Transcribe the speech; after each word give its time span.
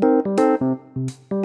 Música 0.00 1.41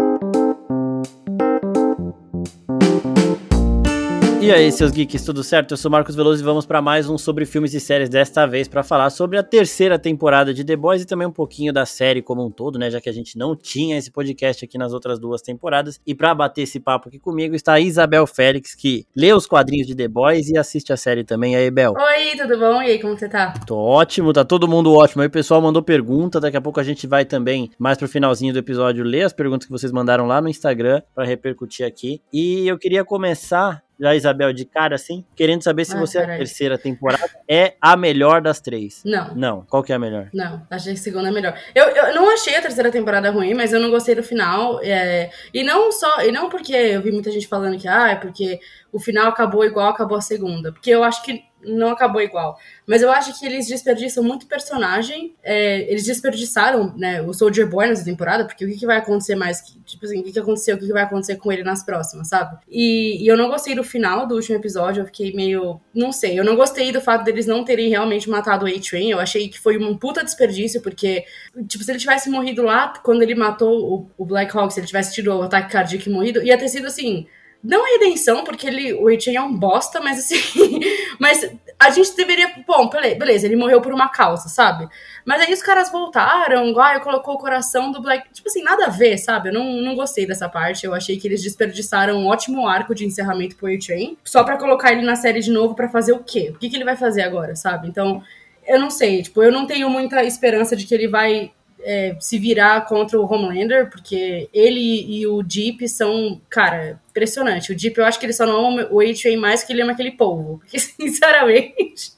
E 4.47 4.51
aí, 4.54 4.71
seus 4.71 4.93
geeks, 4.93 5.25
tudo 5.25 5.43
certo? 5.43 5.71
Eu 5.71 5.77
sou 5.77 5.92
Marcos 5.92 6.16
Veloso 6.16 6.42
e 6.42 6.45
vamos 6.45 6.66
para 6.66 6.82
mais 6.82 7.09
um 7.09 7.17
sobre 7.17 7.45
filmes 7.45 7.74
e 7.74 7.82
séries 7.82 8.07
desta 8.07 8.45
vez 8.45 8.66
para 8.66 8.81
falar 8.81 9.09
sobre 9.09 9.38
a 9.38 9.43
terceira 9.43 10.00
temporada 10.00 10.54
de 10.54 10.63
The 10.63 10.77
Boys 10.77 11.02
e 11.02 11.05
também 11.05 11.27
um 11.27 11.34
pouquinho 11.34 11.73
da 11.73 11.86
série 11.86 12.21
como 12.21 12.45
um 12.45 12.49
todo, 12.49 12.79
né? 12.79 12.89
Já 12.89 13.02
que 13.02 13.09
a 13.09 13.11
gente 13.11 13.38
não 13.38 13.57
tinha 13.57 13.97
esse 13.97 14.09
podcast 14.09 14.63
aqui 14.63 14.77
nas 14.77 14.93
outras 14.93 15.20
duas 15.20 15.41
temporadas. 15.41 15.99
E 16.07 16.15
para 16.15 16.33
bater 16.33 16.61
esse 16.61 16.79
papo 16.79 17.09
aqui 17.09 17.20
comigo 17.20 17.55
está 17.55 17.73
a 17.73 17.81
Isabel 17.81 18.25
Félix, 18.25 18.73
que 18.73 19.05
lê 19.13 19.33
os 19.33 19.45
quadrinhos 19.45 19.86
de 19.86 19.93
The 19.93 20.07
Boys 20.07 20.48
e 20.48 20.57
assiste 20.57 20.93
a 20.93 20.98
série 20.98 21.25
também. 21.25 21.52
E 21.52 21.57
aí, 21.57 21.70
Bel? 21.70 21.91
Oi, 21.91 22.38
tudo 22.38 22.57
bom? 22.57 22.82
E 22.82 22.91
aí, 22.91 23.00
como 23.02 23.18
você 23.18 23.27
tá? 23.27 23.54
Tô 23.68 23.75
ótimo, 23.75 24.32
tá 24.32 24.45
todo 24.45 24.66
mundo 24.66 24.93
ótimo. 24.93 25.23
Aí 25.23 25.27
o 25.27 25.32
pessoal 25.32 25.61
mandou 25.61 25.84
pergunta, 25.84 26.39
daqui 26.39 26.55
a 26.55 26.61
pouco 26.61 26.79
a 26.79 26.84
gente 26.84 27.05
vai 27.05 27.25
também, 27.25 27.70
mais 27.77 27.98
pro 27.98 28.07
finalzinho 28.07 28.54
do 28.54 28.59
episódio, 28.59 29.04
ler 29.04 29.23
as 29.23 29.34
perguntas 29.34 29.66
que 29.66 29.73
vocês 29.73 29.91
mandaram 29.91 30.25
lá 30.25 30.39
no 30.39 30.48
Instagram 30.48 31.02
para 31.13 31.25
repercutir 31.25 31.85
aqui. 31.85 32.21
E 32.31 32.66
eu 32.66 32.77
queria 32.77 33.03
começar 33.03 33.85
já, 33.99 34.15
Isabel, 34.15 34.53
de 34.53 34.65
cara 34.65 34.95
assim, 34.95 35.25
querendo 35.35 35.63
saber 35.63 35.85
se 35.85 35.95
ah, 35.95 35.99
você, 35.99 36.19
a 36.19 36.25
terceira 36.25 36.77
temporada 36.77 37.29
é 37.47 37.75
a 37.81 37.97
melhor 37.97 38.41
das 38.41 38.59
três. 38.59 39.01
Não. 39.03 39.35
Não. 39.35 39.65
Qual 39.67 39.83
que 39.83 39.91
é 39.91 39.95
a 39.95 39.99
melhor? 39.99 40.29
Não, 40.33 40.65
achei 40.70 40.93
que 40.93 40.99
a 40.99 41.03
segunda 41.03 41.29
é 41.29 41.31
melhor. 41.31 41.57
Eu, 41.73 41.85
eu 41.85 42.15
não 42.15 42.31
achei 42.31 42.55
a 42.55 42.61
terceira 42.61 42.91
temporada 42.91 43.31
ruim, 43.31 43.53
mas 43.53 43.73
eu 43.73 43.79
não 43.79 43.89
gostei 43.89 44.15
do 44.15 44.23
final. 44.23 44.79
É... 44.83 45.31
E 45.53 45.63
não 45.63 45.91
só. 45.91 46.21
E 46.21 46.31
não 46.31 46.49
porque 46.49 46.73
eu 46.73 47.01
vi 47.01 47.11
muita 47.11 47.31
gente 47.31 47.47
falando 47.47 47.77
que, 47.77 47.87
ah, 47.87 48.09
é 48.09 48.15
porque 48.15 48.59
o 48.91 48.99
final 48.99 49.27
acabou 49.27 49.65
igual 49.65 49.89
acabou 49.89 50.17
a 50.17 50.21
segunda. 50.21 50.71
Porque 50.71 50.91
eu 50.91 51.03
acho 51.03 51.23
que 51.23 51.41
não 51.63 51.89
acabou 51.89 52.21
igual. 52.21 52.59
Mas 52.85 53.02
eu 53.02 53.11
acho 53.11 53.38
que 53.38 53.45
eles 53.45 53.67
desperdiçam 53.67 54.23
muito 54.23 54.48
personagem. 54.48 55.35
É, 55.43 55.81
eles 55.91 56.05
desperdiçaram, 56.05 56.93
né, 56.95 57.21
o 57.21 57.34
Soldier 57.34 57.67
Boy 57.67 57.88
nessa 57.88 58.05
temporada, 58.05 58.45
porque 58.45 58.65
o 58.65 58.67
que, 58.70 58.77
que 58.77 58.85
vai 58.85 58.98
acontecer 58.98 59.35
mais? 59.35 59.62
Tipo 59.85 60.05
assim, 60.05 60.20
o 60.20 60.23
que, 60.23 60.31
que 60.31 60.39
aconteceu? 60.39 60.75
O 60.75 60.79
que, 60.79 60.85
que 60.85 60.93
vai 60.93 61.03
acontecer 61.03 61.35
com 61.35 61.51
ele 61.51 61.63
nas 61.63 61.84
próximas, 61.84 62.29
sabe? 62.29 62.57
E, 62.70 63.23
e, 63.23 63.27
eu 63.27 63.35
não 63.35 63.49
gostei 63.49 63.76
do 63.76 63.84
final 63.84 64.28
do 64.28 64.36
último 64.36 64.58
episódio, 64.58 65.02
eu 65.02 65.06
fiquei 65.06 65.34
meio. 65.34 65.80
Não 65.94 66.12
sei, 66.12 66.40
eu 66.40 66.44
não 66.44 66.56
gostei 66.56 66.92
do 66.92 67.02
fato 67.02 67.23
deles 67.23 67.45
não 67.45 67.64
terem 67.64 67.89
realmente 67.89 68.30
matado 68.30 68.66
o 68.66 68.70
A-Train. 68.70 69.10
Eu 69.10 69.20
achei 69.20 69.50
que 69.50 69.60
foi 69.60 69.78
um 69.78 69.98
puta 69.98 70.23
desperdício, 70.23 70.82
porque, 70.82 71.26
tipo, 71.67 71.84
se 71.84 71.92
ele 71.92 72.00
tivesse 72.00 72.30
morrido 72.30 72.62
lá, 72.62 72.94
quando 73.04 73.22
ele 73.22 73.36
matou 73.36 73.94
o, 73.94 74.12
o 74.17 74.26
Black 74.26 74.56
Hawk, 74.56 74.73
se 74.73 74.80
ele 74.80 74.88
tivesse 74.88 75.14
tido 75.14 75.36
o 75.36 75.42
ataque 75.42 75.72
cardíaco 75.72 76.08
e 76.08 76.12
morrido, 76.12 76.44
ia 76.44 76.58
ter 76.58 76.70
sido 76.70 76.88
assim 76.88 77.26
não 77.68 77.84
a 77.84 78.00
redenção, 78.00 78.46
porque 78.46 78.66
ele, 78.66 78.94
o 78.94 79.10
Etienne 79.10 79.38
é 79.38 79.42
um 79.42 79.54
bosta, 79.54 80.00
mas 80.00 80.20
assim. 80.20 80.80
mas 81.20 81.54
a 81.78 81.90
gente 81.90 82.16
deveria. 82.16 82.50
Bom, 82.66 82.90
beleza, 82.90 83.46
ele 83.46 83.58
morreu 83.58 83.82
por 83.82 83.94
uma 83.94 84.08
causa, 84.08 84.48
sabe? 84.48 84.88
Mas 85.26 85.42
aí 85.42 85.54
os 85.54 85.62
caras 85.62 85.92
voltaram, 85.92 86.80
ah, 86.80 87.00
colocou 87.02 87.36
o 87.36 87.38
coração 87.38 87.92
do 87.92 88.02
Black. 88.02 88.32
Tipo 88.32 88.48
assim, 88.48 88.64
nada 88.64 88.86
a 88.86 88.90
ver, 88.90 89.18
sabe? 89.18 89.50
Eu 89.50 89.54
não, 89.54 89.66
não 89.82 89.95
gostei 89.95 90.26
dessa 90.26 90.48
parte. 90.48 90.86
Eu 90.86 90.94
achei 90.94 91.18
que 91.18 91.28
eles 91.28 91.44
desperdiçaram 91.44 92.18
um 92.18 92.28
ótimo 92.28 92.66
arco 92.66 92.95
de 92.95 93.06
encerramento 93.06 93.58
pro 93.58 93.68
A-Train, 93.68 94.18
só 94.23 94.45
para 94.45 94.58
colocar 94.58 94.94
ele 94.94 95.02
na 95.02 95.18
série 95.18 95.42
de 95.42 95.52
novo 95.52 95.76
para 95.76 95.90
fazer 95.90 96.14
o 96.14 96.23
quê? 96.23 96.52
O 96.56 96.58
que, 96.58 96.70
que 96.70 96.76
ele 96.78 96.86
vai 96.86 96.95
fazer 96.95 97.22
agora, 97.22 97.54
sabe? 97.54 97.90
Então, 97.90 98.23
eu 98.66 98.80
não 98.80 98.90
sei, 98.90 99.23
tipo, 99.23 99.44
eu 99.44 99.52
não 99.52 99.68
tenho 99.68 99.90
muita 99.90 100.23
esperança 100.23 100.73
de 100.73 100.86
que 100.86 100.95
ele 100.95 101.10
vai 101.10 101.52
é, 101.88 102.18
se 102.20 102.38
virar 102.38 102.82
contra 102.86 103.18
o 103.18 103.26
Homelander, 103.26 103.90
porque 103.90 104.50
ele 104.54 105.06
e 105.08 105.26
o 105.26 105.42
Deep 105.42 105.88
são, 105.88 106.42
cara, 106.50 107.00
impressionante. 107.10 107.72
O 107.72 107.76
Deep, 107.76 107.98
eu 107.98 108.06
acho 108.06 108.20
que 108.20 108.26
ele 108.26 108.34
só 108.34 108.46
não 108.46 108.68
ama 108.68 108.88
o 108.92 109.00
A-Train 109.00 109.38
mais 109.38 109.64
que 109.64 109.72
ele 109.72 109.82
ama 109.82 109.94
aquele 109.94 110.12
povo. 110.12 110.58
Porque, 110.68 110.78
sinceramente, 110.78 112.12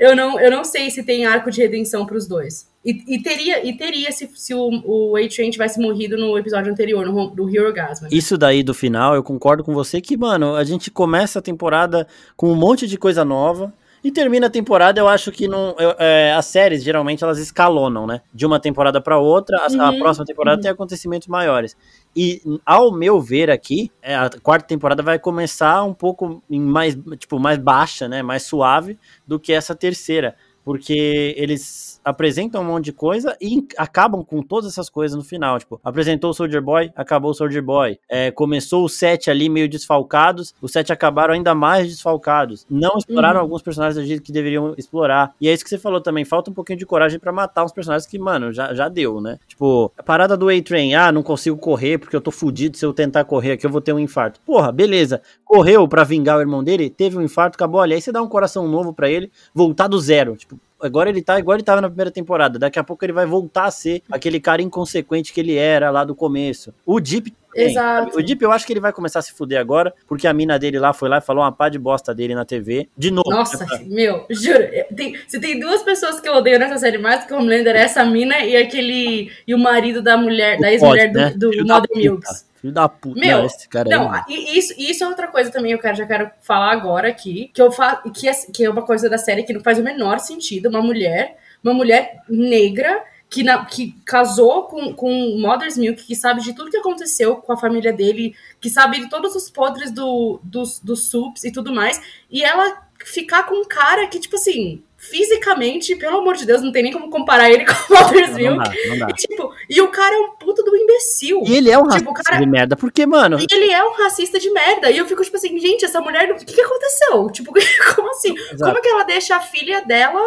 eu 0.00 0.16
não, 0.16 0.40
eu 0.40 0.50
não 0.50 0.64
sei 0.64 0.90
se 0.90 1.04
tem 1.04 1.24
arco 1.24 1.48
de 1.48 1.60
redenção 1.62 2.04
para 2.04 2.16
os 2.16 2.26
dois. 2.26 2.66
E, 2.84 3.14
e, 3.14 3.22
teria, 3.22 3.64
e 3.64 3.76
teria 3.76 4.10
se, 4.10 4.28
se 4.34 4.52
o, 4.52 4.82
o 4.84 5.16
A-Train 5.16 5.50
tivesse 5.50 5.80
morrido 5.80 6.16
no 6.16 6.36
episódio 6.36 6.72
anterior, 6.72 7.06
no, 7.06 7.30
do 7.30 7.48
Hero 7.48 7.72
Gasman. 7.72 8.08
Isso 8.10 8.36
daí 8.36 8.64
do 8.64 8.74
final, 8.74 9.14
eu 9.14 9.22
concordo 9.22 9.62
com 9.62 9.72
você 9.72 10.00
que, 10.00 10.16
mano, 10.16 10.56
a 10.56 10.64
gente 10.64 10.90
começa 10.90 11.38
a 11.38 11.42
temporada 11.42 12.04
com 12.36 12.50
um 12.50 12.56
monte 12.56 12.88
de 12.88 12.98
coisa 12.98 13.24
nova. 13.24 13.72
E 14.04 14.10
termina 14.10 14.48
a 14.48 14.50
temporada, 14.50 15.00
eu 15.00 15.06
acho 15.06 15.30
que 15.30 15.46
não. 15.46 15.76
É, 15.98 16.32
as 16.32 16.46
séries, 16.46 16.82
geralmente, 16.82 17.22
elas 17.22 17.38
escalonam, 17.38 18.06
né? 18.06 18.20
De 18.34 18.44
uma 18.44 18.58
temporada 18.58 19.00
para 19.00 19.18
outra, 19.18 19.58
a, 19.58 19.70
uhum, 19.70 19.80
a, 19.80 19.92
próxima 19.92 20.26
temporada 20.26 20.56
uhum. 20.56 20.62
tem 20.62 20.70
acontecimentos 20.70 21.28
maiores. 21.28 21.76
E, 22.14 22.42
ao 22.66 22.92
meu 22.92 23.20
ver 23.20 23.48
aqui, 23.48 23.92
é, 24.02 24.16
a 24.16 24.28
quarta 24.42 24.66
temporada 24.66 25.02
vai 25.02 25.18
começar 25.18 25.84
um 25.84 25.94
pouco 25.94 26.42
mais, 26.50 26.98
tipo, 27.16 27.38
mais 27.38 27.58
baixa, 27.58 28.08
né? 28.08 28.22
Mais 28.22 28.42
suave 28.42 28.98
do 29.26 29.38
que 29.38 29.52
essa 29.52 29.74
terceira. 29.74 30.34
Porque 30.64 31.34
eles 31.36 31.91
apresentam 32.04 32.62
um 32.62 32.64
monte 32.64 32.86
de 32.86 32.92
coisa 32.92 33.36
e 33.40 33.66
acabam 33.76 34.24
com 34.24 34.42
todas 34.42 34.70
essas 34.70 34.88
coisas 34.88 35.16
no 35.16 35.24
final. 35.24 35.58
Tipo, 35.58 35.80
apresentou 35.82 36.30
o 36.30 36.34
Soldier 36.34 36.62
Boy, 36.62 36.92
acabou 36.96 37.30
o 37.30 37.34
Soldier 37.34 37.62
Boy. 37.62 37.98
É, 38.08 38.30
começou 38.30 38.84
o 38.84 38.88
set 38.88 39.30
ali 39.30 39.48
meio 39.48 39.68
desfalcados, 39.68 40.54
os 40.60 40.72
sete 40.72 40.92
acabaram 40.92 41.34
ainda 41.34 41.54
mais 41.54 41.88
desfalcados. 41.88 42.66
Não 42.70 42.96
exploraram 42.98 43.36
uhum. 43.36 43.42
alguns 43.42 43.62
personagens 43.62 43.96
do 43.96 44.06
jeito 44.06 44.22
que 44.22 44.32
deveriam 44.32 44.74
explorar. 44.76 45.34
E 45.40 45.48
é 45.48 45.52
isso 45.52 45.64
que 45.64 45.70
você 45.70 45.78
falou 45.78 46.00
também, 46.00 46.24
falta 46.24 46.50
um 46.50 46.54
pouquinho 46.54 46.78
de 46.78 46.86
coragem 46.86 47.18
para 47.18 47.32
matar 47.32 47.64
uns 47.64 47.72
personagens 47.72 48.06
que, 48.06 48.18
mano, 48.18 48.52
já, 48.52 48.74
já 48.74 48.88
deu, 48.88 49.20
né? 49.20 49.38
Tipo, 49.46 49.92
a 49.96 50.02
parada 50.02 50.36
do 50.36 50.48
A-Train, 50.48 50.94
ah, 50.94 51.12
não 51.12 51.22
consigo 51.22 51.56
correr 51.56 51.98
porque 51.98 52.16
eu 52.16 52.20
tô 52.20 52.30
fudido, 52.30 52.76
se 52.76 52.84
eu 52.84 52.92
tentar 52.92 53.24
correr 53.24 53.52
aqui 53.52 53.66
eu 53.66 53.70
vou 53.70 53.80
ter 53.80 53.92
um 53.92 53.98
infarto. 53.98 54.40
Porra, 54.44 54.72
beleza. 54.72 55.22
Correu 55.44 55.86
para 55.86 56.04
vingar 56.04 56.38
o 56.38 56.40
irmão 56.40 56.62
dele, 56.62 56.90
teve 56.90 57.16
um 57.16 57.22
infarto, 57.22 57.56
acabou 57.56 57.80
ali. 57.80 57.94
Aí 57.94 58.00
você 58.00 58.12
dá 58.12 58.22
um 58.22 58.28
coração 58.28 58.66
novo 58.66 58.92
para 58.92 59.10
ele, 59.10 59.30
voltar 59.54 59.88
do 59.88 59.98
zero. 60.00 60.36
Tipo, 60.36 60.58
agora 60.82 61.08
ele 61.08 61.22
tá 61.22 61.38
igual 61.38 61.56
ele 61.56 61.64
tava 61.64 61.80
na 61.80 61.88
primeira 61.88 62.10
temporada. 62.10 62.58
Daqui 62.58 62.78
a 62.78 62.84
pouco 62.84 63.04
ele 63.04 63.12
vai 63.12 63.26
voltar 63.26 63.64
a 63.64 63.70
ser 63.70 64.02
aquele 64.10 64.40
cara 64.40 64.60
inconsequente 64.60 65.32
que 65.32 65.40
ele 65.40 65.56
era 65.56 65.90
lá 65.90 66.04
do 66.04 66.14
começo. 66.14 66.74
O 66.84 67.00
Deep 67.00 67.32
Exato. 67.54 68.18
O 68.18 68.22
Deep, 68.22 68.42
eu 68.42 68.50
acho 68.50 68.66
que 68.66 68.72
ele 68.72 68.80
vai 68.80 68.92
começar 68.92 69.18
a 69.18 69.22
se 69.22 69.32
fuder 69.32 69.60
agora, 69.60 69.92
porque 70.06 70.26
a 70.26 70.32
mina 70.32 70.58
dele 70.58 70.78
lá 70.78 70.92
foi 70.92 71.08
lá 71.08 71.18
e 71.18 71.20
falou 71.20 71.44
uma 71.44 71.52
pá 71.52 71.68
de 71.68 71.78
bosta 71.78 72.14
dele 72.14 72.34
na 72.34 72.44
TV. 72.44 72.88
De 72.96 73.10
novo. 73.10 73.28
Nossa, 73.28 73.66
meu, 73.86 74.24
juro. 74.30 74.64
Tem, 74.96 75.16
se 75.28 75.38
tem 75.38 75.60
duas 75.60 75.82
pessoas 75.82 76.20
que 76.20 76.28
eu 76.28 76.34
odeio 76.34 76.58
nessa 76.58 76.78
série 76.78 76.98
mais 76.98 77.20
do 77.20 77.26
que 77.26 77.34
o 77.34 77.38
Homelander, 77.38 77.76
é 77.76 77.82
essa 77.82 78.04
mina 78.04 78.38
e 78.40 78.56
aquele. 78.56 79.30
E 79.46 79.54
o 79.54 79.58
marido 79.58 80.00
da 80.00 80.16
mulher, 80.16 80.58
o 80.58 80.60
da 80.62 80.72
ex-mulher 80.72 81.12
né? 81.12 81.30
do, 81.36 81.50
do 81.50 81.66
Mother 81.66 81.90
Milks. 81.94 82.50
Filho 82.62 82.72
da 82.72 82.88
puta. 82.88 83.18
Meu, 83.18 83.38
não, 83.38 83.46
esse 83.46 83.68
cara 83.68 83.90
não, 83.90 84.12
aí, 84.12 84.22
e 84.28 84.56
isso, 84.56 84.72
isso 84.78 85.02
é 85.02 85.08
outra 85.08 85.26
coisa 85.26 85.50
também, 85.50 85.72
eu 85.72 85.80
quero, 85.80 85.96
já 85.96 86.06
quero 86.06 86.30
falar 86.40 86.70
agora 86.70 87.08
aqui, 87.08 87.50
que 87.52 87.60
eu 87.60 87.72
fa 87.72 88.00
que, 88.14 88.28
é, 88.28 88.32
que 88.32 88.64
é 88.64 88.70
uma 88.70 88.82
coisa 88.82 89.10
da 89.10 89.18
série 89.18 89.42
que 89.42 89.52
não 89.52 89.60
faz 89.60 89.80
o 89.80 89.82
menor 89.82 90.20
sentido, 90.20 90.68
uma 90.68 90.80
mulher, 90.80 91.36
uma 91.60 91.74
mulher 91.74 92.22
negra 92.28 93.02
que, 93.28 93.42
na, 93.42 93.64
que 93.64 93.96
casou 94.04 94.64
com, 94.66 94.94
com 94.94 95.36
Mother's 95.40 95.76
Milk, 95.76 96.04
que 96.04 96.14
sabe 96.14 96.40
de 96.40 96.54
tudo 96.54 96.70
que 96.70 96.76
aconteceu 96.76 97.34
com 97.34 97.52
a 97.52 97.56
família 97.56 97.92
dele, 97.92 98.32
que 98.60 98.70
sabe 98.70 99.00
de 99.00 99.10
todos 99.10 99.34
os 99.34 99.50
podres 99.50 99.90
do, 99.90 100.38
dos, 100.44 100.78
dos 100.78 101.10
subs 101.10 101.42
e 101.42 101.50
tudo 101.50 101.74
mais, 101.74 102.00
e 102.30 102.44
ela 102.44 102.80
ficar 103.04 103.42
com 103.42 103.56
um 103.56 103.64
cara 103.64 104.06
que, 104.06 104.20
tipo 104.20 104.36
assim, 104.36 104.84
fisicamente, 105.02 105.96
pelo 105.96 106.18
amor 106.18 106.36
de 106.36 106.46
Deus, 106.46 106.62
não 106.62 106.70
tem 106.70 106.84
nem 106.84 106.92
como 106.92 107.10
comparar 107.10 107.50
ele 107.50 107.66
com 107.66 107.72
o 107.72 107.96
Walter 107.96 108.32
Milk. 108.32 108.70
E, 109.10 109.14
tipo, 109.14 109.52
e 109.68 109.80
o 109.80 109.88
cara 109.88 110.14
é 110.14 110.18
um 110.18 110.30
puto 110.36 110.62
do 110.62 110.76
imbecil. 110.76 111.42
E 111.44 111.56
ele 111.56 111.70
é 111.70 111.76
um 111.76 111.88
tipo, 111.88 112.10
racista 112.10 112.22
cara... 112.22 112.44
de 112.44 112.48
merda, 112.48 112.76
porque, 112.76 113.04
mano. 113.04 113.38
E 113.40 113.46
ele 113.52 113.68
é 113.68 113.84
um 113.84 113.92
racista 113.94 114.38
de 114.38 114.48
merda. 114.50 114.90
E 114.92 114.96
eu 114.96 115.06
fico, 115.06 115.22
tipo 115.24 115.36
assim, 115.36 115.58
gente, 115.58 115.84
essa 115.84 116.00
mulher, 116.00 116.30
o 116.30 116.36
que, 116.36 116.54
que 116.54 116.60
aconteceu? 116.60 117.28
Tipo, 117.30 117.52
como 117.96 118.10
assim? 118.10 118.32
Exato. 118.38 118.64
Como 118.64 118.78
é 118.78 118.80
que 118.80 118.88
ela 118.88 119.02
deixa 119.02 119.34
a 119.34 119.40
filha 119.40 119.80
dela 119.80 120.22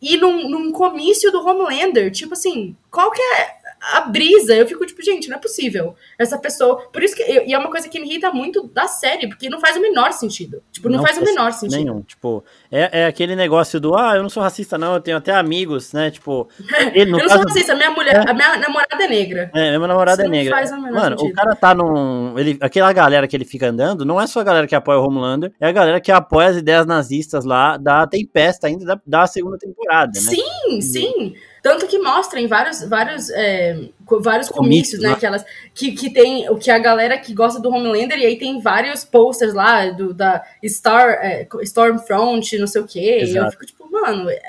ir 0.00 0.16
num, 0.16 0.48
num 0.48 0.72
comício 0.72 1.30
do 1.30 1.46
Homelander? 1.46 2.10
Tipo 2.10 2.32
assim, 2.32 2.74
qual 2.90 3.10
que 3.10 3.20
é 3.20 3.56
a 3.92 4.00
brisa. 4.02 4.54
Eu 4.54 4.66
fico 4.66 4.84
tipo, 4.84 5.02
gente, 5.02 5.28
não 5.28 5.36
é 5.36 5.40
possível. 5.40 5.94
Essa 6.18 6.38
pessoa. 6.38 6.88
Por 6.92 7.02
isso 7.02 7.14
que. 7.14 7.22
E 7.22 7.54
é 7.54 7.58
uma 7.58 7.70
coisa 7.70 7.88
que 7.88 7.98
me 8.00 8.06
irrita 8.06 8.30
muito 8.32 8.66
da 8.68 8.88
série, 8.88 9.28
porque 9.28 9.48
não 9.48 9.60
faz 9.60 9.76
o 9.76 9.80
menor 9.80 10.12
sentido. 10.12 10.62
Tipo, 10.72 10.88
não, 10.88 10.98
não 10.98 11.04
faz, 11.04 11.18
o 11.18 11.24
menor 11.24 11.52
sentido. 11.52 11.78
Nenhum. 11.78 12.02
Tipo, 12.02 12.44
é, 12.70 13.02
é 13.02 13.06
aquele 13.06 13.36
negócio 13.36 13.80
do, 13.80 13.96
ah, 13.96 14.16
eu 14.16 14.22
não 14.22 14.28
sou 14.28 14.42
racista, 14.42 14.76
não, 14.76 14.94
eu 14.94 15.00
tenho 15.00 15.16
até 15.16 15.32
amigos, 15.32 15.92
né? 15.92 16.10
Tipo. 16.10 16.48
Ele, 16.92 17.10
eu 17.10 17.12
não 17.12 17.18
caso, 17.20 17.34
sou 17.34 17.42
racista, 17.42 17.74
minha 17.74 17.90
mulher, 17.90 18.16
é, 18.26 18.30
a 18.30 18.34
minha 18.34 18.56
namorada 18.58 19.04
é 19.04 19.08
negra. 19.08 19.50
É, 19.54 19.76
minha 19.76 19.88
namorada 19.88 20.22
Isso 20.22 20.32
é 20.32 20.36
negra. 20.36 20.56
O 20.56 20.92
Mano, 20.92 21.18
sentido. 21.18 21.32
o 21.32 21.34
cara 21.34 21.54
tá 21.54 21.74
num. 21.74 22.38
Ele, 22.38 22.58
aquela 22.60 22.92
galera 22.92 23.28
que 23.28 23.36
ele 23.36 23.44
fica 23.44 23.68
andando, 23.68 24.04
não 24.04 24.20
é 24.20 24.26
só 24.26 24.40
a 24.40 24.44
galera 24.44 24.66
que 24.66 24.74
apoia 24.74 24.98
o 24.98 25.06
Homelander, 25.06 25.52
é 25.60 25.68
a 25.68 25.72
galera 25.72 26.00
que 26.00 26.10
apoia 26.10 26.48
as 26.48 26.56
ideias 26.56 26.86
nazistas 26.86 27.44
lá 27.44 27.76
da 27.76 28.06
Tempesta 28.06 28.66
ainda 28.66 28.84
da, 28.84 29.00
da 29.06 29.26
segunda 29.26 29.58
temporada, 29.58 30.12
né? 30.14 30.20
Sim, 30.20 30.80
sim. 30.80 31.34
Tanto 31.66 31.88
que 31.88 31.98
mostra 31.98 32.38
em 32.38 32.46
vários, 32.46 32.88
vários, 32.88 33.28
é, 33.30 33.88
vários 34.20 34.48
comícios, 34.48 35.02
né? 35.02 35.08
né? 35.08 35.16
Que, 35.16 35.26
elas, 35.26 35.44
que, 35.74 35.90
que 35.96 36.10
tem 36.10 36.48
o 36.48 36.56
que 36.56 36.70
a 36.70 36.78
galera 36.78 37.18
que 37.18 37.34
gosta 37.34 37.60
do 37.60 37.70
Homelander, 37.70 38.16
e 38.20 38.24
aí 38.24 38.38
tem 38.38 38.60
vários 38.60 39.04
posters 39.04 39.52
lá 39.52 39.90
do, 39.90 40.14
da 40.14 40.44
Star, 40.64 41.18
é, 41.20 41.44
Stormfront, 41.62 42.56
não 42.56 42.68
sei 42.68 42.82
o 42.82 42.86
quê. 42.86 43.18
Exato. 43.20 43.34
E 43.34 43.48
eu 43.48 43.50
fico 43.50 43.66
tipo, 43.66 43.90
mano, 43.90 44.30
é, 44.30 44.40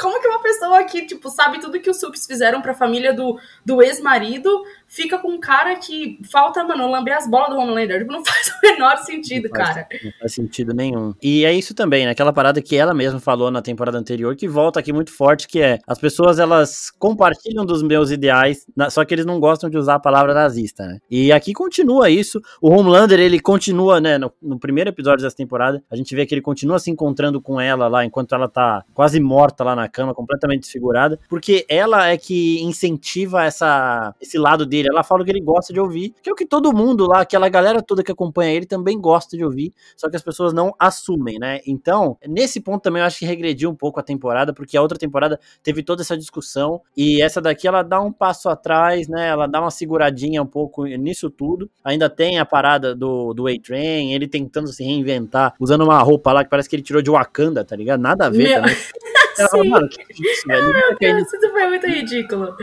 Como 0.00 0.20
que 0.20 0.28
uma 0.28 0.40
pessoa 0.40 0.84
que, 0.84 1.04
tipo, 1.04 1.28
sabe 1.30 1.60
tudo 1.60 1.80
que 1.80 1.90
os 1.90 1.98
Sups 1.98 2.26
fizeram 2.26 2.62
pra 2.62 2.74
família 2.74 3.12
do, 3.12 3.36
do 3.66 3.82
ex-marido 3.82 4.48
fica 4.88 5.18
com 5.18 5.28
um 5.28 5.38
cara 5.38 5.76
que 5.76 6.18
falta, 6.32 6.64
mano, 6.64 6.90
lamber 6.90 7.16
as 7.16 7.28
bolas 7.28 7.50
do 7.50 7.56
Homelander. 7.56 8.00
Tipo, 8.00 8.12
não 8.12 8.24
faz 8.26 8.48
o 8.48 8.66
menor 8.66 8.96
sentido, 8.98 9.48
não 9.48 9.56
faz, 9.56 9.74
cara. 9.74 9.88
Não 10.02 10.12
faz 10.18 10.34
sentido 10.34 10.74
nenhum. 10.74 11.14
E 11.22 11.44
é 11.44 11.52
isso 11.52 11.74
também, 11.74 12.06
né? 12.06 12.12
Aquela 12.12 12.32
parada 12.32 12.62
que 12.62 12.74
ela 12.74 12.94
mesma 12.94 13.20
falou 13.20 13.50
na 13.50 13.60
temporada 13.60 13.98
anterior, 13.98 14.34
que 14.34 14.48
volta 14.48 14.80
aqui 14.80 14.92
muito 14.92 15.12
forte, 15.12 15.46
que 15.46 15.60
é 15.60 15.78
as 15.86 15.98
pessoas, 15.98 16.38
elas 16.38 16.90
compartilham 16.98 17.64
dos 17.64 17.82
meus 17.82 18.10
ideais, 18.10 18.66
só 18.90 19.04
que 19.04 19.14
eles 19.14 19.26
não 19.26 19.38
gostam 19.38 19.68
de 19.68 19.76
usar 19.76 19.96
a 19.96 20.00
palavra 20.00 20.32
nazista, 20.32 20.86
né? 20.86 20.98
E 21.10 21.30
aqui 21.30 21.52
continua 21.52 22.08
isso. 22.08 22.40
O 22.62 22.70
Homelander, 22.70 23.20
ele 23.20 23.38
continua, 23.38 24.00
né? 24.00 24.16
No, 24.16 24.32
no 24.40 24.58
primeiro 24.58 24.90
episódio 24.90 25.22
dessa 25.22 25.36
temporada, 25.36 25.82
a 25.90 25.96
gente 25.96 26.14
vê 26.14 26.24
que 26.24 26.34
ele 26.34 26.40
continua 26.40 26.78
se 26.78 26.90
encontrando 26.90 27.40
com 27.40 27.60
ela 27.60 27.88
lá, 27.88 28.04
enquanto 28.04 28.34
ela 28.34 28.48
tá 28.48 28.82
quase 28.94 29.20
morta 29.20 29.62
lá 29.62 29.76
na 29.76 29.88
cama, 29.88 30.14
completamente 30.14 30.62
desfigurada, 30.62 31.18
porque 31.28 31.66
ela 31.68 32.08
é 32.08 32.16
que 32.16 32.60
incentiva 32.62 33.44
essa, 33.44 34.14
esse 34.20 34.38
lado 34.38 34.64
dele 34.64 34.77
dele. 34.78 34.88
Ela 34.90 35.02
fala 35.02 35.22
o 35.22 35.24
que 35.24 35.30
ele 35.30 35.40
gosta 35.40 35.72
de 35.72 35.80
ouvir, 35.80 36.14
que 36.22 36.30
é 36.30 36.32
o 36.32 36.36
que 36.36 36.46
todo 36.46 36.72
mundo 36.72 37.06
lá, 37.06 37.20
aquela 37.20 37.48
galera 37.48 37.82
toda 37.82 38.02
que 38.02 38.12
acompanha 38.12 38.52
ele 38.52 38.66
também 38.66 38.98
gosta 39.00 39.36
de 39.36 39.44
ouvir, 39.44 39.72
só 39.96 40.08
que 40.08 40.16
as 40.16 40.22
pessoas 40.22 40.52
não 40.52 40.74
assumem, 40.78 41.38
né? 41.38 41.60
Então, 41.66 42.16
nesse 42.26 42.60
ponto 42.60 42.82
também 42.82 43.00
eu 43.00 43.06
acho 43.06 43.18
que 43.18 43.26
regrediu 43.26 43.70
um 43.70 43.74
pouco 43.74 44.00
a 44.00 44.02
temporada, 44.02 44.52
porque 44.52 44.76
a 44.76 44.82
outra 44.82 44.98
temporada 44.98 45.38
teve 45.62 45.82
toda 45.82 46.02
essa 46.02 46.16
discussão 46.16 46.80
e 46.96 47.22
essa 47.22 47.40
daqui 47.40 47.66
ela 47.66 47.82
dá 47.82 48.00
um 48.00 48.12
passo 48.12 48.48
atrás, 48.48 49.08
né? 49.08 49.28
Ela 49.28 49.46
dá 49.46 49.60
uma 49.60 49.70
seguradinha 49.70 50.42
um 50.42 50.46
pouco 50.46 50.84
nisso 50.84 51.30
tudo. 51.30 51.70
Ainda 51.84 52.08
tem 52.08 52.38
a 52.38 52.44
parada 52.44 52.94
do, 52.94 53.34
do 53.34 53.46
A-Train, 53.46 54.12
ele 54.12 54.26
tentando 54.26 54.68
se 54.68 54.84
reinventar, 54.84 55.54
usando 55.58 55.84
uma 55.84 56.00
roupa 56.00 56.32
lá 56.32 56.44
que 56.44 56.50
parece 56.50 56.68
que 56.68 56.76
ele 56.76 56.82
tirou 56.82 57.02
de 57.02 57.10
Wakanda, 57.10 57.64
tá 57.64 57.76
ligado? 57.76 58.00
Nada 58.00 58.26
a 58.26 58.30
ver 58.30 58.48
Meu... 58.48 58.62
também. 58.62 58.76
Ela 59.38 59.48
fala, 59.48 59.64
mano, 59.64 59.88
que 59.88 60.02
isso, 60.22 60.46
velho? 60.46 61.50
Foi 61.50 61.68
muito 61.68 61.86
ridículo. 61.86 62.56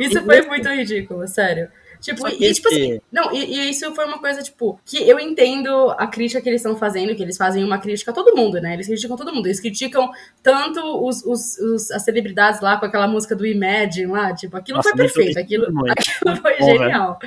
Isso 0.00 0.18
e 0.18 0.22
foi 0.22 0.42
muito 0.42 0.68
ridículo, 0.68 1.28
sério. 1.28 1.68
Tipo, 2.02 2.26
e, 2.28 2.52
tipo 2.52 2.66
assim, 2.66 3.00
não, 3.12 3.32
e, 3.32 3.44
e, 3.44 3.70
isso 3.70 3.94
foi 3.94 4.04
uma 4.04 4.18
coisa, 4.18 4.42
tipo, 4.42 4.78
que 4.84 5.08
eu 5.08 5.20
entendo 5.20 5.94
a 5.96 6.08
crítica 6.08 6.40
que 6.40 6.48
eles 6.48 6.60
estão 6.60 6.76
fazendo, 6.76 7.14
que 7.14 7.22
eles 7.22 7.36
fazem 7.36 7.62
uma 7.62 7.78
crítica 7.78 8.10
a 8.10 8.14
todo 8.14 8.34
mundo, 8.34 8.60
né? 8.60 8.74
Eles 8.74 8.88
criticam 8.88 9.16
todo 9.16 9.32
mundo. 9.32 9.46
Eles 9.46 9.60
criticam 9.60 10.10
tanto 10.42 10.80
os, 11.06 11.24
os, 11.24 11.56
os 11.58 11.90
as 11.92 12.02
celebridades 12.04 12.60
lá 12.60 12.76
com 12.76 12.86
aquela 12.86 13.06
música 13.06 13.36
do 13.36 13.46
Imagine 13.46 14.06
lá, 14.06 14.34
tipo, 14.34 14.56
aquilo 14.56 14.78
Nossa, 14.78 14.88
foi 14.90 14.98
perfeito, 14.98 15.38
aquilo, 15.38 15.66
aquilo 15.88 16.36
foi 16.42 16.58
Bom, 16.58 16.66
genial. 16.66 17.18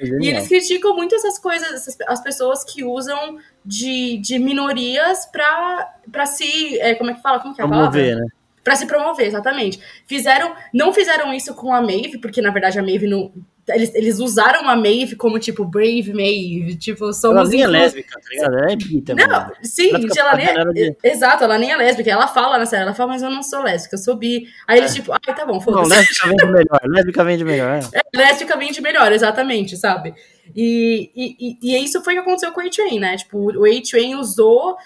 E 0.00 0.28
eles 0.28 0.48
criticam 0.48 0.94
muito 0.94 1.14
essas 1.14 1.38
coisas, 1.38 1.96
as 2.06 2.20
pessoas 2.20 2.64
que 2.64 2.84
usam 2.84 3.38
de, 3.64 4.18
de 4.18 4.40
minorias 4.40 5.24
pra, 5.26 5.94
pra 6.10 6.26
se. 6.26 6.78
É, 6.80 6.96
como 6.96 7.10
é 7.10 7.14
que 7.14 7.22
fala? 7.22 7.38
Como 7.38 7.54
que 7.54 7.60
é 7.60 7.64
a 7.64 7.68
palavra? 7.68 7.90
Promover, 7.92 8.16
né? 8.16 8.26
Pra 8.66 8.74
se 8.74 8.84
promover, 8.84 9.28
exatamente. 9.28 9.78
Fizeram. 10.08 10.52
Não 10.74 10.92
fizeram 10.92 11.32
isso 11.32 11.54
com 11.54 11.72
a 11.72 11.80
Maeve, 11.80 12.18
porque 12.18 12.42
na 12.42 12.50
verdade 12.50 12.76
a 12.76 12.82
Maeve 12.82 13.06
não. 13.06 13.32
Eles, 13.68 13.94
eles 13.94 14.18
usaram 14.18 14.68
a 14.68 14.74
Maeve 14.74 15.14
como, 15.14 15.38
tipo, 15.38 15.64
Brave 15.64 16.12
Maeve, 16.12 16.74
tipo, 16.76 17.12
somos... 17.12 17.42
Ela 17.42 17.48
nem 17.48 17.62
é 17.62 17.66
lésbica, 17.68 18.20
tá 18.20 18.28
ligado? 18.28 18.58
Ela 18.58 18.72
é 18.72 18.76
bi 18.76 19.02
também. 19.02 19.26
Não, 19.28 19.52
sim, 19.62 19.90
ela, 19.90 20.16
ela 20.16 20.34
nem 20.34 20.46
é... 20.46 20.64
De... 20.90 20.96
Exato, 21.04 21.44
ela 21.44 21.58
nem 21.58 21.70
é 21.70 21.76
lésbica. 21.76 22.10
Ela 22.10 22.26
fala 22.26 22.58
na 22.58 22.66
série, 22.66 22.82
ela 22.82 22.94
fala, 22.94 23.12
mas 23.12 23.22
eu 23.22 23.30
não 23.30 23.42
sou 23.42 23.62
lésbica, 23.62 23.94
eu 23.94 24.00
sou 24.00 24.16
bi. 24.16 24.48
Aí 24.66 24.78
eles, 24.78 24.90
é. 24.90 24.94
tipo, 24.96 25.12
ai, 25.12 25.34
tá 25.34 25.46
bom, 25.46 25.60
foda-se. 25.60 25.88
Não, 25.88 25.96
lésbica 25.96 26.28
vende 26.28 26.46
melhor, 26.46 26.80
lésbica 26.84 27.24
vende 27.24 27.44
melhor. 27.44 27.80
É. 27.92 27.98
é, 27.98 28.18
lésbica 28.18 28.56
vende 28.56 28.80
melhor, 28.82 29.12
exatamente, 29.12 29.76
sabe? 29.76 30.12
E, 30.54 31.10
e, 31.14 31.36
e, 31.40 31.76
e 31.76 31.84
isso 31.84 32.02
foi 32.02 32.14
o 32.14 32.16
que 32.16 32.22
aconteceu 32.22 32.50
com 32.50 32.60
o 32.60 32.66
A-Train, 32.66 32.98
né? 32.98 33.16
Tipo, 33.16 33.38
o 33.38 33.64
A-Train 33.64 34.16
usou 34.16 34.76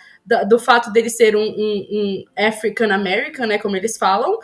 do 0.48 0.58
fato 0.58 0.92
dele 0.92 1.10
ser 1.10 1.34
um, 1.34 1.42
um, 1.42 1.86
um 1.90 2.24
African 2.38 2.92
American, 2.92 3.46
né, 3.46 3.58
como 3.58 3.76
eles 3.76 3.96
falam, 3.96 4.38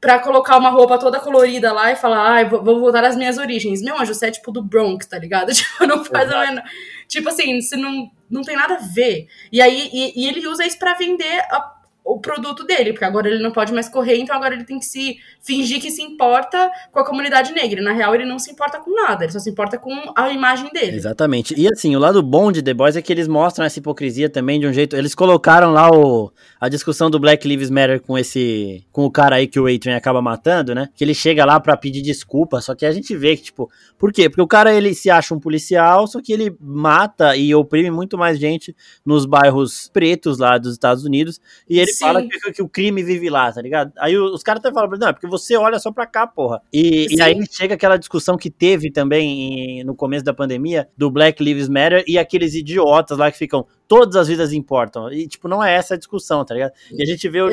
para 0.00 0.18
colocar 0.18 0.58
uma 0.58 0.70
roupa 0.70 0.98
toda 0.98 1.18
colorida 1.18 1.72
lá 1.72 1.90
e 1.90 1.96
falar, 1.96 2.38
ah, 2.38 2.44
vou, 2.44 2.62
vou 2.62 2.80
voltar 2.80 3.04
às 3.04 3.16
minhas 3.16 3.38
origens. 3.38 3.82
Meu 3.82 3.98
anjo, 3.98 4.14
você 4.14 4.26
é 4.26 4.30
tipo 4.30 4.52
do 4.52 4.62
Bronx, 4.62 5.06
tá 5.06 5.18
ligado? 5.18 5.50
Tipo, 5.52 5.86
não 5.86 6.04
faz 6.04 6.30
a 6.30 6.40
menor... 6.40 6.62
Tipo 7.08 7.28
assim, 7.28 7.60
você 7.60 7.76
não, 7.76 8.10
não 8.30 8.42
tem 8.42 8.56
nada 8.56 8.74
a 8.74 8.78
ver. 8.94 9.26
E 9.50 9.60
aí, 9.60 9.90
e, 9.92 10.22
e 10.24 10.28
ele 10.28 10.46
usa 10.46 10.64
isso 10.64 10.78
para 10.78 10.94
vender 10.94 11.40
a 11.50 11.79
o 12.04 12.18
produto 12.20 12.64
dele, 12.64 12.92
porque 12.92 13.04
agora 13.04 13.28
ele 13.28 13.42
não 13.42 13.50
pode 13.50 13.72
mais 13.72 13.88
correr, 13.88 14.16
então 14.18 14.34
agora 14.34 14.54
ele 14.54 14.64
tem 14.64 14.78
que 14.78 14.84
se 14.84 15.18
fingir 15.40 15.80
que 15.80 15.90
se 15.90 16.02
importa 16.02 16.70
com 16.90 16.98
a 16.98 17.04
comunidade 17.04 17.52
negra. 17.52 17.82
Na 17.82 17.92
real, 17.92 18.14
ele 18.14 18.24
não 18.24 18.38
se 18.38 18.50
importa 18.50 18.78
com 18.78 18.90
nada, 18.94 19.24
ele 19.24 19.32
só 19.32 19.38
se 19.38 19.50
importa 19.50 19.78
com 19.78 20.12
a 20.16 20.30
imagem 20.30 20.70
dele. 20.72 20.96
Exatamente. 20.96 21.54
E 21.56 21.68
assim, 21.68 21.94
o 21.94 21.98
lado 21.98 22.22
bom 22.22 22.50
de 22.50 22.62
The 22.62 22.74
Boys 22.74 22.96
é 22.96 23.02
que 23.02 23.12
eles 23.12 23.28
mostram 23.28 23.64
essa 23.64 23.78
hipocrisia 23.78 24.28
também 24.28 24.58
de 24.58 24.66
um 24.66 24.72
jeito. 24.72 24.96
Eles 24.96 25.14
colocaram 25.14 25.72
lá 25.72 25.90
o, 25.90 26.32
a 26.60 26.68
discussão 26.68 27.10
do 27.10 27.20
Black 27.20 27.46
Lives 27.46 27.70
Matter 27.70 28.00
com 28.00 28.18
esse. 28.18 28.84
com 28.90 29.04
o 29.04 29.10
cara 29.10 29.36
aí 29.36 29.46
que 29.46 29.60
o 29.60 29.66
Adrian 29.66 29.96
acaba 29.96 30.20
matando, 30.20 30.74
né? 30.74 30.88
Que 30.94 31.04
ele 31.04 31.14
chega 31.14 31.44
lá 31.44 31.60
para 31.60 31.76
pedir 31.76 32.02
desculpa, 32.02 32.60
só 32.60 32.74
que 32.74 32.86
a 32.86 32.92
gente 32.92 33.16
vê 33.16 33.36
que, 33.36 33.44
tipo, 33.44 33.70
por 33.98 34.12
quê? 34.12 34.28
Porque 34.28 34.42
o 34.42 34.46
cara 34.46 34.74
ele 34.74 34.94
se 34.94 35.10
acha 35.10 35.34
um 35.34 35.40
policial, 35.40 36.06
só 36.06 36.20
que 36.20 36.32
ele 36.32 36.56
mata 36.60 37.36
e 37.36 37.54
oprime 37.54 37.90
muito 37.90 38.18
mais 38.18 38.38
gente 38.38 38.74
nos 39.04 39.26
bairros 39.26 39.88
pretos 39.92 40.38
lá 40.38 40.58
dos 40.58 40.72
Estados 40.72 41.04
Unidos. 41.04 41.40
E 41.68 41.78
ele 41.78 41.89
Sim. 41.90 42.04
fala 42.04 42.22
que, 42.22 42.52
que, 42.52 42.62
o 42.62 42.68
crime 42.68 43.02
vive 43.02 43.28
lá, 43.28 43.52
tá 43.52 43.60
ligado? 43.60 43.92
Aí 43.98 44.16
os 44.16 44.42
caras 44.42 44.60
até 44.60 44.72
falam, 44.72 44.90
não, 44.98 45.08
é 45.08 45.12
porque 45.12 45.26
você 45.26 45.56
olha 45.56 45.78
só 45.78 45.92
pra 45.92 46.06
cá, 46.06 46.26
porra. 46.26 46.62
E, 46.72 47.06
e 47.14 47.20
aí 47.20 47.38
chega 47.50 47.74
aquela 47.74 47.96
discussão 47.96 48.36
que 48.36 48.50
teve 48.50 48.90
também 48.90 49.80
em, 49.80 49.84
no 49.84 49.94
começo 49.94 50.24
da 50.24 50.32
pandemia 50.34 50.88
do 50.96 51.10
Black 51.10 51.42
Lives 51.42 51.68
Matter 51.68 52.04
e 52.06 52.18
aqueles 52.18 52.54
idiotas 52.54 53.18
lá 53.18 53.30
que 53.30 53.38
ficam, 53.38 53.66
todas 53.86 54.16
as 54.16 54.28
vidas 54.28 54.52
importam. 54.52 55.12
E, 55.12 55.26
tipo, 55.26 55.48
não 55.48 55.62
é 55.62 55.74
essa 55.74 55.94
a 55.94 55.98
discussão, 55.98 56.44
tá 56.44 56.54
ligado? 56.54 56.72
E 56.92 57.02
a 57.02 57.06
gente 57.06 57.28
vê 57.28 57.42
o 57.42 57.48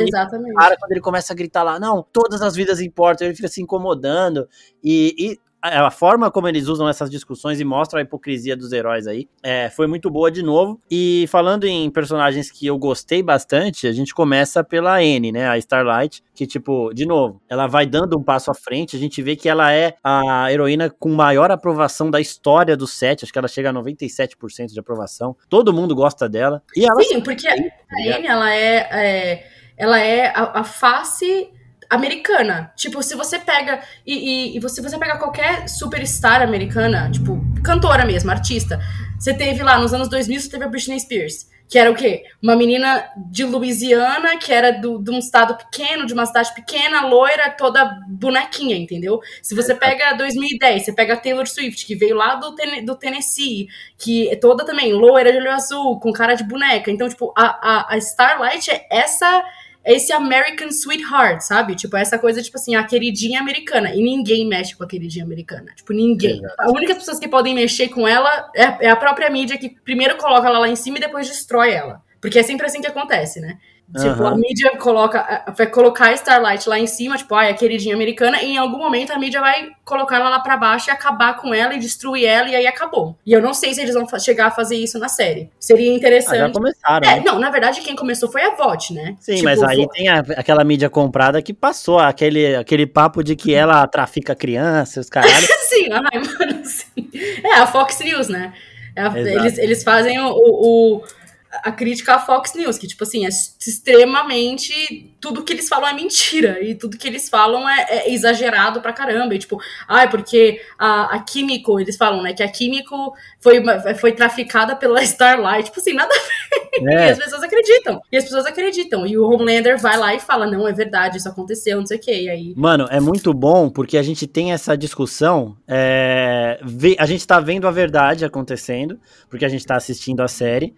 cara 0.56 0.78
quando 0.78 0.92
ele 0.92 1.02
começa 1.02 1.34
a 1.34 1.36
gritar 1.36 1.64
lá, 1.64 1.80
não, 1.80 2.06
todas 2.14 2.42
as 2.42 2.56
vidas 2.56 2.80
importam, 2.80 3.28
ele 3.28 3.36
fica 3.36 3.48
se 3.48 3.62
incomodando. 3.62 4.48
E, 4.84 5.16
e 5.18 5.47
a 5.62 5.92
forma 5.92 6.30
como 6.30 6.48
eles 6.48 6.68
usam 6.68 6.88
essas 6.88 7.10
discussões 7.10 7.60
e 7.60 7.66
mostram 7.66 8.00
a 8.00 8.04
hipocrisia 8.04 8.56
dos 8.56 8.72
heróis 8.72 9.08
aí 9.08 9.28
é, 9.42 9.70
foi 9.70 9.88
muito 9.88 10.10
boa 10.10 10.30
de 10.30 10.44
novo. 10.44 10.80
E 10.90 11.26
falando 11.30 11.66
em 11.66 11.90
personagens 11.90 12.52
que 12.52 12.66
eu 12.68 12.78
gostei 12.78 13.24
bastante, 13.24 13.88
a 13.88 13.92
gente 13.92 14.14
começa 14.14 14.64
pela 14.64 15.04
N, 15.04 15.32
né? 15.32 15.48
A 15.48 15.58
Starlight, 15.58 16.24
que, 16.36 16.46
tipo, 16.46 16.94
de 16.94 17.06
novo, 17.06 17.42
ela 17.50 17.68
vai 17.68 17.86
dando 17.86 18.18
um 18.18 18.24
passo 18.24 18.52
à 18.52 18.54
frente. 18.54 18.96
A 18.96 19.00
gente 19.00 19.22
vê 19.22 19.36
que 19.36 19.50
ela 19.50 19.72
é 19.74 19.96
a 20.04 20.52
heroína 20.52 20.90
com 20.90 21.10
maior 21.10 21.52
aprovação 21.52 22.12
da 22.12 22.20
história 22.20 22.76
do 22.78 22.88
set. 22.88 23.24
Acho 23.24 23.34
que 23.34 23.40
ela 23.40 23.48
chega 23.48 23.70
a 23.70 23.74
97% 23.74 24.68
de 24.68 24.80
aprovação. 24.80 25.36
Todo 25.50 25.74
mundo 25.74 25.96
gosta 25.96 26.30
dela. 26.30 26.62
E 26.76 26.86
ela 26.86 27.02
Sim, 27.04 27.22
porque 27.22 27.48
a 27.48 27.56
N, 27.56 28.28
ela 28.28 28.54
é, 28.54 28.76
é 28.92 29.58
ela 29.78 30.00
é 30.00 30.28
a, 30.36 30.60
a 30.60 30.64
face 30.64 31.50
americana. 31.90 32.72
Tipo, 32.76 33.02
se 33.02 33.16
você 33.16 33.40
pega. 33.40 33.82
E, 34.06 34.14
e, 34.14 34.58
e 34.58 34.60
você, 34.60 34.82
você 34.82 34.98
pega 34.98 35.18
qualquer 35.18 35.68
superstar 35.68 36.42
americana, 36.42 37.10
tipo, 37.12 37.40
cantora 37.64 38.06
mesmo, 38.06 38.32
artista. 38.32 38.80
Você 39.20 39.34
teve 39.34 39.64
lá 39.64 39.80
nos 39.80 39.94
anos 39.94 40.10
2000, 40.10 40.40
você 40.40 40.50
teve 40.50 40.64
a 40.64 40.68
Britney 40.68 41.00
Spears. 41.00 41.48
Que 41.70 41.78
era 41.78 41.92
o 41.92 41.96
quê? 41.96 42.24
Uma 42.42 42.56
menina 42.56 43.10
de 43.30 43.44
Louisiana, 43.44 44.38
que 44.38 44.54
era 44.54 44.72
do, 44.72 45.00
de 45.00 45.12
um 45.12 45.20
estado 45.20 45.58
pequeno, 45.58 46.06
de 46.06 46.14
uma 46.14 46.26
cidade 46.26 46.54
pequena, 46.56 47.06
loira, 47.06 47.50
toda 47.50 48.00
bonequinha, 48.08 48.78
entendeu? 48.78 49.20
Se 49.42 49.54
você 49.54 49.76
pega 49.76 50.14
2010, 50.14 50.86
você 50.86 50.94
pega 50.94 51.16
a 51.16 51.18
Taylor 51.18 51.46
Swift, 51.46 51.86
que 51.86 51.94
veio 51.94 52.16
lá 52.16 52.36
do, 52.36 52.56
do 52.86 52.96
Tennessee, 52.96 53.68
que 53.98 54.30
é 54.30 54.38
toda 54.38 54.66
também 54.66 54.94
loira 54.94 55.30
de 55.30 55.40
olho 55.40 55.52
azul, 55.52 56.00
com 56.00 56.14
cara 56.14 56.36
de 56.36 56.46
boneca. 56.46 56.90
Então, 56.90 57.10
tipo, 57.10 57.34
a, 57.36 57.46
a, 57.46 57.94
a 57.96 57.98
Starlight 57.98 58.72
é 58.72 58.88
essa 58.90 59.44
esse 59.88 60.12
American 60.12 60.70
Sweetheart, 60.70 61.42
sabe? 61.42 61.76
Tipo, 61.76 61.96
essa 61.96 62.20
coisa, 62.20 62.42
tipo 62.42 62.58
assim, 62.58 62.76
a 62.76 62.84
queridinha 62.84 63.40
americana. 63.40 63.96
E 63.96 64.02
ninguém 64.04 64.46
mexe 64.46 64.76
com 64.76 64.84
a 64.84 64.88
queridinha 64.88 65.24
americana. 65.24 65.72
Tipo, 65.76 65.94
ninguém. 65.94 66.40
Exato. 66.40 66.56
A 66.60 66.70
única 66.70 66.94
pessoas 66.94 67.20
que 67.20 67.28
podem 67.28 67.56
mexer 67.56 67.88
com 67.90 68.08
ela 68.08 68.52
é, 68.56 68.88
é 68.88 68.90
a 68.90 68.96
própria 68.96 69.30
mídia 69.30 69.58
que 69.58 69.70
primeiro 69.70 70.18
coloca 70.18 70.48
ela 70.48 70.60
lá 70.60 70.68
em 70.68 70.76
cima 70.76 70.98
e 70.98 71.02
depois 71.02 71.28
destrói 71.28 71.72
ela. 71.72 72.02
Porque 72.20 72.38
é 72.38 72.44
sempre 72.44 72.66
assim 72.66 72.82
que 72.82 72.88
acontece, 72.88 73.40
né? 73.40 73.58
Tipo, 73.96 74.22
uhum. 74.22 74.28
a 74.28 74.36
mídia 74.36 74.78
coloca, 74.78 75.46
vai 75.56 75.68
colocar 75.68 76.08
a 76.08 76.14
Starlight 76.14 76.68
lá 76.68 76.78
em 76.78 76.88
cima, 76.88 77.18
tipo, 77.18 77.34
ah, 77.34 77.46
é 77.46 77.52
a 77.52 77.54
queridinha 77.54 77.96
americana, 77.96 78.42
e 78.42 78.52
em 78.52 78.58
algum 78.58 78.78
momento 78.78 79.14
a 79.14 79.18
mídia 79.18 79.40
vai 79.40 79.70
colocar 79.86 80.18
ela 80.18 80.30
lá 80.30 80.40
pra 80.42 80.58
baixo 80.58 80.90
e 80.90 80.92
acabar 80.92 81.38
com 81.38 81.54
ela 81.54 81.74
e 81.74 81.80
destruir 81.80 82.26
ela, 82.26 82.50
e 82.50 82.56
aí 82.56 82.68
acabou. 82.68 83.18
E 83.26 83.32
eu 83.32 83.42
não 83.42 83.54
sei 83.54 83.74
se 83.74 83.82
eles 83.82 83.96
vão 83.96 84.06
chegar 84.20 84.48
a 84.48 84.52
fazer 84.52 84.76
isso 84.76 85.00
na 85.00 85.08
série. 85.08 85.50
Seria 85.58 85.96
interessante. 85.96 86.36
Ah, 86.36 86.48
já 86.48 86.52
começaram. 86.52 87.10
É, 87.10 87.16
né? 87.16 87.24
não, 87.26 87.40
na 87.40 87.50
verdade, 87.50 87.80
quem 87.80 87.96
começou 87.96 88.30
foi 88.30 88.42
a 88.42 88.56
VOT, 88.56 88.94
né? 88.94 89.16
Sim, 89.22 89.36
tipo, 89.36 89.46
mas 89.46 89.64
aí 89.64 89.88
tem 89.90 90.10
a, 90.10 90.20
aquela 90.20 90.66
mídia 90.66 90.90
comprada 90.90 91.42
que 91.42 91.54
passou 91.54 91.98
aquele, 91.98 92.58
aquele 92.58 92.86
papo 92.86 93.24
de 93.24 93.38
que 93.38 93.54
ela 93.54 93.88
trafica 93.88 94.36
crianças, 94.36 95.06
os 95.06 95.10
caras. 95.10 95.32
sim, 95.70 95.88
ai, 95.92 96.20
mano, 96.20 96.66
sim. 96.66 97.10
É, 97.42 97.54
a 97.54 97.66
Fox 97.66 98.00
News, 98.02 98.28
né? 98.28 98.52
É 98.94 99.04
a, 99.04 99.18
eles, 99.18 99.58
eles 99.58 99.84
fazem 99.84 100.20
o, 100.20 100.34
o 100.34 101.04
a 101.52 101.72
crítica 101.72 102.16
à 102.16 102.20
Fox 102.20 102.54
News, 102.54 102.78
que, 102.78 102.88
tipo 102.88 103.04
assim, 103.04 103.26
é 103.26 103.30
extremamente. 103.30 105.14
Tudo 105.20 105.44
que 105.44 105.54
eles 105.54 105.68
falam 105.68 105.90
é 105.90 105.94
mentira. 105.94 106.62
E 106.62 106.76
tudo 106.76 106.98
que 106.98 107.08
eles 107.08 107.30
falam 107.30 107.68
é, 107.68 107.88
é 107.90 108.14
exagerado 108.14 108.82
pra 108.82 108.94
caramba. 108.94 109.34
E, 109.34 109.40
tipo, 109.40 109.60
ah, 109.88 110.04
é 110.04 110.08
porque 110.08 110.62
a, 110.78 111.16
a 111.16 111.20
Químico, 111.20 111.80
eles 111.80 111.98
falam, 111.98 112.22
né, 112.22 112.34
que 112.34 112.44
a 112.44 112.52
Químico 112.52 113.14
foi, 113.40 113.64
foi 113.96 114.12
traficada 114.12 114.76
pela 114.76 115.02
Starlight. 115.04 115.66
Tipo 115.66 115.80
assim, 115.80 115.94
nada 115.94 116.14
a 116.14 116.20
ver. 116.20 116.68
É. 116.94 117.08
E 117.08 117.12
as 117.12 117.18
pessoas 117.18 117.44
acreditam. 117.44 118.02
E 118.12 118.18
as 118.18 118.24
pessoas 118.24 118.46
acreditam. 118.46 119.08
E 119.08 119.18
o 119.18 119.30
Homelander 119.30 119.78
vai 119.80 119.98
lá 119.98 120.14
e 120.14 120.20
fala: 120.20 120.46
não, 120.46 120.68
é 120.68 120.74
verdade, 120.74 121.18
isso 121.18 121.30
aconteceu, 121.30 121.80
não 121.80 121.86
sei 121.86 121.98
o 121.98 122.02
quê. 122.02 122.22
E 122.22 122.30
aí. 122.30 122.54
Mano, 122.56 122.88
é 122.90 123.00
muito 123.00 123.34
bom 123.34 123.70
porque 123.70 123.98
a 123.98 124.04
gente 124.04 124.28
tem 124.28 124.52
essa 124.52 124.78
discussão. 124.78 125.58
É... 125.68 126.60
A 127.00 127.06
gente 127.06 127.26
tá 127.26 127.40
vendo 127.40 127.68
a 127.68 127.72
verdade 127.72 128.26
acontecendo, 128.26 129.00
porque 129.30 129.46
a 129.46 129.50
gente 129.50 129.66
tá 129.66 129.76
assistindo 129.76 130.22
a 130.22 130.28
série. 130.28 130.76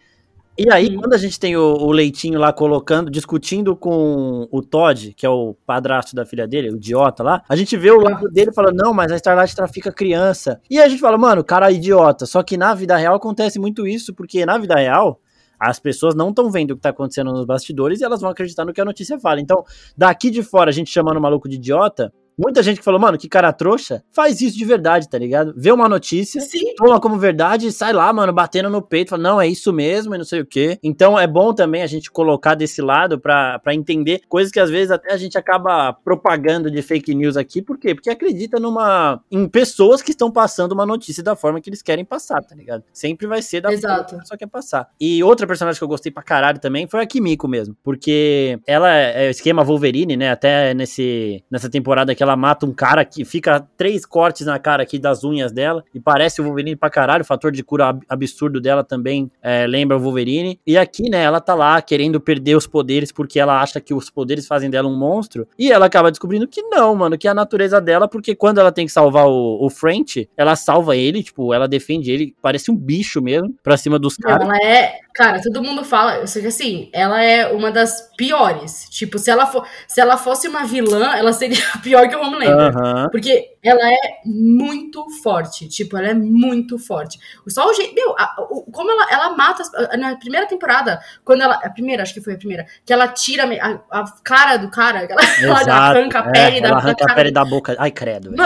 E 0.61 0.69
aí, 0.69 0.93
quando 0.93 1.13
a 1.13 1.17
gente 1.17 1.39
tem 1.39 1.55
o, 1.55 1.61
o, 1.61 1.89
Leitinho 1.89 2.37
lá 2.37 2.51
colocando, 2.51 3.09
discutindo 3.09 3.77
com 3.77 4.45
o 4.51 4.61
Todd, 4.61 5.13
que 5.13 5.25
é 5.25 5.29
o 5.29 5.55
padrasto 5.65 6.13
da 6.13 6.25
filha 6.25 6.45
dele, 6.45 6.69
o 6.69 6.75
idiota 6.75 7.23
lá, 7.23 7.41
a 7.47 7.55
gente 7.55 7.77
vê 7.77 7.89
o 7.91 8.01
lado 8.01 8.27
dele 8.27 8.51
falando, 8.51 8.75
não, 8.75 8.93
mas 8.93 9.09
a 9.09 9.15
Starlight 9.15 9.55
trafica 9.55 9.89
criança. 9.89 10.59
E 10.69 10.77
a 10.77 10.89
gente 10.89 10.99
fala, 10.99 11.17
mano, 11.17 11.45
cara 11.45 11.71
é 11.71 11.73
idiota. 11.73 12.25
Só 12.25 12.43
que 12.43 12.57
na 12.57 12.73
vida 12.73 12.97
real 12.97 13.15
acontece 13.15 13.57
muito 13.57 13.87
isso, 13.87 14.13
porque 14.13 14.45
na 14.45 14.57
vida 14.57 14.75
real, 14.75 15.21
as 15.57 15.79
pessoas 15.79 16.13
não 16.13 16.27
estão 16.27 16.51
vendo 16.51 16.71
o 16.71 16.75
que 16.75 16.79
está 16.79 16.89
acontecendo 16.89 17.31
nos 17.31 17.45
bastidores 17.45 18.01
e 18.01 18.03
elas 18.03 18.19
vão 18.19 18.29
acreditar 18.29 18.65
no 18.65 18.73
que 18.73 18.81
a 18.81 18.85
notícia 18.85 19.17
fala. 19.17 19.39
Então, 19.39 19.63
daqui 19.95 20.29
de 20.29 20.43
fora, 20.43 20.71
a 20.71 20.73
gente 20.73 20.91
chamando 20.91 21.15
o 21.15 21.21
maluco 21.21 21.47
de 21.47 21.55
idiota, 21.55 22.11
Muita 22.39 22.63
gente 22.63 22.77
que 22.77 22.85
falou, 22.85 23.01
mano, 23.01 23.17
que 23.17 23.27
cara 23.27 23.51
trouxa, 23.51 24.01
faz 24.13 24.39
isso 24.39 24.57
de 24.57 24.63
verdade, 24.63 25.09
tá 25.09 25.17
ligado? 25.17 25.53
Vê 25.57 25.73
uma 25.73 25.89
notícia, 25.89 26.39
Sim. 26.39 26.73
toma 26.77 26.97
como 26.97 27.17
verdade 27.17 27.67
e 27.67 27.71
sai 27.71 27.91
lá, 27.91 28.13
mano, 28.13 28.31
batendo 28.31 28.69
no 28.69 28.81
peito, 28.81 29.09
fala, 29.09 29.21
não, 29.21 29.41
é 29.41 29.47
isso 29.47 29.73
mesmo 29.73 30.15
e 30.15 30.17
não 30.17 30.23
sei 30.23 30.39
o 30.39 30.45
quê. 30.45 30.79
Então 30.81 31.19
é 31.19 31.27
bom 31.27 31.53
também 31.53 31.81
a 31.81 31.87
gente 31.87 32.09
colocar 32.09 32.55
desse 32.55 32.81
lado 32.81 33.19
pra, 33.19 33.59
pra 33.59 33.75
entender 33.75 34.21
coisas 34.29 34.53
que 34.53 34.59
às 34.59 34.69
vezes 34.69 34.89
até 34.89 35.11
a 35.11 35.17
gente 35.17 35.37
acaba 35.37 35.91
propagando 35.91 36.71
de 36.71 36.81
fake 36.81 37.13
news 37.13 37.35
aqui. 37.35 37.61
Por 37.61 37.77
quê? 37.77 37.93
Porque 37.93 38.09
acredita 38.09 38.57
numa 38.57 39.21
em 39.29 39.45
pessoas 39.45 40.01
que 40.01 40.11
estão 40.11 40.31
passando 40.31 40.71
uma 40.71 40.85
notícia 40.85 41.21
da 41.21 41.35
forma 41.35 41.59
que 41.59 41.69
eles 41.69 41.81
querem 41.81 42.05
passar, 42.05 42.41
tá 42.41 42.55
ligado? 42.55 42.85
Sempre 42.93 43.27
vai 43.27 43.41
ser 43.41 43.59
da 43.59 43.73
Exato. 43.73 43.93
forma 43.93 44.05
que 44.07 44.15
a 44.15 44.19
pessoa 44.19 44.37
quer 44.37 44.47
passar. 44.47 44.89
E 44.97 45.21
outra 45.21 45.45
personagem 45.45 45.77
que 45.77 45.83
eu 45.83 45.89
gostei 45.89 46.09
pra 46.09 46.23
caralho 46.23 46.59
também 46.59 46.87
foi 46.87 47.01
a 47.01 47.05
Kimiko 47.05 47.49
mesmo. 47.49 47.75
Porque 47.83 48.57
ela 48.65 48.89
é, 48.95 49.25
é 49.25 49.29
esquema 49.29 49.61
Wolverine, 49.61 50.15
né? 50.15 50.31
Até 50.31 50.73
nesse, 50.73 51.43
nessa 51.51 51.69
temporada 51.69 52.15
que 52.15 52.23
ela 52.23 52.28
ela 52.29 52.37
mata 52.37 52.65
um 52.65 52.73
cara 52.73 53.03
que 53.03 53.25
fica 53.25 53.65
três 53.75 54.05
cortes 54.05 54.45
na 54.45 54.59
cara 54.59 54.83
aqui 54.83 54.99
das 54.99 55.23
unhas 55.23 55.51
dela 55.51 55.83
e 55.93 55.99
parece 55.99 56.41
o 56.41 56.43
Wolverine 56.43 56.75
pra 56.75 56.89
caralho. 56.89 57.23
O 57.23 57.25
fator 57.25 57.51
de 57.51 57.63
cura 57.63 57.97
absurdo 58.07 58.61
dela 58.61 58.83
também 58.83 59.31
é, 59.41 59.65
lembra 59.65 59.97
o 59.97 59.99
Wolverine. 59.99 60.59
E 60.65 60.77
aqui, 60.77 61.09
né, 61.09 61.23
ela 61.23 61.41
tá 61.41 61.55
lá 61.55 61.81
querendo 61.81 62.19
perder 62.19 62.55
os 62.55 62.67
poderes 62.67 63.11
porque 63.11 63.39
ela 63.39 63.61
acha 63.61 63.81
que 63.81 63.93
os 63.93 64.09
poderes 64.09 64.47
fazem 64.47 64.69
dela 64.69 64.87
um 64.87 64.97
monstro. 64.97 65.47
E 65.57 65.71
ela 65.71 65.87
acaba 65.87 66.11
descobrindo 66.11 66.47
que 66.47 66.61
não, 66.61 66.95
mano, 66.95 67.17
que 67.17 67.27
é 67.27 67.31
a 67.31 67.33
natureza 67.33 67.81
dela, 67.81 68.07
porque 68.07 68.35
quando 68.35 68.59
ela 68.59 68.71
tem 68.71 68.85
que 68.85 68.91
salvar 68.91 69.27
o, 69.27 69.65
o 69.65 69.69
French, 69.69 70.29
ela 70.37 70.55
salva 70.55 70.95
ele, 70.95 71.23
tipo, 71.23 71.53
ela 71.53 71.67
defende 71.67 72.11
ele, 72.11 72.35
parece 72.41 72.69
um 72.69 72.75
bicho 72.75 73.21
mesmo, 73.21 73.53
pra 73.63 73.77
cima 73.77 73.97
dos 73.97 74.15
caras. 74.17 74.47
Ela 74.47 74.57
é, 74.57 74.99
cara, 75.13 75.41
todo 75.41 75.63
mundo 75.63 75.83
fala, 75.83 76.25
sei 76.27 76.41
que 76.41 76.47
assim, 76.47 76.89
ela 76.93 77.21
é 77.21 77.51
uma 77.51 77.71
das 77.71 78.09
piores. 78.15 78.87
Tipo, 78.89 79.17
se 79.17 79.31
ela, 79.31 79.45
for, 79.45 79.65
se 79.87 79.99
ela 79.99 80.17
fosse 80.17 80.47
uma 80.47 80.65
vilã, 80.65 81.15
ela 81.15 81.33
seria 81.33 81.57
pior 81.81 82.07
que 82.07 82.15
Homelander. 82.21 82.75
Uhum. 82.75 83.09
Porque 83.11 83.57
ela 83.63 83.87
é 83.91 84.21
muito 84.25 85.05
forte. 85.21 85.67
Tipo, 85.67 85.97
ela 85.97 86.09
é 86.09 86.13
muito 86.13 86.77
forte. 86.77 87.19
Só 87.47 87.69
o 87.69 87.73
jeito. 87.73 87.93
Meu, 87.95 88.15
a, 88.17 88.35
o, 88.49 88.63
como 88.71 88.91
ela, 88.91 89.11
ela 89.11 89.37
mata. 89.37 89.63
Na 89.97 90.15
primeira 90.15 90.47
temporada, 90.47 90.99
quando 91.23 91.41
ela. 91.41 91.55
A 91.55 91.69
primeira, 91.69 92.03
acho 92.03 92.13
que 92.13 92.21
foi 92.21 92.33
a 92.33 92.37
primeira. 92.37 92.65
Que 92.85 92.93
ela 92.93 93.07
tira 93.07 93.43
a, 93.61 94.01
a 94.01 94.11
cara 94.23 94.57
do 94.57 94.69
cara. 94.69 95.03
Ela, 95.03 95.21
ela 95.61 95.75
arranca 95.75 96.19
a 96.19 96.31
pele 96.31 96.57
é, 96.57 96.61
da, 96.61 96.67
ela 96.69 96.77
arranca 96.77 97.05
da 97.05 97.11
a 97.11 97.15
pele 97.15 97.31
da 97.31 97.45
boca. 97.45 97.75
Ai, 97.79 97.91
credo. 97.91 98.31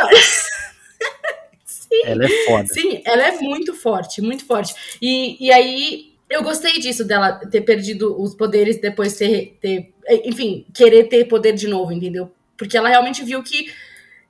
Sim, 1.65 2.01
ela 2.05 2.25
é 2.25 2.29
foda. 2.45 2.67
Sim, 2.67 3.01
ela 3.05 3.27
é 3.27 3.31
muito 3.39 3.73
forte, 3.73 4.21
muito 4.21 4.45
forte. 4.45 4.73
E, 5.01 5.37
e 5.45 5.51
aí 5.51 6.13
eu 6.29 6.41
gostei 6.41 6.79
disso, 6.79 7.05
dela 7.05 7.33
ter 7.33 7.61
perdido 7.61 8.19
os 8.19 8.33
poderes 8.33 8.81
depois 8.81 9.15
ter, 9.15 9.57
ter. 9.61 9.93
Enfim, 10.25 10.65
querer 10.73 11.03
ter 11.03 11.25
poder 11.25 11.53
de 11.53 11.67
novo, 11.67 11.91
entendeu? 11.91 12.31
Porque 12.57 12.77
ela 12.77 12.89
realmente 12.89 13.23
viu 13.23 13.43
que, 13.43 13.71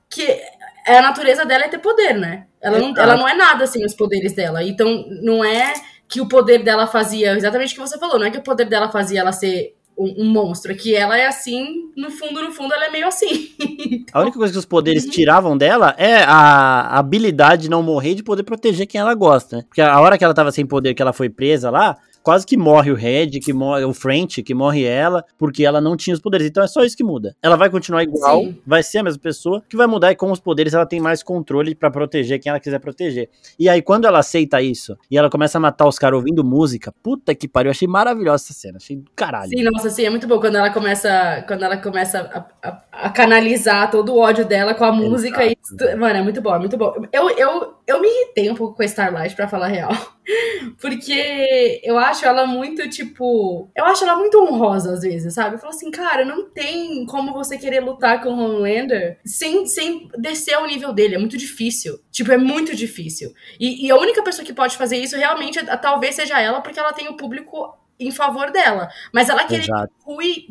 que 0.08 0.40
a 0.86 1.02
natureza 1.02 1.44
dela 1.44 1.64
é 1.64 1.68
ter 1.68 1.78
poder, 1.78 2.14
né? 2.14 2.46
Ela 2.60 2.78
não, 2.78 2.94
ela 2.96 3.16
não 3.16 3.28
é 3.28 3.34
nada 3.34 3.66
sem 3.66 3.84
os 3.84 3.94
poderes 3.94 4.32
dela. 4.32 4.62
Então, 4.62 5.06
não 5.22 5.44
é 5.44 5.74
que 6.08 6.20
o 6.20 6.28
poder 6.28 6.62
dela 6.62 6.86
fazia 6.86 7.36
exatamente 7.36 7.72
o 7.72 7.74
que 7.74 7.88
você 7.88 7.98
falou, 7.98 8.18
não 8.18 8.26
é 8.26 8.30
que 8.30 8.38
o 8.38 8.42
poder 8.42 8.66
dela 8.66 8.90
fazia 8.90 9.20
ela 9.20 9.32
ser 9.32 9.74
um, 9.96 10.24
um, 10.24 10.30
monstro, 10.30 10.72
é 10.72 10.74
que 10.74 10.94
ela 10.94 11.16
é 11.16 11.26
assim, 11.26 11.90
no 11.96 12.10
fundo, 12.10 12.42
no 12.42 12.50
fundo, 12.52 12.74
ela 12.74 12.86
é 12.86 12.90
meio 12.90 13.06
assim. 13.06 13.50
a 14.12 14.20
única 14.20 14.36
coisa 14.36 14.52
que 14.52 14.58
os 14.58 14.64
poderes 14.64 15.04
uhum. 15.04 15.10
tiravam 15.10 15.56
dela 15.56 15.94
é 15.96 16.16
a 16.24 16.98
habilidade 16.98 17.62
de 17.62 17.70
não 17.70 17.82
morrer 17.82 18.14
de 18.14 18.22
poder 18.22 18.42
proteger 18.42 18.86
quem 18.86 19.00
ela 19.00 19.14
gosta, 19.14 19.58
né? 19.58 19.64
Porque 19.66 19.80
a 19.80 20.00
hora 20.00 20.18
que 20.18 20.24
ela 20.24 20.34
tava 20.34 20.50
sem 20.50 20.66
poder, 20.66 20.94
que 20.94 21.02
ela 21.02 21.12
foi 21.12 21.28
presa 21.28 21.70
lá, 21.70 21.96
quase 22.24 22.46
que 22.46 22.56
morre 22.56 22.90
o 22.90 22.94
Red, 22.94 23.38
que 23.38 23.52
morre 23.52 23.84
o 23.84 23.92
French, 23.92 24.42
que 24.42 24.54
morre 24.54 24.82
ela, 24.82 25.22
porque 25.38 25.64
ela 25.64 25.80
não 25.80 25.94
tinha 25.96 26.14
os 26.14 26.20
poderes. 26.20 26.46
Então 26.46 26.64
é 26.64 26.66
só 26.66 26.82
isso 26.82 26.96
que 26.96 27.04
muda. 27.04 27.36
Ela 27.42 27.54
vai 27.54 27.68
continuar 27.68 28.02
igual, 28.02 28.40
Sim. 28.40 28.58
vai 28.66 28.82
ser 28.82 28.98
a 28.98 29.02
mesma 29.02 29.20
pessoa, 29.20 29.62
que 29.68 29.76
vai 29.76 29.86
mudar 29.86 30.10
e 30.10 30.16
com 30.16 30.32
os 30.32 30.40
poderes 30.40 30.72
ela 30.72 30.86
tem 30.86 31.00
mais 31.00 31.22
controle 31.22 31.74
para 31.74 31.90
proteger 31.90 32.40
quem 32.40 32.48
ela 32.48 32.58
quiser 32.58 32.78
proteger. 32.80 33.28
E 33.58 33.68
aí 33.68 33.82
quando 33.82 34.06
ela 34.06 34.20
aceita 34.20 34.62
isso 34.62 34.96
e 35.10 35.18
ela 35.18 35.28
começa 35.28 35.58
a 35.58 35.60
matar 35.60 35.86
os 35.86 35.98
caras 35.98 36.16
ouvindo 36.16 36.42
música, 36.42 36.92
puta 37.02 37.34
que 37.34 37.46
pariu, 37.46 37.68
eu 37.68 37.72
achei 37.72 37.86
maravilhosa 37.86 38.44
essa 38.44 38.54
cena, 38.54 38.78
achei 38.78 38.96
do 38.96 39.10
caralho. 39.14 39.50
Sim, 39.50 39.62
nossa, 39.62 39.90
sim, 39.90 40.04
é 40.06 40.10
muito 40.10 40.26
bom 40.26 40.40
quando 40.40 40.56
ela 40.56 40.70
começa, 40.70 41.44
quando 41.46 41.62
ela 41.62 41.76
começa 41.76 42.48
a, 42.62 42.68
a, 42.68 42.82
a 42.90 43.10
canalizar 43.10 43.90
todo 43.90 44.14
o 44.14 44.18
ódio 44.18 44.46
dela 44.46 44.72
com 44.74 44.84
a 44.84 44.92
música 44.92 45.44
e 45.44 45.54
mano, 45.98 46.18
é 46.18 46.22
muito 46.22 46.40
bom, 46.40 46.54
é 46.54 46.58
muito 46.58 46.76
bom. 46.76 46.94
Eu, 47.12 47.30
eu, 47.30 47.74
eu 47.86 48.00
me 48.00 48.08
irritei 48.08 48.50
um 48.50 48.54
pouco 48.54 48.76
com 48.76 48.82
a 48.82 48.86
Starlight 48.86 49.34
para 49.34 49.48
falar 49.48 49.66
a 49.66 49.68
real. 49.68 49.92
Porque 50.80 51.80
eu 51.82 51.98
acho 51.98 52.13
ela 52.22 52.46
muito, 52.46 52.86
tipo. 52.90 53.70
Eu 53.74 53.86
acho 53.86 54.04
ela 54.04 54.16
muito 54.16 54.38
honrosa 54.38 54.92
às 54.92 55.00
vezes, 55.00 55.32
sabe? 55.32 55.56
Eu 55.56 55.58
falo 55.58 55.72
assim, 55.72 55.90
cara, 55.90 56.24
não 56.24 56.50
tem 56.50 57.06
como 57.06 57.32
você 57.32 57.56
querer 57.56 57.80
lutar 57.80 58.22
com 58.22 58.28
o 58.28 58.38
Homelander 58.38 59.18
sem, 59.24 59.64
sem 59.66 60.08
descer 60.18 60.54
ao 60.54 60.66
nível 60.66 60.92
dele. 60.92 61.14
É 61.14 61.18
muito 61.18 61.38
difícil. 61.38 61.98
Tipo, 62.10 62.32
é 62.32 62.36
muito 62.36 62.76
difícil. 62.76 63.32
E, 63.58 63.86
e 63.86 63.90
a 63.90 63.96
única 63.96 64.22
pessoa 64.22 64.44
que 64.44 64.52
pode 64.52 64.76
fazer 64.76 64.98
isso 64.98 65.16
realmente 65.16 65.64
talvez 65.80 66.14
seja 66.14 66.38
ela, 66.40 66.60
porque 66.60 66.78
ela 66.78 66.92
tem 66.92 67.08
o 67.08 67.16
público 67.16 67.74
em 67.98 68.10
favor 68.10 68.50
dela. 68.50 68.88
Mas 69.12 69.28
ela 69.28 69.44
querer 69.44 69.66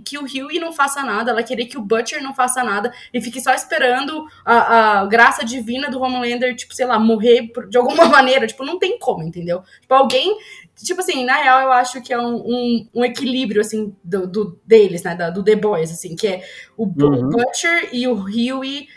que 0.04 0.18
o, 0.18 0.24
Huey, 0.24 0.60
não 0.60 0.72
faça 0.72 1.04
nada, 1.04 1.32
ela 1.32 1.44
querer 1.44 1.66
que 1.66 1.78
o 1.78 1.82
Butcher 1.82 2.22
não 2.22 2.34
faça 2.34 2.64
nada 2.64 2.94
e 3.14 3.22
fique 3.22 3.42
só 3.42 3.54
esperando 3.54 4.26
a, 4.46 5.02
a 5.02 5.06
graça 5.06 5.44
divina 5.44 5.90
do 5.90 6.02
Homelander, 6.02 6.56
tipo, 6.56 6.74
sei 6.74 6.86
lá, 6.86 6.98
morrer 6.98 7.52
de 7.70 7.78
alguma 7.78 8.06
maneira. 8.08 8.48
Tipo, 8.48 8.64
não 8.64 8.80
tem 8.80 8.98
como, 8.98 9.24
entendeu? 9.24 9.64
Tipo, 9.82 9.94
alguém. 9.94 10.38
Tipo 10.76 11.02
assim, 11.02 11.24
na 11.24 11.36
real, 11.36 11.62
eu 11.62 11.72
acho 11.72 12.02
que 12.02 12.12
é 12.12 12.20
um, 12.20 12.36
um, 12.36 12.88
um 12.96 13.06
equilíbrio, 13.06 13.62
assim, 13.62 13.96
do, 14.04 14.28
do, 14.28 14.60
deles, 14.66 15.04
né? 15.04 15.16
Da, 15.16 15.30
do 15.30 15.44
The 15.44 15.56
Boys, 15.56 15.92
assim, 15.92 16.16
que 16.16 16.28
é 16.28 16.44
o 16.76 16.86
uhum. 16.86 17.30
Butcher 17.30 17.90
e 17.92 18.08
o 18.08 18.16
Huey, 18.16 18.88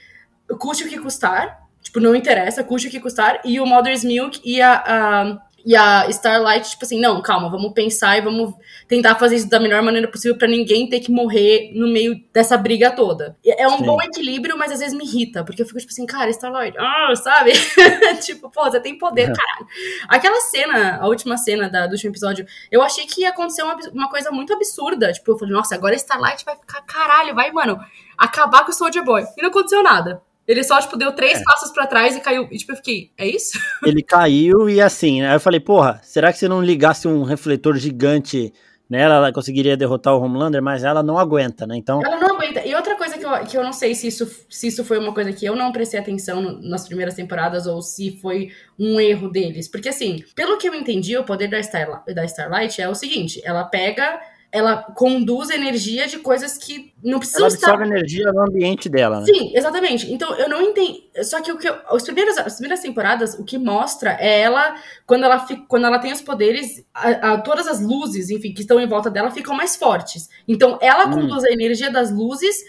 custe 0.59 0.85
o 0.85 0.89
que 0.89 0.99
custar. 0.99 1.67
Tipo, 1.83 2.01
não 2.01 2.15
interessa, 2.15 2.65
custe 2.65 2.89
o 2.89 2.91
que 2.91 2.99
custar. 2.99 3.41
E 3.45 3.61
o 3.61 3.67
Mother's 3.67 4.03
Milk 4.03 4.41
e 4.45 4.61
a, 4.61 4.75
a 4.75 5.46
e 5.67 5.75
a 5.75 6.09
Starlight, 6.11 6.71
tipo 6.71 6.85
assim, 6.85 7.01
não, 7.01 7.21
calma, 7.21 7.51
vamos 7.51 7.73
pensar 7.73 8.17
e 8.17 8.21
vamos 8.21 8.55
tentar 8.87 9.17
fazer 9.17 9.35
isso 9.35 9.51
da 9.51 9.59
melhor 9.59 9.83
maneira 9.83 10.07
possível 10.07 10.39
para 10.39 10.47
ninguém 10.47 10.89
ter 10.89 11.01
que 11.01 11.11
morrer 11.11 11.73
no 11.75 11.89
meio 11.89 12.23
dessa 12.33 12.57
briga 12.57 12.89
toda. 12.93 13.37
É 13.45 13.67
um 13.67 13.79
Sim. 13.79 13.85
bom 13.85 14.01
equilíbrio, 14.01 14.57
mas 14.57 14.71
às 14.71 14.79
vezes 14.79 14.97
me 14.97 15.05
irrita, 15.05 15.43
porque 15.43 15.61
eu 15.61 15.67
fico 15.67 15.81
tipo 15.81 15.91
assim, 15.91 16.07
cara, 16.07 16.31
Starlight, 16.31 16.79
ah, 16.79 17.13
sabe? 17.17 17.51
tipo, 18.23 18.49
pô, 18.49 18.63
você 18.63 18.79
tem 18.79 18.97
poder, 18.97 19.33
caralho. 19.35 19.67
Aquela 20.07 20.41
cena, 20.41 20.99
a 20.99 21.09
última 21.09 21.37
cena 21.37 21.69
da, 21.69 21.89
do 21.89 21.95
último 21.95 22.13
episódio, 22.13 22.47
eu 22.71 22.81
achei 22.81 23.05
que 23.05 23.23
ia 23.23 23.31
acontecer 23.31 23.65
uma, 23.65 23.77
uma 23.93 24.09
coisa 24.09 24.31
muito 24.31 24.55
absurda. 24.55 25.13
Tipo, 25.13 25.33
eu 25.33 25.39
falei, 25.39 25.53
nossa, 25.53 25.75
agora 25.75 25.97
Starlight 25.97 26.45
vai 26.45 26.55
ficar, 26.55 26.83
caralho, 26.83 27.35
vai, 27.35 27.51
mano, 27.51 27.77
acabar 28.17 28.65
com 28.65 28.71
o 28.71 28.73
Soldier 28.73 29.05
Boy. 29.05 29.25
E 29.37 29.43
não 29.43 29.49
aconteceu 29.49 29.83
nada. 29.83 30.23
Ele 30.47 30.63
só, 30.63 30.81
tipo, 30.81 30.97
deu 30.97 31.13
três 31.13 31.41
é. 31.41 31.43
passos 31.43 31.73
para 31.73 31.87
trás 31.87 32.15
e 32.15 32.21
caiu. 32.21 32.47
E, 32.51 32.57
tipo, 32.57 32.73
eu 32.73 32.77
fiquei, 32.77 33.11
é 33.19 33.27
isso? 33.27 33.59
Ele 33.85 34.03
caiu 34.03 34.69
e 34.71 34.81
assim, 34.81 35.21
né? 35.21 35.29
Aí 35.31 35.37
eu 35.37 35.41
falei, 35.41 35.59
porra, 35.59 36.01
será 36.05 36.33
que 36.33 36.39
se 36.39 36.49
não 36.49 36.63
ligasse 36.63 37.09
um 37.09 37.25
refletor 37.25 37.77
gigante 37.77 38.53
nela, 38.89 39.17
ela 39.17 39.33
conseguiria 39.33 39.77
derrotar 39.77 40.15
o 40.15 40.23
Homelander? 40.23 40.63
Mas 40.63 40.85
ela 40.85 41.03
não 41.03 41.19
aguenta, 41.19 41.67
né? 41.67 41.77
Então. 41.77 42.01
Ela 42.05 42.21
não 42.21 42.37
aguenta. 42.37 42.65
E 42.65 42.75
outra 42.77 42.95
coisa 42.95 43.19
que 43.19 43.27
eu, 43.27 43.33
que 43.45 43.59
eu 43.59 43.65
não 43.65 43.73
sei 43.73 43.93
se 43.97 44.07
isso, 44.07 44.31
se 44.49 44.69
isso 44.69 44.85
foi 44.85 44.99
uma 44.99 45.13
coisa 45.13 45.33
que 45.33 45.45
eu 45.45 45.57
não 45.57 45.73
prestei 45.73 45.99
atenção 45.99 46.41
no, 46.41 46.63
nas 46.63 46.87
primeiras 46.87 47.15
temporadas 47.15 47.67
ou 47.67 47.83
se 47.83 48.17
foi 48.21 48.53
um 48.79 49.01
erro 49.01 49.29
deles. 49.29 49.67
Porque, 49.67 49.89
assim, 49.89 50.23
pelo 50.37 50.59
que 50.59 50.69
eu 50.69 50.75
entendi, 50.75 51.17
o 51.19 51.25
poder 51.25 51.49
da, 51.49 51.61
Star, 51.61 52.05
da 52.07 52.25
Starlight 52.25 52.81
é 52.81 52.89
o 52.89 52.95
seguinte: 52.95 53.41
ela 53.45 53.65
pega 53.65 54.21
ela 54.57 54.79
conduz 54.79 55.51
energia 55.51 56.09
de 56.09 56.19
coisas 56.19 56.57
que 56.57 56.95
não 57.05 57.19
precisam 57.19 57.47
ela 57.47 57.55
absorve 57.55 57.85
estar... 57.85 57.95
energia 57.95 58.33
no 58.33 58.41
ambiente 58.41 58.89
dela, 58.89 59.21
né? 59.21 59.27
Sim, 59.27 59.53
exatamente. 59.55 60.11
Então 60.11 60.35
eu 60.37 60.49
não 60.49 60.63
entendi. 60.63 61.05
Só 61.23 61.43
que 61.43 61.53
o 61.53 61.59
que 61.59 61.69
eu... 61.69 61.77
as, 61.91 62.03
primeiras, 62.03 62.39
as 62.39 62.55
primeiras 62.55 62.81
temporadas, 62.81 63.35
o 63.35 63.45
que 63.45 63.59
mostra 63.59 64.17
é 64.19 64.41
ela, 64.41 64.75
quando 65.07 65.25
ela, 65.25 65.47
fica, 65.47 65.63
quando 65.69 65.85
ela 65.85 65.99
tem 65.99 66.11
os 66.11 66.23
poderes, 66.23 66.83
a, 66.95 67.33
a, 67.35 67.39
todas 67.39 67.67
as 67.67 67.83
luzes, 67.83 68.31
enfim, 68.31 68.55
que 68.55 68.63
estão 68.63 68.81
em 68.81 68.89
volta 68.89 69.11
dela 69.11 69.31
ficam 69.31 69.55
mais 69.55 69.77
fortes. 69.77 70.31
Então 70.49 70.79
ela 70.81 71.07
hum. 71.09 71.13
conduz 71.13 71.45
a 71.45 71.53
energia 71.53 71.91
das 71.91 72.11
luzes 72.11 72.65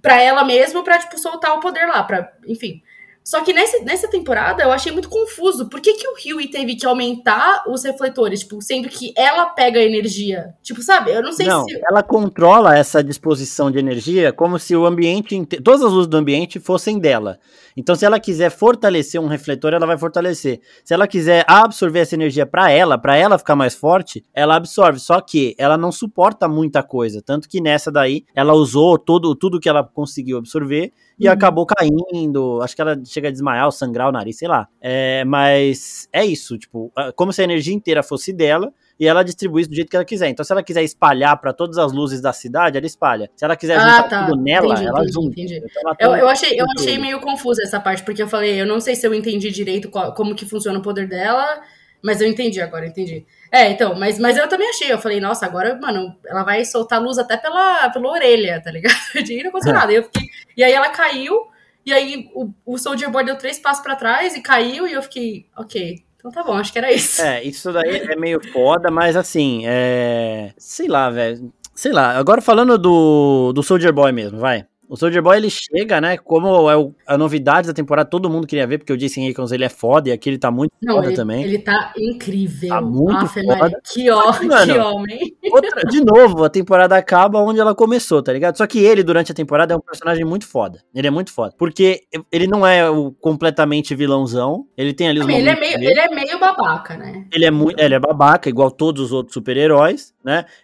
para 0.00 0.22
ela 0.22 0.44
mesma, 0.44 0.84
pra, 0.84 0.98
tipo, 0.98 1.18
soltar 1.18 1.56
o 1.56 1.60
poder 1.60 1.86
lá, 1.86 2.04
pra, 2.04 2.32
enfim. 2.46 2.82
Só 3.26 3.42
que 3.42 3.52
nessa, 3.52 3.82
nessa 3.82 4.06
temporada 4.06 4.62
eu 4.62 4.70
achei 4.70 4.92
muito 4.92 5.08
confuso. 5.08 5.68
Por 5.68 5.80
que, 5.80 5.94
que 5.94 6.06
o 6.06 6.12
Huey 6.12 6.46
teve 6.46 6.76
que 6.76 6.86
aumentar 6.86 7.64
os 7.66 7.82
refletores? 7.82 8.38
Tipo, 8.38 8.62
sendo 8.62 8.88
que 8.88 9.12
ela 9.16 9.46
pega 9.46 9.82
energia. 9.82 10.54
Tipo, 10.62 10.80
sabe? 10.80 11.10
Eu 11.10 11.24
não 11.24 11.32
sei 11.32 11.48
não, 11.48 11.64
se. 11.64 11.76
Ela 11.90 12.04
controla 12.04 12.78
essa 12.78 13.02
disposição 13.02 13.68
de 13.68 13.80
energia 13.80 14.32
como 14.32 14.60
se 14.60 14.76
o 14.76 14.86
ambiente. 14.86 15.44
Todas 15.44 15.82
as 15.82 15.90
luzes 15.90 16.06
do 16.06 16.16
ambiente 16.16 16.60
fossem 16.60 17.00
dela. 17.00 17.40
Então, 17.76 17.96
se 17.96 18.06
ela 18.06 18.20
quiser 18.20 18.48
fortalecer 18.48 19.20
um 19.20 19.26
refletor, 19.26 19.74
ela 19.74 19.88
vai 19.88 19.98
fortalecer. 19.98 20.60
Se 20.84 20.94
ela 20.94 21.08
quiser 21.08 21.44
absorver 21.48 21.98
essa 21.98 22.14
energia 22.14 22.46
para 22.46 22.70
ela, 22.70 22.96
para 22.96 23.16
ela 23.16 23.36
ficar 23.38 23.56
mais 23.56 23.74
forte, 23.74 24.24
ela 24.32 24.54
absorve. 24.54 25.00
Só 25.00 25.20
que 25.20 25.56
ela 25.58 25.76
não 25.76 25.90
suporta 25.90 26.46
muita 26.46 26.80
coisa. 26.80 27.20
Tanto 27.20 27.48
que 27.48 27.60
nessa 27.60 27.90
daí, 27.90 28.24
ela 28.36 28.52
usou 28.52 28.96
todo, 28.96 29.34
tudo 29.34 29.58
que 29.58 29.68
ela 29.68 29.82
conseguiu 29.82 30.38
absorver 30.38 30.92
e 31.18 31.26
uhum. 31.26 31.32
acabou 31.32 31.66
caindo. 31.66 32.60
Acho 32.62 32.74
que 32.74 32.82
ela 32.82 33.00
chega 33.04 33.28
a 33.28 33.30
desmaiar 33.30 33.66
ou 33.66 33.72
sangrar 33.72 34.08
o 34.08 34.12
nariz, 34.12 34.36
sei 34.38 34.48
lá. 34.48 34.68
É, 34.80 35.24
mas 35.24 36.08
é 36.12 36.24
isso, 36.24 36.58
tipo, 36.58 36.92
como 37.14 37.32
se 37.32 37.40
a 37.40 37.44
energia 37.44 37.74
inteira 37.74 38.02
fosse 38.02 38.32
dela 38.32 38.72
e 38.98 39.06
ela 39.06 39.22
distribui 39.22 39.62
isso 39.62 39.70
do 39.70 39.76
jeito 39.76 39.90
que 39.90 39.96
ela 39.96 40.04
quiser. 40.04 40.28
Então, 40.28 40.44
se 40.44 40.52
ela 40.52 40.62
quiser 40.62 40.82
espalhar 40.82 41.38
para 41.38 41.52
todas 41.52 41.78
as 41.78 41.92
luzes 41.92 42.20
da 42.20 42.32
cidade, 42.32 42.78
ela 42.78 42.86
espalha. 42.86 43.30
Se 43.36 43.44
ela 43.44 43.56
quiser 43.56 43.76
ah, 43.76 43.80
juntar 43.80 44.08
tá. 44.08 44.26
tudo 44.26 44.42
nela, 44.42 44.72
entendi, 44.72 44.86
ela 44.86 44.98
entendi, 45.00 45.12
junta. 45.12 45.40
Entendi. 45.40 45.56
Então, 45.56 45.94
ela 45.98 46.16
eu, 46.16 46.20
eu, 46.24 46.28
achei, 46.28 46.60
eu 46.60 46.66
achei 46.78 46.98
meio 46.98 47.20
confusa 47.20 47.62
essa 47.62 47.78
parte, 47.78 48.02
porque 48.02 48.22
eu 48.22 48.28
falei, 48.28 48.60
eu 48.60 48.66
não 48.66 48.80
sei 48.80 48.94
se 48.94 49.06
eu 49.06 49.14
entendi 49.14 49.50
direito 49.50 49.90
qual, 49.90 50.14
como 50.14 50.34
que 50.34 50.46
funciona 50.46 50.78
o 50.78 50.82
poder 50.82 51.08
dela, 51.08 51.60
mas 52.02 52.20
eu 52.20 52.28
entendi 52.28 52.60
agora, 52.60 52.86
entendi. 52.86 53.24
É, 53.50 53.70
então, 53.70 53.94
mas, 53.94 54.18
mas 54.18 54.36
eu 54.36 54.48
também 54.48 54.68
achei. 54.68 54.92
Eu 54.92 54.98
falei, 54.98 55.20
nossa, 55.20 55.46
agora, 55.46 55.78
mano, 55.80 56.16
ela 56.26 56.42
vai 56.42 56.64
soltar 56.64 57.00
luz 57.02 57.18
até 57.18 57.36
pela, 57.36 57.88
pela 57.90 58.10
orelha, 58.10 58.60
tá 58.62 58.70
ligado? 58.70 58.94
E 59.16 59.42
não 59.42 59.50
aconteceu 59.50 59.72
nada. 59.72 59.92
E, 59.92 60.02
fiquei, 60.02 60.28
e 60.56 60.64
aí 60.64 60.72
ela 60.72 60.88
caiu, 60.90 61.46
e 61.84 61.92
aí 61.92 62.30
o, 62.34 62.50
o 62.64 62.78
Soldier 62.78 63.10
Boy 63.10 63.24
deu 63.24 63.36
três 63.36 63.58
passos 63.58 63.82
para 63.82 63.96
trás 63.96 64.34
e 64.34 64.40
caiu, 64.40 64.86
e 64.86 64.92
eu 64.92 65.02
fiquei, 65.02 65.46
ok. 65.56 66.04
Então 66.16 66.30
tá 66.30 66.42
bom, 66.42 66.54
acho 66.54 66.72
que 66.72 66.78
era 66.78 66.92
isso. 66.92 67.22
É, 67.22 67.42
isso 67.44 67.72
daí 67.72 67.98
é 67.98 68.16
meio 68.16 68.40
foda, 68.52 68.90
mas 68.90 69.16
assim, 69.16 69.62
é. 69.64 70.52
Sei 70.58 70.88
lá, 70.88 71.08
velho. 71.08 71.52
Sei 71.74 71.92
lá, 71.92 72.16
agora 72.18 72.40
falando 72.40 72.78
do, 72.78 73.52
do 73.52 73.62
Soldier 73.62 73.92
Boy 73.92 74.10
mesmo, 74.10 74.38
vai. 74.38 74.66
O 74.88 74.96
Soldier 74.96 75.22
Boy 75.22 75.36
ele 75.36 75.50
chega, 75.50 76.00
né? 76.00 76.16
Como 76.16 76.70
é 76.70 76.76
o, 76.76 76.94
a 77.06 77.18
novidade 77.18 77.66
da 77.66 77.74
temporada, 77.74 78.08
todo 78.08 78.30
mundo 78.30 78.46
queria 78.46 78.66
ver, 78.66 78.78
porque 78.78 78.92
o 78.92 78.96
Jason 78.96 79.28
Ackles 79.28 79.52
ele 79.52 79.64
é 79.64 79.68
foda 79.68 80.08
e 80.08 80.12
aqui 80.12 80.30
ele 80.30 80.38
tá 80.38 80.50
muito 80.50 80.72
Não, 80.80 80.96
foda 80.96 81.08
ele, 81.08 81.16
também. 81.16 81.44
Ele 81.44 81.58
tá 81.58 81.92
incrível. 81.96 82.68
Tá 82.68 82.80
muito 82.80 83.24
Aff, 83.24 83.42
foda. 83.42 83.80
Que, 83.84 84.10
ó, 84.10 84.32
Mano, 84.42 84.72
que 84.72 84.78
homem. 84.78 85.36
Outra, 85.50 85.84
de 85.84 86.04
novo, 86.04 86.44
a 86.44 86.50
temporada 86.50 86.96
acaba 86.96 87.40
onde 87.40 87.60
ela 87.60 87.74
começou, 87.74 88.22
tá 88.22 88.32
ligado? 88.32 88.56
Só 88.56 88.66
que 88.66 88.78
ele, 88.78 89.02
durante 89.02 89.32
a 89.32 89.34
temporada, 89.34 89.74
é 89.74 89.76
um 89.76 89.80
personagem 89.80 90.24
muito 90.24 90.46
foda. 90.46 90.80
Ele 90.94 91.06
é 91.06 91.10
muito 91.10 91.32
foda. 91.32 91.54
Porque 91.58 92.02
ele 92.30 92.46
não 92.46 92.66
é 92.66 92.88
o 92.88 93.12
completamente 93.12 93.94
vilãozão. 93.94 94.66
Ele 94.76 94.92
tem 94.92 95.08
ali 95.08 95.20
os 95.20 95.28
ele 95.28 95.48
é, 95.48 95.58
meio, 95.58 95.74
ele 95.74 96.00
é 96.00 96.08
meio 96.08 96.38
babaca, 96.38 96.96
né? 96.96 97.26
Ele 97.32 97.44
é 97.44 97.50
muito. 97.50 97.80
Ele 97.80 97.94
é 97.94 97.98
babaca, 97.98 98.48
igual 98.48 98.70
todos 98.70 99.02
os 99.02 99.12
outros 99.12 99.34
super-heróis, 99.34 100.14
né? 100.26 100.44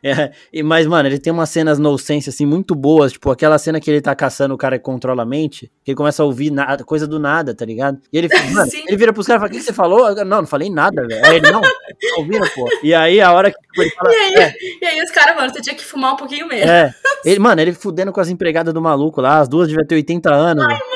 É, 0.53 0.63
mas, 0.63 0.87
mano, 0.87 1.09
ele 1.09 1.19
tem 1.19 1.33
umas 1.33 1.49
cenas 1.49 1.79
no 1.79 1.97
sense, 1.97 2.29
assim, 2.29 2.45
muito 2.45 2.75
boas. 2.75 3.13
Tipo, 3.13 3.31
aquela 3.31 3.57
cena 3.57 3.81
que 3.81 3.91
ele 3.91 4.01
tá 4.01 4.15
caçando 4.15 4.53
o 4.53 4.59
cara 4.59 4.77
que 4.77 4.85
controla 4.85 5.23
a 5.23 5.27
mente, 5.27 5.71
que 5.85 5.93
ele 5.93 5.97
começa 5.97 6.23
a 6.23 6.27
ouvir 6.27 6.51
nada, 6.51 6.85
coisa 6.85 7.07
do 7.07 7.19
nada, 7.19 7.55
tá 7.55 7.65
ligado? 7.65 7.99
E 8.13 8.19
ele, 8.19 8.29
mano, 8.53 8.71
ele 8.87 8.97
vira 8.97 9.13
pros 9.13 9.27
caras 9.27 9.41
e 9.41 9.43
fala: 9.43 9.51
O 9.51 9.55
que 9.55 9.63
você 9.63 9.73
falou? 9.73 10.15
Não, 10.17 10.43
não 10.43 10.47
falei 10.47 10.69
nada, 10.69 11.07
velho. 11.07 11.25
Aí 11.25 11.37
ele, 11.37 11.51
não, 11.51 11.61
tá 11.61 11.71
ouvindo, 12.19 12.47
pô. 12.51 12.69
E 12.83 12.93
aí, 12.93 13.21
a 13.21 13.33
hora 13.33 13.51
que 13.51 13.57
ele 13.81 13.91
fala. 13.91 14.13
E 14.13 14.17
aí, 14.17 14.35
é, 14.35 14.55
e 14.83 14.87
aí 14.87 15.03
os 15.03 15.11
caras, 15.13 15.37
mano, 15.37 15.51
você 15.51 15.61
tinha 15.61 15.77
que 15.77 15.85
fumar 15.85 16.15
um 16.15 16.17
pouquinho 16.17 16.47
mesmo. 16.49 16.71
É. 16.71 16.93
Ele, 17.25 17.39
mano, 17.39 17.61
ele 17.61 17.73
fudendo 17.73 18.13
com 18.13 18.21
as 18.21 18.29
empregadas 18.29 18.75
do 18.75 18.83
maluco 18.83 19.21
lá, 19.21 19.39
as 19.39 19.49
duas 19.49 19.69
deviam 19.69 19.87
ter 19.87 19.95
80 19.95 20.35
anos. 20.35 20.65
Ai. 20.65 20.92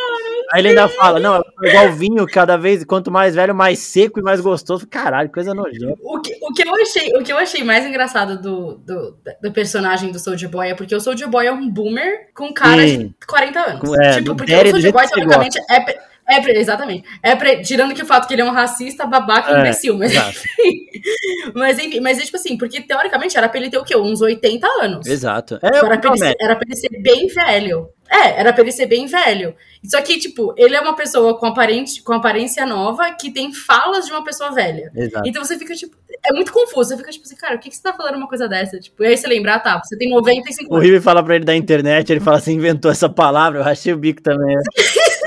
Aí 0.53 0.61
ele 0.61 0.69
ainda 0.69 0.89
fala, 0.89 1.19
não, 1.19 1.37
é 1.37 1.69
igual 1.69 1.93
vinho, 1.93 2.27
cada 2.27 2.57
vez, 2.57 2.85
quanto 2.85 3.11
mais 3.11 3.35
velho, 3.35 3.55
mais 3.55 3.79
seco 3.79 4.21
e 4.21 4.23
mais 4.23 4.41
gostoso. 4.41 4.87
Caralho, 4.87 5.31
coisa 5.31 5.55
nojenta. 5.55 5.97
O 6.03 6.21
que, 6.21 6.37
o 6.41 6.53
que, 6.53 6.67
eu, 6.67 6.75
achei, 6.75 7.13
o 7.17 7.23
que 7.23 7.33
eu 7.33 7.39
achei 7.39 7.65
mais 7.65 7.85
engraçado 7.85 8.41
do, 8.41 8.75
do, 8.79 9.19
do 9.43 9.53
personagem 9.53 10.11
do 10.11 10.19
Soldier 10.19 10.51
Boy 10.51 10.69
é 10.71 10.75
porque 10.75 10.95
o 10.95 11.01
Soldier 11.01 11.29
Boy 11.29 11.47
é 11.47 11.53
um 11.53 11.69
boomer 11.69 12.31
com 12.35 12.53
cara 12.53 12.87
Sim. 12.87 13.15
de 13.19 13.27
40 13.27 13.61
anos. 13.61 13.99
É, 13.99 14.13
tipo, 14.15 14.37
porque 14.37 14.55
o 14.55 14.71
Soldier 14.71 14.93
Boy, 14.93 15.07
teoricamente, 15.09 15.59
é... 15.71 16.16
É, 16.29 16.59
exatamente. 16.59 17.05
É 17.23 17.37
pre... 17.37 17.63
tirando 17.63 17.95
que 17.95 18.03
o 18.03 18.07
fato 18.07 18.27
que 18.27 18.35
ele 18.35 18.43
é 18.43 18.45
um 18.45 18.51
racista, 18.51 19.07
babaca 19.07 19.51
e 19.51 19.55
é, 19.55 19.59
imbecil, 19.61 19.97
mas 19.97 20.13
enfim. 20.13 20.87
mas 21.55 21.79
enfim, 21.79 22.01
mas 22.01 22.19
é 22.19 22.23
tipo 22.23 22.37
assim, 22.37 22.59
porque 22.59 22.81
teoricamente 22.81 23.37
era 23.37 23.49
pra 23.49 23.61
ele 23.61 23.71
ter 23.71 23.79
o 23.79 23.85
quê? 23.85 23.97
Uns 23.97 24.21
80 24.21 24.67
anos. 24.83 25.07
Exato. 25.07 25.59
É, 25.63 25.69
era, 25.69 25.99
pra 25.99 26.11
ele 26.11 26.19
ser, 26.19 26.37
era 26.41 26.57
pra 26.57 26.67
ele 26.67 26.77
ser 26.77 27.03
bem 27.03 27.27
velho. 27.29 27.89
É, 28.11 28.41
era 28.41 28.53
pra 28.53 28.63
ele 28.63 28.73
ser 28.73 28.87
bem 28.87 29.07
velho. 29.07 29.55
Só 29.85 30.01
que, 30.01 30.19
tipo, 30.19 30.55
ele 30.57 30.75
é 30.75 30.81
uma 30.81 30.95
pessoa 30.95 31.39
com, 31.39 31.47
aparente, 31.47 32.03
com 32.03 32.13
aparência 32.13 32.65
nova 32.65 33.13
que 33.13 33.33
tem 33.33 33.53
falas 33.53 34.07
de 34.07 34.13
uma 34.13 34.25
pessoa 34.25 34.53
velha. 34.53 34.91
Exato. 34.95 35.29
Então 35.29 35.45
você 35.45 35.59
fica, 35.59 35.75
tipo, 35.75 35.97
é 36.25 36.33
muito 36.33 36.53
confuso. 36.53 36.91
Você 36.91 36.97
fica, 36.97 37.11
tipo 37.11 37.25
assim, 37.25 37.37
cara, 37.37 37.57
o 37.57 37.59
que, 37.59 37.69
que 37.69 37.77
você 37.77 37.83
tá 37.83 37.93
falando 37.93 38.17
uma 38.17 38.29
coisa 38.29 38.49
dessa? 38.49 38.79
Tipo, 38.79 39.03
e 39.03 39.09
aí 39.09 39.17
você 39.17 39.27
lembra, 39.27 39.55
ah, 39.55 39.61
tá, 39.61 39.81
você 39.83 39.97
tem 39.97 40.09
95 40.09 40.75
anos. 40.75 40.85
O 40.85 40.89
Rive 40.89 41.03
fala 41.03 41.23
pra 41.23 41.37
ele 41.37 41.45
da 41.45 41.55
internet, 41.55 42.11
ele 42.11 42.21
fala 42.21 42.37
assim, 42.37 42.55
inventou 42.55 42.91
essa 42.91 43.09
palavra, 43.09 43.61
eu 43.61 43.65
achei 43.65 43.93
o 43.93 43.99
bico 43.99 44.23
também. 44.23 44.57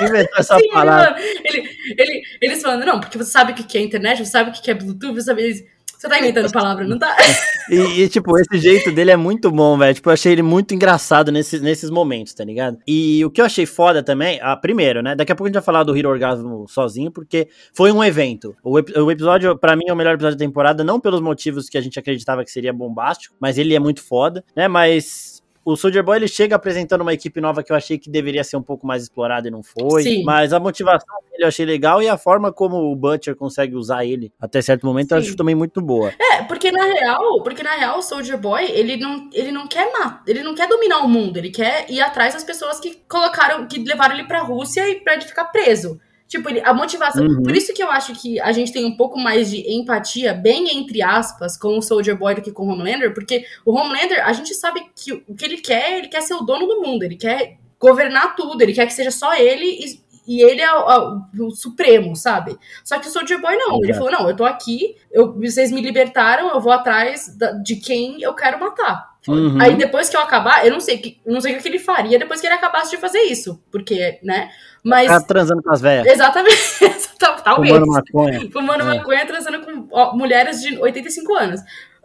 Inventou 0.03 0.38
essa 0.38 0.57
Sim, 0.57 0.69
palavra. 0.69 1.15
Ele, 1.19 1.69
ele, 1.97 2.21
eles 2.41 2.62
falando, 2.62 2.85
não, 2.85 2.99
porque 2.99 3.17
você 3.17 3.31
sabe 3.31 3.51
o 3.51 3.55
que 3.55 3.77
é 3.77 3.81
internet, 3.81 4.19
você 4.19 4.31
sabe 4.31 4.49
o 4.49 4.53
que 4.53 4.69
é 4.69 4.73
Bluetooth, 4.73 5.15
você 5.15 5.23
sabe. 5.23 5.67
Você 5.99 6.07
tá 6.07 6.17
inventando 6.17 6.49
palavra, 6.49 6.88
não 6.88 6.97
tá? 6.97 7.13
e, 7.69 8.03
e, 8.03 8.07
tipo, 8.07 8.38
esse 8.39 8.57
jeito 8.57 8.89
dele 8.89 9.12
é 9.12 9.17
muito 9.17 9.51
bom, 9.51 9.77
velho. 9.77 9.93
Tipo, 9.93 10.07
eu 10.07 10.13
achei 10.13 10.31
ele 10.31 10.41
muito 10.41 10.73
engraçado 10.73 11.29
nesses, 11.29 11.62
nesses 11.62 11.89
momentos, 11.89 12.33
tá 12.33 12.45
ligado? 12.45 12.77
E 12.88 13.25
o 13.25 13.29
que 13.29 13.41
eu 13.41 13.45
achei 13.45 13.65
foda 13.65 14.01
também, 14.01 14.39
ah, 14.41 14.55
primeiro, 14.55 15.01
né? 15.01 15.13
Daqui 15.13 15.33
a 15.33 15.35
pouco 15.35 15.47
a 15.47 15.49
gente 15.49 15.55
vai 15.55 15.63
falar 15.63 15.83
do 15.83 15.93
Hero 15.93 16.07
Orgasmo 16.07 16.65
sozinho, 16.69 17.12
porque 17.12 17.49
foi 17.73 17.91
um 17.91 18.01
evento. 18.01 18.55
O, 18.63 18.75
o 18.75 19.12
episódio, 19.12 19.57
para 19.57 19.75
mim, 19.75 19.83
é 19.89 19.93
o 19.93 19.95
melhor 19.95 20.13
episódio 20.13 20.38
da 20.38 20.45
temporada, 20.45 20.85
não 20.85 21.01
pelos 21.01 21.19
motivos 21.19 21.67
que 21.67 21.77
a 21.77 21.81
gente 21.81 21.99
acreditava 21.99 22.45
que 22.45 22.51
seria 22.51 22.71
bombástico, 22.71 23.35
mas 23.38 23.57
ele 23.57 23.75
é 23.75 23.79
muito 23.79 24.01
foda, 24.01 24.41
né? 24.55 24.69
Mas 24.69 25.38
o 25.71 25.77
Soldier 25.77 26.03
Boy 26.03 26.17
ele 26.17 26.27
chega 26.27 26.55
apresentando 26.55 27.01
uma 27.01 27.13
equipe 27.13 27.39
nova 27.39 27.63
que 27.63 27.71
eu 27.71 27.75
achei 27.75 27.97
que 27.97 28.10
deveria 28.10 28.43
ser 28.43 28.58
um 28.58 28.62
pouco 28.62 28.86
mais 28.86 29.03
explorada 29.03 29.47
e 29.47 29.51
não 29.51 29.63
foi. 29.63 30.03
Sim. 30.03 30.23
Mas 30.23 30.53
a 30.53 30.60
motivação 30.60 31.08
dele 31.32 31.43
eu 31.43 31.47
achei 31.47 31.65
legal 31.65 32.01
e 32.01 32.08
a 32.08 32.17
forma 32.17 32.51
como 32.51 32.91
o 32.91 32.95
Butcher 32.95 33.36
consegue 33.36 33.75
usar 33.75 34.05
ele 34.05 34.32
até 34.39 34.62
certo 34.62 34.86
momento 34.86 35.10
Sim. 35.10 35.15
eu 35.15 35.19
acho 35.19 35.36
também 35.36 35.55
muito 35.55 35.82
boa. 35.82 36.12
É, 36.19 36.43
porque 36.43 36.71
na 36.71 36.84
real, 36.84 37.43
porque 37.43 37.63
na 37.63 37.75
real 37.75 37.99
o 37.99 38.01
Soldier 38.01 38.38
Boy, 38.38 38.65
ele 38.71 38.97
não, 38.97 39.29
ele 39.34 39.51
não 39.51 39.67
quer 39.67 39.91
matar, 39.91 40.23
ele 40.27 40.43
não 40.43 40.55
quer 40.55 40.67
dominar 40.67 40.99
o 40.99 41.08
mundo, 41.08 41.38
ele 41.38 41.49
quer 41.49 41.86
ir 41.89 42.01
atrás 42.01 42.34
das 42.34 42.43
pessoas 42.43 42.79
que 42.79 43.01
colocaram, 43.08 43.67
que 43.67 43.84
levaram 43.84 44.15
ele 44.15 44.25
pra 44.25 44.41
Rússia 44.41 44.89
e 44.89 44.95
pra 44.95 45.13
ele 45.13 45.23
ficar 45.23 45.45
preso. 45.45 45.99
Tipo, 46.29 46.47
a 46.63 46.73
motivação. 46.75 47.25
Uhum. 47.25 47.41
Por 47.41 47.55
isso 47.55 47.73
que 47.73 47.81
eu 47.81 47.89
acho 47.89 48.13
que 48.13 48.39
a 48.39 48.51
gente 48.51 48.71
tem 48.71 48.85
um 48.85 48.95
pouco 48.95 49.17
mais 49.19 49.49
de 49.49 49.67
empatia, 49.67 50.31
bem 50.31 50.77
entre 50.77 51.01
aspas, 51.01 51.57
com 51.57 51.75
o 51.75 51.81
Soldier 51.81 52.15
Boy 52.15 52.35
do 52.35 52.41
que 52.43 52.51
com 52.51 52.67
o 52.67 52.69
Homelander, 52.71 53.15
porque 53.15 53.43
o 53.65 53.73
Homelander, 53.73 54.23
a 54.23 54.31
gente 54.31 54.53
sabe 54.53 54.79
que 54.95 55.11
o 55.27 55.33
que 55.33 55.43
ele 55.43 55.57
quer, 55.57 55.97
ele 55.97 56.07
quer 56.07 56.21
ser 56.21 56.35
o 56.35 56.41
dono 56.41 56.67
do 56.67 56.83
mundo, 56.83 57.01
ele 57.01 57.15
quer 57.15 57.57
governar 57.79 58.35
tudo, 58.35 58.61
ele 58.61 58.73
quer 58.73 58.85
que 58.85 58.93
seja 58.93 59.09
só 59.09 59.33
ele 59.33 59.65
e, 59.65 60.03
e 60.27 60.41
ele 60.43 60.61
é 60.61 60.71
o, 60.71 61.47
o, 61.47 61.49
supremo, 61.49 62.15
sabe? 62.15 62.55
Só 62.83 62.99
que 62.99 63.07
o 63.07 63.11
Soldier 63.11 63.41
Boy 63.41 63.57
não, 63.57 63.83
ele 63.83 63.95
falou: 63.95 64.11
não, 64.11 64.29
eu 64.29 64.35
tô 64.35 64.45
aqui, 64.45 64.95
eu, 65.11 65.33
vocês 65.33 65.71
me 65.71 65.81
libertaram, 65.81 66.49
eu 66.49 66.61
vou 66.61 66.71
atrás 66.71 67.35
da, 67.35 67.53
de 67.53 67.77
quem 67.77 68.21
eu 68.21 68.35
quero 68.35 68.59
matar. 68.59 69.08
Uhum. 69.27 69.62
Aí 69.62 69.75
depois 69.75 70.10
que 70.10 70.15
eu 70.15 70.21
acabar, 70.21 70.65
eu 70.65 70.71
não 70.71 70.79
sei 70.79 70.97
que 70.97 71.19
não 71.25 71.41
sei 71.41 71.55
o 71.55 71.62
que 71.62 71.67
ele 71.67 71.79
faria 71.79 72.17
depois 72.17 72.39
que 72.39 72.47
ele 72.47 72.55
acabasse 72.55 72.91
de 72.91 72.97
fazer 72.97 73.19
isso, 73.23 73.62
porque, 73.69 74.17
né? 74.23 74.49
Mas 74.84 75.08
tá 75.08 75.19
transando 75.21 75.62
com 75.62 75.71
as 75.71 75.82
velhas. 75.82 76.08
Exatamente. 76.08 76.58
Talvez. 77.43 77.73
Fumando 77.73 77.91
maconha. 77.91 78.51
Fumando 78.51 78.82
é. 78.84 78.86
maconha, 78.86 79.25
transando 79.25 79.60
com 79.60 79.88
ó, 79.91 80.15
mulheres 80.15 80.62
de 80.62 80.77
85 80.77 81.36
anos. 81.36 81.62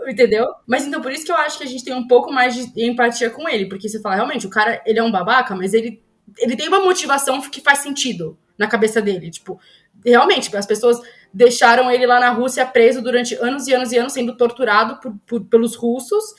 Entendeu? 0.08 0.46
Mas 0.66 0.84
então 0.84 1.00
por 1.00 1.12
isso 1.12 1.24
que 1.24 1.30
eu 1.30 1.36
acho 1.36 1.56
que 1.56 1.64
a 1.64 1.68
gente 1.68 1.84
tem 1.84 1.94
um 1.94 2.06
pouco 2.08 2.32
mais 2.32 2.54
de 2.54 2.84
empatia 2.84 3.30
com 3.30 3.48
ele, 3.48 3.66
porque 3.66 3.88
você 3.88 4.00
fala, 4.00 4.16
realmente, 4.16 4.46
o 4.46 4.50
cara, 4.50 4.82
ele 4.84 4.98
é 4.98 5.02
um 5.02 5.12
babaca, 5.12 5.54
mas 5.54 5.72
ele 5.72 6.02
ele 6.38 6.56
tem 6.56 6.66
uma 6.66 6.80
motivação 6.80 7.40
que 7.42 7.60
faz 7.60 7.78
sentido 7.78 8.36
na 8.58 8.66
cabeça 8.66 9.00
dele, 9.00 9.30
tipo, 9.30 9.60
realmente, 10.04 10.54
as 10.56 10.66
pessoas 10.66 11.00
deixaram 11.32 11.90
ele 11.90 12.06
lá 12.06 12.18
na 12.18 12.30
Rússia 12.30 12.64
preso 12.66 13.02
durante 13.02 13.34
anos 13.36 13.66
e 13.66 13.74
anos 13.74 13.92
e 13.92 13.98
anos 13.98 14.12
sendo 14.12 14.36
torturado 14.36 15.00
por, 15.00 15.14
por 15.26 15.44
pelos 15.44 15.74
russos 15.74 16.34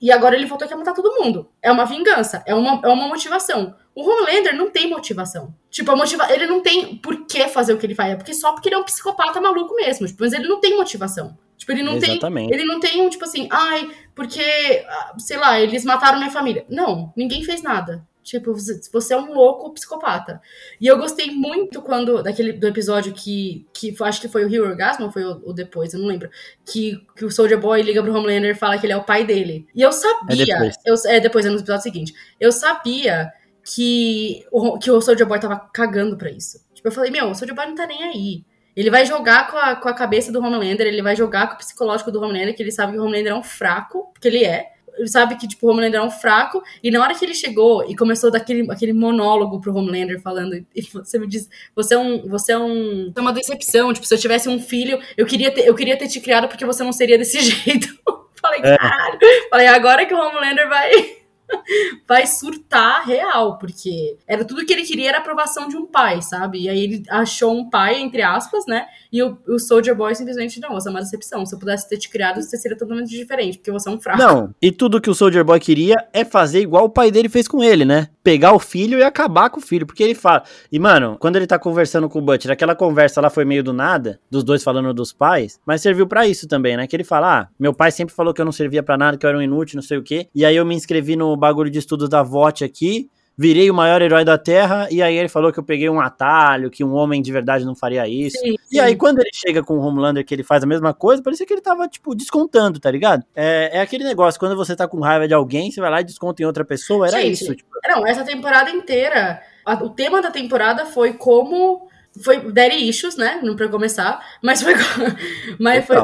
e 0.00 0.10
agora 0.10 0.34
ele 0.34 0.46
voltou 0.46 0.64
aqui 0.64 0.72
a 0.72 0.76
matar 0.76 0.94
todo 0.94 1.22
mundo. 1.22 1.50
É 1.60 1.70
uma 1.70 1.84
vingança, 1.84 2.42
é 2.46 2.54
uma, 2.54 2.80
é 2.82 2.88
uma 2.88 3.06
motivação. 3.06 3.74
O 3.94 4.02
Homelander 4.02 4.56
não 4.56 4.70
tem 4.70 4.88
motivação. 4.88 5.54
Tipo, 5.68 5.90
a 5.90 5.96
motiva 5.96 6.32
ele 6.32 6.46
não 6.46 6.62
tem 6.62 6.96
por 6.96 7.26
que 7.26 7.48
fazer 7.48 7.74
o 7.74 7.78
que 7.78 7.84
ele 7.84 7.94
faz. 7.94 8.12
É 8.12 8.16
porque 8.16 8.32
só 8.32 8.52
porque 8.52 8.68
ele 8.68 8.76
é 8.76 8.78
um 8.78 8.84
psicopata 8.84 9.40
maluco 9.40 9.74
mesmo. 9.74 10.06
Tipo, 10.06 10.22
mas 10.22 10.32
ele 10.32 10.48
não 10.48 10.58
tem 10.58 10.76
motivação. 10.76 11.36
Tipo, 11.58 11.72
ele 11.72 11.82
não 11.82 11.96
Exatamente. 11.96 12.48
tem. 12.48 12.58
Ele 12.58 12.66
não 12.66 12.80
tem 12.80 13.02
um, 13.02 13.10
tipo 13.10 13.24
assim, 13.24 13.46
ai, 13.52 13.90
porque, 14.14 14.42
ah, 14.88 15.14
sei 15.18 15.36
lá, 15.36 15.60
eles 15.60 15.84
mataram 15.84 16.18
minha 16.18 16.30
família. 16.30 16.64
Não, 16.70 17.12
ninguém 17.14 17.44
fez 17.44 17.62
nada. 17.62 18.08
Tipo, 18.22 18.52
você, 18.54 19.14
é 19.14 19.16
um 19.16 19.32
louco 19.32 19.72
psicopata. 19.72 20.40
E 20.80 20.86
eu 20.86 20.98
gostei 20.98 21.30
muito 21.30 21.80
quando, 21.80 22.22
daquele, 22.22 22.52
do 22.52 22.66
episódio 22.66 23.12
que, 23.12 23.66
que 23.72 23.94
acho 24.02 24.20
que 24.20 24.28
foi 24.28 24.44
o 24.44 24.48
Rio 24.48 24.64
Orgasmo 24.64 25.06
ou 25.06 25.10
foi 25.10 25.24
o, 25.24 25.42
o, 25.44 25.52
depois, 25.52 25.94
eu 25.94 26.00
não 26.00 26.06
lembro. 26.06 26.30
Que, 26.64 27.04
que 27.16 27.24
o 27.24 27.30
Soldier 27.30 27.58
Boy 27.58 27.82
liga 27.82 28.02
pro 28.02 28.14
Homelander 28.14 28.50
e 28.50 28.58
fala 28.58 28.78
que 28.78 28.86
ele 28.86 28.92
é 28.92 28.96
o 28.96 29.04
pai 29.04 29.24
dele. 29.24 29.66
E 29.74 29.80
eu 29.80 29.90
sabia. 29.90 30.42
É 30.42 30.46
depois, 30.46 30.76
eu, 30.84 31.10
é, 31.10 31.20
depois, 31.20 31.46
é 31.46 31.50
no 31.50 31.56
episódio 31.56 31.82
seguinte. 31.82 32.14
Eu 32.38 32.52
sabia 32.52 33.32
que 33.64 34.44
o, 34.52 34.78
que 34.78 34.90
o 34.90 35.00
Soldier 35.00 35.26
Boy 35.26 35.40
tava 35.40 35.58
cagando 35.72 36.16
pra 36.16 36.30
isso. 36.30 36.64
Tipo, 36.74 36.88
eu 36.88 36.92
falei, 36.92 37.10
meu, 37.10 37.30
o 37.30 37.34
Soldier 37.34 37.56
Boy 37.56 37.66
não 37.66 37.74
tá 37.74 37.86
nem 37.86 38.02
aí. 38.02 38.44
Ele 38.76 38.90
vai 38.90 39.04
jogar 39.04 39.50
com 39.50 39.56
a, 39.56 39.76
com 39.76 39.88
a 39.88 39.94
cabeça 39.94 40.30
do 40.30 40.38
Homelander, 40.38 40.86
ele 40.86 41.02
vai 41.02 41.16
jogar 41.16 41.48
com 41.48 41.54
o 41.54 41.58
psicológico 41.58 42.10
do 42.10 42.22
Homelander, 42.22 42.54
que 42.54 42.62
ele 42.62 42.70
sabe 42.70 42.92
que 42.92 42.98
o 42.98 43.04
Homelander 43.04 43.32
é 43.32 43.34
um 43.34 43.42
fraco, 43.42 44.10
porque 44.12 44.28
ele 44.28 44.44
é 44.44 44.72
sabe 45.06 45.36
que, 45.36 45.46
tipo, 45.46 45.66
o 45.66 45.70
Homelander 45.70 46.00
é 46.00 46.04
um 46.04 46.10
fraco, 46.10 46.62
e 46.82 46.90
na 46.90 47.02
hora 47.02 47.14
que 47.14 47.24
ele 47.24 47.34
chegou 47.34 47.88
e 47.88 47.96
começou 47.96 48.30
daquele 48.30 48.70
aquele 48.70 48.92
monólogo 48.92 49.60
pro 49.60 49.74
Homelander 49.74 50.20
falando, 50.20 50.54
e 50.54 50.66
você 50.92 51.18
me 51.18 51.26
diz, 51.26 51.48
você 51.74 51.94
é 51.94 51.98
um, 51.98 52.28
você 52.28 52.52
é 52.52 52.58
um, 52.58 53.12
é 53.14 53.20
uma 53.20 53.32
decepção, 53.32 53.92
tipo, 53.92 54.06
se 54.06 54.14
eu 54.14 54.18
tivesse 54.18 54.48
um 54.48 54.60
filho, 54.60 54.98
eu 55.16 55.26
queria 55.26 55.50
ter, 55.50 55.66
eu 55.66 55.74
queria 55.74 55.96
ter 55.96 56.08
te 56.08 56.20
criado 56.20 56.48
porque 56.48 56.64
você 56.64 56.82
não 56.82 56.92
seria 56.92 57.18
desse 57.18 57.40
jeito. 57.42 57.88
Falei, 58.40 58.60
é. 58.60 58.76
caralho. 58.76 59.18
Falei, 59.50 59.66
agora 59.66 60.06
que 60.06 60.14
o 60.14 60.18
Homelander 60.18 60.66
vai 60.68 61.19
vai 62.06 62.26
surtar 62.26 63.06
real, 63.06 63.58
porque 63.58 64.16
era 64.26 64.44
tudo 64.44 64.64
que 64.64 64.72
ele 64.72 64.84
queria 64.84 65.10
era 65.10 65.18
aprovação 65.18 65.68
de 65.68 65.76
um 65.76 65.86
pai, 65.86 66.22
sabe? 66.22 66.62
E 66.62 66.68
aí 66.68 66.84
ele 66.84 67.02
achou 67.08 67.52
um 67.52 67.68
pai, 67.68 68.00
entre 68.00 68.22
aspas, 68.22 68.64
né? 68.66 68.86
E 69.12 69.22
o, 69.22 69.36
o 69.48 69.58
Soldier 69.58 69.94
Boy 69.94 70.14
simplesmente, 70.14 70.60
não, 70.60 70.70
você 70.70 70.88
é 70.88 70.90
uma 70.90 71.00
decepção. 71.00 71.44
Se 71.44 71.54
eu 71.54 71.58
pudesse 71.58 71.88
ter 71.88 71.98
te 71.98 72.08
criado, 72.08 72.40
você 72.40 72.56
seria 72.56 72.78
totalmente 72.78 73.10
diferente, 73.10 73.58
porque 73.58 73.70
você 73.70 73.88
é 73.88 73.92
um 73.92 74.00
fraco. 74.00 74.18
Não, 74.18 74.54
e 74.62 74.70
tudo 74.70 75.00
que 75.00 75.10
o 75.10 75.14
Soldier 75.14 75.44
Boy 75.44 75.58
queria 75.58 76.06
é 76.12 76.24
fazer 76.24 76.60
igual 76.60 76.84
o 76.84 76.90
pai 76.90 77.10
dele 77.10 77.28
fez 77.28 77.48
com 77.48 77.62
ele, 77.62 77.84
né? 77.84 78.08
Pegar 78.22 78.52
o 78.52 78.58
filho 78.58 78.98
e 78.98 79.02
acabar 79.02 79.50
com 79.50 79.58
o 79.58 79.62
filho, 79.62 79.86
porque 79.86 80.02
ele 80.02 80.14
fala. 80.14 80.44
E, 80.70 80.78
mano, 80.78 81.16
quando 81.18 81.36
ele 81.36 81.46
tá 81.46 81.58
conversando 81.58 82.08
com 82.08 82.18
o 82.18 82.22
Butcher, 82.22 82.50
aquela 82.50 82.74
conversa 82.74 83.20
lá 83.20 83.30
foi 83.30 83.44
meio 83.44 83.64
do 83.64 83.72
nada, 83.72 84.20
dos 84.30 84.44
dois 84.44 84.62
falando 84.62 84.92
dos 84.92 85.12
pais, 85.12 85.58
mas 85.66 85.82
serviu 85.82 86.06
para 86.06 86.26
isso 86.26 86.46
também, 86.46 86.76
né? 86.76 86.86
Que 86.86 86.94
ele 86.94 87.04
fala: 87.04 87.40
ah, 87.40 87.48
meu 87.58 87.74
pai 87.74 87.90
sempre 87.90 88.14
falou 88.14 88.32
que 88.32 88.40
eu 88.40 88.44
não 88.44 88.52
servia 88.52 88.82
para 88.82 88.96
nada, 88.96 89.16
que 89.16 89.24
eu 89.24 89.28
era 89.28 89.38
um 89.38 89.42
inútil, 89.42 89.76
não 89.76 89.82
sei 89.82 89.98
o 89.98 90.02
quê. 90.02 90.28
E 90.34 90.44
aí 90.44 90.54
eu 90.54 90.64
me 90.64 90.74
inscrevi 90.74 91.16
no 91.16 91.36
bagulho 91.40 91.70
de 91.70 91.78
estudos 91.78 92.08
da 92.08 92.22
VOT 92.22 92.64
aqui 92.64 93.10
virei 93.40 93.70
o 93.70 93.74
maior 93.74 94.02
herói 94.02 94.22
da 94.22 94.36
Terra, 94.36 94.86
e 94.90 95.02
aí 95.02 95.16
ele 95.16 95.26
falou 95.28 95.50
que 95.50 95.58
eu 95.58 95.64
peguei 95.64 95.88
um 95.88 95.98
atalho, 95.98 96.70
que 96.70 96.84
um 96.84 96.92
homem 96.92 97.22
de 97.22 97.32
verdade 97.32 97.64
não 97.64 97.74
faria 97.74 98.06
isso. 98.06 98.36
Sim, 98.38 98.50
sim. 98.50 98.76
E 98.76 98.78
aí, 98.78 98.94
quando 98.94 99.18
ele 99.18 99.30
chega 99.32 99.62
com 99.62 99.78
o 99.78 99.80
Homelander, 99.80 100.26
que 100.26 100.34
ele 100.34 100.42
faz 100.42 100.62
a 100.62 100.66
mesma 100.66 100.92
coisa, 100.92 101.22
parecia 101.22 101.46
que 101.46 101.54
ele 101.54 101.62
tava, 101.62 101.88
tipo, 101.88 102.14
descontando, 102.14 102.78
tá 102.78 102.90
ligado? 102.90 103.24
É, 103.34 103.78
é 103.78 103.80
aquele 103.80 104.04
negócio, 104.04 104.38
quando 104.38 104.54
você 104.54 104.76
tá 104.76 104.86
com 104.86 105.00
raiva 105.00 105.26
de 105.26 105.32
alguém, 105.32 105.70
você 105.70 105.80
vai 105.80 105.90
lá 105.90 106.02
e 106.02 106.04
desconta 106.04 106.42
em 106.42 106.44
outra 106.44 106.66
pessoa, 106.66 107.08
era 107.08 107.18
Gente, 107.18 107.42
isso. 107.42 107.54
Tipo. 107.54 107.70
Não, 107.88 108.06
essa 108.06 108.24
temporada 108.24 108.68
inteira, 108.68 109.40
a, 109.64 109.84
o 109.84 109.88
tema 109.88 110.20
da 110.20 110.30
temporada 110.30 110.84
foi 110.84 111.14
como... 111.14 111.88
Foi 112.22 112.52
Daddy 112.52 112.90
Issues, 112.90 113.16
né? 113.16 113.40
Não 113.42 113.56
pra 113.56 113.68
começar, 113.68 114.22
mas 114.42 114.60
foi... 114.60 114.74
mas, 115.58 115.86
foi 115.86 115.96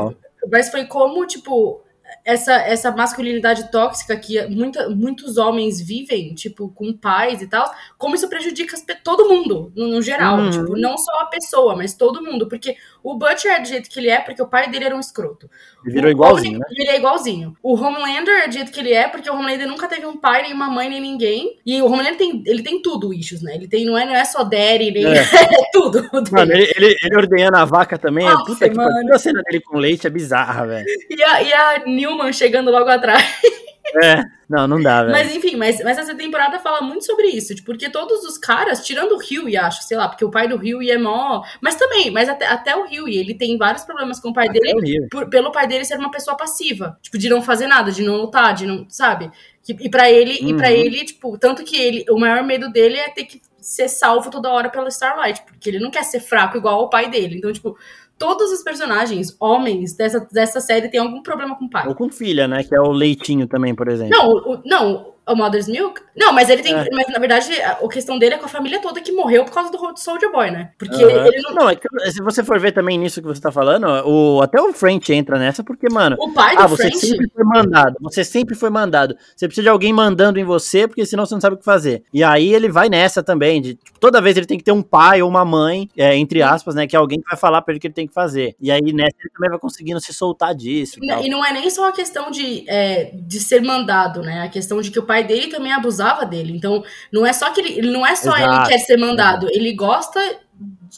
mas 0.50 0.70
foi 0.70 0.86
como, 0.86 1.26
tipo, 1.26 1.82
essa, 2.24 2.54
essa 2.54 2.90
masculinidade 2.90 3.70
tóxica 3.70 4.16
que 4.16 4.44
muita, 4.48 4.88
muitos 4.90 5.36
homens 5.36 5.80
vivem, 5.80 6.34
tipo, 6.34 6.68
com 6.70 6.92
pais 6.92 7.40
e 7.40 7.46
tal, 7.46 7.72
como 7.96 8.14
isso 8.14 8.28
prejudica 8.28 8.76
todo 9.02 9.28
mundo, 9.28 9.72
no, 9.76 9.88
no 9.88 10.02
geral. 10.02 10.38
Uhum. 10.38 10.50
Tipo, 10.50 10.76
não 10.76 10.98
só 10.98 11.20
a 11.20 11.26
pessoa, 11.26 11.76
mas 11.76 11.94
todo 11.94 12.22
mundo. 12.22 12.48
Porque 12.48 12.76
o 13.06 13.16
Butcher 13.16 13.52
é 13.52 13.60
do 13.60 13.68
jeito 13.68 13.88
que 13.88 14.00
ele 14.00 14.10
é 14.10 14.20
porque 14.20 14.42
o 14.42 14.48
pai 14.48 14.68
dele 14.68 14.86
era 14.86 14.96
um 14.96 14.98
escroto. 14.98 15.48
Ele 15.84 15.94
virou 15.94 16.10
igualzinho, 16.10 16.58
né? 16.58 16.66
Ele 16.70 16.90
é 16.90 16.96
igualzinho. 16.96 17.56
O 17.62 17.74
Homelander 17.76 18.42
é 18.42 18.48
do 18.48 18.52
jeito 18.52 18.72
que 18.72 18.80
ele 18.80 18.92
é 18.92 19.06
porque 19.06 19.30
o 19.30 19.34
Homelander 19.34 19.68
nunca 19.68 19.86
teve 19.86 20.04
um 20.06 20.16
pai, 20.16 20.42
nem 20.42 20.52
uma 20.52 20.68
mãe, 20.68 20.88
nem 20.88 21.00
ninguém. 21.00 21.56
E 21.64 21.80
o 21.80 21.86
Homelander 21.86 22.16
tem, 22.16 22.42
ele 22.44 22.64
tem 22.64 22.82
tudo, 22.82 23.14
issues, 23.14 23.42
né? 23.42 23.54
Ele 23.54 23.68
tem, 23.68 23.86
não 23.86 23.96
é, 23.96 24.04
não 24.04 24.14
é 24.16 24.24
só 24.24 24.42
daddy, 24.42 24.90
nem... 24.90 25.06
É. 25.06 25.20
é 25.22 25.70
tudo. 25.72 26.08
Mano, 26.32 26.52
ele, 26.52 26.68
ele, 26.76 26.96
ele 27.00 27.16
ordenhando 27.16 27.56
a 27.56 27.64
vaca 27.64 27.96
também, 27.96 28.24
Nossa, 28.24 28.44
puta 28.44 28.68
que 28.68 28.74
pariu. 28.74 29.14
A 29.14 29.18
cena 29.18 29.40
dele 29.44 29.60
com 29.60 29.78
leite 29.78 30.08
é 30.08 30.10
bizarra, 30.10 30.66
velho. 30.66 30.86
E 31.08 31.22
a, 31.22 31.42
e 31.42 31.52
a 31.52 31.86
Newman 31.86 32.32
chegando 32.32 32.72
logo 32.72 32.90
atrás. 32.90 33.22
É, 34.02 34.24
não, 34.48 34.66
não 34.66 34.80
dá, 34.80 35.02
velho. 35.02 35.12
Mas 35.12 35.34
enfim, 35.34 35.56
mas, 35.56 35.82
mas 35.82 35.98
essa 35.98 36.14
temporada 36.14 36.58
fala 36.58 36.80
muito 36.80 37.04
sobre 37.04 37.26
isso, 37.28 37.54
tipo, 37.54 37.66
porque 37.66 37.88
todos 37.90 38.24
os 38.24 38.38
caras, 38.38 38.84
tirando 38.84 39.12
o 39.12 39.18
Huey, 39.18 39.56
acho, 39.56 39.82
sei 39.82 39.96
lá, 39.96 40.08
porque 40.08 40.24
o 40.24 40.30
pai 40.30 40.48
do 40.48 40.56
Huey 40.56 40.90
é 40.90 40.98
mó. 40.98 41.42
Mas 41.60 41.76
também, 41.76 42.10
mas 42.10 42.28
até, 42.28 42.46
até 42.46 42.76
o 42.76 42.84
Huey, 42.84 43.18
ele 43.18 43.34
tem 43.34 43.56
vários 43.56 43.84
problemas 43.84 44.20
com 44.20 44.30
o 44.30 44.32
pai 44.32 44.48
até 44.48 44.58
dele, 44.58 45.06
por, 45.10 45.28
pelo 45.28 45.52
pai 45.52 45.66
dele 45.66 45.84
ser 45.84 45.98
uma 45.98 46.10
pessoa 46.10 46.36
passiva, 46.36 46.98
tipo, 47.02 47.18
de 47.18 47.28
não 47.28 47.42
fazer 47.42 47.66
nada, 47.66 47.90
de 47.90 48.02
não 48.02 48.16
lutar, 48.16 48.54
de 48.54 48.66
não, 48.66 48.86
sabe? 48.88 49.30
E, 49.68 49.88
para 49.88 50.08
ele, 50.10 50.38
uhum. 50.42 50.50
e 50.50 50.56
para 50.56 50.70
ele, 50.70 51.04
tipo, 51.04 51.36
tanto 51.36 51.64
que 51.64 51.76
ele, 51.76 52.04
o 52.08 52.18
maior 52.18 52.44
medo 52.44 52.70
dele 52.70 52.98
é 52.98 53.08
ter 53.08 53.24
que 53.24 53.42
ser 53.60 53.88
salvo 53.88 54.30
toda 54.30 54.48
hora 54.48 54.70
pela 54.70 54.88
Starlight, 54.88 55.42
porque 55.44 55.68
ele 55.68 55.80
não 55.80 55.90
quer 55.90 56.04
ser 56.04 56.20
fraco 56.20 56.56
igual 56.56 56.78
ao 56.78 56.88
pai 56.88 57.10
dele. 57.10 57.38
Então, 57.38 57.52
tipo, 57.52 57.76
todos 58.18 58.50
os 58.52 58.62
personagens, 58.62 59.36
homens 59.40 59.94
dessa, 59.94 60.20
dessa 60.32 60.60
série, 60.60 60.88
têm 60.88 61.00
algum 61.00 61.22
problema 61.22 61.56
com 61.56 61.66
o 61.66 61.70
pai. 61.70 61.86
Ou 61.86 61.94
com 61.94 62.08
filha, 62.08 62.48
né? 62.48 62.62
Que 62.62 62.74
é 62.74 62.80
o 62.80 62.90
Leitinho 62.90 63.46
também, 63.46 63.74
por 63.74 63.88
exemplo. 63.88 64.16
Não, 64.16 64.30
o, 64.30 64.62
não, 64.64 65.12
o 65.28 65.34
Mother's 65.34 65.68
Milk? 65.68 66.00
Não, 66.16 66.32
mas 66.32 66.48
ele 66.48 66.62
tem. 66.62 66.74
É. 66.74 66.88
Mas 66.92 67.08
na 67.08 67.18
verdade, 67.18 67.52
a, 67.60 67.76
questão 67.88 68.18
dele 68.18 68.34
é 68.34 68.38
com 68.38 68.46
a 68.46 68.48
família 68.48 68.80
toda 68.80 69.00
que 69.00 69.12
morreu 69.12 69.44
por 69.44 69.52
causa 69.52 69.70
do 69.70 69.96
Soldier 69.96 70.30
Boy, 70.30 70.50
né? 70.50 70.70
Porque 70.78 71.04
uhum. 71.04 71.26
ele 71.26 71.42
não. 71.42 71.54
Não, 71.54 71.70
é 71.70 71.76
que, 71.76 71.88
se 72.10 72.22
você 72.22 72.44
for 72.44 72.58
ver 72.60 72.72
também 72.72 72.98
nisso 72.98 73.20
que 73.20 73.26
você 73.26 73.40
tá 73.40 73.50
falando, 73.50 73.86
o, 74.06 74.40
até 74.42 74.60
o 74.60 74.72
French 74.72 75.12
entra 75.12 75.38
nessa, 75.38 75.64
porque, 75.64 75.88
mano. 75.90 76.16
O 76.18 76.32
pai 76.32 76.56
do 76.56 76.62
ah, 76.62 76.66
você 76.66 76.88
French? 76.88 77.06
sempre 77.06 77.30
foi 77.34 77.44
mandado. 77.44 77.96
Você 78.00 78.24
sempre 78.24 78.54
foi 78.54 78.70
mandado. 78.70 79.16
Você 79.34 79.46
precisa 79.46 79.64
de 79.64 79.68
alguém 79.68 79.92
mandando 79.92 80.38
em 80.38 80.44
você, 80.44 80.86
porque 80.86 81.04
senão 81.04 81.26
você 81.26 81.34
não 81.34 81.40
sabe 81.40 81.56
o 81.56 81.58
que 81.58 81.64
fazer. 81.64 82.04
E 82.12 82.22
aí 82.22 82.54
ele 82.54 82.68
vai 82.68 82.88
nessa 82.88 83.22
também. 83.22 83.60
De, 83.60 83.74
tipo, 83.74 83.98
toda 83.98 84.20
vez 84.20 84.36
ele 84.36 84.46
tem 84.46 84.58
que 84.58 84.64
ter 84.64 84.72
um 84.72 84.82
pai 84.82 85.22
ou 85.22 85.28
uma 85.28 85.44
mãe, 85.44 85.88
é, 85.96 86.16
entre 86.16 86.42
aspas, 86.42 86.74
né? 86.74 86.86
Que 86.86 86.96
é 86.96 86.98
alguém 86.98 87.20
que 87.20 87.28
vai 87.28 87.36
falar 87.36 87.62
pra 87.62 87.72
ele 87.72 87.78
o 87.78 87.80
que 87.80 87.86
ele 87.86 87.94
tem 87.94 88.06
que 88.06 88.14
fazer. 88.14 88.54
E 88.60 88.70
aí 88.70 88.92
nessa 88.92 89.16
ele 89.20 89.30
também 89.34 89.50
vai 89.50 89.58
conseguindo 89.58 90.00
se 90.00 90.12
soltar 90.12 90.54
disso. 90.54 90.98
E, 91.00 91.26
e 91.26 91.28
não 91.28 91.44
é 91.44 91.52
nem 91.52 91.68
só 91.70 91.88
a 91.88 91.92
questão 91.92 92.30
de, 92.30 92.64
é, 92.68 93.10
de 93.14 93.40
ser 93.40 93.62
mandado, 93.62 94.22
né? 94.22 94.42
A 94.42 94.48
questão 94.48 94.80
de 94.80 94.90
que 94.90 94.98
o 94.98 95.02
pai 95.02 95.15
dele 95.24 95.48
também 95.48 95.72
abusava 95.72 96.24
dele. 96.24 96.52
Então, 96.56 96.84
não 97.12 97.26
é 97.26 97.32
só 97.32 97.50
que 97.50 97.60
ele, 97.60 97.90
não 97.90 98.06
é 98.06 98.14
só 98.14 98.36
Exato. 98.36 98.54
ele 98.54 98.68
quer 98.68 98.78
ser 98.78 98.96
mandado, 98.96 99.48
ele 99.50 99.72
gosta, 99.72 100.20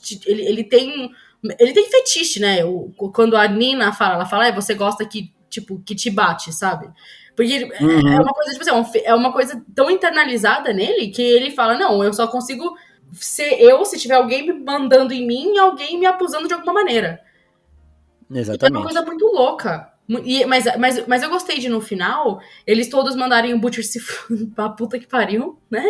de, 0.02 0.20
ele, 0.26 0.42
ele 0.46 0.64
tem 0.64 1.10
ele 1.58 1.72
tem 1.72 1.88
fetiche, 1.88 2.40
né? 2.40 2.64
O, 2.64 2.92
quando 3.12 3.36
a 3.36 3.46
Nina 3.46 3.92
fala, 3.92 4.14
ela 4.14 4.26
fala, 4.26 4.46
é, 4.48 4.52
você 4.52 4.74
gosta 4.74 5.04
que 5.04 5.32
tipo 5.48 5.80
que 5.84 5.94
te 5.94 6.10
bate, 6.10 6.52
sabe? 6.52 6.90
Porque 7.36 7.70
é, 7.72 7.84
uhum. 7.84 8.08
é 8.08 8.20
uma 8.20 8.32
coisa 8.32 8.52
tipo 8.52 8.68
assim, 8.68 8.98
é, 8.98 9.10
é 9.10 9.14
uma 9.14 9.32
coisa 9.32 9.64
tão 9.74 9.90
internalizada 9.90 10.72
nele 10.72 11.08
que 11.08 11.22
ele 11.22 11.52
fala, 11.52 11.78
não, 11.78 12.02
eu 12.02 12.12
só 12.12 12.26
consigo 12.26 12.76
ser 13.12 13.60
eu 13.60 13.84
se 13.84 13.98
tiver 13.98 14.16
alguém 14.16 14.46
me 14.46 14.52
mandando 14.52 15.14
em 15.14 15.26
mim 15.26 15.54
e 15.54 15.58
alguém 15.58 15.98
me 15.98 16.06
abusando 16.06 16.48
de 16.48 16.54
alguma 16.54 16.74
maneira. 16.74 17.20
Exatamente. 18.30 18.56
Então 18.56 18.68
é 18.68 18.78
uma 18.78 18.82
coisa 18.82 19.02
muito 19.02 19.26
louca. 19.26 19.92
E, 20.24 20.46
mas, 20.46 20.64
mas, 20.78 21.06
mas 21.06 21.22
eu 21.22 21.28
gostei 21.28 21.58
de 21.58 21.68
no 21.68 21.82
final 21.82 22.40
eles 22.66 22.88
todos 22.88 23.14
mandarem 23.14 23.52
o 23.52 23.58
Butcher 23.58 23.86
se 23.86 24.00
pra 24.56 24.70
puta 24.70 24.98
que 24.98 25.06
pariu, 25.06 25.58
né? 25.70 25.84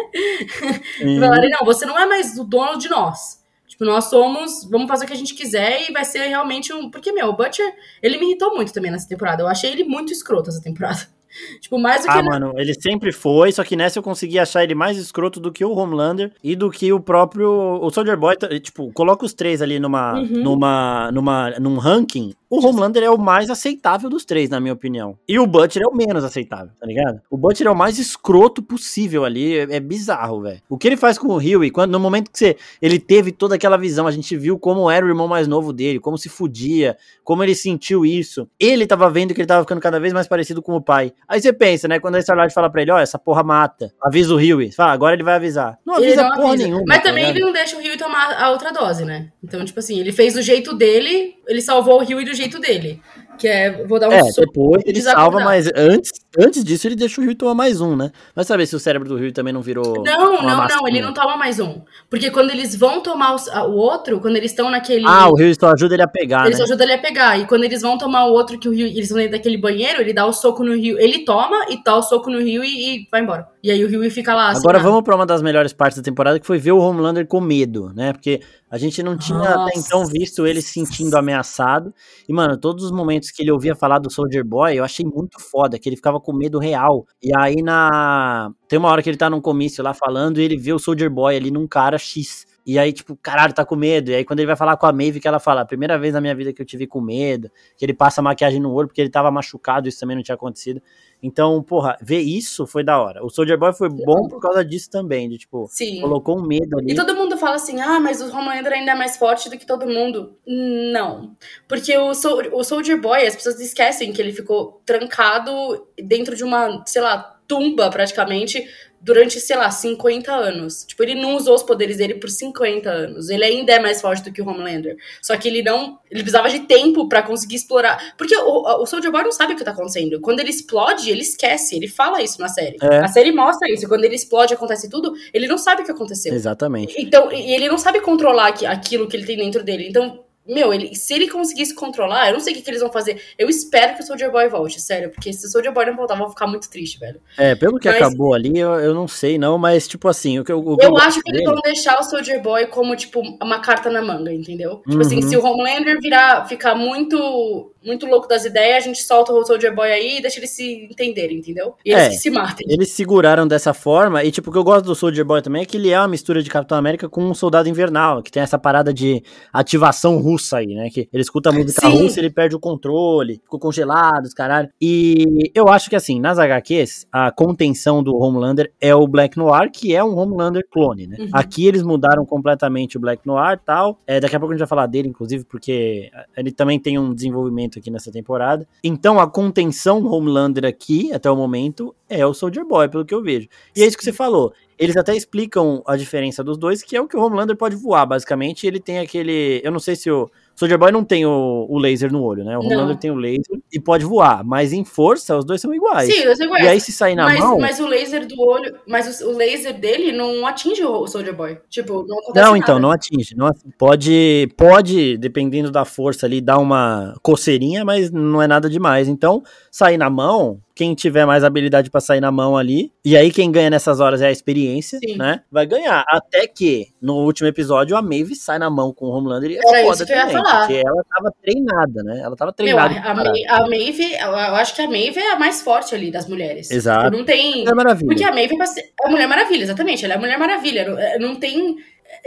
Uhum. 1.01 1.21
Falarem, 1.21 1.51
não, 1.51 1.65
você 1.65 1.87
não 1.87 1.99
é 1.99 2.05
mais 2.05 2.37
o 2.37 2.45
dono 2.45 2.77
de 2.77 2.89
nós. 2.89 3.39
Tipo, 3.69 3.85
nós 3.85 4.07
somos, 4.07 4.69
vamos 4.69 4.89
fazer 4.89 5.05
o 5.05 5.07
que 5.07 5.13
a 5.13 5.17
gente 5.17 5.35
quiser 5.35 5.89
e 5.89 5.93
vai 5.93 6.05
ser 6.05 6.27
realmente 6.27 6.73
um. 6.73 6.91
Porque, 6.91 7.13
meu, 7.13 7.29
o 7.29 7.37
Butcher, 7.37 7.73
ele 8.03 8.19
me 8.19 8.27
irritou 8.27 8.57
muito 8.57 8.73
também 8.73 8.91
nessa 8.91 9.09
temporada. 9.09 9.43
Eu 9.43 9.47
achei 9.47 9.71
ele 9.71 9.85
muito 9.85 10.13
escroto 10.13 10.51
essa 10.51 10.61
temporada. 10.61 11.07
Tipo, 11.61 11.79
mais 11.79 12.01
do 12.01 12.05
que. 12.07 12.19
Ah, 12.19 12.23
mano, 12.23 12.55
ele 12.57 12.73
sempre 12.73 13.13
foi, 13.13 13.53
só 13.53 13.63
que 13.63 13.77
nessa 13.77 13.99
eu 13.99 14.03
consegui 14.03 14.39
achar 14.39 14.65
ele 14.65 14.75
mais 14.75 14.97
escroto 14.97 15.39
do 15.39 15.53
que 15.53 15.63
o 15.63 15.73
Homelander 15.73 16.33
e 16.43 16.57
do 16.57 16.71
que 16.71 16.91
o 16.91 16.99
próprio. 16.99 17.51
O 17.51 17.91
Soldier 17.91 18.17
Boy, 18.17 18.35
tipo, 18.63 18.91
coloca 18.93 19.27
os 19.27 19.35
três 19.35 19.61
ali 19.61 19.79
numa. 19.79 20.15
Uhum. 20.15 20.43
numa. 20.43 21.13
numa. 21.13 21.51
num 21.61 21.77
ranking. 21.77 22.33
O 22.51 22.67
Homelander 22.67 23.03
é 23.03 23.11
o 23.11 23.19
mais 23.19 23.51
aceitável 23.51 24.09
dos 24.09 24.25
três, 24.25 24.49
na 24.49 24.59
minha 24.59 24.73
opinião. 24.73 25.19
E 25.29 25.39
o 25.39 25.47
Butcher 25.47 25.83
é 25.83 25.87
o 25.87 25.95
menos 25.95 26.25
aceitável, 26.25 26.71
tá 26.81 26.87
ligado? 26.87 27.21
O 27.31 27.37
Butcher 27.37 27.67
é 27.67 27.71
o 27.71 27.77
mais 27.77 27.99
escroto 27.99 28.63
possível 28.63 29.27
ali. 29.27 29.59
É, 29.59 29.77
é 29.77 29.81
bizarro, 29.81 30.41
velho. 30.41 30.63
O 30.67 30.79
que 30.79 30.89
ele 30.89 30.97
faz 30.97 31.19
com 31.19 31.29
o 31.29 31.37
Huey, 31.37 31.71
quando 31.71 31.93
no 31.93 32.01
momento 32.01 32.31
que 32.31 32.39
você, 32.39 32.57
ele 32.81 32.99
teve 32.99 33.33
toda 33.33 33.57
aquela 33.57 33.77
visão, 33.77 34.07
a 34.07 34.11
gente 34.11 34.35
viu 34.35 34.59
como 34.59 34.91
era 34.91 35.05
o 35.05 35.09
irmão 35.11 35.29
mais 35.29 35.47
novo 35.47 35.75
dele, 35.75 36.01
como 36.01 36.17
se 36.17 36.31
fudia, 36.31 36.97
como 37.23 37.45
ele 37.45 37.55
sentiu 37.55 38.07
isso. 38.07 38.49
Ele 38.59 38.87
tava 38.87 39.11
vendo 39.11 39.35
que 39.35 39.43
ele 39.43 39.47
tava 39.47 39.63
ficando 39.63 39.81
cada 39.83 40.01
vez 40.01 40.15
mais 40.15 40.27
parecido 40.27 40.63
com 40.63 40.75
o 40.75 40.81
pai. 40.81 41.13
Aí 41.29 41.43
você 41.43 41.53
pensa, 41.53 41.87
né? 41.87 42.01
Quando 42.01 42.15
a 42.15 42.19
Starlight 42.19 42.55
fala 42.55 42.71
pra 42.71 42.81
ele, 42.81 42.91
ó, 42.91 42.97
oh, 42.97 42.99
essa 42.99 43.19
porra 43.19 43.43
mata. 43.43 43.93
Avisa 44.03 44.33
o 44.33 44.39
Huey. 44.39 44.73
Fala, 44.73 44.93
agora 44.93 45.15
ele 45.15 45.23
vai 45.23 45.35
avisar. 45.35 45.79
Não 45.85 45.97
avisa 45.97 46.23
não 46.23 46.31
porra 46.31 46.49
avisa. 46.49 46.65
nenhuma. 46.65 46.85
Mas 46.89 46.99
tá 46.99 47.11
também 47.11 47.29
ele 47.29 47.41
não 47.41 47.53
deixa 47.53 47.77
o 47.77 47.79
Huey 47.79 47.99
tomar 47.99 48.33
a 48.41 48.51
outra 48.51 48.73
dose, 48.73 49.05
né? 49.05 49.29
Então, 49.45 49.63
tipo 49.67 49.79
assim, 49.79 50.01
ele 50.01 50.13
fez 50.13 50.33
do 50.33 50.41
jeito 50.41 50.75
dele, 50.75 51.35
ele 51.47 51.61
salvou 51.61 52.01
o 52.01 52.03
Huey 52.03 52.25
do 52.25 52.38
jeito 52.39 52.59
dele. 52.59 53.01
Que 53.39 53.49
é, 53.49 53.87
vou 53.87 53.99
dar 54.01 54.09
um 54.09 54.13
É, 54.13 54.25
soco 54.33 54.47
depois 54.47 54.83
ele 54.85 55.01
salva, 55.01 55.41
mas 55.41 55.71
antes, 55.77 56.11
antes 56.39 56.65
disso 56.65 56.89
ele 56.89 56.97
deixa 56.97 57.21
o 57.21 57.25
Rio 57.25 57.35
tomar 57.35 57.55
mais 57.55 57.81
um, 57.81 57.95
né? 57.97 58.11
Vai 58.35 58.45
saber 58.45 58.67
se 58.67 58.75
o 58.75 58.81
cérebro 58.81 59.09
do 59.09 59.17
Rio 59.17 59.33
também 59.33 59.53
não 59.53 59.63
virou. 59.63 60.03
Não, 60.05 60.43
não, 60.43 60.67
não, 60.67 60.89
ele 60.89 61.01
não 61.01 61.15
toma 61.15 61.37
mais 61.37 61.61
um. 61.61 61.81
Porque 62.11 62.31
quando 62.31 62.51
eles 62.51 62.75
vão 62.75 63.01
tomar 63.01 63.37
a- 63.53 63.65
o 63.67 63.75
outro, 63.77 64.21
quando 64.21 64.37
eles 64.37 64.51
estão 64.51 64.71
naquele. 64.71 65.05
Ah, 65.07 65.29
o 65.29 65.35
Rio 65.35 65.55
só 65.59 65.73
ajuda 65.73 65.95
ele 65.95 66.03
a 66.03 66.09
pegar, 66.09 66.47
Ele 66.47 66.55
só 66.55 66.61
né? 66.61 66.65
ajuda 66.65 66.85
ele 66.85 66.93
a 66.95 66.99
pegar. 66.99 67.39
E 67.39 67.47
quando 67.47 67.65
eles 67.65 67.81
vão 67.83 67.97
tomar 67.97 68.27
o 68.27 68.33
outro, 68.33 68.59
que 68.59 68.69
o 68.69 68.73
Rio. 68.73 68.87
Eles 68.87 69.09
vão 69.09 69.19
dentro 69.19 69.33
daquele 69.33 69.57
banheiro, 69.59 70.01
ele 70.01 70.13
dá 70.13 70.27
o 70.27 70.33
soco 70.33 70.65
no 70.65 70.75
Rio. 70.75 70.99
Ele 70.99 71.21
toma 71.25 71.67
e 71.71 71.83
dá 71.83 71.97
o 71.97 72.03
soco 72.03 72.31
no 72.31 72.41
Rio 72.41 72.65
e, 72.65 72.97
e 73.03 73.09
vai 73.11 73.21
embora. 73.23 73.47
E 73.63 73.71
aí 73.71 73.85
o 73.85 73.89
Rio 73.89 74.09
fica 74.11 74.35
lá. 74.35 74.51
assim, 74.51 74.61
Agora 74.61 74.79
ah, 74.79 74.83
vamos 74.83 75.03
pra 75.03 75.15
uma 75.17 75.27
das 75.27 75.43
melhores 75.43 75.73
partes 75.73 75.99
da 75.99 76.03
temporada, 76.05 76.39
que 76.41 76.47
foi 76.47 76.59
ver 76.59 76.73
o 76.73 76.79
Homelander 76.79 77.27
com 77.27 77.41
medo, 77.41 77.93
né? 77.95 78.13
Porque 78.13 78.41
a 78.71 78.79
gente 78.79 79.03
não 79.03 79.17
tinha 79.17 79.39
até 79.41 79.55
Nossa. 79.57 79.79
então 79.79 80.07
visto 80.07 80.47
ele 80.47 80.61
se 80.63 80.73
sentindo 80.73 81.17
ameaçado. 81.17 81.93
E, 82.29 82.33
mano, 82.33 82.57
todos 82.57 82.85
os 82.85 82.91
momentos 82.91 83.28
que 83.33 83.43
ele 83.43 83.51
ouvia 83.51 83.75
falar 83.75 83.99
do 83.99 84.11
Soldier 84.11 84.45
Boy, 84.45 84.77
eu 84.77 84.85
achei 84.85 85.05
muito 85.05 85.41
foda, 85.41 85.79
que 85.79 85.89
ele 85.89 85.97
ficava 85.97 86.21
com 86.21 86.33
medo 86.33 86.59
real. 86.59 87.07
E 87.23 87.31
aí 87.37 87.63
na. 87.63 88.51
Tem 88.69 88.79
uma 88.79 88.89
hora 88.89 89.03
que 89.03 89.11
ele 89.11 89.17
tá 89.17 89.31
num 89.31 89.41
comício 89.41 89.83
lá 89.83 89.95
falando 89.95 90.41
e 90.41 90.45
ele 90.45 90.57
vê 90.57 90.73
o 90.73 90.79
Soldier 90.79 91.11
Boy 91.11 91.37
ali 91.37 91.51
num 91.51 91.67
cara 91.67 91.99
X. 91.99 92.47
E 92.69 92.79
aí, 92.79 92.93
tipo, 92.93 93.17
caralho, 93.17 93.55
tá 93.55 93.65
com 93.65 93.75
medo. 93.75 94.11
E 94.11 94.15
aí, 94.15 94.25
quando 94.27 94.41
ele 94.41 94.47
vai 94.47 94.55
falar 94.55 94.77
com 94.77 94.85
a 94.85 94.93
Maeve, 94.93 95.21
que 95.21 95.27
ela 95.27 95.41
fala, 95.41 95.65
primeira 95.65 95.99
vez 95.99 96.13
na 96.13 96.21
minha 96.21 96.35
vida 96.35 96.53
que 96.53 96.61
eu 96.61 96.67
tive 96.67 96.87
com 96.87 97.01
medo, 97.01 97.51
que 97.79 97.83
ele 97.83 97.95
passa 97.95 98.21
maquiagem 98.21 98.61
no 98.61 98.71
olho, 98.71 98.89
porque 98.89 99.01
ele 99.01 99.09
tava 99.09 99.31
machucado, 99.31 99.89
isso 99.89 99.99
também 99.99 100.15
não 100.15 100.23
tinha 100.23 100.35
acontecido. 100.35 100.83
Então, 101.23 101.63
porra, 101.63 101.97
ver 102.03 102.21
isso 102.21 102.67
foi 102.67 102.85
da 102.85 103.01
hora. 103.01 103.25
O 103.25 103.31
Soldier 103.31 103.59
Boy 103.59 103.73
foi 103.73 103.89
bom 103.89 104.29
por 104.29 104.39
causa 104.39 104.63
disso 104.63 104.91
também, 104.91 105.31
de 105.31 105.39
tipo, 105.39 105.67
Sim. 105.71 106.03
colocou 106.03 106.39
um 106.39 106.47
medo 106.47 106.79
ali. 106.79 106.93
E 106.93 106.95
todo 106.95 107.17
mundo 107.17 107.39
fala 107.39 107.57
assim, 107.57 107.81
ah, 107.81 107.99
mas 107.99 108.21
o 108.21 108.29
Homelander 108.37 108.75
ainda 108.75 108.93
é 108.93 108.95
mais 108.95 109.17
forte 109.17 109.49
do 109.49 109.57
que 109.57 109.67
todo 109.67 109.87
mundo. 109.87 110.37
Não. 110.47 111.35
Porque 111.67 111.97
o, 111.97 112.13
Sol- 112.13 112.43
o 112.53 112.63
Soldier 112.63 113.01
Boy, 113.01 113.27
as 113.27 113.35
pessoas 113.35 113.59
esquecem 113.61 114.13
que 114.13 114.21
ele 114.21 114.33
ficou 114.35 114.83
trancado 114.85 115.89
dentro 115.99 116.37
de 116.37 116.45
uma, 116.45 116.85
sei 116.85 117.01
lá, 117.01 117.37
tumba 117.49 117.89
praticamente 117.89 118.63
durante, 119.01 119.39
sei 119.41 119.57
lá, 119.57 119.71
50 119.71 120.33
anos. 120.33 120.85
Tipo, 120.85 121.03
ele 121.03 121.15
não 121.15 121.37
usou 121.37 121.55
os 121.55 121.63
poderes 121.63 121.97
dele 121.99 122.15
por 122.15 122.29
50 122.29 122.91
anos. 122.91 123.29
Ele 123.31 123.45
ainda 123.45 123.73
é 123.73 123.79
mais 123.79 124.01
forte 124.01 124.23
do 124.25 124.33
que 124.33 124.43
o 124.43 124.49
Homelander. 124.49 124.97
Só 125.23 125.37
que 125.37 125.49
ele 125.49 125.63
não. 125.63 125.99
Ele 126.11 126.23
precisava 126.23 126.49
de 126.49 126.61
tempo 126.61 127.09
pra 127.09 127.23
conseguir 127.23 127.57
explorar. 127.57 128.15
Porque 128.17 128.37
o, 128.37 128.83
o 128.83 128.87
Soldier 128.87 129.13
Boy 129.13 129.23
não 129.23 129.33
sabe 129.33 129.53
o 129.53 129.57
que 129.57 129.65
tá 129.65 129.71
acontecendo. 129.71 130.21
Quando 130.21 130.41
ele 130.41 130.51
explode, 130.51 131.11
ele 131.11 131.23
esquece. 131.23 131.77
Ele 131.77 131.89
fala 131.89 132.23
isso 132.23 132.41
na 132.41 132.49
série. 132.49 132.77
É. 132.83 132.99
A 132.99 133.09
série 133.09 133.33
mostra 133.33 133.71
isso. 133.71 133.89
Quando 133.89 134.05
ele 134.05 134.15
explode, 134.17 134.53
acontece 134.55 134.89
tudo, 134.91 135.13
ele 135.33 135.47
não 135.47 135.59
sabe 135.59 135.83
o 135.83 135.85
que 135.85 135.91
aconteceu. 135.91 136.35
Exatamente. 136.35 136.95
Então, 136.99 137.31
e 137.33 137.53
ele 137.55 137.69
não 137.69 137.79
sabe 137.79 138.01
controlar 138.01 138.49
aqui- 138.49 138.67
aquilo 138.67 139.07
que 139.09 139.17
ele 139.17 139.27
tem 139.27 139.37
dentro 139.37 139.63
dele. 139.63 139.87
Então, 139.89 140.25
meu, 140.49 140.73
ele, 140.73 140.95
se 140.95 141.13
ele 141.15 141.29
conseguisse 141.29 141.75
controlar, 141.75 142.29
eu 142.29 142.33
não 142.35 142.41
sei 142.41 142.53
o 142.53 142.57
que, 142.57 142.63
que 142.63 142.71
eles 142.71 142.81
vão 142.81 142.91
fazer. 142.91 143.21
Eu 143.39 143.49
espero 143.49 143.95
que 143.95 144.03
o 144.03 144.07
Soldier 144.07 144.31
Boy 144.33 144.49
volte, 144.49 144.81
sério. 144.81 145.11
Porque 145.11 145.33
se 145.33 145.47
o 145.47 145.49
Soldier 145.51 145.73
Boy 145.73 145.87
não 145.87 145.95
voltar, 145.97 146.15
eu 146.15 146.19
vou 146.19 146.31
ficar 146.31 146.47
muito 146.47 146.69
triste, 146.71 146.99
velho. 146.99 147.21
É, 147.37 147.55
pelo 147.55 147.79
que 147.79 147.89
Mas- 147.89 147.97
acabou 148.03 148.33
ali, 148.35 148.59
eu, 148.59 148.71
eu 148.81 148.95
não 148.95 149.07
sei 149.07 149.39
não, 149.39 149.59
mas 149.59 149.87
tipo 149.87 150.09
assim, 150.09 150.39
o 150.39 150.45
que 150.45 150.51
eu, 150.53 150.59
o 150.61 150.77
que 150.77 150.85
Eu 150.87 150.91
gosto 150.91 151.07
acho 151.07 151.23
que 151.23 151.31
eles 151.31 151.45
vão 151.45 151.61
deixar 151.63 151.99
o 152.01 152.03
Soldier 152.03 152.43
Boy 152.43 152.67
como, 152.69 152.97
tipo, 152.97 153.21
uma 153.43 153.61
carta 153.61 153.91
na 153.91 154.01
manga, 154.03 154.33
entendeu? 154.33 154.77
Tipo 154.79 154.95
Uhum. 154.95 155.01
assim, 155.01 155.23
se 155.23 155.37
o 155.37 155.45
Homelander 155.45 155.99
virar, 156.01 156.47
ficar 156.47 156.75
muito, 156.75 157.73
muito 157.85 158.07
louco 158.07 158.27
das 158.27 158.45
ideias, 158.45 158.77
a 158.85 158.87
gente 158.87 159.03
solta 159.03 159.33
o 159.33 159.45
Soldier 159.45 159.75
Boy 159.75 159.91
aí 159.91 160.19
e 160.19 160.23
deixa 160.23 160.39
eles 160.39 160.51
se 160.51 160.89
entenderem, 160.91 161.39
entendeu? 161.39 161.75
E 161.85 161.91
eles 161.93 162.05
É. 162.05 162.09
que 162.11 162.17
se 162.17 162.31
matem. 162.31 162.67
Eles 162.71 162.91
seguraram 162.91 163.47
dessa 163.47 163.75
forma, 163.75 164.25
e 164.25 164.31
tipo, 164.31 164.51
o 164.51 164.53
que 164.53 164.59
eu 164.59 164.65
gosto 164.65 164.87
do 164.87 164.95
Soldier 164.95 165.25
Boy 165.25 165.43
também 165.43 165.63
é 165.63 165.65
que 165.67 165.77
ele 165.77 165.91
é 165.91 165.99
uma 165.99 166.09
mistura 166.09 166.43
de 166.43 166.49
Capitão 166.51 166.79
América 166.79 167.09
com 167.09 167.23
um 167.23 167.35
soldado 167.35 167.69
invernal, 167.69 168.23
que 168.23 168.31
tem 168.31 168.43
essa 168.43 168.59
parada 168.59 168.93
de 168.95 169.23
ativação 169.53 170.19
russa 170.19 170.38
aí, 170.57 170.75
né? 170.75 170.91
Que 170.91 171.09
ele 171.13 171.23
escuta 171.23 171.51
a 171.51 171.53
música 171.53 171.89
Sim. 171.89 172.03
russa, 172.03 172.21
ele 172.21 172.31
perde 172.31 172.57
o 172.57 172.61
controle, 172.61 173.41
ficou 173.43 173.59
congelado, 173.59 174.29
caralho. 174.35 174.69
E 174.81 175.51
eu 175.55 175.69
acho 175.69 175.89
que 175.89 175.97
assim, 175.97 176.21
nas 176.21 176.39
HQs, 176.39 177.07
a 177.13 177.31
contenção 177.31 178.03
do 178.03 178.17
Homelander 178.17 178.73
é 178.81 178.95
o 178.95 179.07
Black 179.07 179.37
Noir, 179.37 179.71
que 179.71 179.95
é 179.95 180.03
um 180.03 180.17
Homelander 180.17 180.67
clone, 180.71 181.07
né? 181.07 181.17
Uhum. 181.19 181.29
Aqui 181.33 181.67
eles 181.67 181.83
mudaram 181.83 182.25
completamente 182.25 182.97
o 182.97 183.01
Black 183.01 183.27
Noir 183.27 183.59
e 183.61 183.65
tal. 183.65 183.99
É, 184.07 184.21
daqui 184.21 184.37
a 184.37 184.41
pouco 184.41 184.53
a 184.53 184.57
gente 184.57 184.61
vai 184.61 184.69
falar 184.69 184.87
dele, 184.87 185.09
inclusive, 185.09 185.45
porque 185.45 186.11
ele 186.37 186.53
também 186.53 186.79
tem 186.79 186.99
um 186.99 187.15
desenvolvimento 187.15 187.79
aqui 187.79 187.91
nessa 187.91 188.11
temporada. 188.13 188.67
Então 188.83 189.19
a 189.19 189.27
contenção 189.31 190.05
Homelander 190.05 190.65
aqui, 190.65 191.13
até 191.13 191.31
o 191.31 191.37
momento, 191.37 191.95
é 192.09 192.25
o 192.27 192.35
Soldier 192.35 192.65
Boy, 192.65 192.89
pelo 192.89 193.05
que 193.05 193.15
eu 193.15 193.23
vejo. 193.23 193.49
E 193.77 193.83
é 193.83 193.87
isso 193.87 193.97
que 193.97 194.05
você 194.05 194.13
falou. 194.13 194.53
Eles 194.79 194.97
até 194.97 195.17
explicam 195.17 195.83
a 195.87 195.97
diferença 195.97 196.45
dos 196.45 196.57
dois, 196.57 196.83
que 196.83 196.97
é 196.97 197.01
o 197.01 197.09
que 197.09 197.17
o 197.17 197.21
Homelander 197.21 197.57
pode 197.57 197.75
voar, 197.75 198.07
basicamente. 198.07 198.67
Ele 198.67 198.79
tem 198.79 199.01
aquele. 199.01 199.61
Eu 199.65 199.73
não 199.73 199.81
sei 199.81 199.97
se 199.97 200.11
o. 200.11 200.31
Soldier 200.55 200.77
Boy 200.77 200.91
não 200.91 201.05
tem 201.05 201.25
o, 201.25 201.67
o 201.69 201.79
laser 201.79 202.11
no 202.13 202.21
olho, 202.21 202.43
né? 202.43 202.59
O 202.59 202.63
Não. 202.63 202.67
Homelander 202.67 202.97
tem 202.97 203.13
o 203.13 203.15
laser 203.15 203.61
e 203.73 203.79
pode 203.79 204.05
voar. 204.05 204.45
Mas 204.45 204.73
em 204.73 204.85
força, 204.85 205.37
os 205.37 205.45
dois 205.45 205.61
são 205.61 205.73
iguais. 205.73 206.13
Sim, 206.13 206.23
qual 206.49 206.59
é. 206.59 206.65
E 206.65 206.69
aí, 206.69 206.81
se 206.81 206.91
sair 206.91 207.15
na 207.15 207.27
mas, 207.27 207.39
mão. 207.39 207.59
mas 207.61 207.79
o 207.79 207.87
laser 207.87 208.27
do 208.27 208.41
olho. 208.41 208.75
Mas 208.85 209.21
o, 209.21 209.29
o 209.31 209.37
laser 209.37 209.79
dele 209.79 210.11
não 210.11 210.45
atinge 210.45 210.85
o 210.85 211.07
Soldier 211.07 211.35
Boy. 211.35 211.59
Tipo, 211.69 212.05
não 212.09 212.19
acontece 212.19 212.45
Não, 212.45 212.53
nada. 212.53 212.59
então, 212.59 212.79
não 212.81 212.91
atinge. 212.91 213.37
Não, 213.37 213.51
pode, 213.79 214.49
pode, 214.57 215.17
dependendo 215.19 215.71
da 215.71 215.85
força 215.85 216.27
ali, 216.27 216.41
dar 216.41 216.59
uma 216.59 217.15
coceirinha, 217.23 217.85
mas 217.85 218.11
não 218.11 218.43
é 218.43 218.49
nada 218.49 218.69
demais. 218.69 219.07
Então, 219.07 219.45
sair 219.71 219.97
na 219.97 220.11
mão, 220.11 220.61
quem 220.79 220.95
tiver 220.95 221.27
mais 221.27 221.43
habilidade 221.43 221.91
pra 221.91 222.01
sair 222.01 222.21
na 222.21 222.31
mão 222.31 222.57
ali, 222.57 222.93
e 223.05 223.17
aí 223.17 223.33
quem 223.33 223.51
ganha 223.51 223.69
nessas 223.69 223.99
horas 223.99 224.23
é 224.23 224.29
a 224.29 224.31
experiência, 224.31 225.01
Sim. 225.01 225.17
né? 225.17 225.41
Vai 225.51 225.67
ganhar. 225.67 226.05
Até 226.09 226.47
que, 226.47 226.87
no 227.03 227.17
último 227.17 227.49
episódio, 227.49 227.97
a 227.97 228.01
Maeve 228.01 228.37
sai 228.37 228.61
na 228.61 228.71
mão 228.71 228.93
com 228.95 229.07
o 229.07 229.11
Homelander 229.11 229.51
e 229.51 229.57
é 229.57 229.59
Era 229.59 229.83
foda 229.83 229.95
isso 229.97 230.07
que 230.07 230.13
eu 230.13 230.17
ia 230.17 230.27
também, 230.27 230.37
falar. 230.45 230.59
porque 230.61 230.83
ela 230.87 231.05
tava 231.11 231.33
treinada, 231.43 232.03
né? 232.05 232.21
Ela 232.23 232.37
tava 232.37 232.55
Meu, 232.61 232.79
a, 232.79 232.89
treinada. 232.89 233.33
a, 233.51 233.57
a 233.57 233.69
Maeve, 233.69 234.05
eu 234.15 234.35
acho 234.55 234.77
que 234.77 234.83
a 234.83 234.87
Maeve 234.89 235.19
é 235.19 235.33
a 235.33 235.39
mais 235.39 235.61
forte 235.63 235.97
ali 235.97 236.13
das 236.13 236.29
mulheres. 236.29 236.71
Exato. 236.71 237.07
Tipo, 237.07 237.17
não 237.17 237.25
tem. 237.25 237.67
É 237.69 237.75
maravilha. 237.75 238.07
Porque 238.07 238.23
a 238.23 238.31
Maeve 238.33 238.55
é 238.55 238.65
é 239.03 239.07
a 239.07 239.11
Mulher 239.11 239.27
Maravilha, 239.27 239.65
exatamente. 239.65 240.05
Ela 240.05 240.15
é 240.15 240.17
a 240.17 240.21
Mulher 240.21 240.39
Maravilha. 240.39 240.89
Não- 240.89 240.99
é, 240.99 241.19
Não 241.19 241.35
tem. 241.35 241.77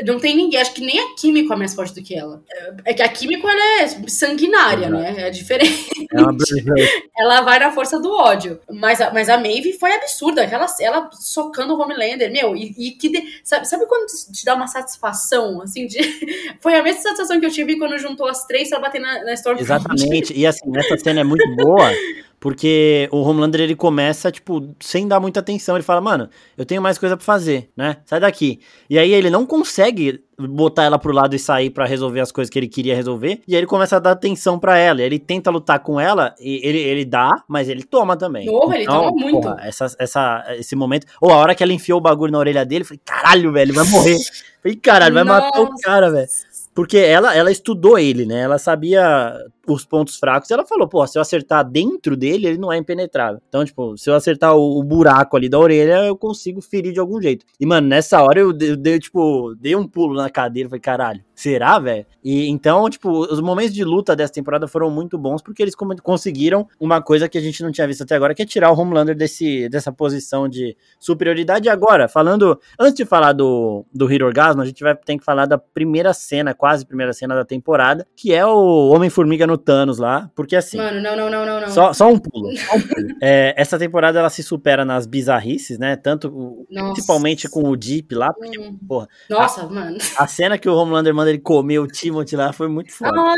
Não 0.06 0.20
tem 0.20 0.36
ninguém, 0.36 0.60
acho 0.60 0.74
que 0.74 0.82
nem 0.82 1.00
a 1.00 1.16
Químico 1.16 1.54
é 1.54 1.56
mais 1.56 1.74
forte 1.74 1.94
do 1.94 2.02
que 2.04 2.16
ela. 2.16 2.42
É- 2.86 2.92
É 2.92 2.94
que 2.94 3.02
a 3.02 3.10
Químico 3.10 3.48
ela 3.48 3.82
é 3.82 3.88
sanguinária, 4.08 4.88
Exato. 4.88 5.02
né? 5.04 5.28
É 5.28 5.30
diferente. 5.30 5.90
É 6.14 6.22
uma. 6.22 6.36
Ela 7.18 7.42
vai 7.42 7.60
na 7.60 7.72
força 7.72 8.00
do 8.00 8.12
ódio. 8.12 8.60
Mas 8.70 9.00
a, 9.00 9.12
mas 9.14 9.30
a 9.30 9.38
Maeve 9.38 9.74
foi 9.74 9.94
absurda. 9.94 10.44
Aquela, 10.44 10.66
ela 10.82 11.10
socando 11.14 11.74
o 11.76 11.80
Homelander, 11.82 12.32
meu. 12.32 12.56
E, 12.56 12.74
e 12.78 12.92
que. 12.92 13.10
de- 13.10 13.40
sabe, 13.44 13.68
sabe 13.68 13.86
quando 13.86 14.08
te 14.08 14.44
dá 14.44 14.56
uma 14.56 14.68
satisfação, 14.68 15.62
assim? 15.62 15.86
De, 15.88 15.98
foi 16.60 16.76
a 16.76 16.84
mesma 16.84 17.02
sensação 17.02 17.40
que 17.40 17.46
eu 17.46 17.52
tive 17.52 17.78
quando 17.78 17.98
juntou 18.00 18.28
as 18.28 18.46
três 18.46 18.70
pra 18.70 18.80
bater 18.80 19.00
na, 19.00 19.24
na 19.24 19.34
Stormfront. 19.34 19.62
Exatamente. 19.84 20.34
E 20.38 20.46
assim, 20.48 20.76
essa 20.76 20.98
cena 20.98 21.22
é 21.22 21.24
muito 21.24 21.48
boa, 21.56 21.92
porque 22.42 23.08
o 23.12 23.22
Homelander 23.22 23.62
ele 23.62 23.76
começa, 23.76 24.32
tipo, 24.32 24.74
sem 24.80 25.08
dar 25.08 25.20
muita 25.20 25.42
atenção. 25.42 25.76
Ele 25.76 25.84
fala, 25.84 26.02
mano, 26.02 26.28
eu 26.58 26.66
tenho 26.66 26.82
mais 26.82 26.98
coisa 26.98 27.16
pra 27.16 27.24
fazer, 27.24 27.70
né? 27.78 27.98
Sai 28.04 28.20
daqui. 28.20 28.60
E 28.90 28.98
aí 28.98 29.14
ele 29.14 29.30
não 29.30 29.46
consegue 29.46 30.24
botar 30.40 30.86
ela 30.86 30.98
pro 30.98 31.14
lado 31.14 31.36
e 31.36 31.40
sair 31.40 31.70
pra 31.70 31.86
resolver 31.86 32.20
as 32.20 32.32
coisas 32.32 32.50
que 32.50 32.58
ele 32.58 32.68
queria 32.68 32.96
resolver. 32.96 33.44
E 33.48 33.54
aí 33.54 33.60
ele 33.60 33.68
começa 33.68 33.98
a 33.98 34.00
dar 34.00 34.14
atenção 34.14 34.58
pra 34.58 34.76
ela. 34.76 35.04
Ele 35.04 35.20
tenta 35.20 35.52
lutar 35.52 35.82
com 35.82 36.00
ela, 36.00 36.34
e 36.40 36.68
ele, 36.68 36.80
ele 36.80 37.06
dá, 37.06 37.30
mas 37.48 37.70
ele 37.70 37.84
toma 37.84 38.18
também. 38.18 38.48
Então, 38.48 38.60
Porra, 38.60 38.76
ele 38.76 38.86
toma 38.88 39.12
muito. 39.12 39.42
porra, 39.42 39.58
essa, 39.62 39.96
essa, 40.00 40.44
esse 40.58 40.76
momento. 40.76 41.06
Ou 41.22 41.32
a 41.32 41.36
hora 41.36 41.54
que 41.54 41.62
ela 41.62 41.74
enfiou 41.74 42.00
o 42.00 42.02
bagulho 42.02 42.32
na 42.32 42.40
orelha 42.40 42.66
dele, 42.66 42.82
eu 42.82 42.88
falei, 42.88 43.02
caralho, 43.06 43.52
velho, 43.52 43.72
vai 43.72 43.86
morrer. 43.86 44.16
Eu 44.16 44.20
Falei, 44.64 44.78
caralho, 44.78 45.14
vai 45.14 45.24
matar 45.24 45.60
o 45.60 45.66
Nossa. 45.66 45.84
cara, 45.84 46.10
velho. 46.10 46.28
Porque 46.74 46.98
ela, 46.98 47.36
ela 47.36 47.52
estudou 47.52 48.00
ele, 48.00 48.26
né? 48.26 48.42
Ela 48.42 48.58
sabia 48.58 49.38
os 49.74 49.86
pontos 49.86 50.18
fracos. 50.18 50.50
E 50.50 50.54
ela 50.54 50.66
falou, 50.66 50.88
pô, 50.88 51.06
se 51.06 51.18
eu 51.18 51.22
acertar 51.22 51.64
dentro 51.70 52.16
dele, 52.16 52.48
ele 52.48 52.58
não 52.58 52.72
é 52.72 52.78
impenetrável. 52.78 53.42
Então, 53.48 53.64
tipo, 53.64 53.98
se 53.98 54.10
eu 54.10 54.16
acertar 54.16 54.56
o, 54.56 54.80
o 54.80 54.84
buraco 54.84 55.38
ali 55.38 55.50
da 55.50 55.60
orelha, 55.60 56.06
eu 56.06 56.16
consigo 56.16 56.62
ferir 56.62 56.94
de 56.94 57.00
algum 57.00 57.22
jeito. 57.22 57.46
E, 57.60 57.66
mano, 57.66 57.88
nessa 57.88 58.22
hora 58.22 58.40
eu, 58.40 58.58
eu 58.60 58.78
dei, 58.78 59.00
tipo, 59.00 59.56
dei 59.60 59.76
um 59.76 59.88
pulo 59.88 60.16
na 60.16 60.30
cadeira. 60.30 60.70
Falei, 60.70 60.82
caralho, 60.82 61.22
será, 61.36 61.80
velho? 61.80 62.06
E 62.24 62.48
então, 62.48 62.90
tipo, 62.90 63.10
os 63.10 63.42
momentos 63.42 63.74
de 63.74 63.84
luta 63.84 64.16
dessa 64.16 64.34
temporada 64.34 64.68
foram 64.68 64.90
muito 64.92 65.18
bons 65.18 65.42
porque 65.42 65.62
eles 65.62 65.76
conseguiram 65.76 66.68
uma 66.80 67.02
coisa 67.02 67.28
que 67.28 67.38
a 67.38 67.42
gente 67.42 67.64
não 67.64 67.72
tinha 67.72 67.88
visto 67.88 68.04
até 68.04 68.16
agora, 68.16 68.36
que 68.36 68.44
é 68.44 68.46
tirar 68.46 68.72
o 68.72 68.80
Homelander 68.80 69.16
desse, 69.16 69.68
dessa 69.70 69.92
posição 69.92 70.48
de 70.48 70.76
superioridade. 71.00 71.68
E 71.68 71.70
agora, 71.70 72.08
falando, 72.08 72.60
antes 72.80 72.96
de 72.96 73.06
falar 73.06 73.34
do, 73.34 73.86
do 73.94 74.12
Hero 74.12 74.26
Orgasmo, 74.26 74.62
a 74.62 74.66
gente 74.66 74.84
vai 74.84 74.96
ter 74.96 75.18
que 75.18 75.24
falar 75.24 75.46
da 75.46 75.58
primeira 75.58 76.14
cena, 76.14 76.54
quase 76.54 76.86
primeira 76.86 77.14
cena 77.14 77.34
da 77.34 77.44
temporada, 77.44 78.06
que 78.16 78.34
é 78.34 78.46
o 78.46 78.90
Homem-Formiga 78.90 79.48
no 79.48 79.58
Thanos 79.62 79.98
lá, 79.98 80.30
porque 80.36 80.56
assim. 80.56 80.78
Mano, 80.78 81.02
não, 81.02 81.16
não, 81.16 81.30
não, 81.30 81.46
não, 81.46 81.62
não. 81.62 81.70
Só, 81.70 81.94
só 81.94 82.08
um 82.10 82.18
pulo. 82.18 82.56
Só 82.58 82.76
um 82.76 82.82
pulo. 82.82 83.08
É, 83.22 83.54
essa 83.58 83.78
temporada 83.80 84.20
ela 84.20 84.30
se 84.30 84.44
supera 84.44 84.84
nas 84.84 85.06
bizarrices, 85.06 85.78
né? 85.80 85.96
Tanto 85.96 86.66
Nossa. 86.70 86.94
principalmente 86.94 87.48
com 87.50 87.70
o 87.70 87.76
Deep 87.78 88.14
lá, 88.16 88.34
porque, 88.34 88.60
Hum. 88.60 88.78
porra, 88.88 89.08
Nossa, 89.30 89.68
mano. 89.68 89.98
a 90.18 90.28
cena 90.28 90.58
que 90.58 90.68
o 90.70 90.76
Homelander 90.76 91.14
manda 91.14 91.30
ele 91.30 91.40
comer 91.40 91.80
o 91.80 91.88
Timothy 91.88 92.36
lá 92.36 92.52
foi 92.52 92.68
muito 92.68 92.92
foda. 92.94 93.14
Ai, 93.20 93.36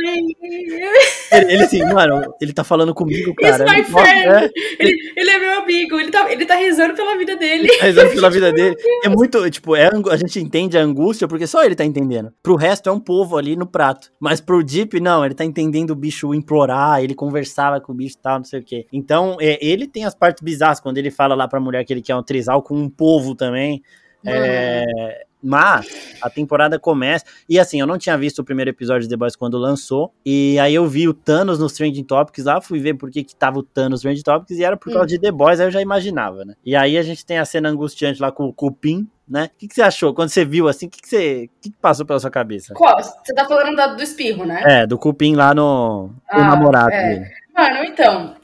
Ele, 1.32 1.54
ele 1.54 1.64
assim, 1.64 1.84
mano, 1.86 2.22
ele 2.42 2.54
tá 2.54 2.64
falando 2.64 2.94
comigo, 2.94 3.34
cara. 3.36 3.64
my 3.66 3.84
friend. 3.84 4.28
é, 4.28 4.50
ele, 4.80 4.98
ele 5.16 5.30
é 5.30 5.40
meu 5.40 5.62
amigo, 5.62 6.00
ele 6.00 6.12
tá, 6.12 6.32
ele 6.32 6.46
tá 6.46 6.56
rezando 6.56 6.94
pela 6.96 7.18
vida 7.18 7.36
dele. 7.36 7.68
tá 7.78 7.86
rezando 7.86 8.12
pela 8.12 8.30
vida 8.32 8.52
dele. 8.52 8.76
É 9.04 9.10
muito, 9.10 9.50
tipo, 9.50 9.76
é, 9.76 9.90
a 10.12 10.18
gente 10.18 10.40
entende 10.40 10.78
a 10.78 10.82
angústia 10.82 11.28
porque 11.28 11.48
só 11.48 11.64
ele 11.64 11.76
tá 11.76 11.84
entendendo. 11.86 12.32
Pro 12.42 12.56
resto 12.56 12.90
é 12.90 12.92
um 12.92 13.00
povo 13.00 13.38
ali 13.38 13.56
no 13.56 13.66
prato. 13.66 14.12
Mas 14.20 14.40
pro 14.42 14.64
Deep, 14.64 15.00
não, 15.00 15.24
ele 15.26 15.34
tá 15.34 15.44
entendendo 15.44 15.96
bicho 16.04 16.34
implorar, 16.34 17.02
ele 17.02 17.16
conversava 17.16 17.80
com 17.80 17.94
o 17.94 17.96
bicho 17.96 18.18
e 18.18 18.22
tal, 18.22 18.38
não 18.38 18.44
sei 18.44 18.60
o 18.60 18.64
quê. 18.64 18.86
Então, 18.92 19.38
é, 19.40 19.58
ele 19.66 19.88
tem 19.88 20.04
as 20.04 20.14
partes 20.14 20.44
bizarras, 20.44 20.82
quando 20.82 20.98
ele 20.98 21.10
fala 21.10 21.34
lá 21.34 21.48
pra 21.48 21.60
mulher 21.60 21.86
que 21.86 21.94
ele 21.94 22.02
quer 22.02 22.16
um 22.16 22.24
trisal 22.24 22.62
com 22.62 22.76
um 22.76 22.90
povo 22.90 23.34
também. 23.36 23.82
É, 24.26 25.26
mas 25.44 26.16
a 26.22 26.30
temporada 26.30 26.80
começa. 26.80 27.26
E 27.50 27.60
assim, 27.60 27.80
eu 27.80 27.86
não 27.86 27.98
tinha 27.98 28.18
visto 28.18 28.40
o 28.40 28.44
primeiro 28.44 28.70
episódio 28.72 29.04
de 29.04 29.10
The 29.10 29.18
Boys 29.18 29.36
quando 29.36 29.58
lançou. 29.58 30.14
E 30.26 30.58
aí 30.60 30.74
eu 30.74 30.88
vi 30.88 31.08
o 31.08 31.14
Thanos 31.14 31.60
nos 31.60 31.74
Trending 31.74 32.04
Topics 32.04 32.46
lá, 32.46 32.62
fui 32.62 32.80
ver 32.80 32.94
por 32.94 33.12
que, 33.12 33.24
que 33.24 33.36
tava 33.36 33.60
o 33.60 33.64
Thanos 33.64 33.92
nos 33.92 34.02
Trending 34.02 34.22
Topics 34.22 34.58
e 34.58 34.64
era 34.64 34.78
por 34.78 34.92
causa 34.94 35.08
de 35.08 35.20
The 35.20 35.32
Boys, 35.32 35.60
aí 35.60 35.68
eu 35.68 35.72
já 35.72 35.82
imaginava, 35.82 36.46
né? 36.46 36.54
E 36.66 36.76
aí 36.76 36.98
a 36.98 37.04
gente 37.04 37.26
tem 37.26 37.38
a 37.38 37.46
cena 37.46 37.70
angustiante 37.70 38.22
lá 38.22 38.32
com 38.32 38.46
o 38.46 38.54
Cupim, 38.54 39.08
né? 39.28 39.50
O 39.54 39.58
que, 39.58 39.68
que, 39.68 39.76
você 39.76 39.82
achou 39.82 40.14
quando 40.14 40.30
você 40.30 40.46
viu 40.46 40.68
assim? 40.68 40.88
O 40.88 40.90
que, 40.90 41.02
que, 41.02 41.08
você, 41.08 41.50
que, 41.62 41.70
que 41.70 41.78
passou 41.82 42.06
pela 42.06 42.20
sua 42.20 42.32
cabeça? 42.32 42.74
Qual? 42.74 43.02
Você 43.02 43.34
tá 43.34 43.46
falando 43.46 43.76
da, 43.76 43.88
do 43.88 44.02
espirro, 44.02 44.46
né? 44.46 44.62
É, 44.66 44.88
do 44.88 44.98
cupim 44.98 45.36
lá 45.36 45.54
no 45.54 46.12
ah, 46.30 46.40
namorado 46.40 46.92
é. 46.92 47.10
dele. 47.10 47.32
Mano, 47.54 47.84
então, 47.86 48.36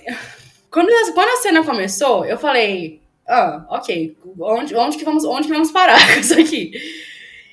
quando, 0.70 0.90
quando 1.14 1.30
a 1.30 1.42
cena 1.42 1.64
começou, 1.64 2.26
eu 2.26 2.38
falei, 2.38 3.02
ah, 3.30 3.66
ok, 3.70 4.18
onde, 4.40 4.76
onde, 4.76 4.98
que, 4.98 5.06
vamos, 5.06 5.24
onde 5.24 5.48
que 5.48 5.54
vamos 5.54 5.72
parar 5.72 6.00
com 6.14 6.20
isso 6.20 6.34
aqui? 6.34 6.72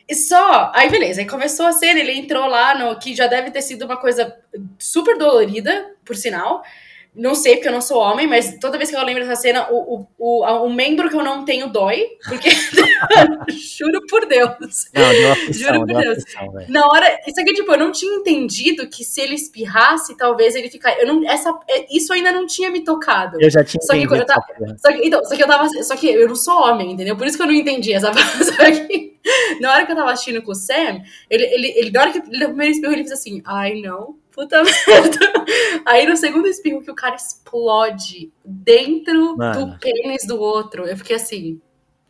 E 0.09 0.15
só, 0.15 0.73
aí 0.75 0.89
beleza, 0.89 1.21
aí 1.21 1.27
começou 1.27 1.67
a 1.67 1.73
cena, 1.73 2.01
ele 2.01 2.13
entrou 2.13 2.47
lá 2.47 2.79
no 2.79 2.99
que 2.99 3.15
já 3.15 3.27
deve 3.27 3.51
ter 3.51 3.61
sido 3.61 3.85
uma 3.85 3.97
coisa 3.97 4.35
super 4.79 5.19
dolorida, 5.19 5.95
por 6.05 6.17
sinal. 6.17 6.63
Não 7.17 7.35
sei, 7.35 7.55
porque 7.55 7.69
eu 7.69 7.73
não 7.73 7.81
sou 7.81 7.99
homem, 7.99 8.27
mas 8.27 8.59
toda 8.61 8.77
vez 8.77 8.91
que 8.91 8.97
eu 8.97 9.03
lembro 9.03 9.25
dessa 9.25 9.41
cena, 9.41 9.69
o, 9.71 9.95
o, 9.97 10.07
o, 10.19 10.65
o 10.67 10.73
membro 10.73 11.09
que 11.09 11.17
eu 11.17 11.25
não 11.25 11.47
tenho 11.47 11.69
dói. 11.69 12.05
Porque. 12.29 12.51
juro 13.51 14.03
por 14.07 14.27
Deus. 14.27 14.91
Não, 14.93 15.11
deu 15.11 15.33
aflição, 15.33 15.67
juro 15.67 15.87
por 15.87 16.03
Deus. 16.03 16.19
Aflição, 16.19 16.53
Na 16.69 16.87
hora. 16.87 17.19
Isso 17.27 17.41
aqui, 17.41 17.55
tipo, 17.55 17.73
eu 17.73 17.79
não 17.79 17.91
tinha 17.91 18.15
entendido 18.17 18.87
que 18.89 19.03
se 19.03 19.23
ele 19.23 19.35
espirrasse, 19.35 20.15
talvez 20.15 20.55
ele 20.55 20.69
ficasse. 20.69 21.01
Eu 21.01 21.07
não, 21.07 21.27
essa, 21.27 21.59
é, 21.71 21.87
isso 21.91 22.13
ainda 22.13 22.31
não 22.31 22.47
tinha 22.47 22.71
me 22.71 22.85
tocado. 22.85 23.41
Eu 23.41 23.51
já 23.51 23.65
tinha 23.65 23.81
só 23.81 23.95
que, 23.95 24.05
eu 24.05 24.27
tava, 24.27 24.45
só 24.77 24.93
que, 24.93 25.07
então, 25.07 25.25
só 25.25 25.35
que 25.35 25.43
eu 25.43 25.47
tava. 25.47 25.69
Só 25.83 25.97
que 25.97 26.09
eu 26.09 26.29
não 26.29 26.37
sou 26.37 26.55
homem, 26.55 26.93
entendeu? 26.93 27.17
Por 27.17 27.27
isso 27.27 27.39
que 27.39 27.43
eu 27.43 27.47
não 27.47 27.55
entendi 27.55 27.95
essa 27.95 28.13
Só 28.45 28.65
que 28.65 29.17
na 29.59 29.73
hora 29.73 29.87
que 29.87 29.93
eu 29.93 29.97
tava 29.97 30.13
assistindo 30.13 30.43
com 30.43 30.53
o 30.53 30.55
Sam, 30.55 31.01
ele, 31.31 31.45
ele, 31.45 31.75
ele 31.77 31.91
na 31.91 32.03
hora 32.03 32.13
que 32.13 32.19
ele 32.19 32.45
primeiro 32.45 32.73
espirro, 32.73 32.93
ele 32.93 33.05
fez 33.05 33.13
assim: 33.13 33.41
ai, 33.47 33.81
não 33.81 34.17
puta 34.37 34.63
merda. 34.87 35.19
Aí 35.87 36.07
no 36.07 36.17
segundo 36.17 36.47
espirro 36.47 36.83
que 36.83 36.91
o 36.91 36.95
cara 36.95 37.17
explode 37.17 38.31
dentro 38.45 39.37
Mano. 39.37 39.67
do 39.67 39.79
pênis 39.79 40.27
do 40.27 40.39
outro, 40.39 40.85
eu 40.85 40.97
fiquei 40.97 41.17
assim, 41.17 41.61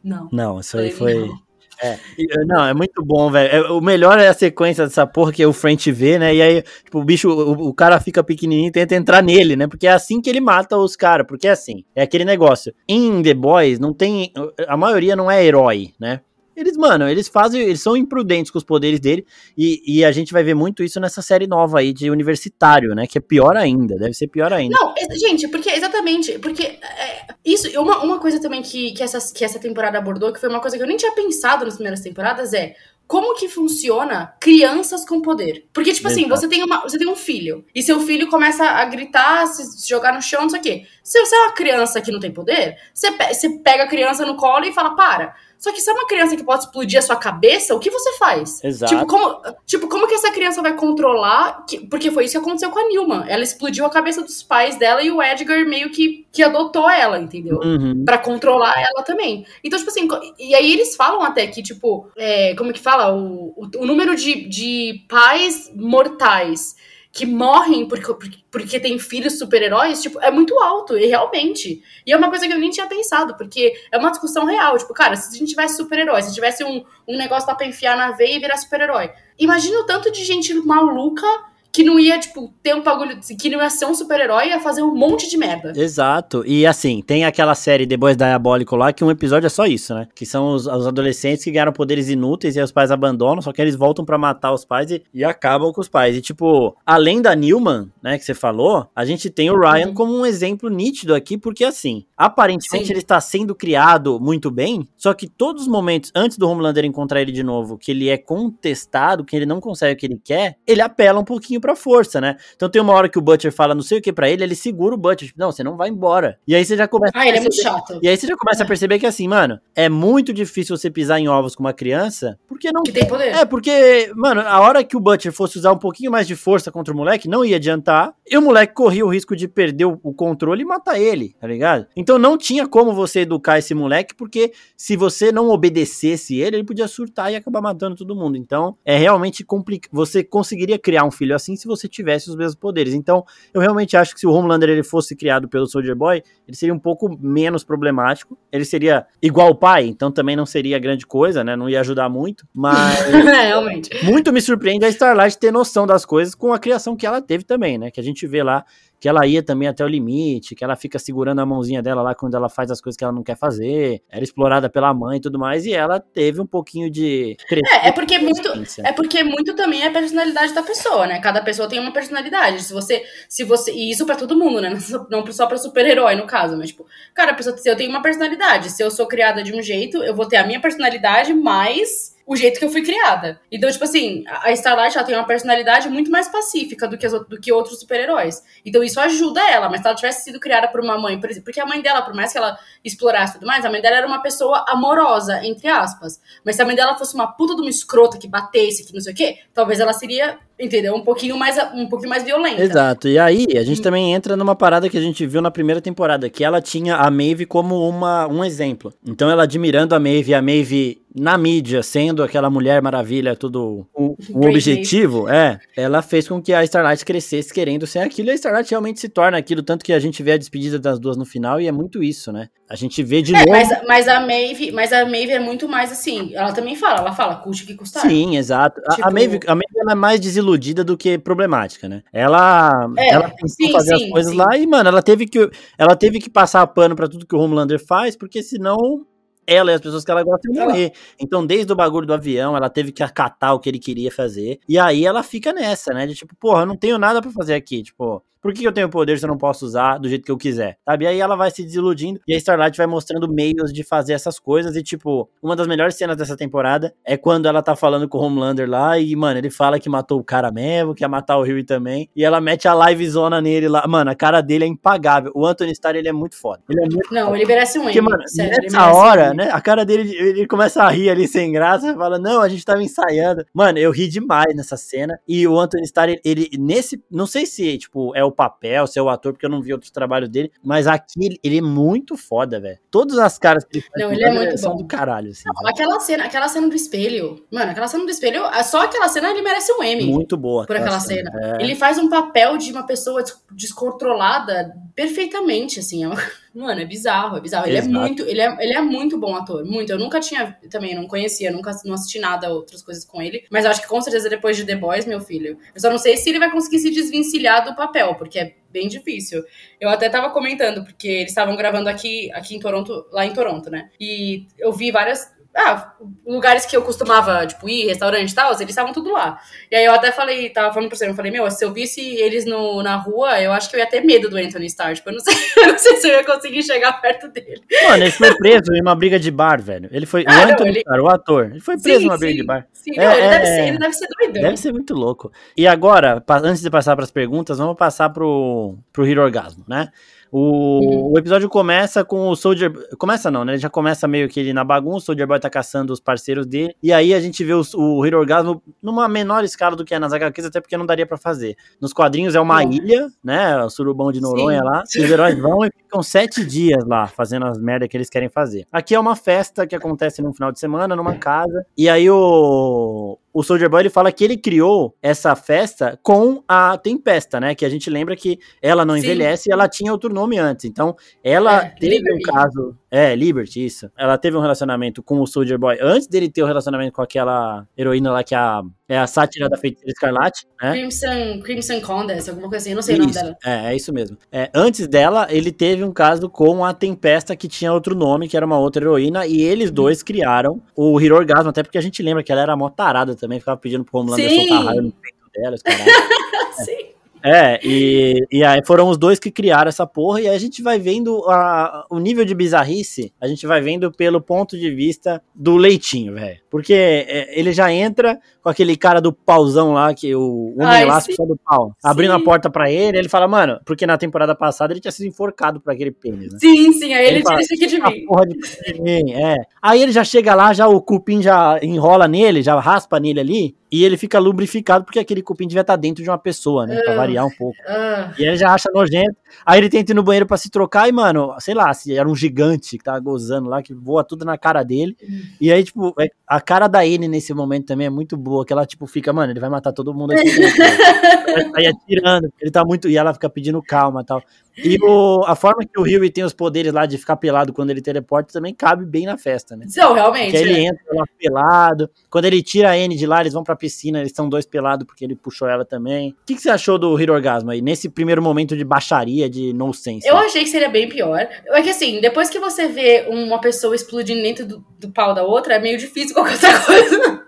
não. 0.02 0.28
Não, 0.32 0.60
isso 0.60 0.76
aí 0.76 0.90
foi. 0.90 1.14
Não. 1.14 1.46
É, 1.78 1.98
não, 2.46 2.64
é 2.64 2.72
muito 2.72 3.04
bom, 3.04 3.30
velho. 3.30 3.54
É, 3.54 3.70
o 3.70 3.82
melhor 3.82 4.18
é 4.18 4.28
a 4.28 4.34
sequência 4.34 4.84
dessa 4.84 5.06
porra 5.06 5.30
que 5.30 5.44
o 5.44 5.52
French 5.52 5.92
vê, 5.92 6.18
né? 6.18 6.34
E 6.34 6.40
aí, 6.40 6.62
tipo, 6.62 7.00
o 7.00 7.04
bicho, 7.04 7.28
o, 7.28 7.68
o, 7.68 7.74
cara 7.74 8.00
fica 8.00 8.24
pequenininho 8.24 8.68
e 8.68 8.72
tenta 8.72 8.94
entrar 8.94 9.22
nele, 9.22 9.56
né? 9.56 9.66
Porque 9.66 9.86
é 9.86 9.92
assim 9.92 10.20
que 10.22 10.30
ele 10.30 10.40
mata 10.40 10.76
os 10.78 10.96
caras. 10.96 11.26
Porque 11.26 11.46
é 11.46 11.50
assim, 11.50 11.84
é 11.94 12.02
aquele 12.02 12.24
negócio. 12.24 12.74
Em 12.88 13.22
The 13.22 13.34
Boys, 13.34 13.78
não 13.78 13.92
tem. 13.92 14.32
A 14.66 14.76
maioria 14.76 15.14
não 15.14 15.30
é 15.30 15.44
herói, 15.44 15.92
né? 16.00 16.20
Eles, 16.56 16.76
mano, 16.76 17.06
eles 17.06 17.28
fazem, 17.28 17.60
eles 17.60 17.82
são 17.82 17.94
imprudentes 17.94 18.50
com 18.50 18.56
os 18.56 18.64
poderes 18.64 18.98
dele, 18.98 19.26
e, 19.56 19.82
e 19.86 20.04
a 20.04 20.10
gente 20.10 20.32
vai 20.32 20.42
ver 20.42 20.54
muito 20.54 20.82
isso 20.82 20.98
nessa 20.98 21.20
série 21.20 21.46
nova 21.46 21.80
aí 21.80 21.92
de 21.92 22.10
universitário, 22.10 22.94
né? 22.94 23.06
Que 23.06 23.18
é 23.18 23.20
pior 23.20 23.56
ainda, 23.56 23.96
deve 23.96 24.14
ser 24.14 24.28
pior 24.28 24.52
ainda. 24.52 24.74
Não, 24.80 24.94
gente, 25.18 25.46
porque 25.48 25.68
exatamente, 25.68 26.38
porque 26.38 26.62
é, 26.62 27.34
isso, 27.44 27.68
uma, 27.80 28.02
uma 28.02 28.18
coisa 28.18 28.40
também 28.40 28.62
que, 28.62 28.92
que, 28.92 29.02
essa, 29.02 29.18
que 29.34 29.44
essa 29.44 29.58
temporada 29.58 29.98
abordou, 29.98 30.32
que 30.32 30.40
foi 30.40 30.48
uma 30.48 30.60
coisa 30.60 30.76
que 30.76 30.82
eu 30.82 30.86
nem 30.86 30.96
tinha 30.96 31.12
pensado 31.12 31.64
nas 31.66 31.74
primeiras 31.74 32.00
temporadas, 32.00 32.54
é 32.54 32.74
como 33.06 33.34
que 33.34 33.48
funciona 33.48 34.34
crianças 34.40 35.04
com 35.04 35.22
poder. 35.22 35.66
Porque, 35.72 35.92
tipo 35.92 36.08
assim, 36.08 36.28
você 36.28 36.48
tem, 36.48 36.62
uma, 36.62 36.80
você 36.82 36.98
tem 36.98 37.08
um 37.08 37.16
filho, 37.16 37.64
e 37.74 37.82
seu 37.82 38.00
filho 38.00 38.28
começa 38.28 38.64
a 38.64 38.84
gritar, 38.84 39.46
se 39.46 39.88
jogar 39.88 40.12
no 40.12 40.22
chão, 40.22 40.42
não 40.42 40.50
sei 40.50 40.60
o 40.60 40.62
quê. 40.62 40.86
Se 41.02 41.20
você 41.20 41.36
é 41.36 41.40
uma 41.40 41.52
criança 41.52 42.00
que 42.00 42.10
não 42.10 42.18
tem 42.18 42.32
poder, 42.32 42.76
você, 42.92 43.10
você 43.10 43.48
pega 43.58 43.84
a 43.84 43.88
criança 43.88 44.26
no 44.26 44.36
colo 44.36 44.64
e 44.64 44.72
fala, 44.72 44.96
para 44.96 45.34
só 45.58 45.72
que 45.72 45.80
se 45.80 45.88
é 45.88 45.92
uma 45.92 46.06
criança 46.06 46.36
que 46.36 46.44
pode 46.44 46.64
explodir 46.64 46.98
a 46.98 47.02
sua 47.02 47.16
cabeça, 47.16 47.74
o 47.74 47.80
que 47.80 47.90
você 47.90 48.12
faz? 48.18 48.62
Exato. 48.62 48.92
Tipo, 48.92 49.06
como, 49.06 49.42
tipo, 49.64 49.88
como 49.88 50.06
que 50.06 50.14
essa 50.14 50.30
criança 50.30 50.60
vai 50.60 50.74
controlar? 50.74 51.64
Que, 51.66 51.86
porque 51.86 52.10
foi 52.10 52.24
isso 52.24 52.32
que 52.32 52.44
aconteceu 52.44 52.70
com 52.70 52.78
a 52.78 52.88
Nilma. 52.88 53.24
Ela 53.28 53.42
explodiu 53.42 53.84
a 53.84 53.90
cabeça 53.90 54.22
dos 54.22 54.42
pais 54.42 54.76
dela 54.76 55.02
e 55.02 55.10
o 55.10 55.22
Edgar 55.22 55.66
meio 55.66 55.90
que, 55.90 56.26
que 56.30 56.42
adotou 56.42 56.88
ela, 56.88 57.18
entendeu? 57.18 57.58
Uhum. 57.62 58.04
Para 58.04 58.18
controlar 58.18 58.74
ela 58.76 59.02
também. 59.02 59.46
Então, 59.64 59.78
tipo 59.78 59.90
assim, 59.90 60.06
e 60.38 60.54
aí 60.54 60.72
eles 60.72 60.94
falam 60.94 61.22
até 61.22 61.46
que, 61.46 61.62
tipo, 61.62 62.08
é, 62.16 62.54
como 62.54 62.72
que 62.72 62.80
fala? 62.80 62.95
O, 63.12 63.54
o, 63.56 63.70
o 63.78 63.87
número 63.87 64.14
de, 64.14 64.48
de 64.48 65.04
pais 65.09 65.70
mortais 65.74 66.76
que 67.16 67.24
morrem 67.24 67.88
porque, 67.88 68.37
porque 68.50 68.78
tem 68.78 68.98
filhos 68.98 69.38
super-heróis, 69.38 70.02
tipo, 70.02 70.20
é 70.20 70.30
muito 70.30 70.59
alto, 70.59 70.98
e 70.98 71.06
realmente. 71.06 71.82
E 72.06 72.12
é 72.12 72.16
uma 72.16 72.28
coisa 72.28 72.46
que 72.46 72.52
eu 72.52 72.59
nem 72.59 72.68
tinha 72.68 72.87
pensado, 72.87 73.35
porque 73.38 73.72
é 73.90 73.96
uma 73.96 74.11
discussão 74.11 74.44
real. 74.44 74.76
Tipo, 74.76 74.92
cara, 74.92 75.16
se 75.16 75.35
a 75.35 75.38
gente 75.38 75.48
tivesse 75.48 75.78
super-herói, 75.78 76.20
se 76.20 76.35
tivesse 76.35 76.62
um, 76.62 76.85
um 77.09 77.16
negócio 77.16 77.56
pra 77.56 77.66
enfiar 77.66 77.96
na 77.96 78.11
veia 78.11 78.37
e 78.37 78.38
virar 78.38 78.59
super-herói. 78.59 79.11
Imagina 79.38 79.80
o 79.80 79.85
tanto 79.85 80.12
de 80.12 80.22
gente 80.24 80.52
maluca 80.56 81.26
que 81.72 81.83
não 81.83 81.98
ia, 81.98 82.18
tipo, 82.18 82.52
ter 82.62 82.74
um 82.74 82.83
bagulho, 82.83 83.18
que 83.38 83.50
não 83.50 83.61
ia 83.61 83.70
ser 83.70 83.87
um 83.87 83.94
super-herói, 83.94 84.48
ia 84.48 84.61
fazer 84.61 84.83
um 84.83 84.94
monte 84.94 85.29
de 85.29 85.37
merda. 85.37 85.72
Exato. 85.76 86.42
E 86.46 86.66
assim, 86.66 87.02
tem 87.02 87.24
aquela 87.24 87.55
série 87.55 87.87
Boys 87.96 88.16
Diabólico 88.16 88.76
lá, 88.76 88.92
que 88.92 89.05
um 89.05 89.11
episódio 89.11 89.46
é 89.46 89.50
só 89.50 89.66
isso, 89.66 89.94
né? 89.94 90.09
Que 90.14 90.24
são 90.24 90.55
os, 90.55 90.66
os 90.66 90.87
adolescentes 90.87 91.44
que 91.44 91.50
ganharam 91.50 91.72
poderes 91.72 92.09
inúteis 92.09 92.57
e 92.57 92.61
os 92.61 92.72
pais 92.72 92.90
abandonam, 92.90 93.42
só 93.42 93.52
que 93.52 93.61
eles 93.61 93.76
voltam 93.76 94.05
para 94.05 94.18
matar 94.18 94.52
os 94.52 94.64
pais 94.64 94.90
e, 94.90 95.02
e, 95.12 95.24
acabam 95.24 95.72
com 95.72 95.81
os 95.81 95.88
pais. 95.88 96.16
E 96.16 96.20
tipo, 96.20 96.76
além 96.85 97.20
da 97.20 97.35
Newman, 97.35 97.90
né, 98.02 98.18
que 98.18 98.24
você 98.24 98.35
falou, 98.35 98.88
a 98.94 99.05
gente 99.05 99.31
tem 99.31 99.50
o 99.50 99.59
Ryan 99.59 99.88
uhum. 99.88 99.94
como 99.94 100.16
um 100.16 100.26
exemplo 100.26 100.68
nítido 100.68 101.14
aqui, 101.14 101.37
porque 101.37 101.64
assim, 101.64 102.05
aparentemente 102.16 102.87
Sim. 102.87 102.92
ele 102.92 103.00
está 103.00 103.20
sendo 103.20 103.55
criado 103.55 104.18
muito 104.20 104.50
bem, 104.50 104.88
só 104.96 105.12
que 105.12 105.29
todos 105.29 105.62
os 105.62 105.68
momentos 105.68 106.11
antes 106.14 106.38
do 106.38 106.48
Homelander 106.48 106.85
encontrar 106.85 107.20
ele 107.20 107.33
de 107.33 107.42
novo, 107.42 107.76
que 107.76 107.90
ele 107.90 108.09
é 108.09 108.16
contestado, 108.16 109.24
que 109.24 109.37
ele 109.37 109.46
não 109.46 109.61
consegue 109.61 109.94
o 109.94 109.96
que 109.96 110.07
ele 110.07 110.20
quer, 110.22 110.57
ele 110.66 110.81
apela 110.81 111.20
um 111.20 111.24
pouquinho 111.24 111.55
pra 111.60 111.76
força, 111.76 112.20
né? 112.20 112.36
Então 112.54 112.68
tem 112.68 112.80
uma 112.80 112.92
hora 112.92 113.08
que 113.08 113.18
o 113.18 113.22
Butcher 113.22 113.52
fala 113.52 113.74
não 113.74 113.82
sei 113.82 113.98
o 113.98 114.02
que 114.02 114.12
para 114.12 114.28
ele, 114.28 114.42
ele 114.42 114.54
segura 114.54 114.94
o 114.94 114.98
Butcher, 114.98 115.28
tipo, 115.28 115.40
não, 115.40 115.52
você 115.52 115.62
não 115.62 115.76
vai 115.76 115.88
embora. 115.88 116.38
E 116.46 116.54
aí 116.54 116.64
você 116.64 116.76
já 116.76 116.88
começa 116.88 117.12
Ah, 117.14 117.26
ele 117.26 117.38
é 117.38 117.40
muito 117.40 117.60
chato. 117.60 117.98
E 118.02 118.08
aí 118.08 118.16
você 118.16 118.26
já 118.26 118.36
começa 118.36 118.62
a 118.62 118.66
perceber 118.66 118.98
que 118.98 119.06
assim, 119.06 119.28
mano, 119.28 119.60
é 119.74 119.88
muito 119.88 120.32
difícil 120.32 120.76
você 120.76 120.90
pisar 120.90 121.18
em 121.18 121.28
ovos 121.28 121.54
com 121.54 121.62
uma 121.62 121.72
criança, 121.72 122.38
porque 122.46 122.70
não 122.72 122.82
que 122.82 122.92
tem 122.92 123.06
poder. 123.06 123.34
É, 123.34 123.44
porque, 123.44 124.10
mano, 124.14 124.40
a 124.40 124.60
hora 124.60 124.84
que 124.84 124.96
o 124.96 125.00
Butcher 125.00 125.32
fosse 125.32 125.58
usar 125.58 125.72
um 125.72 125.78
pouquinho 125.78 126.10
mais 126.10 126.26
de 126.26 126.36
força 126.36 126.70
contra 126.70 126.92
o 126.92 126.96
moleque, 126.96 127.28
não 127.28 127.44
ia 127.44 127.56
adiantar, 127.56 128.14
e 128.28 128.36
o 128.36 128.42
moleque 128.42 128.74
corria 128.74 129.04
o 129.04 129.08
risco 129.08 129.36
de 129.36 129.48
perder 129.48 129.84
o 129.84 130.12
controle 130.14 130.62
e 130.62 130.64
matar 130.64 130.98
ele, 130.98 131.34
tá 131.40 131.46
ligado? 131.46 131.86
Então 131.96 132.18
não 132.18 132.36
tinha 132.36 132.66
como 132.66 132.92
você 132.92 133.20
educar 133.20 133.58
esse 133.58 133.74
moleque, 133.74 134.14
porque 134.14 134.52
se 134.76 134.96
você 134.96 135.30
não 135.30 135.48
obedecesse 135.48 136.38
ele, 136.38 136.56
ele 136.56 136.64
podia 136.64 136.88
surtar 136.88 137.32
e 137.32 137.36
acabar 137.36 137.60
matando 137.60 137.96
todo 137.96 138.16
mundo. 138.16 138.36
Então, 138.36 138.76
é 138.84 138.96
realmente 138.96 139.44
complicado. 139.44 139.90
Você 139.92 140.24
conseguiria 140.24 140.78
criar 140.78 141.04
um 141.04 141.10
filho 141.10 141.34
assim 141.34 141.45
se 141.54 141.68
você 141.68 141.87
tivesse 141.87 142.28
os 142.30 142.35
mesmos 142.35 142.56
poderes. 142.56 142.94
Então, 142.94 143.24
eu 143.52 143.61
realmente 143.61 143.96
acho 143.96 144.14
que 144.14 144.20
se 144.20 144.26
o 144.26 144.32
Homelander 144.32 144.70
ele 144.70 144.82
fosse 144.82 145.14
criado 145.14 145.48
pelo 145.48 145.66
Soldier 145.66 145.94
Boy, 145.94 146.22
ele 146.48 146.56
seria 146.56 146.74
um 146.74 146.78
pouco 146.78 147.16
menos 147.20 147.62
problemático. 147.62 148.38
Ele 148.50 148.64
seria 148.64 149.06
igual 149.22 149.50
o 149.50 149.54
pai, 149.54 149.87
então 149.87 150.11
também 150.11 150.35
não 150.35 150.46
seria 150.46 150.78
grande 150.78 151.06
coisa, 151.06 151.44
né? 151.44 151.54
Não 151.54 151.68
ia 151.68 151.80
ajudar 151.80 152.09
muito. 152.09 152.46
Mas. 152.52 152.98
é, 153.12 153.46
realmente. 153.46 153.90
Muito 154.04 154.32
me 154.32 154.40
surpreende 154.40 154.85
a 154.87 154.88
Starlight 154.88 155.38
ter 155.38 155.52
noção 155.52 155.87
das 155.87 156.04
coisas 156.04 156.35
com 156.35 156.52
a 156.52 156.59
criação 156.59 156.96
que 156.96 157.06
ela 157.06 157.20
teve 157.20 157.44
também, 157.44 157.76
né? 157.76 157.90
Que 157.90 158.00
a 158.00 158.02
gente 158.02 158.26
vê 158.26 158.42
lá 158.42 158.64
que 159.06 159.08
ela 159.08 159.24
ia 159.24 159.40
também 159.40 159.68
até 159.68 159.84
o 159.84 159.86
limite, 159.86 160.56
que 160.56 160.64
ela 160.64 160.74
fica 160.74 160.98
segurando 160.98 161.40
a 161.40 161.46
mãozinha 161.46 161.80
dela 161.80 162.02
lá 162.02 162.12
quando 162.12 162.36
ela 162.36 162.48
faz 162.48 162.72
as 162.72 162.80
coisas 162.80 162.96
que 162.96 163.04
ela 163.04 163.12
não 163.12 163.22
quer 163.22 163.36
fazer, 163.36 164.02
era 164.10 164.24
explorada 164.24 164.68
pela 164.68 164.92
mãe 164.92 165.18
e 165.18 165.20
tudo 165.20 165.38
mais, 165.38 165.64
e 165.64 165.72
ela 165.72 166.00
teve 166.00 166.40
um 166.40 166.46
pouquinho 166.46 166.90
de 166.90 167.36
É, 167.70 167.88
é 167.90 167.92
porque 167.92 168.18
muito 168.18 168.48
é 168.82 168.90
porque 168.90 169.22
muito 169.22 169.54
também 169.54 169.82
é 169.82 169.86
a 169.86 169.92
personalidade 169.92 170.52
da 170.52 170.60
pessoa, 170.60 171.06
né? 171.06 171.20
Cada 171.20 171.40
pessoa 171.40 171.68
tem 171.68 171.78
uma 171.78 171.92
personalidade. 171.92 172.64
Se 172.64 172.72
você 172.72 173.04
se 173.28 173.44
você 173.44 173.70
e 173.70 173.92
isso 173.92 174.04
para 174.04 174.16
todo 174.16 174.36
mundo, 174.36 174.60
né? 174.60 174.70
Não 175.08 175.24
só 175.30 175.46
para 175.46 175.56
super-herói 175.56 176.16
no 176.16 176.26
caso, 176.26 176.56
mas 176.56 176.70
tipo, 176.70 176.84
cara, 177.14 177.30
a 177.30 177.34
pessoa 177.34 177.56
se 177.56 177.70
eu 177.70 177.76
tenho 177.76 177.90
uma 177.90 178.02
personalidade, 178.02 178.70
se 178.70 178.82
eu 178.82 178.90
sou 178.90 179.06
criada 179.06 179.40
de 179.40 179.54
um 179.54 179.62
jeito, 179.62 180.02
eu 180.02 180.16
vou 180.16 180.26
ter 180.26 180.38
a 180.38 180.44
minha 180.44 180.60
personalidade 180.60 181.32
mais 181.32 182.15
o 182.26 182.34
jeito 182.34 182.58
que 182.58 182.64
eu 182.64 182.70
fui 182.70 182.82
criada. 182.82 183.40
Então, 183.52 183.70
tipo 183.70 183.84
assim, 183.84 184.24
a 184.26 184.50
Starlight 184.50 184.96
ela 184.96 185.06
tem 185.06 185.14
uma 185.14 185.26
personalidade 185.26 185.88
muito 185.88 186.10
mais 186.10 186.26
pacífica 186.28 186.88
do 186.88 186.98
que, 186.98 187.06
as, 187.06 187.12
do 187.12 187.40
que 187.40 187.52
outros 187.52 187.78
super-heróis. 187.78 188.42
Então, 188.64 188.82
isso 188.82 188.98
ajuda 188.98 189.40
ela. 189.48 189.68
Mas 189.68 189.80
se 189.80 189.86
ela 189.86 189.94
tivesse 189.94 190.24
sido 190.24 190.40
criada 190.40 190.66
por 190.66 190.80
uma 190.80 190.98
mãe, 190.98 191.20
por 191.20 191.30
exemplo, 191.30 191.44
porque 191.44 191.60
a 191.60 191.66
mãe 191.66 191.80
dela, 191.80 192.02
por 192.02 192.14
mais 192.14 192.32
que 192.32 192.38
ela 192.38 192.58
explorasse 192.84 193.34
tudo 193.34 193.46
mais, 193.46 193.64
a 193.64 193.70
mãe 193.70 193.80
dela 193.80 193.98
era 193.98 194.06
uma 194.06 194.20
pessoa 194.20 194.64
amorosa, 194.68 195.46
entre 195.46 195.68
aspas. 195.68 196.20
Mas 196.44 196.56
se 196.56 196.62
a 196.62 196.64
mãe 196.64 196.74
dela 196.74 196.98
fosse 196.98 197.14
uma 197.14 197.28
puta 197.28 197.54
de 197.54 197.60
uma 197.60 197.70
escrota 197.70 198.18
que 198.18 198.26
batesse, 198.26 198.84
que 198.84 198.92
não 198.92 199.00
sei 199.00 199.12
o 199.12 199.16
quê, 199.16 199.38
talvez 199.54 199.78
ela 199.78 199.92
seria 199.92 200.36
entendeu? 200.58 200.94
Um 200.94 201.02
pouquinho 201.02 201.36
mais, 201.36 201.56
um 201.74 201.86
pouquinho 201.88 202.10
mais 202.10 202.24
violenta. 202.24 202.62
Exato. 202.62 203.08
E 203.08 203.18
aí, 203.18 203.46
a 203.56 203.62
gente 203.62 203.80
também 203.80 204.12
entra 204.12 204.36
numa 204.36 204.54
parada 204.54 204.88
que 204.88 204.96
a 204.96 205.00
gente 205.00 205.26
viu 205.26 205.40
na 205.40 205.50
primeira 205.50 205.80
temporada, 205.80 206.28
que 206.28 206.44
ela 206.44 206.60
tinha 206.60 206.96
a 206.96 207.10
Maeve 207.10 207.46
como 207.46 207.88
uma, 207.88 208.26
um 208.26 208.44
exemplo. 208.44 208.92
Então, 209.06 209.30
ela 209.30 209.42
admirando 209.42 209.94
a 209.94 210.00
Maeve, 210.00 210.34
a 210.34 210.42
Maeve 210.42 211.00
na 211.18 211.38
mídia, 211.38 211.82
sendo 211.82 212.22
aquela 212.22 212.50
mulher 212.50 212.82
maravilha, 212.82 213.34
tudo 213.34 213.86
o, 213.94 214.16
o 214.34 214.46
objetivo, 214.46 215.26
é, 215.30 215.58
ela 215.74 216.02
fez 216.02 216.28
com 216.28 216.42
que 216.42 216.52
a 216.52 216.62
Starlight 216.62 217.02
crescesse 217.06 217.54
querendo 217.54 217.86
ser 217.86 218.00
aquilo, 218.00 218.28
e 218.28 218.32
a 218.32 218.34
Starlight 218.34 218.68
realmente 218.68 219.00
se 219.00 219.08
torna 219.08 219.38
aquilo, 219.38 219.62
tanto 219.62 219.82
que 219.82 219.94
a 219.94 219.98
gente 219.98 220.22
vê 220.22 220.32
a 220.32 220.36
despedida 220.36 220.78
das 220.78 220.98
duas 220.98 221.16
no 221.16 221.24
final, 221.24 221.58
e 221.58 221.66
é 221.66 221.72
muito 221.72 222.02
isso, 222.02 222.30
né? 222.30 222.50
A 222.68 222.74
gente 222.74 223.02
vê 223.02 223.22
de 223.22 223.35
é, 223.35 223.38
novo... 223.38 223.50
Mas, 223.50 223.68
mas, 223.87 224.09
a 224.09 224.20
Maeve, 224.20 224.72
mas 224.72 224.92
a 224.92 225.05
Maeve 225.05 225.33
é 225.33 225.38
muito 225.38 225.68
mais 225.68 225.92
assim, 225.92 226.35
ela 226.35 226.52
também 226.52 226.74
fala, 226.74 226.98
ela 226.98 227.12
fala, 227.12 227.37
custe 227.37 227.64
que 227.64 227.74
custar. 227.74 228.02
Sim, 228.02 228.37
exato. 228.37 228.81
Tipo... 228.90 229.07
A, 229.07 229.11
Maeve, 229.11 229.40
a 229.46 229.55
Maeve 229.55 229.90
é 229.90 229.94
mais 229.94 230.18
desiludida 230.18 230.83
do 230.83 230.96
que 230.96 231.16
problemática, 231.16 231.88
né? 231.88 232.02
Ela, 232.12 232.90
é, 232.96 233.11
ela 233.11 233.31
tentou 233.31 233.72
fazer 233.72 233.96
sim, 233.96 234.05
as 234.05 234.11
coisas 234.11 234.33
sim. 234.33 234.38
lá, 234.38 234.57
e, 234.57 234.66
mano, 234.66 234.88
ela 234.88 235.00
teve 235.00 235.26
que, 235.26 235.48
ela 235.79 235.94
teve 235.94 236.18
que 236.18 236.29
passar 236.29 236.66
pano 236.66 236.96
para 236.96 237.09
tudo 237.09 237.26
que 237.26 237.37
o 237.37 237.38
Homelander 237.38 237.79
faz, 237.85 238.16
porque 238.16 238.42
senão 238.42 239.07
ela 239.47 239.70
e 239.70 239.74
as 239.74 239.80
pessoas 239.80 240.05
que 240.05 240.11
ela 240.11 240.24
gosta 240.24 240.51
de 240.51 240.59
morrer. 240.59 240.93
Então, 241.20 241.47
desde 241.47 241.72
o 241.72 241.76
bagulho 241.76 242.07
do 242.07 242.12
avião, 242.12 242.57
ela 242.57 242.68
teve 242.68 242.90
que 242.90 243.03
acatar 243.03 243.55
o 243.55 243.61
que 243.61 243.68
ele 243.68 243.78
queria 243.78 244.11
fazer. 244.11 244.59
E 244.68 244.78
aí 244.78 245.07
ela 245.07 245.22
fica 245.22 245.53
nessa, 245.53 245.95
né? 245.95 246.07
De 246.07 246.14
tipo, 246.14 246.34
porra, 246.34 246.62
eu 246.62 246.66
não 246.66 246.76
tenho 246.76 246.99
nada 246.99 247.22
para 247.22 247.30
fazer 247.30 247.55
aqui. 247.55 247.82
Tipo, 247.82 248.22
por 248.47 248.55
que 248.55 248.62
eu 248.62 248.70
tenho 248.70 248.88
poder 248.88 249.18
se 249.18 249.24
eu 249.24 249.28
não 249.28 249.36
posso 249.36 249.66
usar 249.66 249.99
do 249.99 250.09
jeito 250.09 250.24
que 250.24 250.30
eu 250.30 250.36
quiser? 250.36 250.78
Sabe? 250.84 251.05
E 251.05 251.09
aí 251.09 251.20
ela 251.20 251.34
vai 251.34 251.51
se 251.51 251.64
desiludindo 251.64 252.20
e 252.28 252.32
a 252.32 252.36
Starlight 252.36 252.78
vai 252.78 252.86
mostrando 252.86 253.26
meios 253.28 253.72
de 253.72 253.82
fazer 253.82 254.12
essas 254.12 254.38
coisas. 254.38 254.76
E, 254.76 254.84
tipo, 254.84 255.28
uma 255.42 255.57
das 255.57 255.66
melhores 255.66 255.97
cenas 255.97 256.16
dessa 256.16 256.36
temporada 256.36 256.94
é 257.05 257.16
quando 257.16 257.47
ela 257.47 257.61
tá 257.61 257.74
falando 257.74 258.09
com 258.09 258.18
o 258.18 258.22
Homelander 258.22 258.70
lá 258.70 259.01
e, 259.01 259.16
mano, 259.16 259.36
ele 259.36 259.51
fala 259.51 259.80
que 259.80 259.88
matou 259.88 260.20
o 260.20 260.24
cara 260.24 260.53
mesmo, 260.53 260.94
que 260.94 261.03
ia 261.03 261.09
matar 261.09 261.38
o 261.38 261.42
Rio 261.42 261.66
também. 261.66 262.09
E 262.14 262.24
ela 262.24 262.40
mete 262.40 262.68
a 262.68 262.74
live 262.74 263.09
zona 263.09 263.40
nele 263.40 263.66
lá. 263.66 263.84
Mano, 263.88 264.12
a 264.12 264.14
cara 264.14 264.40
dele 264.40 264.62
é 264.62 264.68
impagável. 264.68 265.32
O 265.34 265.44
Anthony 265.44 265.72
Starr, 265.72 265.97
ele 265.97 266.07
é 266.09 266.12
muito 266.12 266.36
foda. 266.36 266.62
Ele 266.70 266.84
é 266.84 266.88
muito 266.88 267.12
Não, 267.12 267.24
foda. 267.26 267.36
ele 267.38 267.47
merece 267.47 267.80
um 267.80 267.82
Porque, 267.82 268.01
mano, 268.01 268.22
sério, 268.28 268.62
nessa 268.62 268.92
hora, 268.92 269.32
um 269.32 269.34
né, 269.34 269.51
a 269.51 269.61
cara 269.61 269.84
dele, 269.84 270.09
ele 270.16 270.47
começa 270.47 270.84
a 270.84 270.88
rir 270.88 271.11
ali 271.11 271.26
sem 271.26 271.51
graça, 271.51 271.97
fala, 271.97 272.16
não, 272.16 272.40
a 272.40 272.49
gente 272.49 272.64
tava 272.64 272.80
ensaiando. 272.80 273.44
Mano, 273.53 273.76
eu 273.80 273.90
ri 273.90 274.07
demais 274.07 274.55
nessa 274.55 274.76
cena. 274.76 275.18
E 275.26 275.49
o 275.49 275.59
Anthony 275.59 275.82
Starr, 275.82 276.11
ele, 276.11 276.20
ele 276.24 276.51
nesse, 276.57 277.03
não 277.11 277.26
sei 277.26 277.44
se, 277.44 277.76
tipo, 277.78 278.14
é 278.14 278.22
o 278.22 278.36
papel, 278.37 278.87
se 278.87 278.99
é 278.99 279.03
o 279.03 279.09
ator, 279.09 279.32
porque 279.32 279.47
eu 279.47 279.51
não 279.51 279.62
vi 279.62 279.72
outros 279.72 279.91
trabalhos 279.91 280.28
dele, 280.28 280.53
mas 280.62 280.87
aqui 280.87 281.41
ele 281.43 281.59
é 281.59 281.62
muito 281.62 282.16
foda, 282.16 282.61
velho. 282.61 282.78
Todas 282.91 283.18
as 283.18 283.39
caras 283.39 283.64
que 283.64 283.78
ele 283.78 283.87
faz 283.87 284.05
não, 284.05 284.12
ele 284.12 284.24
é 284.24 284.32
muito 284.32 284.59
são 284.59 284.72
bom. 284.72 284.78
do 284.78 284.87
caralho, 284.87 285.30
assim. 285.30 285.45
Não, 285.47 285.68
aquela 285.68 285.99
cena, 286.01 286.24
aquela 286.24 286.49
cena 286.49 286.68
do 286.68 286.76
espelho, 286.76 287.45
mano, 287.51 287.70
aquela 287.70 287.89
cena 287.89 288.05
do 288.05 288.11
espelho, 288.11 288.43
só 288.64 288.84
aquela 288.84 289.09
cena 289.09 289.30
ele 289.30 289.43
merece 289.43 289.72
um 289.72 289.82
M. 289.82 290.05
Muito 290.05 290.37
boa. 290.37 290.66
Por 290.66 290.76
aquela 290.76 291.01
cena. 291.01 291.30
cena. 291.32 291.57
É. 291.57 291.62
Ele 291.62 291.74
faz 291.74 291.99
um 291.99 292.09
papel 292.09 292.57
de 292.59 292.70
uma 292.70 292.87
pessoa 292.87 293.24
descontrolada 293.51 294.72
perfeitamente, 294.95 295.80
assim, 295.80 296.05
é 296.05 296.09
uma... 296.09 296.16
Mano, 296.57 296.80
é 296.80 296.86
bizarro, 296.86 297.36
é 297.36 297.40
bizarro. 297.40 297.66
Ele 297.66 297.76
é 297.76 297.82
muito, 297.82 298.22
ele 298.22 298.40
é, 298.40 298.57
ele 298.61 298.72
é 298.72 298.80
muito 298.80 299.18
bom 299.18 299.36
ator, 299.36 299.62
muito. 299.62 299.92
Eu 299.92 299.98
nunca 299.98 300.18
tinha, 300.20 300.59
também 300.70 300.94
não 300.94 301.07
conhecia, 301.07 301.50
nunca 301.50 301.70
não 301.84 301.92
assisti 301.92 302.18
nada, 302.18 302.48
outras 302.48 302.82
coisas 302.82 303.04
com 303.04 303.20
ele. 303.20 303.44
Mas 303.50 303.66
eu 303.66 303.70
acho 303.70 303.82
que 303.82 303.86
com 303.86 304.00
certeza 304.00 304.30
depois 304.30 304.57
de 304.57 304.64
The 304.64 304.74
Boys, 304.74 305.04
meu 305.04 305.20
filho. 305.20 305.59
Eu 305.74 305.80
só 305.80 305.90
não 305.90 305.98
sei 305.98 306.16
se 306.16 306.30
ele 306.30 306.38
vai 306.38 306.50
conseguir 306.50 306.78
se 306.78 306.90
desvencilhar 306.90 307.62
do 307.62 307.76
papel, 307.76 308.14
porque 308.14 308.38
é 308.38 308.54
bem 308.70 308.88
difícil. 308.88 309.44
Eu 309.78 309.90
até 309.90 310.09
tava 310.09 310.30
comentando, 310.30 310.82
porque 310.82 311.09
eles 311.09 311.30
estavam 311.30 311.57
gravando 311.57 311.90
aqui, 311.90 312.32
aqui 312.32 312.57
em 312.57 312.59
Toronto, 312.59 313.07
lá 313.12 313.26
em 313.26 313.34
Toronto, 313.34 313.68
né? 313.68 313.90
E 314.00 314.46
eu 314.59 314.72
vi 314.72 314.90
várias 314.90 315.36
ah, 315.57 315.94
lugares 316.26 316.66
que 316.66 316.76
eu 316.76 316.82
costumava, 316.82 317.46
tipo, 317.46 317.66
ir, 317.66 317.86
restaurante 317.86 318.30
e 318.30 318.34
tal, 318.34 318.52
eles 318.52 318.68
estavam 318.68 318.92
tudo 318.92 319.11
lá. 319.11 319.40
E 319.70 319.76
aí 319.76 319.86
eu 319.86 319.92
até 319.92 320.12
falei, 320.12 320.50
tava 320.50 320.72
falando 320.72 320.90
pra 320.90 320.98
você, 320.98 321.09
eu 321.09 321.14
falei, 321.14 321.32
meu, 321.32 321.50
se 321.50 321.64
eu 321.64 321.72
visse 321.72 322.00
eles 322.00 322.44
no, 322.44 322.82
na 322.82 322.96
rua, 322.96 323.40
eu 323.40 323.52
acho 323.52 323.70
que 323.70 323.76
eu 323.76 323.80
ia 323.80 323.88
ter 323.88 324.02
medo 324.02 324.28
do 324.28 324.36
Anthony 324.36 324.66
Starr. 324.66 324.94
Tipo, 324.94 325.09
eu 325.09 325.14
não 325.14 325.20
sei, 325.20 325.34
eu 325.57 325.68
não 325.68 325.78
sei 325.78 325.96
se 325.96 326.09
eu 326.09 326.12
ia 326.12 326.24
conseguir 326.24 326.62
chegar 326.62 327.00
perto 327.00 327.28
dele. 327.28 327.62
Mano, 327.84 328.04
ele 328.04 328.11
foi 328.11 328.36
preso 328.36 328.74
em 328.74 328.82
uma 328.82 328.94
briga 328.94 329.18
de 329.18 329.30
bar, 329.30 329.61
velho. 329.61 329.88
Ele 329.90 330.04
foi. 330.04 330.24
Ah, 330.26 330.40
o 330.40 330.52
Anthony 330.52 330.70
ele... 330.70 330.78
Starr, 330.80 331.00
o 331.00 331.09
ator, 331.09 331.46
ele 331.46 331.61
foi 331.61 331.78
preso 331.78 332.00
sim, 332.00 332.04
em 332.04 332.09
uma 332.09 332.18
briga 332.18 332.32
sim, 332.32 332.40
de 332.40 332.46
bar. 332.46 332.66
Sim, 332.74 332.92
é, 332.98 333.04
não, 333.04 333.12
ele, 333.12 333.22
é, 333.22 333.30
deve 333.30 333.46
ser, 333.46 333.68
ele 333.68 333.78
deve 333.78 333.92
ser 333.94 334.09
doidão. 334.18 334.42
Deve 334.42 334.57
ser 334.59 334.72
muito 334.72 334.94
louco. 334.94 335.32
E 335.57 335.66
agora, 335.66 336.22
antes 336.44 336.61
de 336.61 336.68
passar 336.68 336.94
pras 336.96 337.11
perguntas, 337.11 337.57
vamos 337.57 337.76
passar 337.76 338.11
pro, 338.11 338.76
pro 338.92 339.07
Hero 339.07 339.22
Orgasmo, 339.22 339.64
né? 339.66 339.88
O, 340.31 341.12
o, 341.12 341.18
episódio 341.18 341.49
começa 341.49 342.05
com 342.05 342.29
o 342.29 342.37
Soldier. 342.37 342.72
Começa 342.99 343.31
não, 343.31 343.45
né? 343.45 343.53
Ele 343.53 343.61
já 343.61 343.70
começa 343.70 344.09
meio 344.09 344.29
que 344.29 344.41
ele 344.41 344.53
na 344.53 344.64
bagunça, 344.64 344.97
o 344.97 345.01
Soldier 345.07 345.27
Boy 345.27 345.39
tá 345.39 345.49
caçando 345.49 345.93
os 345.93 346.01
parceiros 346.01 346.47
dele. 346.47 346.74
E 346.83 346.93
aí 346.93 347.14
a 347.14 347.20
gente 347.20 347.45
vê 347.45 347.55
o, 347.55 347.62
o 347.74 348.05
Hero 348.05 348.18
Orgasmo 348.18 348.62
numa 348.83 349.09
menor 349.09 349.45
escala 349.45 349.77
do 349.77 349.85
que 349.85 349.95
é 349.95 349.99
nas 349.99 350.12
HQs, 350.12 350.47
até 350.47 350.61
porque 350.61 350.77
não 350.77 350.87
daria 350.87 351.07
para 351.07 351.16
fazer. 351.16 351.57
Nos 351.81 351.93
quadrinhos 351.93 352.35
é 352.35 352.41
uma 352.41 352.62
ilha, 352.64 353.09
né? 353.22 353.57
O 353.62 353.70
surubão 353.70 354.11
de 354.11 354.20
Noronha 354.20 354.61
Sim. 354.61 354.64
lá. 354.64 354.83
Os 354.83 355.11
heróis 355.11 355.39
vão 355.39 355.64
e 355.64 355.70
ficam 355.87 356.03
sete 356.03 356.45
dias 356.45 356.84
lá, 356.84 357.07
fazendo 357.07 357.47
as 357.47 357.59
merdas 357.59 357.89
que 357.89 357.97
eles 357.97 358.11
querem 358.11 358.28
fazer. 358.28 358.66
Aqui 358.70 358.95
é 358.95 359.01
uma 359.01 359.16
festa 359.16 359.66
que 359.66 359.74
acontece 359.74 360.20
no 360.20 360.32
final 360.32 360.53
de 360.53 360.59
semana, 360.59 360.95
numa 360.95 361.16
casa. 361.16 361.64
E 361.76 361.89
aí 361.89 362.11
o, 362.11 363.18
o 363.32 363.43
Soldier 363.43 363.70
Boy 363.70 363.82
ele 363.82 363.91
fala 363.91 364.12
que 364.12 364.24
ele 364.24 364.37
criou 364.37 364.95
essa 365.01 365.34
festa 365.34 365.99
com 366.03 366.43
a 366.47 366.76
Tempesta, 366.76 367.41
né? 367.41 367.55
Que 367.55 367.64
a 367.64 367.68
gente 367.68 367.89
lembra 367.89 368.16
que 368.16 368.39
ela 368.61 368.84
não 368.84 368.97
envelhece 368.97 369.45
Sim. 369.45 369.51
e 369.51 369.53
ela 369.53 369.68
tinha 369.68 369.93
outro 369.93 370.12
nome 370.12 370.39
antes. 370.39 370.64
Então, 370.64 370.97
ela 371.22 371.64
é, 371.64 371.68
teve 371.70 372.12
um 372.12 372.20
caso. 372.20 372.76
É, 372.91 373.14
Liberty, 373.14 373.64
isso. 373.64 373.91
Ela 373.97 374.16
teve 374.16 374.37
um 374.37 374.41
relacionamento 374.41 375.03
com 375.03 375.20
o 375.20 375.26
Soldier 375.26 375.59
Boy 375.59 375.78
antes 375.80 376.07
dele 376.07 376.30
ter 376.30 376.43
o 376.43 376.45
um 376.45 376.49
relacionamento 376.49 376.93
com 376.93 377.03
aquela 377.03 377.66
heroína 377.76 378.12
lá 378.12 378.22
que 378.22 378.34
é 378.34 378.39
a 378.39 378.62
é 378.89 378.99
a 378.99 379.07
sátira 379.07 379.49
da 379.49 379.57
feiticeira 379.57 379.91
escarlate, 379.91 380.47
né? 380.62 380.70
Crimson, 380.70 381.41
Crimson 381.43 381.80
Condess, 381.80 382.28
alguma 382.28 382.49
coisa 382.49 382.62
assim, 382.62 382.70
eu 382.70 382.76
não 382.76 382.82
sei 382.82 382.95
isso, 382.95 383.03
o 383.03 383.07
nome 383.07 383.20
dela. 383.20 383.37
É, 383.45 383.72
é 383.72 383.76
isso 383.76 383.93
mesmo. 383.93 384.16
É, 384.30 384.49
antes 384.55 384.87
dela, 384.87 385.26
ele 385.28 385.51
teve 385.51 385.82
um 385.82 385.93
caso 385.93 386.30
com 386.30 386.64
a 386.64 386.72
Tempesta, 386.72 387.34
que 387.34 387.49
tinha 387.49 387.72
outro 387.72 387.97
nome, 387.97 388.28
que 388.28 388.37
era 388.37 388.47
uma 388.47 388.59
outra 388.59 388.84
heroína, 388.84 389.26
e 389.26 389.43
eles 389.43 389.72
dois 389.72 390.05
criaram 390.05 390.62
o 390.76 391.01
Hero 391.01 391.16
Orgasmo, 391.16 391.51
até 391.51 391.64
porque 391.64 391.78
a 391.78 391.80
gente 391.80 392.01
lembra 392.01 392.22
que 392.22 392.30
ela 392.30 392.43
era 392.43 392.57
mó 392.57 392.68
tarada 392.68 393.16
também, 393.16 393.41
ficava 393.41 393.57
pedindo 393.57 393.84
pro 393.84 393.99
Homelander 393.99 394.30
soltar 394.30 394.64
raio 394.64 394.82
no 394.82 394.93
peito 394.93 395.18
dela, 395.34 395.57
Sim. 396.64 396.95
É, 397.27 397.59
e, 397.64 398.24
e 398.31 398.45
aí 398.45 398.61
foram 398.64 398.89
os 398.89 398.97
dois 398.97 399.18
que 399.18 399.33
criaram 399.33 399.68
essa 399.68 399.85
porra, 399.85 400.20
e 400.20 400.29
aí 400.29 400.37
a 400.37 400.39
gente 400.39 400.62
vai 400.62 400.79
vendo 400.79 401.24
a, 401.29 401.85
o 401.91 401.99
nível 401.99 402.24
de 402.24 402.37
bizarrice, 402.37 403.12
a 403.20 403.27
gente 403.27 403.45
vai 403.49 403.61
vendo 403.61 403.91
pelo 403.91 404.20
ponto 404.20 404.57
de 404.57 404.70
vista 404.70 405.20
do 405.35 405.57
Leitinho, 405.57 406.14
velho. 406.14 406.39
Porque 406.49 406.72
é, 406.72 407.39
ele 407.39 407.53
já 407.53 407.72
entra 407.72 408.20
com 408.41 408.49
aquele 408.49 408.77
cara 408.77 409.01
do 409.01 409.12
pauzão 409.12 409.72
lá, 409.72 409.93
que 409.93 410.14
o 410.14 410.55
homem 410.55 410.68
Ai, 410.68 410.83
elástico 410.83 411.16
só 411.16 411.27
do 411.27 411.37
pau, 411.37 411.70
sim. 411.70 411.89
abrindo 411.89 412.12
a 412.12 412.22
porta 412.22 412.49
pra 412.49 412.70
ele, 412.70 412.97
ele 412.97 413.09
fala, 413.09 413.27
mano, 413.27 413.59
porque 413.64 413.85
na 413.87 413.99
temporada 413.99 414.35
passada 414.35 414.72
ele 414.72 414.81
tinha 414.81 414.93
sido 414.93 415.09
enforcado 415.09 415.61
por 415.61 415.72
aquele 415.72 415.91
pênis, 415.91 416.33
né? 416.33 416.39
Sim, 416.39 416.72
sim, 416.74 416.95
aí 416.95 417.07
ele, 417.07 417.16
ele 417.16 417.24
tira 417.24 417.41
isso 417.41 417.55
aqui 417.55 417.66
de 417.66 417.83
mim. 417.83 418.07
Porra 418.07 418.24
de 418.27 418.81
mim, 418.81 419.12
é. 419.12 419.35
Aí 419.61 419.83
ele 419.83 419.91
já 419.91 420.05
chega 420.05 420.33
lá, 420.33 420.53
já 420.53 420.68
o 420.68 420.81
cupim 420.81 421.20
já 421.20 421.59
enrola 421.61 422.07
nele, 422.07 422.41
já 422.41 422.59
raspa 422.61 423.01
nele 423.01 423.18
ali, 423.18 423.57
e 423.70 423.85
ele 423.85 423.97
fica 423.97 424.18
lubrificado 424.18 424.85
porque 424.85 425.01
aquele 425.01 425.22
cupim 425.22 425.49
devia 425.49 425.62
estar 425.62 425.74
dentro 425.74 426.03
de 426.03 426.09
uma 426.09 426.18
pessoa, 426.18 426.66
né? 426.66 426.81
Pra 426.83 426.93
uh, 426.95 426.97
um 427.24 427.30
pouco. 427.30 427.56
Uh. 427.62 428.14
E 428.18 428.24
ele 428.24 428.36
já 428.36 428.52
acha 428.52 428.68
nojento. 428.72 429.16
Aí 429.44 429.58
ele 429.58 429.68
tenta 429.68 429.92
ir 429.92 429.94
no 429.94 430.02
banheiro 430.02 430.26
para 430.26 430.36
se 430.36 430.50
trocar 430.50 430.88
e, 430.88 430.92
mano, 430.92 431.34
sei 431.38 431.54
lá, 431.54 431.72
se 431.72 431.96
era 431.96 432.08
um 432.08 432.14
gigante 432.14 432.76
que 432.76 432.84
tava 432.84 432.98
gozando 433.00 433.48
lá, 433.48 433.62
que 433.62 433.74
voa 433.74 434.04
tudo 434.04 434.24
na 434.24 434.36
cara 434.36 434.62
dele. 434.62 434.96
Hum. 435.02 435.22
E 435.40 435.52
aí, 435.52 435.62
tipo, 435.64 435.94
é, 436.00 436.08
a 436.26 436.40
cara 436.40 436.68
da 436.68 436.86
N 436.86 437.08
nesse 437.08 437.32
momento 437.32 437.66
também 437.66 437.86
é 437.86 437.90
muito 437.90 438.16
boa, 438.16 438.44
que 438.44 438.52
ela, 438.52 438.66
tipo, 438.66 438.86
fica, 438.86 439.12
mano, 439.12 439.32
ele 439.32 439.40
vai 439.40 439.50
matar 439.50 439.72
todo 439.72 439.94
mundo 439.94 440.12
aqui. 440.12 440.24
sair 441.52 441.66
atirando. 441.66 442.32
Ele 442.40 442.50
tá 442.50 442.64
muito. 442.64 442.88
E 442.88 442.96
ela 442.96 443.12
fica 443.12 443.28
pedindo 443.28 443.62
calma 443.62 444.02
e 444.02 444.04
tal. 444.04 444.22
E 444.57 444.78
o, 444.82 445.22
a 445.26 445.36
forma 445.36 445.64
que 445.64 445.78
o 445.78 445.82
Rio 445.82 446.11
tem 446.11 446.24
os 446.24 446.32
poderes 446.32 446.72
lá 446.72 446.86
de 446.86 446.96
ficar 446.96 447.16
pelado 447.16 447.52
quando 447.52 447.70
ele 447.70 447.82
teleporta 447.82 448.32
também 448.32 448.54
cabe 448.54 448.84
bem 448.86 449.04
na 449.04 449.18
festa, 449.18 449.57
né? 449.57 449.66
Não, 449.76 449.92
realmente. 449.92 450.32
Porque 450.32 450.36
é. 450.36 450.40
ele 450.40 450.61
entra 450.66 450.84
lá 450.92 451.04
pelado. 451.18 451.90
Quando 452.09 452.24
ele 452.24 452.42
tira 452.42 452.70
a 452.70 452.78
N 452.78 452.96
de 452.96 453.07
lá, 453.07 453.20
eles 453.20 453.32
vão 453.32 453.44
pra 453.44 453.54
piscina, 453.54 453.98
eles 453.98 454.11
estão 454.11 454.28
dois 454.28 454.46
pelados 454.46 454.86
porque 454.86 455.04
ele 455.04 455.14
puxou 455.14 455.48
ela 455.48 455.64
também. 455.64 456.11
O 456.11 456.14
que, 456.26 456.34
que 456.34 456.40
você 456.40 456.50
achou 456.50 456.78
do 456.78 456.98
Hero 456.98 457.12
Orgasmo 457.12 457.50
aí? 457.50 457.61
Nesse 457.61 457.88
primeiro 457.88 458.22
momento 458.22 458.57
de 458.57 458.64
baixaria, 458.64 459.28
de 459.28 459.52
nonsense? 459.52 460.07
Eu 460.07 460.16
achei 460.16 460.44
que 460.44 460.50
seria 460.50 460.68
bem 460.68 460.88
pior. 460.88 461.28
É 461.46 461.62
que 461.62 461.70
assim, 461.70 462.00
depois 462.00 462.30
que 462.30 462.38
você 462.38 462.68
vê 462.68 463.07
uma 463.09 463.40
pessoa 463.40 463.74
explodindo 463.74 464.22
dentro 464.22 464.46
do, 464.46 464.64
do 464.80 464.90
pau 464.90 465.14
da 465.14 465.22
outra, 465.22 465.54
é 465.54 465.59
meio 465.59 465.78
difícil 465.78 466.14
qualquer 466.14 466.34
outra 466.34 466.61
coisa 466.61 467.26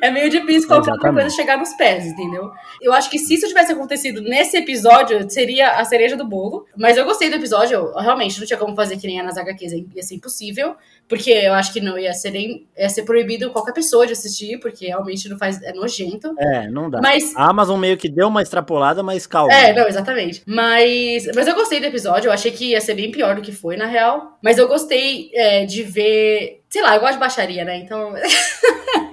é 0.00 0.10
meio 0.10 0.30
difícil 0.30 0.68
qualquer 0.68 0.92
outra 0.92 1.12
coisa 1.12 1.30
chegar 1.30 1.56
nos 1.58 1.72
pés, 1.74 2.06
entendeu? 2.06 2.50
Eu 2.80 2.92
acho 2.92 3.10
que 3.10 3.18
se 3.18 3.34
isso 3.34 3.46
tivesse 3.46 3.72
acontecido 3.72 4.20
nesse 4.22 4.56
episódio, 4.56 5.28
seria 5.30 5.72
a 5.72 5.84
cereja 5.84 6.16
do 6.16 6.24
bolo. 6.24 6.66
Mas 6.76 6.96
eu 6.96 7.04
gostei 7.04 7.28
do 7.28 7.36
episódio, 7.36 7.74
eu, 7.74 7.94
realmente 7.94 8.38
não 8.38 8.46
tinha 8.46 8.58
como 8.58 8.74
fazer 8.74 8.96
que 8.96 9.06
nem 9.06 9.18
é 9.18 9.22
nas 9.22 9.36
HQs, 9.36 9.72
ia 9.94 10.02
ser 10.02 10.14
impossível. 10.14 10.76
Porque 11.08 11.30
eu 11.30 11.52
acho 11.54 11.72
que 11.72 11.80
não 11.80 11.98
ia 11.98 12.12
ser 12.12 12.30
nem. 12.30 12.66
ia 12.78 12.88
ser 12.88 13.02
proibido 13.02 13.50
qualquer 13.50 13.72
pessoa 13.72 14.06
de 14.06 14.12
assistir, 14.12 14.60
porque 14.60 14.86
realmente 14.86 15.28
não 15.28 15.36
faz. 15.36 15.60
é 15.60 15.72
nojento. 15.72 16.32
É, 16.38 16.68
não 16.68 16.88
dá. 16.88 17.00
Mas, 17.02 17.34
a 17.34 17.50
Amazon 17.50 17.80
meio 17.80 17.96
que 17.96 18.08
deu 18.08 18.28
uma 18.28 18.42
extrapolada, 18.42 19.02
mas 19.02 19.26
calma. 19.26 19.52
É, 19.52 19.72
não, 19.72 19.88
exatamente. 19.88 20.42
Mas, 20.46 21.26
mas 21.34 21.48
eu 21.48 21.54
gostei 21.54 21.80
do 21.80 21.86
episódio, 21.86 22.28
eu 22.28 22.32
achei 22.32 22.52
que 22.52 22.66
ia 22.66 22.80
ser 22.80 22.94
bem 22.94 23.10
pior 23.10 23.34
do 23.34 23.42
que 23.42 23.50
foi, 23.50 23.76
na 23.76 23.86
real. 23.86 24.38
Mas 24.40 24.56
eu 24.56 24.68
gostei 24.68 25.30
é, 25.34 25.64
de 25.64 25.82
ver. 25.82 26.60
Sei 26.68 26.80
lá, 26.80 26.94
eu 26.94 27.00
gosto 27.00 27.14
de 27.14 27.18
baixaria, 27.18 27.64
né? 27.64 27.78
Então. 27.78 28.14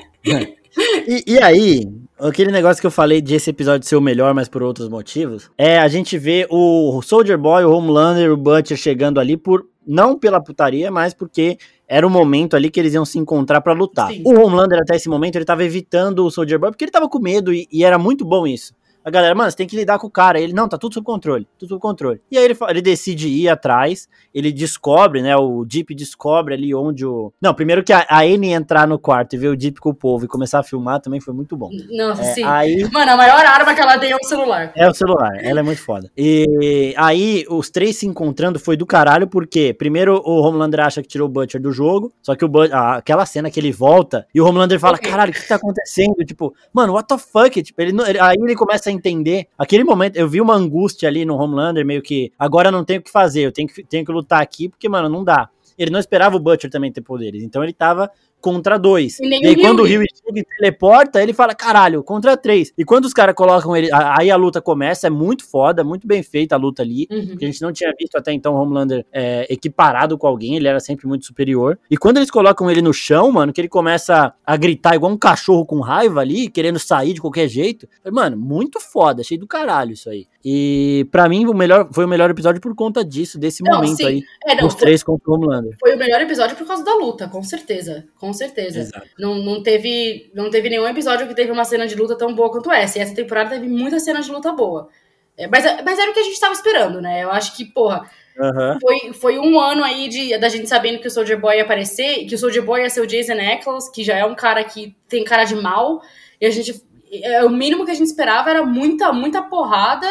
e, 1.08 1.24
e, 1.26 1.40
aí, 1.40 1.88
Aquele 2.20 2.52
negócio 2.52 2.82
que 2.82 2.88
eu 2.88 2.92
falei 2.92 3.22
de 3.22 3.36
esse 3.36 3.52
episódio 3.52 3.88
ser 3.88 3.96
o 3.96 4.02
melhor, 4.02 4.34
mas 4.34 4.50
por 4.50 4.64
outros 4.64 4.90
motivos, 4.90 5.52
é 5.56 5.78
a 5.78 5.88
gente 5.88 6.18
vê 6.18 6.48
o 6.50 7.00
Soldier 7.04 7.38
Boy, 7.38 7.64
o 7.64 7.72
Homelander, 7.72 8.32
o 8.32 8.38
Butcher 8.38 8.76
chegando 8.76 9.20
ali 9.20 9.38
por 9.38 9.68
não 9.86 10.18
pela 10.18 10.44
putaria, 10.44 10.90
mas 10.90 11.14
porque 11.14 11.60
era 11.88 12.06
o 12.06 12.10
momento 12.10 12.56
ali 12.56 12.72
que 12.72 12.80
eles 12.80 12.96
iam 12.96 13.06
se 13.06 13.20
encontrar 13.20 13.62
para 13.62 13.72
lutar. 13.72 14.12
Sim. 14.12 14.24
O 14.26 14.32
Homelander 14.32 14.80
até 14.82 14.96
esse 14.96 15.08
momento 15.08 15.36
ele 15.36 15.46
tava 15.46 15.64
evitando 15.64 16.26
o 16.26 16.32
Soldier 16.32 16.60
Boy 16.60 16.72
porque 16.72 16.86
ele 16.86 16.92
tava 16.92 17.08
com 17.08 17.20
medo 17.20 17.54
e, 17.54 17.68
e 17.72 17.86
era 17.86 18.00
muito 18.00 18.26
bom 18.26 18.48
isso 18.48 18.74
a 19.08 19.10
galera, 19.10 19.34
mano, 19.34 19.50
você 19.50 19.56
tem 19.56 19.66
que 19.66 19.78
lidar 19.78 19.98
com 20.00 20.08
o 20.08 20.12
cara. 20.12 20.38
Ele, 20.38 20.52
não, 20.52 20.68
tá 20.68 20.78
tudo 20.78 20.94
sob 20.94 21.06
controle, 21.06 21.48
tudo 21.58 21.70
sob 21.70 21.82
controle. 21.82 22.20
E 22.30 22.38
aí 22.38 22.44
ele, 22.44 22.58
ele 22.68 22.82
decide 22.82 23.30
ir 23.30 23.48
atrás, 23.48 24.10
ele 24.34 24.52
descobre, 24.52 25.22
né, 25.22 25.34
o 25.38 25.64
Deep 25.64 25.96
descobre 25.96 26.54
ali 26.54 26.76
onde 26.76 27.06
o... 27.06 27.32
Não, 27.42 27.54
primeiro 27.54 27.86
que 27.86 27.94
a, 27.94 28.06
a 28.10 28.24
Anne 28.24 28.52
entrar 28.52 28.86
no 28.86 29.00
quarto 29.00 29.34
e 29.34 29.38
ver 29.38 29.48
o 29.48 29.56
Deep 29.56 29.80
com 29.80 29.92
o 29.92 29.94
povo 29.94 30.26
e 30.26 30.28
começar 30.28 30.60
a 30.60 30.64
filmar 30.64 31.00
também 31.00 31.22
foi 31.22 31.34
muito 31.34 31.56
bom. 31.56 31.70
Nossa, 31.90 32.22
é, 32.22 32.34
sim. 32.34 32.44
Aí... 32.44 32.84
Mano, 32.92 33.14
a 33.14 33.16
maior 33.16 33.46
arma 33.46 33.74
que 33.74 33.80
ela 33.80 33.98
tem 33.98 34.12
é 34.12 34.16
o 34.18 34.24
celular. 34.26 34.74
É 34.76 34.90
o 34.90 34.94
celular, 34.94 35.38
ela 35.42 35.62
é 35.62 35.64
muito 35.64 35.82
foda. 35.82 36.12
E 36.18 36.94
aí, 36.98 37.46
os 37.50 37.70
três 37.70 37.96
se 37.96 38.06
encontrando 38.06 38.60
foi 38.60 38.76
do 38.76 38.86
caralho, 38.86 39.26
porque 39.26 39.74
primeiro 39.74 40.22
o 40.26 40.42
Homelander 40.42 40.82
acha 40.82 41.02
que 41.02 41.08
tirou 41.08 41.30
o 41.30 41.32
Butcher 41.32 41.62
do 41.62 41.72
jogo, 41.72 42.12
só 42.22 42.36
que 42.36 42.44
o 42.44 42.50
Butcher, 42.50 42.76
aquela 42.76 43.26
cena 43.26 43.50
que 43.50 43.58
ele 43.58 43.72
volta 43.72 44.28
e 44.36 44.42
o 44.42 44.46
Homelander 44.46 44.78
fala, 44.82 44.98
okay. 44.98 45.10
caralho, 45.10 45.32
o 45.32 45.34
que 45.34 45.48
tá 45.48 45.56
acontecendo? 45.56 46.26
Tipo, 46.26 46.54
mano, 46.74 46.92
what 46.92 47.08
the 47.08 47.18
fuck? 47.18 47.64
Tipo, 47.64 47.82
ele, 47.82 47.94
aí 48.20 48.36
ele 48.38 48.54
começa 48.54 48.90
a 48.90 48.97
entender. 48.98 49.48
Aquele 49.58 49.84
momento, 49.84 50.18
eu 50.18 50.28
vi 50.28 50.42
uma 50.42 50.56
angústia 50.56 51.08
ali 51.08 51.26
no 51.26 51.36
Homelander, 51.36 51.86
meio 51.86 52.02
que 52.02 52.32
agora 52.38 52.72
não 52.72 52.84
tenho 52.84 53.00
o 53.00 53.04
que 53.04 53.12
fazer, 53.12 53.42
eu 53.42 53.52
tenho 53.52 53.68
que, 53.68 53.84
tenho 53.84 54.06
que 54.06 54.12
lutar 54.12 54.42
aqui, 54.42 54.70
porque, 54.70 54.90
mano, 54.90 55.08
não 55.08 55.24
dá. 55.24 55.50
Ele 55.78 55.92
não 55.92 56.00
esperava 56.00 56.36
o 56.36 56.40
Butcher 56.40 56.72
também 56.72 56.92
ter 56.92 57.02
poderes, 57.02 57.44
então 57.44 57.64
ele 57.64 57.74
tava 57.74 58.10
contra 58.40 58.78
dois. 58.78 59.20
E, 59.20 59.28
e 59.28 59.48
aí, 59.48 59.56
quando 59.60 59.82
o 59.82 59.84
Rio 59.84 60.02
chega 60.02 60.40
e 60.40 60.44
teleporta, 60.44 61.22
ele 61.22 61.34
fala, 61.34 61.54
caralho, 61.54 62.04
contra 62.04 62.38
três. 62.38 62.72
E 62.78 62.86
quando 62.86 63.06
os 63.06 63.14
caras 63.14 63.36
colocam 63.36 63.76
ele, 63.76 63.90
aí 63.92 64.30
a 64.32 64.36
luta 64.36 64.62
começa, 64.62 65.08
é 65.08 65.10
muito 65.10 65.46
foda, 65.50 65.84
muito 65.84 66.08
bem 66.08 66.24
feita 66.24 66.56
a 66.56 66.58
luta 66.58 66.82
ali, 66.82 67.08
uhum. 67.12 67.36
que 67.38 67.46
a 67.46 67.48
gente 67.48 67.62
não 67.62 67.72
tinha 67.72 67.92
visto 68.00 68.16
até 68.16 68.32
então 68.32 68.56
o 68.56 68.62
Homelander 68.62 69.06
é, 69.12 69.46
equiparado 69.50 70.18
com 70.18 70.28
alguém, 70.28 70.56
ele 70.56 70.68
era 70.68 70.80
sempre 70.80 71.08
muito 71.08 71.26
superior. 71.26 71.80
E 71.90 71.98
quando 71.98 72.18
eles 72.18 72.32
colocam 72.32 72.70
ele 72.70 72.82
no 72.82 72.94
chão, 72.94 73.32
mano, 73.32 73.52
que 73.52 73.62
ele 73.62 73.70
começa 73.70 74.34
a 74.46 74.58
gritar 74.58 74.96
igual 74.96 75.12
um 75.12 75.18
cachorro 75.18 75.66
com 75.66 75.80
raiva 75.80 76.22
ali, 76.22 76.50
querendo 76.50 76.80
sair 76.80 77.14
de 77.14 77.22
qualquer 77.22 77.48
jeito, 77.48 77.88
mano, 78.12 78.38
muito 78.38 78.80
foda, 78.80 79.22
achei 79.22 79.38
do 79.38 79.48
caralho 79.48 79.92
isso 79.92 80.10
aí. 80.10 80.28
E 80.44 81.06
para 81.12 81.28
mim 81.28 81.46
o 81.46 81.54
melhor 81.54 81.90
foi 81.92 82.06
o 82.06 82.08
melhor 82.08 82.30
episódio 82.30 82.62
por 82.62 82.74
conta 82.74 83.04
disso, 83.04 83.38
desse 83.38 83.64
não, 83.64 83.76
momento 83.76 83.98
sim. 83.98 84.06
aí, 84.06 84.24
é, 84.46 84.56
não, 84.56 84.68
os 84.68 84.76
três 84.76 85.04
contra 85.04 85.30
o 85.30 85.34
Homelander. 85.34 85.76
Foi 85.80 85.96
o 85.96 85.98
melhor 85.98 86.22
episódio 86.22 86.56
por 86.56 86.66
causa 86.66 86.84
da 86.84 86.96
luta, 86.96 87.28
com 87.28 87.44
certeza. 87.44 88.06
Com 88.18 88.27
certeza. 88.34 88.90
Não, 89.18 89.36
não, 89.36 89.62
teve, 89.62 90.32
não 90.34 90.50
teve 90.50 90.70
nenhum 90.70 90.88
episódio 90.88 91.28
que 91.28 91.36
teve 91.36 91.52
uma 91.52 91.66
cena 91.66 91.88
de 91.88 91.96
luta 91.96 92.18
tão 92.18 92.34
boa 92.34 92.52
quanto 92.52 92.72
essa. 92.72 92.98
E 92.98 93.02
essa 93.02 93.16
temporada 93.16 93.52
teve 93.52 93.68
muita 93.68 94.00
cena 94.00 94.22
de 94.22 94.32
luta 94.32 94.52
boa. 94.52 94.90
É, 95.38 95.48
mas, 95.48 95.64
mas 95.84 96.00
era 96.00 96.10
o 96.10 96.14
que 96.14 96.20
a 96.20 96.24
gente 96.24 96.40
tava 96.40 96.54
esperando, 96.54 97.02
né? 97.02 97.24
Eu 97.24 97.32
acho 97.32 97.56
que, 97.56 97.66
porra, 97.66 98.10
Uhum. 98.40 98.80
Foi, 98.80 99.14
foi 99.14 99.40
um 99.40 99.60
ano 99.60 99.84
aí 99.84 100.08
de, 100.08 100.38
da 100.38 100.48
gente 100.48 100.70
sabendo 100.70 101.00
que 101.00 101.08
o 101.08 101.10
Soldier 101.10 101.40
Boy 101.40 101.58
ia 101.58 101.64
aparecer, 101.64 102.24
que 102.28 102.36
o 102.36 102.38
Soldier 102.38 102.64
Boy 102.64 102.82
ia 102.82 102.90
ser 102.92 103.02
o 103.02 103.08
Jason 103.08 103.34
Eccles, 103.34 103.90
que 103.90 104.04
já 104.04 104.16
é 104.16 104.24
um 104.24 104.36
cara 104.36 104.64
que 104.64 104.96
tem 105.10 105.24
cara 105.24 105.44
de 105.44 105.56
mal, 105.56 106.04
e 106.40 106.46
a 106.46 106.52
gente. 106.52 106.80
É, 107.12 107.44
o 107.44 107.50
mínimo 107.50 107.84
que 107.84 107.90
a 107.90 107.96
gente 107.96 108.06
esperava 108.06 108.52
era 108.52 108.64
muita, 108.64 109.12
muita 109.12 109.42
porrada 109.42 110.08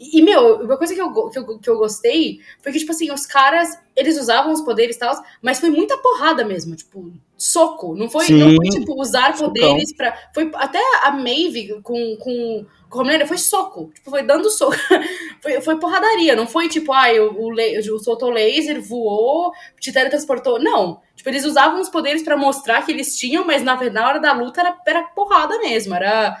e, 0.00 0.22
meu, 0.22 0.62
uma 0.62 0.78
coisa 0.78 0.94
que 0.94 1.00
eu, 1.00 1.28
que, 1.28 1.38
eu, 1.38 1.58
que 1.58 1.68
eu 1.68 1.76
gostei 1.76 2.40
foi 2.62 2.72
que, 2.72 2.78
tipo 2.78 2.90
assim, 2.90 3.12
os 3.12 3.26
caras, 3.26 3.78
eles 3.94 4.18
usavam 4.18 4.50
os 4.50 4.62
poderes 4.62 4.96
e 4.96 4.98
tal, 4.98 5.14
mas 5.42 5.60
foi 5.60 5.68
muita 5.68 5.98
porrada 5.98 6.42
mesmo, 6.42 6.74
tipo, 6.74 7.12
soco. 7.40 7.96
Não 7.96 8.08
foi, 8.08 8.28
não 8.28 8.54
foi 8.54 8.68
tipo, 8.68 9.00
usar 9.00 9.36
poderes 9.36 9.94
para 9.94 10.16
Foi 10.34 10.50
até 10.54 10.78
a 11.02 11.10
Maeve 11.10 11.80
com. 11.82 12.16
com 12.16 12.66
como 12.88 13.08
ele 13.08 13.24
foi 13.24 13.38
soco, 13.38 13.88
tipo, 13.94 14.10
foi 14.10 14.24
dando 14.24 14.50
soco. 14.50 14.74
foi, 15.40 15.60
foi 15.60 15.78
porradaria, 15.78 16.34
não 16.34 16.44
foi 16.44 16.68
tipo, 16.68 16.92
ah, 16.92 17.06
o, 17.12 17.50
o, 17.50 17.52
o 17.52 17.98
soltou 18.00 18.30
laser, 18.30 18.82
voou, 18.82 19.52
te 19.78 19.92
teletransportou. 19.92 20.58
Não. 20.58 21.00
Tipo, 21.14 21.28
eles 21.28 21.44
usavam 21.44 21.80
os 21.80 21.88
poderes 21.88 22.24
para 22.24 22.36
mostrar 22.36 22.84
que 22.84 22.90
eles 22.90 23.16
tinham, 23.16 23.46
mas 23.46 23.62
na, 23.62 23.76
na 23.90 24.08
hora 24.08 24.18
da 24.18 24.32
luta 24.32 24.60
era, 24.60 24.76
era 24.84 25.02
porrada 25.04 25.56
mesmo. 25.58 25.94
Era 25.94 26.36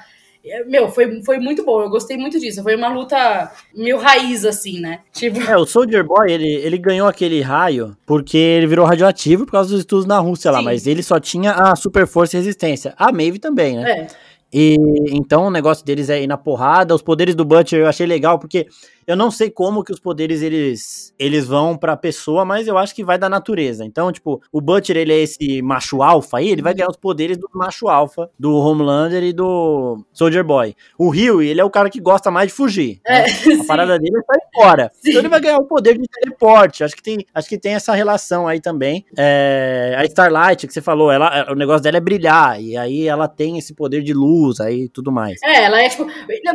meu, 0.66 0.88
foi, 0.88 1.22
foi 1.22 1.38
muito 1.38 1.64
bom, 1.64 1.82
eu 1.82 1.90
gostei 1.90 2.16
muito 2.16 2.40
disso. 2.40 2.62
Foi 2.62 2.74
uma 2.74 2.88
luta 2.88 3.50
meio 3.74 3.98
raiz, 3.98 4.44
assim, 4.44 4.80
né? 4.80 5.00
Tipo... 5.12 5.40
É, 5.40 5.56
o 5.56 5.66
Soldier 5.66 6.04
Boy, 6.04 6.32
ele, 6.32 6.48
ele 6.48 6.78
ganhou 6.78 7.06
aquele 7.06 7.40
raio 7.40 7.96
porque 8.06 8.38
ele 8.38 8.66
virou 8.66 8.86
radioativo 8.86 9.44
por 9.44 9.52
causa 9.52 9.70
dos 9.70 9.80
estudos 9.80 10.06
na 10.06 10.18
Rússia 10.18 10.50
Sim. 10.50 10.56
lá, 10.56 10.62
mas 10.62 10.86
ele 10.86 11.02
só 11.02 11.20
tinha 11.20 11.52
a 11.52 11.76
super 11.76 12.06
força 12.06 12.36
e 12.36 12.40
resistência. 12.40 12.94
A 12.96 13.12
Maeve 13.12 13.38
também, 13.38 13.76
né? 13.76 13.90
É. 13.90 14.06
E 14.52 14.76
então 15.12 15.44
o 15.46 15.50
negócio 15.50 15.84
deles 15.84 16.10
é 16.10 16.22
ir 16.22 16.26
na 16.26 16.36
porrada. 16.36 16.94
Os 16.94 17.02
poderes 17.02 17.34
do 17.34 17.44
Butcher 17.44 17.80
eu 17.80 17.86
achei 17.86 18.06
legal, 18.06 18.38
porque 18.38 18.66
eu 19.10 19.16
não 19.16 19.28
sei 19.28 19.50
como 19.50 19.82
que 19.82 19.92
os 19.92 19.98
poderes 19.98 20.40
eles, 20.40 21.12
eles 21.18 21.44
vão 21.44 21.76
pra 21.76 21.96
pessoa, 21.96 22.44
mas 22.44 22.68
eu 22.68 22.78
acho 22.78 22.94
que 22.94 23.02
vai 23.02 23.18
da 23.18 23.28
natureza. 23.28 23.84
Então, 23.84 24.12
tipo, 24.12 24.40
o 24.52 24.60
Butcher, 24.60 24.96
ele 24.96 25.12
é 25.12 25.18
esse 25.18 25.60
macho 25.62 26.00
alfa 26.00 26.38
aí, 26.38 26.48
ele 26.48 26.62
vai 26.62 26.72
ganhar 26.72 26.88
os 26.88 26.96
poderes 26.96 27.36
do 27.36 27.48
macho 27.52 27.88
alfa, 27.88 28.30
do 28.38 28.56
Homelander 28.56 29.24
e 29.24 29.32
do 29.32 30.04
Soldier 30.12 30.44
Boy. 30.44 30.76
O 30.96 31.10
Rio, 31.10 31.42
ele 31.42 31.60
é 31.60 31.64
o 31.64 31.70
cara 31.70 31.90
que 31.90 32.00
gosta 32.00 32.30
mais 32.30 32.48
de 32.48 32.54
fugir. 32.54 33.00
É, 33.04 33.22
né? 33.22 33.26
A 33.60 33.64
parada 33.66 33.98
dele 33.98 34.16
é 34.16 34.22
sair 34.22 34.48
fora. 34.54 34.90
Sim. 35.02 35.10
Então 35.10 35.20
ele 35.22 35.28
vai 35.28 35.40
ganhar 35.40 35.58
o 35.58 35.64
poder 35.64 35.98
de 35.98 36.06
teleporte. 36.06 36.84
Acho 36.84 36.94
que 36.94 37.02
tem, 37.02 37.26
acho 37.34 37.48
que 37.48 37.58
tem 37.58 37.74
essa 37.74 37.92
relação 37.94 38.46
aí 38.46 38.60
também. 38.60 39.04
É, 39.18 39.96
a 39.98 40.04
Starlight, 40.04 40.68
que 40.68 40.72
você 40.72 40.80
falou, 40.80 41.10
ela, 41.10 41.50
o 41.50 41.56
negócio 41.56 41.82
dela 41.82 41.96
é 41.96 42.00
brilhar, 42.00 42.62
e 42.62 42.76
aí 42.76 43.08
ela 43.08 43.26
tem 43.26 43.58
esse 43.58 43.74
poder 43.74 44.02
de 44.02 44.12
luz 44.12 44.60
aí 44.60 44.88
tudo 44.88 45.10
mais. 45.10 45.40
É, 45.42 45.64
ela 45.64 45.82
é 45.82 45.88
tipo. 45.88 46.06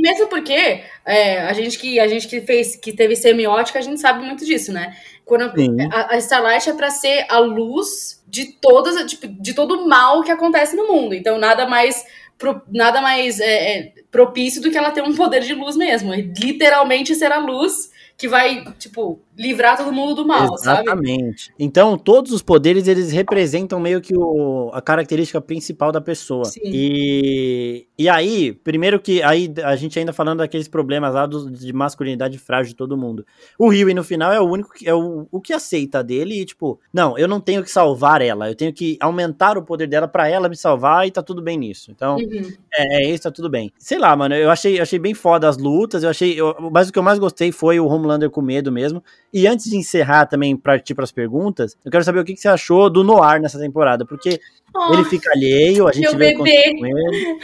Mesmo 0.01 0.27
porque 0.27 0.81
é, 1.05 1.41
a 1.41 1.53
gente 1.53 1.77
que 1.77 1.99
a 1.99 2.07
gente 2.07 2.27
que 2.27 2.44
fez, 2.45 2.75
que 2.75 2.93
teve 2.93 3.15
semiótica, 3.15 3.79
a 3.79 3.81
gente 3.81 3.99
sabe 3.99 4.25
muito 4.25 4.45
disso, 4.45 4.71
né? 4.71 4.95
Quando 5.23 5.51
a, 5.91 6.13
a, 6.13 6.17
Starlight 6.17 6.69
é 6.69 6.73
para 6.73 6.89
ser 6.89 7.25
a 7.29 7.39
luz 7.39 8.23
de 8.27 8.53
todas, 8.53 9.09
tipo, 9.09 9.27
de 9.27 9.53
todo 9.53 9.75
o 9.75 9.87
mal 9.87 10.21
que 10.23 10.31
acontece 10.31 10.75
no 10.75 10.87
mundo. 10.87 11.15
Então 11.15 11.37
nada 11.37 11.65
mais 11.65 12.05
pro, 12.37 12.61
nada 12.69 13.01
mais 13.01 13.39
é, 13.39 13.77
é, 13.77 13.93
propício 14.11 14.61
do 14.61 14.69
que 14.69 14.77
ela 14.77 14.91
ter 14.91 15.01
um 15.01 15.15
poder 15.15 15.41
de 15.41 15.53
luz 15.53 15.75
mesmo, 15.75 16.13
literalmente 16.13 17.15
ser 17.15 17.31
a 17.31 17.39
luz 17.39 17.91
que 18.17 18.27
vai, 18.27 18.63
tipo, 18.77 19.19
livrar 19.37 19.77
todo 19.77 19.91
mundo 19.91 20.15
do 20.15 20.25
mal, 20.25 20.53
Exatamente. 20.53 21.45
Sabe? 21.45 21.55
Então, 21.59 21.97
todos 21.97 22.31
os 22.31 22.41
poderes, 22.41 22.87
eles 22.87 23.11
representam 23.11 23.79
meio 23.79 23.99
que 24.01 24.15
o, 24.15 24.69
a 24.73 24.81
característica 24.81 25.41
principal 25.41 25.91
da 25.91 25.99
pessoa. 25.99 26.45
Sim. 26.45 26.61
E, 26.63 27.87
e 27.97 28.07
aí, 28.07 28.53
primeiro 28.53 28.99
que, 28.99 29.21
aí 29.21 29.53
a 29.63 29.75
gente 29.75 29.99
ainda 29.99 30.13
falando 30.13 30.39
daqueles 30.39 30.67
problemas 30.67 31.13
lá 31.13 31.25
do, 31.25 31.51
de 31.51 31.73
masculinidade 31.73 32.37
frágil 32.37 32.69
de 32.69 32.75
todo 32.75 32.97
mundo. 32.97 33.25
O 33.59 33.69
Rio, 33.69 33.93
no 33.93 34.03
final, 34.03 34.31
é 34.31 34.39
o 34.39 34.45
único 34.49 34.73
que, 34.73 34.87
é 34.87 34.93
o, 34.93 35.27
o 35.31 35.41
que 35.41 35.53
aceita 35.53 36.03
dele 36.03 36.41
e, 36.41 36.45
tipo, 36.45 36.79
não, 36.93 37.17
eu 37.17 37.27
não 37.27 37.39
tenho 37.39 37.63
que 37.63 37.69
salvar 37.69 38.21
ela, 38.21 38.49
eu 38.49 38.55
tenho 38.55 38.73
que 38.73 38.97
aumentar 38.99 39.57
o 39.57 39.63
poder 39.63 39.87
dela 39.87 40.07
para 40.07 40.27
ela 40.27 40.47
me 40.47 40.55
salvar 40.55 41.05
e 41.07 41.11
tá 41.11 41.21
tudo 41.21 41.41
bem 41.41 41.57
nisso. 41.57 41.91
Então, 41.91 42.15
uhum. 42.15 42.51
é, 42.73 43.03
é, 43.03 43.09
isso, 43.09 43.23
tá 43.23 43.31
tudo 43.31 43.49
bem. 43.49 43.71
Sei 43.77 43.97
lá, 43.97 44.15
mano, 44.15 44.35
eu 44.35 44.49
achei, 44.49 44.79
achei 44.79 44.99
bem 44.99 45.13
foda 45.13 45.49
as 45.49 45.57
lutas, 45.57 46.03
eu 46.03 46.09
achei, 46.09 46.39
eu, 46.39 46.55
mas 46.71 46.89
o 46.89 46.93
que 46.93 46.99
eu 46.99 47.03
mais 47.03 47.19
gostei 47.19 47.51
foi 47.51 47.79
o 47.79 47.87
Homelander 47.87 48.29
com 48.29 48.41
medo 48.41 48.71
mesmo. 48.71 49.03
E 49.37 49.47
antes 49.47 49.69
de 49.69 49.75
encerrar 49.75 50.27
também, 50.27 50.55
partir 50.55 50.95
para 50.95 51.03
as 51.03 51.11
perguntas, 51.11 51.77
eu 51.83 51.91
quero 51.91 52.05
saber 52.05 52.21
o 52.21 52.23
que, 52.23 52.33
que 52.33 52.39
você 52.39 52.47
achou 52.47 52.89
do 52.89 53.03
Noir 53.03 53.41
nessa 53.41 53.59
temporada, 53.59 54.05
porque 54.05 54.39
Oh, 54.77 54.93
ele 54.93 55.05
fica 55.05 55.31
alheio, 55.31 55.87
a 55.87 55.93
gente 55.93 56.15
vê 56.17 56.33
com 56.33 56.45
ele. 56.45 57.39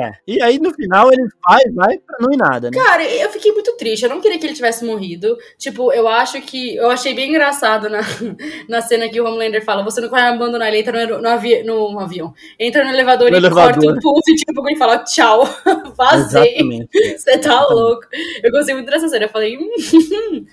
É. 0.00 0.12
E 0.26 0.40
aí 0.40 0.58
no 0.60 0.72
final 0.72 1.12
ele 1.12 1.26
vai, 1.46 1.64
vai 1.74 1.98
pra 1.98 2.16
não 2.20 2.32
ir 2.32 2.36
nada, 2.36 2.70
né? 2.70 2.76
Cara, 2.76 3.02
eu 3.02 3.28
fiquei 3.30 3.50
muito 3.50 3.76
triste. 3.76 4.04
Eu 4.04 4.10
não 4.10 4.20
queria 4.20 4.38
que 4.38 4.46
ele 4.46 4.54
tivesse 4.54 4.84
morrido. 4.84 5.36
Tipo, 5.58 5.92
eu 5.92 6.06
acho 6.06 6.40
que. 6.42 6.76
Eu 6.76 6.88
achei 6.90 7.12
bem 7.12 7.30
engraçado 7.30 7.88
na, 7.88 8.00
na 8.68 8.80
cena 8.80 9.08
que 9.08 9.20
o 9.20 9.26
Homelander 9.26 9.64
fala: 9.64 9.82
você 9.82 10.00
não 10.00 10.08
vai 10.08 10.22
abandonar 10.22 10.68
ele, 10.68 10.78
entra 10.78 11.06
no, 11.06 11.20
no, 11.20 11.28
avi 11.28 11.62
no 11.64 11.98
avião. 11.98 12.32
Entra 12.58 12.84
no 12.84 12.90
elevador 12.90 13.30
no 13.30 13.36
e 13.36 13.38
elevador. 13.38 13.84
corta 13.84 13.98
o 13.98 14.00
pulso 14.00 14.30
e 14.30 14.36
tipo, 14.36 14.68
ele 14.68 14.78
fala: 14.78 14.98
tchau, 14.98 15.44
vazei. 15.96 16.56
Você 17.16 17.38
tá 17.38 17.50
Exatamente. 17.50 17.72
louco. 17.72 18.06
Eu 18.42 18.52
gostei 18.52 18.74
muito 18.74 18.90
dessa 18.90 19.08
cena. 19.08 19.24
Eu 19.24 19.30
falei, 19.30 19.58
hum, 19.58 20.46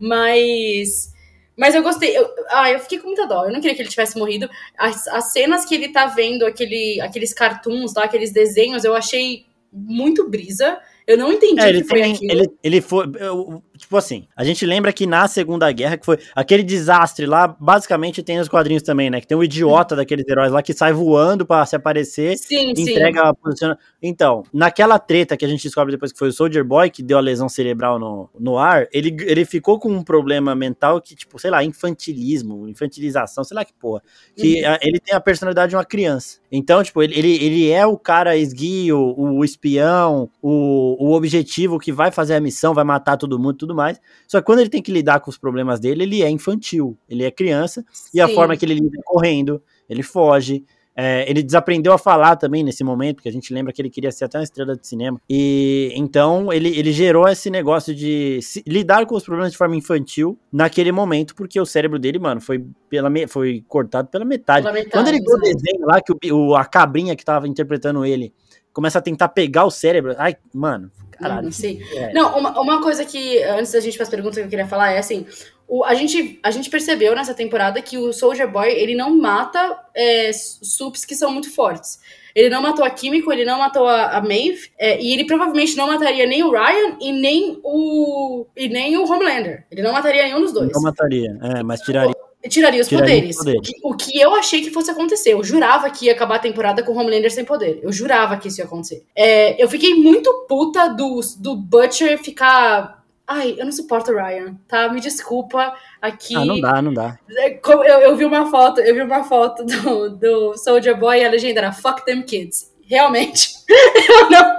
mas. 0.00 1.13
Mas 1.56 1.74
eu 1.74 1.82
gostei. 1.82 2.16
Eu, 2.16 2.28
ah, 2.50 2.70
eu 2.70 2.80
fiquei 2.80 2.98
com 2.98 3.06
muita 3.06 3.26
dó. 3.26 3.44
Eu 3.44 3.52
não 3.52 3.60
queria 3.60 3.76
que 3.76 3.82
ele 3.82 3.88
tivesse 3.88 4.18
morrido. 4.18 4.48
As, 4.76 5.06
as 5.08 5.32
cenas 5.32 5.64
que 5.64 5.74
ele 5.74 5.88
tá 5.88 6.06
vendo, 6.06 6.44
aquele, 6.44 7.00
aqueles 7.00 7.32
cartoons 7.32 7.94
lá, 7.94 8.04
aqueles 8.04 8.32
desenhos, 8.32 8.84
eu 8.84 8.94
achei 8.94 9.46
muito 9.72 10.28
brisa. 10.28 10.78
Eu 11.06 11.18
não 11.18 11.30
entendi 11.32 11.60
É, 11.60 11.68
ele, 11.68 11.82
que 11.82 11.88
foi 11.88 12.00
tem, 12.00 12.14
aquilo. 12.14 12.32
ele, 12.32 12.48
ele 12.62 12.80
foi. 12.80 13.06
eu- 13.20 13.62
Tipo 13.76 13.96
assim, 13.96 14.28
a 14.36 14.44
gente 14.44 14.64
lembra 14.64 14.92
que 14.92 15.04
na 15.04 15.26
Segunda 15.26 15.70
Guerra, 15.72 15.96
que 15.98 16.06
foi 16.06 16.16
aquele 16.34 16.62
desastre 16.62 17.26
lá, 17.26 17.48
basicamente 17.48 18.22
tem 18.22 18.38
nos 18.38 18.48
quadrinhos 18.48 18.84
também, 18.84 19.10
né? 19.10 19.20
Que 19.20 19.26
tem 19.26 19.36
um 19.36 19.42
idiota 19.42 19.96
daqueles 19.96 20.24
heróis 20.28 20.52
lá 20.52 20.62
que 20.62 20.72
sai 20.72 20.92
voando 20.92 21.44
pra 21.44 21.66
se 21.66 21.74
aparecer, 21.74 22.38
Sim, 22.38 22.72
sim. 22.74 22.82
entrega 22.92 23.22
a 23.22 23.34
posiciona. 23.34 23.76
Então, 24.00 24.44
naquela 24.52 24.96
treta 25.00 25.36
que 25.36 25.44
a 25.44 25.48
gente 25.48 25.64
descobre 25.64 25.92
depois 25.92 26.12
que 26.12 26.18
foi 26.18 26.28
o 26.28 26.32
Soldier 26.32 26.64
Boy, 26.64 26.88
que 26.88 27.02
deu 27.02 27.18
a 27.18 27.20
lesão 27.20 27.48
cerebral 27.48 27.98
no, 27.98 28.30
no 28.38 28.56
ar, 28.58 28.86
ele, 28.92 29.14
ele 29.26 29.44
ficou 29.44 29.76
com 29.80 29.90
um 29.90 30.04
problema 30.04 30.54
mental 30.54 31.00
que, 31.00 31.16
tipo, 31.16 31.36
sei 31.40 31.50
lá, 31.50 31.62
infantilismo, 31.64 32.68
infantilização, 32.68 33.42
sei 33.42 33.56
lá 33.56 33.64
que 33.64 33.72
porra. 33.74 34.02
Que 34.36 34.62
Uhum. 34.62 34.68
a- 34.70 34.78
ele 34.82 35.00
tem 35.00 35.14
a 35.16 35.20
personalidade 35.20 35.70
de 35.70 35.76
uma 35.76 35.84
criança. 35.84 36.38
Então, 36.50 36.82
tipo, 36.84 37.02
ele, 37.02 37.18
ele, 37.18 37.44
ele 37.44 37.70
é 37.70 37.84
o 37.84 37.98
cara 37.98 38.36
esguio, 38.36 38.98
o, 38.98 39.38
o 39.38 39.44
espião, 39.44 40.30
o, 40.40 40.93
o 40.98 41.12
objetivo 41.12 41.78
que 41.78 41.92
vai 41.92 42.10
fazer 42.10 42.34
a 42.34 42.40
missão, 42.40 42.74
vai 42.74 42.84
matar 42.84 43.16
todo 43.16 43.38
mundo 43.38 43.54
e 43.54 43.58
tudo 43.58 43.74
mais. 43.74 44.00
Só 44.26 44.38
que 44.40 44.46
quando 44.46 44.60
ele 44.60 44.70
tem 44.70 44.82
que 44.82 44.92
lidar 44.92 45.20
com 45.20 45.30
os 45.30 45.38
problemas 45.38 45.78
dele, 45.80 46.02
ele 46.04 46.22
é 46.22 46.30
infantil, 46.30 46.96
ele 47.08 47.24
é 47.24 47.30
criança, 47.30 47.84
e 48.12 48.20
a 48.20 48.26
Sim. 48.28 48.34
forma 48.34 48.56
que 48.56 48.64
ele 48.64 48.74
lida 48.74 48.96
é 48.98 49.02
correndo, 49.04 49.62
ele 49.88 50.02
foge. 50.02 50.64
é, 50.96 51.28
ele 51.28 51.42
desaprendeu 51.42 51.92
a 51.92 51.98
falar 51.98 52.36
também 52.36 52.62
nesse 52.62 52.84
momento, 52.84 53.16
porque 53.16 53.28
a 53.28 53.32
gente 53.32 53.52
lembra 53.52 53.72
que 53.72 53.82
ele 53.82 53.90
queria 53.90 54.12
ser 54.12 54.26
até 54.26 54.38
uma 54.38 54.44
estrela 54.44 54.76
de 54.76 54.86
cinema. 54.86 55.20
E 55.28 55.90
então 55.96 56.52
ele, 56.52 56.68
ele 56.68 56.92
gerou 56.92 57.26
esse 57.28 57.50
negócio 57.50 57.92
de 57.92 58.38
se- 58.40 58.62
lidar 58.64 59.04
com 59.04 59.16
os 59.16 59.24
problemas 59.24 59.50
de 59.50 59.58
forma 59.58 59.74
infantil 59.74 60.38
naquele 60.52 60.92
momento, 60.92 61.34
porque 61.34 61.58
o 61.60 61.66
cérebro 61.66 61.98
dele, 61.98 62.20
mano, 62.20 62.40
foi, 62.40 62.64
pela 62.88 63.10
me- 63.10 63.26
foi 63.26 63.64
cortado 63.66 64.06
pela 64.08 64.24
metade. 64.24 64.62
Pela 64.62 64.72
metade, 64.72 64.92
Quando 64.92 65.08
ele 65.08 65.18
viu 65.20 65.34
o 65.34 65.40
desenho 65.40 65.84
lá, 65.84 66.00
que 66.00 66.12
o, 66.32 66.36
o- 66.50 66.54
a 66.54 66.64
cabrinha 66.64 67.16
que 67.16 67.24
tava 67.24 67.48
interpretando 67.48 68.04
ele 68.04 68.32
começa 68.74 68.98
a 68.98 69.02
tentar 69.02 69.28
pegar 69.28 69.64
o 69.64 69.70
cérebro. 69.70 70.14
Ai, 70.18 70.36
mano, 70.52 70.90
caralho. 71.12 71.46
Uhum, 71.46 71.52
sim. 71.52 71.80
É. 71.94 72.12
Não, 72.12 72.36
uma, 72.36 72.60
uma 72.60 72.82
coisa 72.82 73.04
que, 73.04 73.42
antes 73.44 73.72
da 73.72 73.80
gente 73.80 73.94
ir 73.94 73.96
para 73.96 74.02
as 74.02 74.10
perguntas 74.10 74.36
que 74.36 74.44
eu 74.44 74.48
queria 74.48 74.66
falar 74.66 74.92
é 74.92 74.98
assim: 74.98 75.24
o, 75.66 75.84
a, 75.84 75.94
gente, 75.94 76.38
a 76.42 76.50
gente 76.50 76.68
percebeu 76.68 77.14
nessa 77.14 77.32
temporada 77.32 77.80
que 77.80 77.96
o 77.96 78.12
Soldier 78.12 78.50
Boy 78.50 78.68
ele 78.68 78.94
não 78.94 79.16
mata 79.16 79.78
é, 79.94 80.30
subs 80.32 81.04
que 81.04 81.14
são 81.14 81.30
muito 81.32 81.54
fortes. 81.54 82.00
Ele 82.34 82.50
não 82.50 82.60
matou 82.60 82.84
a 82.84 82.90
Químico, 82.90 83.32
ele 83.32 83.44
não 83.44 83.60
matou 83.60 83.86
a, 83.86 84.16
a 84.16 84.20
Maeve, 84.20 84.72
é, 84.76 85.00
e 85.00 85.12
ele 85.12 85.24
provavelmente 85.24 85.76
não 85.76 85.86
mataria 85.86 86.26
nem 86.26 86.42
o 86.42 86.50
Ryan 86.50 86.96
e 87.00 87.12
nem 87.12 87.60
o, 87.62 88.44
e 88.56 88.68
nem 88.68 88.96
o 88.98 89.04
Homelander. 89.04 89.64
Ele 89.70 89.82
não 89.82 89.92
mataria 89.92 90.24
nenhum 90.24 90.40
dos 90.40 90.52
dois. 90.52 90.72
Não 90.72 90.82
mataria, 90.82 91.38
é, 91.40 91.62
mas 91.62 91.80
tiraria. 91.80 92.23
Tiraria 92.48 92.80
os 92.80 92.88
Tiraria 92.88 93.14
poderes. 93.16 93.36
os 93.36 93.44
poderes. 93.44 93.60
O, 93.60 93.62
que, 93.62 93.80
o 93.82 93.96
que 93.96 94.20
eu 94.20 94.34
achei 94.34 94.60
que 94.62 94.70
fosse 94.70 94.90
acontecer. 94.90 95.32
Eu 95.32 95.42
jurava 95.42 95.88
que 95.90 96.06
ia 96.06 96.12
acabar 96.12 96.36
a 96.36 96.40
temporada 96.40 96.82
com 96.82 96.92
o 96.92 96.96
Homelander 96.98 97.30
sem 97.32 97.44
poder. 97.44 97.80
Eu 97.82 97.92
jurava 97.92 98.36
que 98.36 98.48
isso 98.48 98.60
ia 98.60 98.64
acontecer. 98.64 99.04
É, 99.14 99.62
eu 99.62 99.68
fiquei 99.68 99.94
muito 99.94 100.32
puta 100.48 100.88
do, 100.88 101.20
do 101.38 101.56
Butcher 101.56 102.18
ficar. 102.22 103.02
Ai, 103.26 103.54
eu 103.58 103.64
não 103.64 103.72
suporto 103.72 104.12
o 104.12 104.14
Ryan, 104.16 104.54
tá? 104.68 104.86
Me 104.90 105.00
desculpa 105.00 105.74
aqui. 106.00 106.36
Ah, 106.36 106.44
não 106.44 106.60
dá, 106.60 106.82
não 106.82 106.92
dá. 106.92 107.18
É, 107.38 107.58
Eu, 107.66 107.82
eu 107.82 108.16
vi 108.16 108.24
uma 108.26 108.50
foto, 108.50 108.80
eu 108.82 108.94
vi 108.94 109.00
uma 109.00 109.24
foto 109.24 109.64
do, 109.64 110.10
do 110.10 110.58
Soldier 110.58 110.98
Boy 110.98 111.20
e 111.20 111.24
a 111.24 111.30
legenda 111.30 111.60
era 111.60 111.72
Fuck 111.72 112.04
them 112.04 112.22
kids. 112.22 112.70
Realmente. 112.86 113.54
Eu 114.08 114.30
não, 114.30 114.54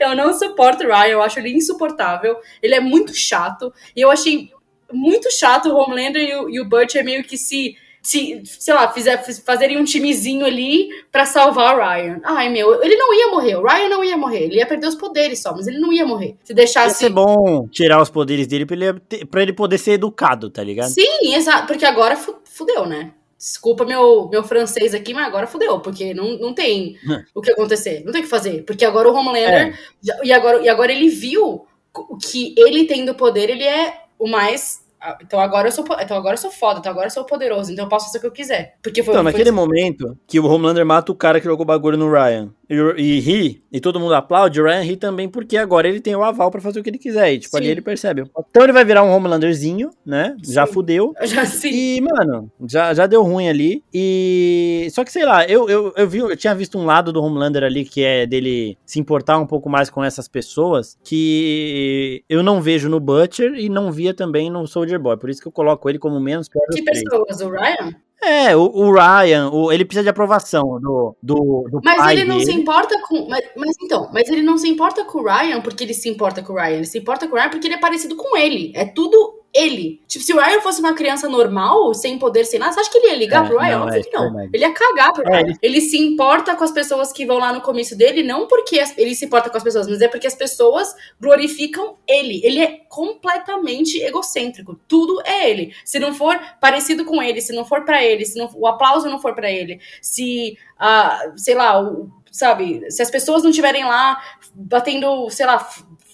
eu 0.00 0.16
não 0.16 0.32
suporto 0.38 0.82
o 0.82 0.86
Ryan, 0.86 1.08
eu 1.12 1.22
acho 1.22 1.38
ele 1.38 1.52
insuportável. 1.52 2.36
Ele 2.62 2.74
é 2.74 2.80
muito 2.80 3.14
chato. 3.14 3.72
E 3.94 4.00
eu 4.00 4.10
achei 4.10 4.50
muito 4.92 5.30
chato 5.30 5.68
o 5.68 5.76
Homelander 5.76 6.22
e 6.22 6.34
o, 6.36 6.48
e 6.50 6.60
o 6.60 6.64
Butcher 6.68 7.04
meio 7.04 7.22
que 7.24 7.36
se. 7.36 7.76
Se, 8.02 8.40
sei 8.44 8.72
lá, 8.72 8.92
fizer, 8.92 9.20
fiz- 9.24 9.40
fazerem 9.40 9.78
um 9.78 9.84
timezinho 9.84 10.46
ali 10.46 10.90
pra 11.10 11.26
salvar 11.26 11.74
o 11.74 11.78
Ryan. 11.80 12.20
Ai, 12.22 12.48
meu, 12.48 12.80
ele 12.80 12.94
não 12.94 13.12
ia 13.12 13.26
morrer. 13.32 13.56
O 13.56 13.66
Ryan 13.66 13.88
não 13.88 14.04
ia 14.04 14.16
morrer. 14.16 14.44
Ele 14.44 14.58
ia 14.58 14.66
perder 14.66 14.86
os 14.86 14.94
poderes 14.94 15.42
só, 15.42 15.50
mas 15.52 15.66
ele 15.66 15.80
não 15.80 15.92
ia 15.92 16.06
morrer. 16.06 16.36
Se 16.44 16.52
Ia 16.52 16.56
deixasse. 16.56 16.98
ser 17.00 17.08
bom 17.08 17.66
tirar 17.66 18.00
os 18.00 18.08
poderes 18.08 18.46
dele 18.46 18.64
pra 18.64 18.76
ele, 18.76 19.00
ter- 19.08 19.26
pra 19.26 19.42
ele 19.42 19.52
poder 19.52 19.76
ser 19.78 19.90
educado, 19.94 20.48
tá 20.50 20.62
ligado? 20.62 20.88
Sim, 20.90 21.34
exato. 21.34 21.66
Porque 21.66 21.84
agora 21.84 22.14
fu- 22.14 22.36
fudeu, 22.44 22.86
né? 22.86 23.10
Desculpa 23.36 23.84
meu, 23.84 24.28
meu 24.30 24.44
francês 24.44 24.94
aqui, 24.94 25.12
mas 25.12 25.26
agora 25.26 25.48
fudeu, 25.48 25.80
porque 25.80 26.14
não, 26.14 26.38
não 26.38 26.54
tem 26.54 26.96
o 27.34 27.40
que 27.42 27.50
acontecer. 27.50 28.04
Não 28.04 28.12
tem 28.12 28.20
o 28.20 28.24
que 28.24 28.30
fazer. 28.30 28.62
Porque 28.64 28.84
agora 28.84 29.10
o 29.10 29.14
Homelander. 29.16 29.76
já- 30.00 30.16
E, 30.22 30.32
agora, 30.32 30.62
e 30.62 30.68
agora 30.68 30.92
ele 30.92 31.08
viu 31.08 31.66
o 31.92 32.16
que 32.16 32.54
ele 32.56 32.84
tendo 32.84 33.16
poder, 33.16 33.50
ele 33.50 33.64
é 33.64 34.05
o 34.18 34.28
mais. 34.28 34.84
ah, 35.00 35.16
Então 35.22 35.38
agora 35.40 35.68
eu 35.68 35.72
sou 35.72 35.84
então 36.00 36.16
agora 36.16 36.34
eu 36.34 36.38
sou 36.38 36.50
foda, 36.50 36.78
então 36.80 36.90
agora 36.90 37.06
eu 37.06 37.10
sou 37.10 37.24
poderoso, 37.24 37.72
então 37.72 37.84
eu 37.84 37.88
posso 37.88 38.06
fazer 38.06 38.18
o 38.18 38.20
que 38.22 38.26
eu 38.26 38.32
quiser. 38.32 38.76
Porque 38.82 39.02
foi 39.02 39.12
Então, 39.14 39.22
foi- 39.22 39.32
naquele 39.32 39.50
momento 39.50 40.16
que 40.26 40.40
o 40.40 40.46
Homelander 40.46 40.84
mata 40.86 41.12
o 41.12 41.14
cara 41.14 41.40
que 41.40 41.46
jogou 41.46 41.66
bagulho 41.66 41.96
no 41.98 42.10
Ryan 42.10 42.50
e, 42.68 43.20
ri, 43.20 43.62
e 43.70 43.80
todo 43.80 44.00
mundo 44.00 44.14
aplaude, 44.14 44.60
o 44.60 44.64
Ryan 44.64 44.80
ri 44.80 44.96
também 44.96 45.28
porque 45.28 45.56
agora 45.56 45.88
ele 45.88 46.00
tem 46.00 46.16
o 46.16 46.24
aval 46.24 46.50
pra 46.50 46.60
fazer 46.60 46.80
o 46.80 46.82
que 46.82 46.90
ele 46.90 46.98
quiser. 46.98 47.32
E, 47.32 47.38
tipo, 47.38 47.56
ali 47.56 47.66
Sim. 47.66 47.72
ele 47.72 47.80
percebe. 47.80 48.24
Então 48.50 48.62
ele 48.62 48.72
vai 48.72 48.84
virar 48.84 49.04
um 49.04 49.10
Homelanderzinho, 49.10 49.90
né? 50.04 50.36
Já 50.44 50.66
Sim. 50.66 50.72
fudeu. 50.72 51.14
Já 51.24 51.44
sim. 51.44 51.70
E, 51.70 52.00
mano, 52.00 52.50
já, 52.66 52.94
já 52.94 53.06
deu 53.06 53.22
ruim 53.22 53.48
ali. 53.48 53.82
E. 53.92 54.88
Só 54.90 55.04
que, 55.04 55.12
sei 55.12 55.24
lá, 55.24 55.44
eu, 55.44 55.68
eu, 55.68 55.92
eu 55.96 56.08
vi, 56.08 56.18
eu 56.18 56.36
tinha 56.36 56.54
visto 56.54 56.78
um 56.78 56.84
lado 56.84 57.12
do 57.12 57.22
Homelander 57.22 57.62
ali 57.62 57.84
que 57.84 58.02
é 58.02 58.26
dele 58.26 58.78
se 58.86 58.98
importar 58.98 59.38
um 59.38 59.46
pouco 59.46 59.68
mais 59.68 59.90
com 59.90 60.02
essas 60.02 60.28
pessoas 60.28 60.96
que 61.04 62.22
eu 62.28 62.42
não 62.42 62.60
vejo 62.60 62.88
no 62.88 63.00
Butcher 63.00 63.54
e 63.54 63.68
não 63.68 63.90
via 63.92 64.14
também 64.14 64.50
no 64.50 64.66
Soldier 64.66 64.98
Boy. 65.00 65.16
Por 65.16 65.30
isso 65.30 65.40
que 65.40 65.48
eu 65.48 65.52
coloco 65.52 65.88
ele 65.88 65.98
como 65.98 66.18
menos 66.20 66.48
pior 66.48 66.66
Que 66.72 66.82
pessoas? 66.82 67.40
O 67.40 67.50
Ryan? 67.50 67.94
É, 68.22 68.56
o, 68.56 68.62
o 68.62 68.92
Ryan, 68.92 69.50
o- 69.52 69.70
ele 69.70 69.84
precisa 69.84 70.02
de 70.02 70.08
aprovação 70.08 70.62
do, 70.80 71.14
do, 71.22 71.68
do 71.70 71.80
Mas 71.84 71.96
pai 71.96 72.14
ele 72.14 72.24
não 72.24 72.38
dele. 72.38 72.50
se 72.50 72.58
importa 72.58 72.98
com. 73.06 73.28
Mas, 73.28 73.44
mas 73.56 73.76
então, 73.82 74.08
mas 74.12 74.28
ele 74.28 74.42
não 74.42 74.56
se 74.56 74.68
importa 74.68 75.04
com 75.04 75.18
o 75.18 75.24
Ryan 75.24 75.60
porque 75.60 75.84
ele 75.84 75.94
se 75.94 76.08
importa 76.08 76.42
com 76.42 76.52
o 76.52 76.56
Ryan. 76.56 76.76
Ele 76.76 76.86
se 76.86 76.98
importa 76.98 77.28
com 77.28 77.34
o 77.34 77.38
Ryan 77.38 77.50
porque 77.50 77.66
ele 77.66 77.74
é 77.74 77.80
parecido 77.80 78.16
com 78.16 78.36
ele. 78.36 78.72
É 78.74 78.84
tudo 78.86 79.42
ele. 79.56 80.00
Tipo, 80.06 80.24
se 80.24 80.32
o 80.32 80.38
Ryan 80.40 80.60
fosse 80.60 80.80
uma 80.80 80.94
criança 80.94 81.28
normal, 81.28 81.92
sem 81.94 82.18
poder, 82.18 82.44
sem 82.44 82.58
nada, 82.58 82.72
você 82.72 82.80
acha 82.80 82.90
que 82.90 82.98
ele 82.98 83.08
ia 83.08 83.16
ligar 83.16 83.44
É, 83.44 83.48
pro 83.48 83.58
Ryan? 83.58 83.78
não, 83.78 83.88
é, 83.88 84.00
que 84.02 84.10
não. 84.12 84.22
verdade. 84.24 84.50
Ele 84.52 84.64
ia 84.64 84.72
cagar 84.72 85.12
pro 85.12 85.28
É, 85.32 85.42
Ryan. 85.42 85.54
ele- 85.62 85.80
se 85.80 85.98
importa 85.98 86.54
com 86.54 86.64
as 86.64 86.70
pessoas 86.70 87.12
que 87.12 87.24
vão 87.26 87.38
lá 87.38 87.52
no 87.52 87.60
comício 87.60 87.96
dele, 87.96 88.22
não 88.22 88.46
porque 88.46 88.78
ele 88.96 89.14
se 89.14 89.24
importa 89.24 89.48
com 89.50 89.56
as 89.56 89.62
pessoas, 89.64 89.86
mas 89.88 90.00
é 90.00 90.08
porque 90.08 90.26
as 90.26 90.34
pessoas 90.34 90.94
glorificam 91.20 91.96
ele. 92.08 92.40
Ele 92.44 92.60
é 92.60 92.80
completamente 92.88 94.00
egocêntrico. 94.02 94.78
Tudo 94.88 95.20
é 95.24 95.50
ele. 95.50 95.72
Se 95.84 95.98
não 95.98 96.12
for 96.14 96.38
parecido 96.60 97.04
com 97.04 97.22
ele, 97.22 97.40
se 97.40 97.52
não 97.52 97.64
for 97.64 97.84
pra 97.84 98.02
ele, 98.04 98.24
se 98.24 98.38
não, 98.38 98.50
o 98.54 98.66
aplauso 98.66 99.08
não 99.08 99.18
for 99.20 99.34
pra 99.34 99.50
ele, 99.50 99.80
se, 100.00 100.56
ah, 100.78 101.32
sei 101.36 101.54
lá, 101.54 101.80
o- 101.82 102.10
sabe, 102.30 102.90
se 102.90 103.00
as 103.02 103.10
pessoas 103.10 103.42
não 103.42 103.50
estiverem 103.50 103.84
lá 103.84 104.20
batendo, 104.54 105.28
sei 105.30 105.46
lá, 105.46 105.58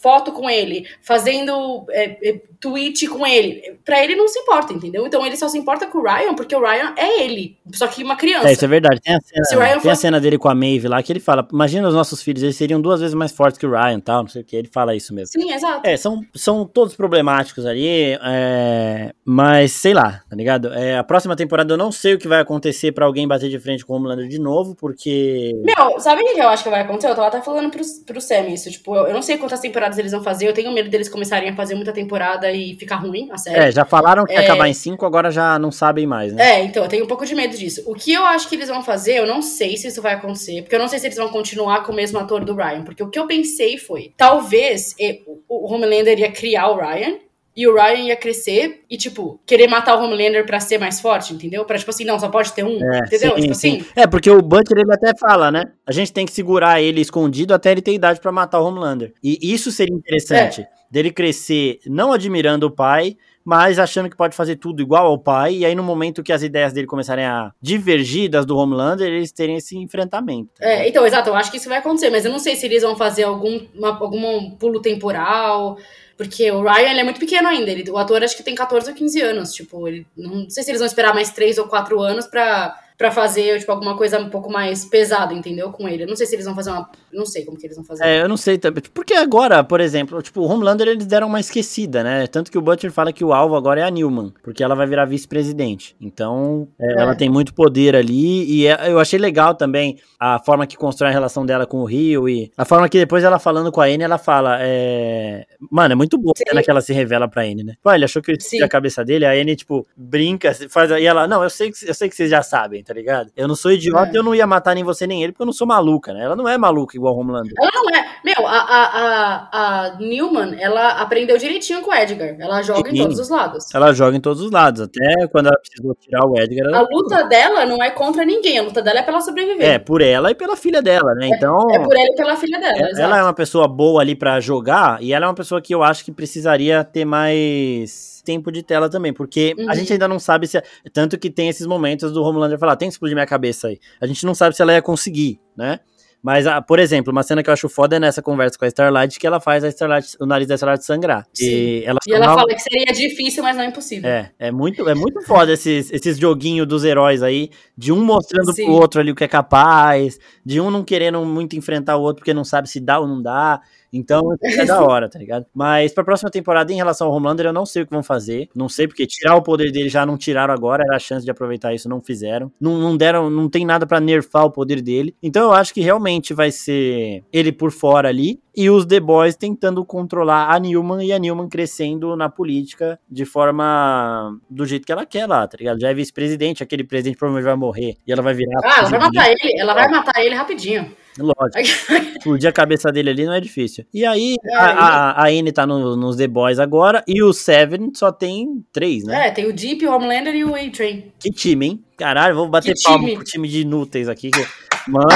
foto 0.01 0.32
com 0.32 0.49
ele, 0.51 0.86
fazendo 1.01 1.84
é, 1.90 2.30
é, 2.30 2.43
tweet 2.63 3.09
com 3.09 3.27
ele, 3.27 3.77
pra 3.85 4.03
ele 4.03 4.15
não 4.15 4.29
se 4.29 4.39
importa, 4.39 4.73
entendeu? 4.73 5.05
Então 5.05 5.27
ele 5.27 5.37
só 5.37 5.49
se 5.49 5.59
importa 5.59 5.87
com 5.89 5.99
o 5.99 6.03
Ryan 6.05 6.33
porque 6.35 6.55
o 6.55 6.61
Ryan 6.61 6.95
é 6.97 7.25
ele, 7.25 7.57
só 7.73 7.89
que 7.89 8.05
uma 8.05 8.15
criança. 8.17 8.49
É, 8.49 8.53
isso 8.53 8.65
é 8.65 8.69
verdade. 8.69 9.01
Tem 9.03 9.15
a 9.17 9.21
cena, 9.21 9.45
Se 9.45 9.57
o 9.57 9.59
Ryan 9.59 9.69
tem 9.71 9.77
a 9.79 9.81
fosse- 9.81 10.01
cena 10.03 10.21
dele 10.21 10.39
com 10.39 10.49
a 10.49 10.55
Maeve 10.55 10.87
lá 10.87 11.03
que 11.03 11.13
ele 11.13 11.19
fala: 11.21 11.47
Imagina 11.53 11.89
os 11.89 11.95
nossos 11.95 12.23
filhos, 12.23 12.41
eles 12.43 12.55
seriam 12.57 12.81
duas 12.81 13.01
vezes 13.01 13.15
mais 13.15 13.33
fortes 13.33 13.59
que 13.59 13.67
o 13.67 13.71
Ryan 13.73 13.99
tal, 13.99 14.23
não 14.23 14.29
sei 14.29 14.43
o 14.43 14.45
que. 14.45 14.55
Ele 14.55 14.69
fala 14.73 14.95
isso 14.95 15.13
mesmo. 15.13 15.33
Sim, 15.33 15.53
exato. 15.53 15.81
É, 15.85 15.97
são, 15.97 16.21
são 16.35 16.65
todos 16.65 16.95
problemáticos 16.95 17.67
ali, 17.67 18.17
é, 18.23 19.13
mas 19.25 19.73
sei 19.73 19.93
lá, 19.93 20.23
tá 20.31 20.37
ligado? 20.37 20.73
É, 20.73 20.97
a 20.97 21.03
próxima 21.05 21.35
temporada 21.35 21.73
eu 21.75 21.79
não 21.79 21.91
sei 21.91 22.15
o 22.15 22.19
que 22.19 22.29
vai 22.29 22.41
acontecer 22.41 22.93
pra 22.93 23.07
alguém 23.07 23.27
bater 23.27 23.49
de 23.51 23.59
frente 23.59 23.85
com 23.85 23.93
o 23.93 23.97
Homelander 23.97 24.29
de 24.29 24.39
novo, 24.39 24.77
porque. 24.77 25.53
Meu, 25.65 25.99
sabe 25.99 26.23
o 26.23 26.33
que 26.33 26.41
eu 26.41 26.49
acho 26.49 26.63
que 26.63 26.71
vai 26.71 26.83
acontecer? 26.83 27.09
Eu 27.11 27.15
tava 27.17 27.27
até 27.29 27.41
falando 27.43 27.71
pro, 27.71 27.83
pro 28.07 28.21
Sam 28.21 28.49
isso. 28.51 28.71
Tipo, 28.71 28.95
eu, 28.95 29.09
eu 29.09 29.15
não 29.15 29.23
sei 29.23 29.37
quantas 29.37 29.59
temporadas 29.59 29.99
eles 29.99 30.13
vão 30.13 30.23
fazer. 30.23 30.47
Eu 30.47 30.55
tenho 30.55 30.71
medo 30.73 30.89
deles 30.89 31.09
começarem 31.09 31.49
a 31.51 31.57
fazer 31.57 31.75
muita 31.75 31.93
temporada 31.93 32.52
e 32.55 32.77
ficar 32.77 32.97
ruim, 32.97 33.29
a 33.31 33.39
série. 33.39 33.59
É, 33.59 33.73
já 33.73 33.85
falaram 33.85 34.25
que 34.25 34.33
ia 34.33 34.41
É. 34.41 34.45
acabar 34.45 34.69
em 34.69 34.73
cinco, 34.75 35.05
agora 35.07 35.31
já 35.31 35.59
não 35.59 35.71
sabem 35.71 36.07
mais, 36.07 36.33
né? 36.33 36.61
É, 36.61 36.65
então, 36.65 36.83
eu 36.83 36.89
tenho 36.89 37.05
um 37.05 37.09
pouco 37.09 37.25
de 37.27 37.35
medo 37.35 37.57
disso. 37.57 37.83
O 37.87 37.95
que 37.95 38.13
eu 38.13 38.25
acho 38.25 38.49
que 38.49 38.55
eles 38.55 38.69
vão 38.69 38.83
fazer, 38.83 39.19
eu 39.19 39.27
não 39.27 39.43
sei 39.43 39.77
se 39.77 39.89
isso 39.89 40.01
vai 40.03 40.15
acontecer, 40.15 40.63
porque 40.63 40.75
eu 40.75 40.81
não 40.81 40.89
sei 40.89 40.99
se 40.99 41.07
eles 41.07 41.17
vão 41.19 41.29
continuar 41.29 41.85
com 41.85 41.93
o 41.93 41.95
mesmo 41.95 42.19
ator 42.19 42.45
do 42.45 42.55
Ryan, 42.55 42.83
porque 42.85 43.03
o 43.03 43.09
que 43.09 43.19
eu 43.19 43.27
pensei 43.27 43.77
foi, 43.79 44.13
talvez 44.17 44.95
o 45.27 45.43
o 45.49 45.73
Homelander 45.73 46.19
ia 46.19 46.31
criar 46.33 46.69
o 46.69 46.77
Ryan, 46.79 47.17
e 47.55 47.67
o 47.67 47.75
Ryan 47.75 48.05
ia 48.09 48.17
crescer 48.17 48.83
e, 48.89 48.97
tipo, 48.97 49.41
querer 49.47 49.67
matar 49.69 49.97
o 49.97 50.03
Homelander 50.05 50.47
pra 50.47 50.59
ser 50.61 50.79
mais 50.79 51.01
forte, 51.01 51.35
entendeu? 51.35 51.65
Pra, 51.65 51.79
tipo 51.79 51.91
assim, 51.91 52.05
não, 52.05 52.19
só 52.19 52.29
pode 52.29 52.53
ter 52.53 52.65
um, 52.65 52.79
É, 52.83 52.99
entendeu? 53.01 53.35
sim, 53.37 53.43
tipo 53.43 53.55
sim. 53.55 53.77
assim. 53.81 53.87
É, 53.95 54.07
porque 54.07 54.31
o 54.31 54.41
Butcher 54.41 54.79
ele 54.79 54.93
até 54.93 55.13
fala, 55.19 55.51
né? 55.51 55.65
A 55.87 55.93
gente 55.93 56.13
tem 56.13 56.25
que 56.25 56.33
segurar 56.33 56.81
ele 56.81 57.01
escondido 57.01 57.53
até 57.53 57.71
ele 57.73 57.83
ter 57.83 57.93
idade 57.93 58.21
pra 58.21 58.33
matar 58.33 58.61
o 58.61 58.65
Homelander. 58.67 59.13
E 59.23 59.39
isso 59.43 59.71
seria 59.71 59.95
interessante. 59.95 60.63
É. 60.63 60.69
Dele 60.91 61.11
crescer 61.11 61.79
não 61.87 62.13
admirando 62.13 62.67
o 62.67 62.71
pai, 62.71 63.17
mas 63.45 63.79
achando 63.79 64.11
que 64.11 64.17
pode 64.17 64.37
fazer 64.37 64.57
tudo 64.57 64.83
igual 64.83 65.07
ao 65.07 65.19
pai. 65.19 65.55
E 65.57 65.65
aí, 65.65 65.75
no 65.75 65.83
momento 65.83 66.23
que 66.23 66.33
as 66.33 66.43
ideias 66.43 66.73
dele 66.73 66.87
começarem 66.87 67.25
a 67.25 67.51
divergir 67.63 68.29
das 68.31 68.45
do 68.45 68.57
Homelander, 68.59 69.09
eles 69.09 69.33
terem 69.33 69.57
esse 69.57 69.77
enfrentamento. 69.77 70.51
É, 70.61 70.87
então, 70.87 71.05
exato, 71.07 71.31
eu 71.31 71.35
acho 71.35 71.51
que 71.51 71.57
isso 71.57 71.69
vai 71.69 71.79
acontecer, 71.79 72.11
mas 72.11 72.25
eu 72.27 72.31
não 72.31 72.39
sei 72.39 72.55
se 72.57 72.67
eles 72.67 72.83
vão 72.83 72.95
fazer 72.95 73.23
algum, 73.25 73.61
uma- 73.75 73.99
algum 73.99 74.51
pulo 74.51 74.81
temporal, 74.83 75.77
porque 76.17 76.51
o 76.51 76.63
Ryan 76.63 76.91
ele 76.91 77.01
é 77.01 77.05
muito 77.05 77.21
pequeno 77.21 77.49
ainda, 77.49 77.71
ele, 77.71 77.91
o 77.91 77.99
ator 77.99 78.23
acho 78.23 78.37
que 78.37 78.43
tem 78.43 78.55
14 78.55 78.91
ou 78.91 78.97
15 78.97 79.21
anos, 79.21 79.53
tipo, 79.53 79.87
ele, 79.89 80.07
não 80.17 80.49
sei 80.49 80.63
se 80.63 80.71
eles 80.71 80.81
vão 80.81 80.87
esperar 80.87 81.15
mais 81.15 81.31
3 81.31 81.59
ou 81.59 81.67
4 81.67 82.01
anos 82.01 82.27
pra, 82.27 82.79
pra 83.03 83.11
fazer, 83.11 83.59
tipo, 83.59 83.73
alguma 83.73 83.97
coisa 83.97 84.21
um 84.21 84.31
pouco 84.31 84.49
mais 84.49 84.85
pesada, 84.85 85.35
entendeu? 85.35 85.73
Com 85.73 85.89
ele. 85.89 86.05
Eu 86.05 86.07
não 86.07 86.15
sei 86.15 86.25
se 86.25 86.37
eles 86.37 86.47
vão 86.47 86.55
fazer 86.55 86.71
uma. 86.71 86.89
Não 87.13 87.27
sei 87.27 87.45
como 87.45 87.59
que 87.59 87.67
eles 87.67 87.77
vão 87.77 87.85
fazer. 87.85 88.05
É, 88.05 88.23
eu 88.23 88.29
não 88.29 88.37
sei 88.37 88.59
também. 88.59 88.81
Porque 88.95 89.13
agora, 89.13 89.65
por 89.65 89.81
exemplo, 89.81 90.23
tipo, 90.23 90.41
o 90.41 90.45
Homelander 90.45 90.87
eles 90.87 91.05
deram 91.05 91.27
uma 91.27 91.41
esquecida, 91.41 92.05
né? 92.05 92.29
Tanto 92.29 92.49
que 92.49 92.57
o 92.57 92.63
Butcher 92.63 92.93
fala 92.93 93.13
que 93.13 93.25
o 93.25 93.33
alvo 93.33 93.57
agora 93.57 93.81
é 93.81 93.83
a 93.83 93.91
Newman, 93.91 94.33
porque 94.41 94.63
ela 94.63 94.77
vai 94.77 94.87
virar 94.87 95.05
vice-presidente. 95.05 95.97
Então, 96.01 96.69
é, 96.81 97.03
ela 97.03 97.17
tem 97.17 97.29
muito 97.29 97.53
poder 97.53 97.97
ali. 97.97 98.45
E 98.45 98.69
é, 98.69 98.93
eu 98.93 99.01
achei 99.01 99.19
legal 99.19 99.57
também 99.57 99.99
a 100.21 100.39
forma 100.39 100.65
que 100.65 100.77
constrói 100.77 101.11
a 101.11 101.13
relação 101.13 101.45
dela 101.45 101.67
com 101.67 101.79
o 101.79 101.85
Rio 101.85 102.29
e 102.29 102.53
a 102.57 102.65
forma 102.65 102.89
que 102.89 102.99
depois 102.99 103.25
ela 103.25 103.41
falando 103.41 103.73
com 103.73 103.81
a 103.81 103.87
Anne, 103.87 104.05
ela 104.05 104.19
fala. 104.19 104.59
É... 104.61 105.45
Mano, 105.69 105.95
é 105.95 105.97
muito 105.97 106.17
boa 106.17 106.35
a 106.37 106.49
cena 106.49 106.63
que 106.63 106.71
ela 106.71 106.81
se 106.81 106.93
revela 106.93 107.27
pra 107.27 107.43
Anne, 107.43 107.65
né? 107.65 107.75
Pô, 107.83 107.93
ele 107.93 108.05
achou 108.05 108.23
que 108.23 108.31
eu 108.31 108.65
a 108.65 108.69
cabeça 108.69 109.05
dele, 109.05 109.27
a 109.27 109.33
Anne, 109.33 109.57
tipo, 109.57 109.85
brinca, 109.97 110.55
faz. 110.69 110.89
E 110.93 111.05
ela, 111.05 111.27
não, 111.27 111.43
eu 111.43 111.51
sei 111.51 111.73
que, 111.73 111.89
eu 111.89 111.95
sei 111.95 112.09
que 112.09 112.15
vocês 112.15 112.31
já 112.31 112.43
sabem, 112.43 112.85
tá 112.85 112.91
ligado? 112.93 113.30
Eu 113.36 113.49
não 113.49 113.55
sou 113.55 113.72
idiota 113.72 114.11
É. 114.11 114.14
e 114.14 114.16
eu 114.16 114.22
não 114.22 114.34
ia 114.34 114.47
matar 114.47 114.74
nem 114.74 114.84
você 114.84 115.07
nem 115.07 115.22
ele, 115.22 115.32
porque 115.32 115.43
eu 115.43 115.47
não 115.47 115.53
sou 115.53 115.66
maluca, 115.66 116.12
né? 116.12 116.24
Ela 116.24 116.36
não 116.36 116.49
é 116.49 116.57
maluca 116.59 116.97
igual 116.97 117.14
o 117.14 117.20
Homelander. 117.20 117.53
Ela 117.59 117.70
não 117.72 117.88
é. 117.90 118.12
Meu, 118.24 118.47
a, 118.47 118.59
a, 118.59 118.82
a, 118.84 119.49
a 119.53 119.97
Newman, 119.99 120.57
ela 120.61 121.01
aprendeu 121.01 121.36
direitinho 121.36 121.82
com 121.82 121.90
o 121.90 121.95
Edgar. 121.95 122.36
Ela 122.38 122.62
joga 122.62 122.90
Sim. 122.90 122.97
em 122.97 123.03
todos 123.03 123.18
os 123.18 123.28
lados. 123.28 123.74
Ela 123.74 123.93
joga 123.93 124.16
em 124.16 124.20
todos 124.20 124.43
os 124.43 124.51
lados, 124.51 124.80
até 124.80 125.26
quando 125.28 125.47
ela 125.47 125.59
precisou 125.59 125.95
tirar 125.95 126.26
o 126.26 126.38
Edgar. 126.38 126.66
Ela... 126.66 126.78
A 126.78 126.82
luta 126.82 127.24
dela 127.24 127.66
não 127.66 127.82
é 127.82 127.90
contra 127.90 128.24
ninguém, 128.24 128.59
a 128.59 128.62
luta 128.62 128.82
dela 128.82 129.01
é 129.01 129.03
pra 129.03 129.12
ela 129.12 129.22
sobreviver. 129.22 129.66
É, 129.66 129.78
por 129.78 130.01
ela 130.01 130.30
e 130.30 130.34
pela 130.34 130.57
filha 130.57 130.80
dela, 130.80 131.14
né? 131.14 131.28
Então. 131.28 131.59
É 131.72 131.78
por 131.78 131.95
ela 131.95 132.09
e 132.12 132.16
pela 132.16 132.36
filha 132.36 132.59
dela. 132.61 132.76
Ela, 132.76 132.90
exato. 132.90 133.03
ela 133.03 133.18
é 133.18 133.22
uma 133.22 133.34
pessoa 133.34 133.66
boa 133.66 134.01
ali 134.01 134.14
pra 134.14 134.40
jogar 134.40 135.03
e 135.03 135.12
ela 135.12 135.26
é 135.26 135.28
uma 135.28 135.34
pessoa 135.34 135.61
que 135.61 135.74
eu 135.74 135.82
acho 135.82 136.05
que 136.05 136.12
precisaria 136.12 136.84
ter 136.84 137.05
mais 137.05 138.12
tempo 138.25 138.51
de 138.53 138.62
tela 138.62 138.89
também, 138.89 139.12
porque 139.12 139.55
a 139.59 139.62
Uhum. 139.62 139.75
gente 139.75 139.93
ainda 139.93 140.07
não 140.09 140.18
sabe 140.18 140.47
se 140.47 140.61
tanto 140.93 141.18
que 141.18 141.31
tem 141.31 141.49
esses 141.49 141.66
momentos 141.66 142.12
do 142.12 142.23
Homelander 142.23 142.59
falar, 142.59 142.77
tem 142.77 142.89
que 142.89 142.93
explodir 142.95 143.14
minha 143.16 143.27
cabeça 143.27 143.68
aí. 143.68 143.79
A 144.01 144.07
gente 144.07 144.25
não 144.25 144.35
sabe 144.35 144.55
se 144.57 144.62
ela 144.62 144.73
ia 144.73 144.83
conseguir, 144.83 145.41
né? 145.57 145.81
Mas, 146.25 146.47
ah, 146.47 146.62
por 146.62 146.79
exemplo, 146.79 147.11
uma 147.11 147.25
cena 147.25 147.43
que 147.43 147.51
eu 147.51 147.53
acho 147.53 147.68
foda 147.68 147.97
é 147.97 147.99
nessa 147.99 148.23
conversa 148.23 148.57
com 148.57 148.64
a 148.64 148.68
Starlight, 148.68 149.18
que 149.18 149.27
ela 149.27 149.41
faz 149.41 149.64
a 149.64 149.68
Starlight, 149.68 150.16
o 150.20 150.25
nariz 150.25 150.47
da 150.47 150.55
Starlight 150.55 150.85
sangrar. 150.85 151.27
Sim. 151.35 151.47
E 151.47 151.85
ela, 151.85 151.99
E 152.07 152.12
ela 152.12 152.27
fala- 152.27 152.47
que 152.47 152.61
seria 152.61 152.85
difícil, 152.95 153.43
mas 153.43 153.57
não 153.57 153.64
impossível. 153.64 154.09
É, 154.09 154.31
é 154.39 154.53
muito, 154.53 154.89
é 154.89 154.95
muito 154.95 155.20
foda 155.23 155.53
esses, 155.53 155.91
esses 155.93 156.16
joguinhos 156.18 156.68
dos 156.68 156.85
heróis 156.85 157.25
aí, 157.25 157.51
de 157.77 157.91
um 157.91 158.05
mostrando 158.05 158.53
Sim. 158.53 158.66
pro 158.66 158.75
outro 158.75 159.01
ali 159.01 159.11
o 159.11 159.16
que 159.16 159.25
é 159.25 159.29
capaz, 159.29 160.16
de 160.47 160.61
um 160.61 160.70
não 160.70 160.85
querendo 160.85 161.25
muito 161.25 161.57
enfrentar 161.57 161.97
o 161.97 162.03
outro 162.03 162.20
porque 162.20 162.33
não 162.33 162.45
sabe 162.45 162.68
se 162.70 162.79
dá 162.79 163.01
ou 163.01 163.09
não 163.09 163.20
dá. 163.20 163.61
Então, 163.93 164.22
é 164.43 164.64
da 164.64 164.82
hora, 164.82 165.09
tá 165.09 165.18
ligado? 165.18 165.47
Mas 165.55 165.93
pra 165.93 166.05
próxima 166.05 166.30
temporada, 166.30 166.72
em 166.72 166.76
relação 166.76 167.09
ao 167.09 167.14
Homelander, 167.14 167.47
eu 167.47 167.53
não 167.53 167.66
sei 167.66 167.82
o 167.82 167.86
que 167.86 167.93
vão 167.93 168.03
fazer. 168.03 168.49
Não 168.55 168.68
sei, 168.68 168.88
porque 168.88 169.07
tirar 169.07 169.36
o 169.36 169.43
poder 169.43 169.70
dele 169.70 169.88
já 169.88 170.07
não 170.07 170.16
tiraram 170.16 170.55
agora, 170.55 170.84
era 170.84 170.97
a 170.97 171.01
chance 171.01 171.24
de 171.24 171.30
aproveitar 171.30 171.74
isso, 171.74 171.88
não 171.88 172.01
fizeram. 172.01 172.51
Não, 172.61 172.78
não 172.78 172.97
deram, 172.97 173.28
não 173.28 173.49
tem 173.49 173.66
nada 173.66 173.86
pra 173.86 174.01
nerfar 174.01 174.45
o 174.45 174.51
poder 174.51 174.80
dele. 174.80 175.14
Então 175.22 175.45
eu 175.45 175.53
acho 175.53 175.74
que 175.74 175.80
realmente 175.80 176.32
vai 176.32 176.51
ser 176.51 177.22
ele 177.32 177.53
por 177.53 177.70
fora 177.70 178.09
ali. 178.09 178.40
E 178.55 178.68
os 178.68 178.84
The 178.84 179.01
Boys 179.01 179.34
tentando 179.34 179.82
controlar 179.82 180.51
a 180.51 180.59
Newman 180.59 181.07
e 181.07 181.11
a 181.12 181.18
Newman 181.18 181.49
crescendo 181.49 182.14
na 182.14 182.28
política 182.28 183.01
de 183.11 183.24
forma 183.24 184.38
do 184.49 184.66
jeito 184.66 184.84
que 184.84 184.93
ela 184.93 185.07
quer 185.07 185.26
lá, 185.26 185.47
tá 185.49 185.57
ligado? 185.57 185.80
Já 185.80 185.88
é 185.88 185.95
vice-presidente, 185.95 186.62
aquele 186.62 186.84
presidente 186.84 187.16
provavelmente 187.16 187.47
vai 187.47 187.57
morrer 187.57 187.97
e 188.07 188.12
ela 188.12 188.20
vai 188.20 188.34
virar. 188.34 188.61
Ah, 188.62 188.80
ela 188.80 188.88
vai 188.90 188.99
matar 188.99 189.30
ele, 189.30 189.61
ela 189.61 189.74
vai 189.74 189.88
matar 189.88 190.22
ele 190.22 190.34
rapidinho. 190.34 190.95
Lógico. 191.19 191.59
Explodir 192.23 192.49
a 192.49 192.53
cabeça 192.53 192.91
dele 192.93 193.11
ali 193.11 193.25
não 193.27 193.33
é 193.35 193.41
difícil. 193.41 193.85
E 193.93 194.05
aí, 194.05 194.37
É, 194.45 194.55
a, 194.55 194.65
a, 194.71 195.25
a 195.25 195.29
Anne 195.29 195.51
tá 195.53 195.67
no- 195.67 195.97
nos 195.97 196.17
The 196.17 196.27
Boys 196.29 196.59
agora 196.59 197.03
e 197.07 197.23
o 197.23 197.33
Seven 197.33 197.93
só 197.95 198.11
tem 198.13 198.65
três, 198.73 199.05
né? 199.05 199.29
É, 199.29 199.31
tem 199.31 199.45
o 199.47 199.53
Deep, 199.53 199.85
o 199.87 199.93
Homelander 199.95 200.35
e 200.35 200.45
o 200.45 200.55
A-Train. 200.55 201.13
Que 201.19 201.31
time, 201.31 201.67
hein? 201.67 201.85
Caralho, 201.97 202.35
vou 202.35 202.49
bater 202.49 202.75
palma 202.83 203.09
pro 203.15 203.25
time 203.25 203.49
de 203.49 203.61
inúteis 203.63 204.09
aqui. 204.09 204.31
que- 204.31 204.47
Mano, 204.89 205.07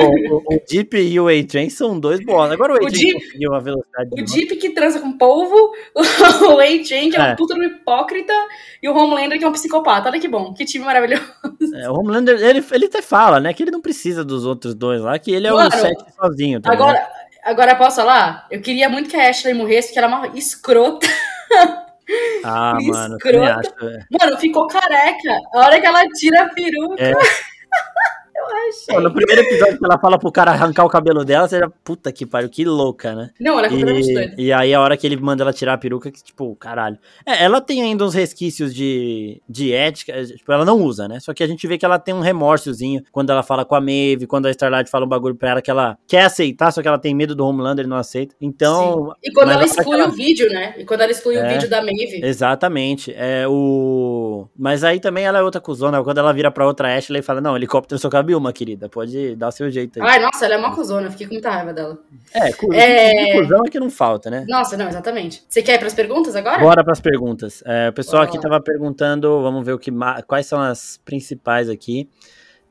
o, 0.00 0.54
o, 0.54 0.60
Deep 0.68 0.96
e 0.96 1.20
o 1.20 1.28
A-Train 1.28 1.70
são 1.70 1.98
dois 1.98 2.24
bons. 2.24 2.50
Agora 2.50 2.72
o 2.72 2.76
A-Train 2.76 2.90
Deep- 2.92 3.12
conseguiu 3.14 3.54
a 3.54 3.60
velocidade. 3.60 4.08
O 4.12 4.16
de- 4.16 4.24
Deep 4.32 4.56
que 4.56 4.70
transa 4.70 5.00
com 5.00 5.16
polvo, 5.16 5.72
o 5.94 6.58
A-Train 6.58 7.10
que 7.10 7.16
é, 7.16 7.20
É. 7.20 7.32
um 7.32 7.36
puta 7.36 7.54
hipócrita 7.64 8.32
e 8.82 8.88
o 8.88 8.96
Homelander 8.96 9.38
que 9.38 9.44
é 9.44 9.48
um 9.48 9.52
psicopata. 9.52 10.08
Olha 10.08 10.18
que 10.20 10.28
bom, 10.28 10.52
que 10.54 10.64
time 10.64 10.84
maravilhoso. 10.84 11.22
É, 11.74 11.88
o 11.90 11.94
Homelander, 11.94 12.40
ele, 12.42 12.64
ele 12.72 12.86
até 12.86 13.00
fala, 13.02 13.38
né? 13.40 13.52
Que 13.52 13.62
ele 13.62 13.70
não 13.70 13.80
precisa 13.80 14.24
dos 14.24 14.44
outros 14.44 14.74
dois 14.74 15.00
lá, 15.00 15.18
que 15.18 15.32
ele 15.32 15.46
é 15.46 15.52
Mano, 15.52 15.68
o 15.68 15.70
sete 15.72 16.04
sozinho. 16.20 16.60
Tá? 16.60 16.72
Agora, 16.72 17.08
agora 17.44 17.74
posso 17.76 17.96
falar? 17.96 18.46
Eu 18.50 18.60
queria 18.60 18.88
muito 18.88 19.08
que 19.08 19.16
a 19.16 19.28
Ashley 19.30 19.54
morresse, 19.54 19.88
porque 19.88 19.98
ela 20.00 20.12
é 20.12 20.16
uma 20.28 20.38
escrota. 20.38 21.06
ah, 22.44 22.76
mano, 22.82 23.16
escrota. 23.16 23.54
acho. 23.60 23.86
é. 23.88 23.98
Mano, 24.20 24.38
ficou 24.38 24.66
careca. 24.66 25.36
A 25.54 25.58
hora 25.60 25.80
que 25.80 25.86
ela 25.86 26.02
tira 26.08 26.42
a 26.42 26.48
peruca. 26.48 27.02
É. 27.02 27.12
Eu 28.50 28.68
achei. 28.68 28.94
Pô, 28.94 29.00
no 29.00 29.12
primeiro 29.12 29.42
episódio 29.42 29.78
que 29.78 29.84
ela 29.84 29.98
fala 29.98 30.18
pro 30.18 30.32
cara 30.32 30.50
arrancar 30.52 30.84
o 30.84 30.88
cabelo 30.88 31.24
dela, 31.24 31.46
você 31.48 31.58
já, 31.58 31.70
puta 31.84 32.10
que 32.12 32.24
pariu, 32.26 32.48
que 32.48 32.64
louca, 32.64 33.14
né? 33.14 33.30
Não, 33.40 33.58
ela 33.58 33.66
é 33.66 33.70
completamente 33.70 34.10
E, 34.10 34.14
doida. 34.14 34.34
e 34.38 34.52
aí 34.52 34.74
a 34.74 34.80
hora 34.80 34.96
que 34.96 35.06
ele 35.06 35.16
manda 35.16 35.42
ela 35.44 35.52
tirar 35.52 35.74
a 35.74 35.78
peruca, 35.78 36.10
que 36.10 36.22
tipo, 36.22 36.54
caralho. 36.56 36.98
É, 37.26 37.44
ela 37.44 37.60
tem 37.60 37.82
ainda 37.82 38.04
uns 38.04 38.14
resquícios 38.14 38.74
de, 38.74 39.40
de 39.48 39.72
ética, 39.72 40.24
tipo, 40.24 40.50
ela 40.52 40.64
não 40.64 40.80
usa, 40.82 41.06
né? 41.08 41.20
Só 41.20 41.32
que 41.34 41.42
a 41.42 41.46
gente 41.46 41.66
vê 41.66 41.76
que 41.78 41.84
ela 41.84 41.98
tem 41.98 42.14
um 42.14 42.20
remorsozinho 42.20 43.02
quando 43.12 43.30
ela 43.30 43.42
fala 43.42 43.64
com 43.64 43.74
a 43.74 43.80
Maeve, 43.80 44.26
quando 44.26 44.46
a 44.46 44.50
Starlight 44.50 44.90
fala 44.90 45.04
um 45.04 45.08
bagulho 45.08 45.34
pra 45.34 45.50
ela 45.50 45.62
que 45.62 45.70
ela 45.70 45.96
quer 46.06 46.22
aceitar, 46.24 46.70
só 46.72 46.82
que 46.82 46.88
ela 46.88 46.98
tem 46.98 47.14
medo 47.14 47.34
do 47.34 47.46
Homelander 47.46 47.84
e 47.84 47.88
não 47.88 47.96
aceita. 47.96 48.34
Então, 48.40 49.12
Sim. 49.22 49.30
E 49.30 49.32
quando 49.32 49.50
ela 49.52 49.64
exclui 49.64 49.98
ela- 50.00 50.08
o 50.08 50.12
vídeo, 50.12 50.48
né? 50.50 50.74
E 50.78 50.84
quando 50.84 51.00
ela 51.02 51.10
exclui 51.12 51.36
É. 51.36 51.44
o 51.46 51.48
vídeo 51.48 51.68
da 51.70 51.82
Maeve. 51.82 52.20
Exatamente. 52.22 53.12
É 53.16 53.46
o. 53.48 54.46
Mas 54.56 54.84
aí 54.84 55.00
também 55.00 55.24
ela 55.24 55.38
é 55.38 55.42
outra 55.42 55.60
cuzona. 55.60 56.02
Quando 56.02 56.18
ela 56.18 56.32
vira 56.32 56.50
pra 56.50 56.66
outra 56.66 56.96
Ashley 56.96 57.20
e 57.20 57.22
fala: 57.22 57.40
Não, 57.40 57.56
helicóptero 57.56 57.98
só 57.98 58.08
cabe 58.08 58.31
uma, 58.34 58.52
querida. 58.52 58.88
Pode 58.88 59.36
dar 59.36 59.48
o 59.48 59.52
seu 59.52 59.70
jeito 59.70 60.00
aí. 60.00 60.08
Ai, 60.08 60.20
nossa, 60.20 60.44
ela 60.44 60.54
é 60.54 60.58
uma 60.58 60.74
cuzona. 60.74 61.10
Fiquei 61.10 61.26
com 61.26 61.34
muita 61.34 61.50
raiva 61.50 61.72
dela. 61.72 61.98
é, 62.32 62.52
cu... 62.52 62.72
É. 62.72 63.40
cuzão 63.40 63.62
é 63.64 63.70
que 63.70 63.80
não 63.80 63.90
falta, 63.90 64.30
né? 64.30 64.44
Nossa, 64.48 64.76
não, 64.76 64.88
exatamente. 64.88 65.44
Você 65.48 65.62
quer 65.62 65.74
ir 65.74 65.78
pras 65.78 65.94
perguntas 65.94 66.34
agora? 66.36 66.58
Bora 66.58 66.84
pras 66.84 67.00
perguntas. 67.00 67.62
É, 67.66 67.88
o 67.88 67.92
pessoal 67.92 68.24
Bora 68.24 68.30
aqui 68.30 68.40
tava 68.40 68.60
perguntando, 68.60 69.42
vamos 69.42 69.64
ver 69.64 69.72
o 69.72 69.78
que 69.78 69.90
quais 70.26 70.46
são 70.46 70.60
as 70.60 71.00
principais 71.04 71.68
aqui. 71.68 72.08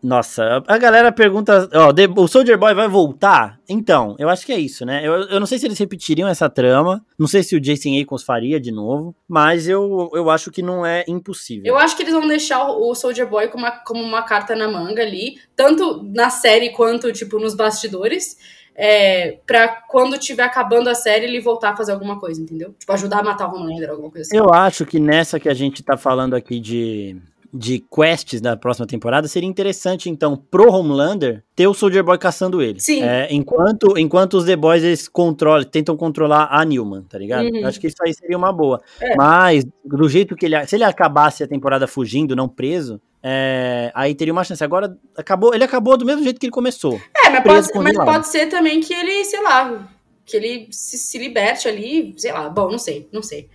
Nossa, 0.04 0.64
a 0.68 0.78
galera 0.80 1.12
pergunta, 1.12 1.70
ó, 1.74 1.94
The- 1.94 2.10
o 2.18 2.28
Soldier 2.28 2.58
Boy 2.58 2.74
vai 2.74 2.88
voltar? 2.88 3.60
Então, 3.70 4.16
eu 4.18 4.30
acho 4.30 4.46
que 4.46 4.52
é 4.52 4.60
isso, 4.60 4.84
né? 4.86 5.02
Eu, 5.06 5.14
eu 5.30 5.40
não 5.40 5.46
sei 5.46 5.60
se 5.60 5.68
eles 5.68 5.78
repetiriam 5.78 6.28
essa 6.28 6.50
trama, 6.50 7.06
não 7.20 7.28
sei 7.28 7.44
se 7.44 7.56
o 7.56 7.62
Jason 7.62 7.90
Ackles 8.02 8.24
faria 8.24 8.60
de 8.60 8.72
novo, 8.72 9.16
mas 9.28 9.68
eu, 9.68 10.10
eu 10.14 10.30
acho 10.32 10.50
que 10.50 10.62
não 10.64 10.84
é 10.86 11.04
impossível. 11.08 11.64
Eu 11.68 11.78
acho 11.78 11.96
que 11.96 12.02
eles 12.04 12.14
vão 12.14 12.28
deixar 12.28 12.68
o 12.68 12.92
o 12.92 12.96
Soldier 12.96 13.30
Boy 13.30 13.48
como 13.48 13.64
uma, 13.64 13.72
como 13.72 14.02
uma 14.04 14.24
carta 14.24 14.56
na 14.56 14.68
manga 14.68 15.02
ali, 15.04 15.36
tanto 15.56 16.02
na 16.14 16.30
série 16.32 16.72
quanto, 16.72 17.12
tipo, 17.14 17.38
nos 17.40 17.54
bastidores, 17.56 18.38
é, 18.76 19.38
pra 19.46 19.68
quando 19.88 20.18
tiver 20.18 20.44
acabando 20.44 20.90
a 20.90 20.96
série 20.96 21.26
ele 21.26 21.40
voltar 21.40 21.70
a 21.72 21.78
fazer 21.78 21.92
alguma 21.92 22.20
coisa, 22.20 22.42
entendeu? 22.42 22.74
Tipo, 22.80 22.92
ajudar 22.94 23.20
a 23.20 23.24
matar 23.24 23.48
o 23.48 23.56
Homelander, 23.56 23.90
alguma 23.92 24.10
coisa 24.10 24.28
assim. 24.28 24.36
Eu 24.38 24.52
acho 24.54 24.86
que 24.86 25.00
nessa 25.00 25.40
que 25.40 25.48
a 25.48 25.54
gente 25.54 25.84
tá 25.84 25.96
falando 25.96 26.34
aqui 26.34 26.60
de, 26.60 27.18
de 27.54 27.80
quests 27.94 28.40
da 28.40 28.56
próxima 28.56 28.88
temporada, 28.88 29.28
seria 29.28 29.50
interessante, 29.50 30.10
então, 30.10 30.38
pro 30.38 30.72
Homelander, 30.72 31.44
ter 31.56 31.68
o 31.68 31.74
Soldier 31.74 32.04
Boy 32.04 32.18
caçando 32.18 32.62
ele. 32.62 32.80
Sim. 32.80 33.04
É, 33.04 33.28
enquanto, 33.30 33.98
enquanto 33.98 34.36
os 34.36 34.46
The 34.46 34.56
Boys, 34.56 34.84
eles 34.84 35.08
controlam, 35.08 35.64
tentam 35.66 35.98
controlar 35.98 36.48
a 36.50 36.64
Newman, 36.64 37.04
tá 37.04 37.18
ligado? 37.18 37.46
Uhum. 37.46 37.66
Acho 37.66 37.80
que 37.80 37.88
isso 37.88 37.98
aí 38.02 38.14
seria 38.14 38.38
uma 38.38 38.54
boa. 38.54 38.82
É. 39.02 39.16
Mas, 39.16 39.66
do 39.84 40.08
jeito 40.08 40.36
que 40.36 40.46
ele... 40.46 40.66
Se 40.66 40.76
ele 40.78 40.84
acabasse 40.86 41.44
a 41.44 41.48
temporada 41.48 41.88
fugindo, 41.88 42.36
não 42.36 42.48
preso, 42.48 43.02
é, 43.22 43.92
aí 43.94 44.16
teria 44.16 44.32
uma 44.34 44.44
chance. 44.44 44.64
Agora, 44.64 44.98
acabou, 45.18 45.54
ele 45.54 45.64
acabou 45.64 45.98
do 45.98 46.06
mesmo 46.06 46.24
jeito 46.24 46.40
que 46.40 46.46
ele 46.46 46.52
começou. 46.52 47.00
É, 47.26 47.30
mas, 47.30 47.70
pode, 47.70 47.84
mas 47.84 47.98
pode 47.98 48.28
ser 48.28 48.48
também 48.48 48.80
que 48.80 48.94
ele, 48.94 49.26
sei 49.26 49.44
lá, 49.44 49.88
que 50.26 50.38
ele 50.38 50.68
se, 50.72 50.98
se 50.98 51.18
liberte 51.18 51.68
ali, 51.68 52.14
sei 52.18 52.32
lá. 52.32 52.50
Bom, 52.50 52.72
não 52.72 52.80
sei, 52.80 53.08
não 53.12 53.22
sei. 53.22 53.50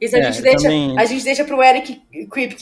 Isso 0.00 0.16
a, 0.16 0.18
É, 0.18 0.32
gente, 0.32 0.42
deixa, 0.42 0.62
também- 0.62 0.98
a 0.98 1.04
gente 1.04 1.22
deixa 1.22 1.44
pro 1.44 1.62
Eric 1.62 2.00
Creep 2.30 2.54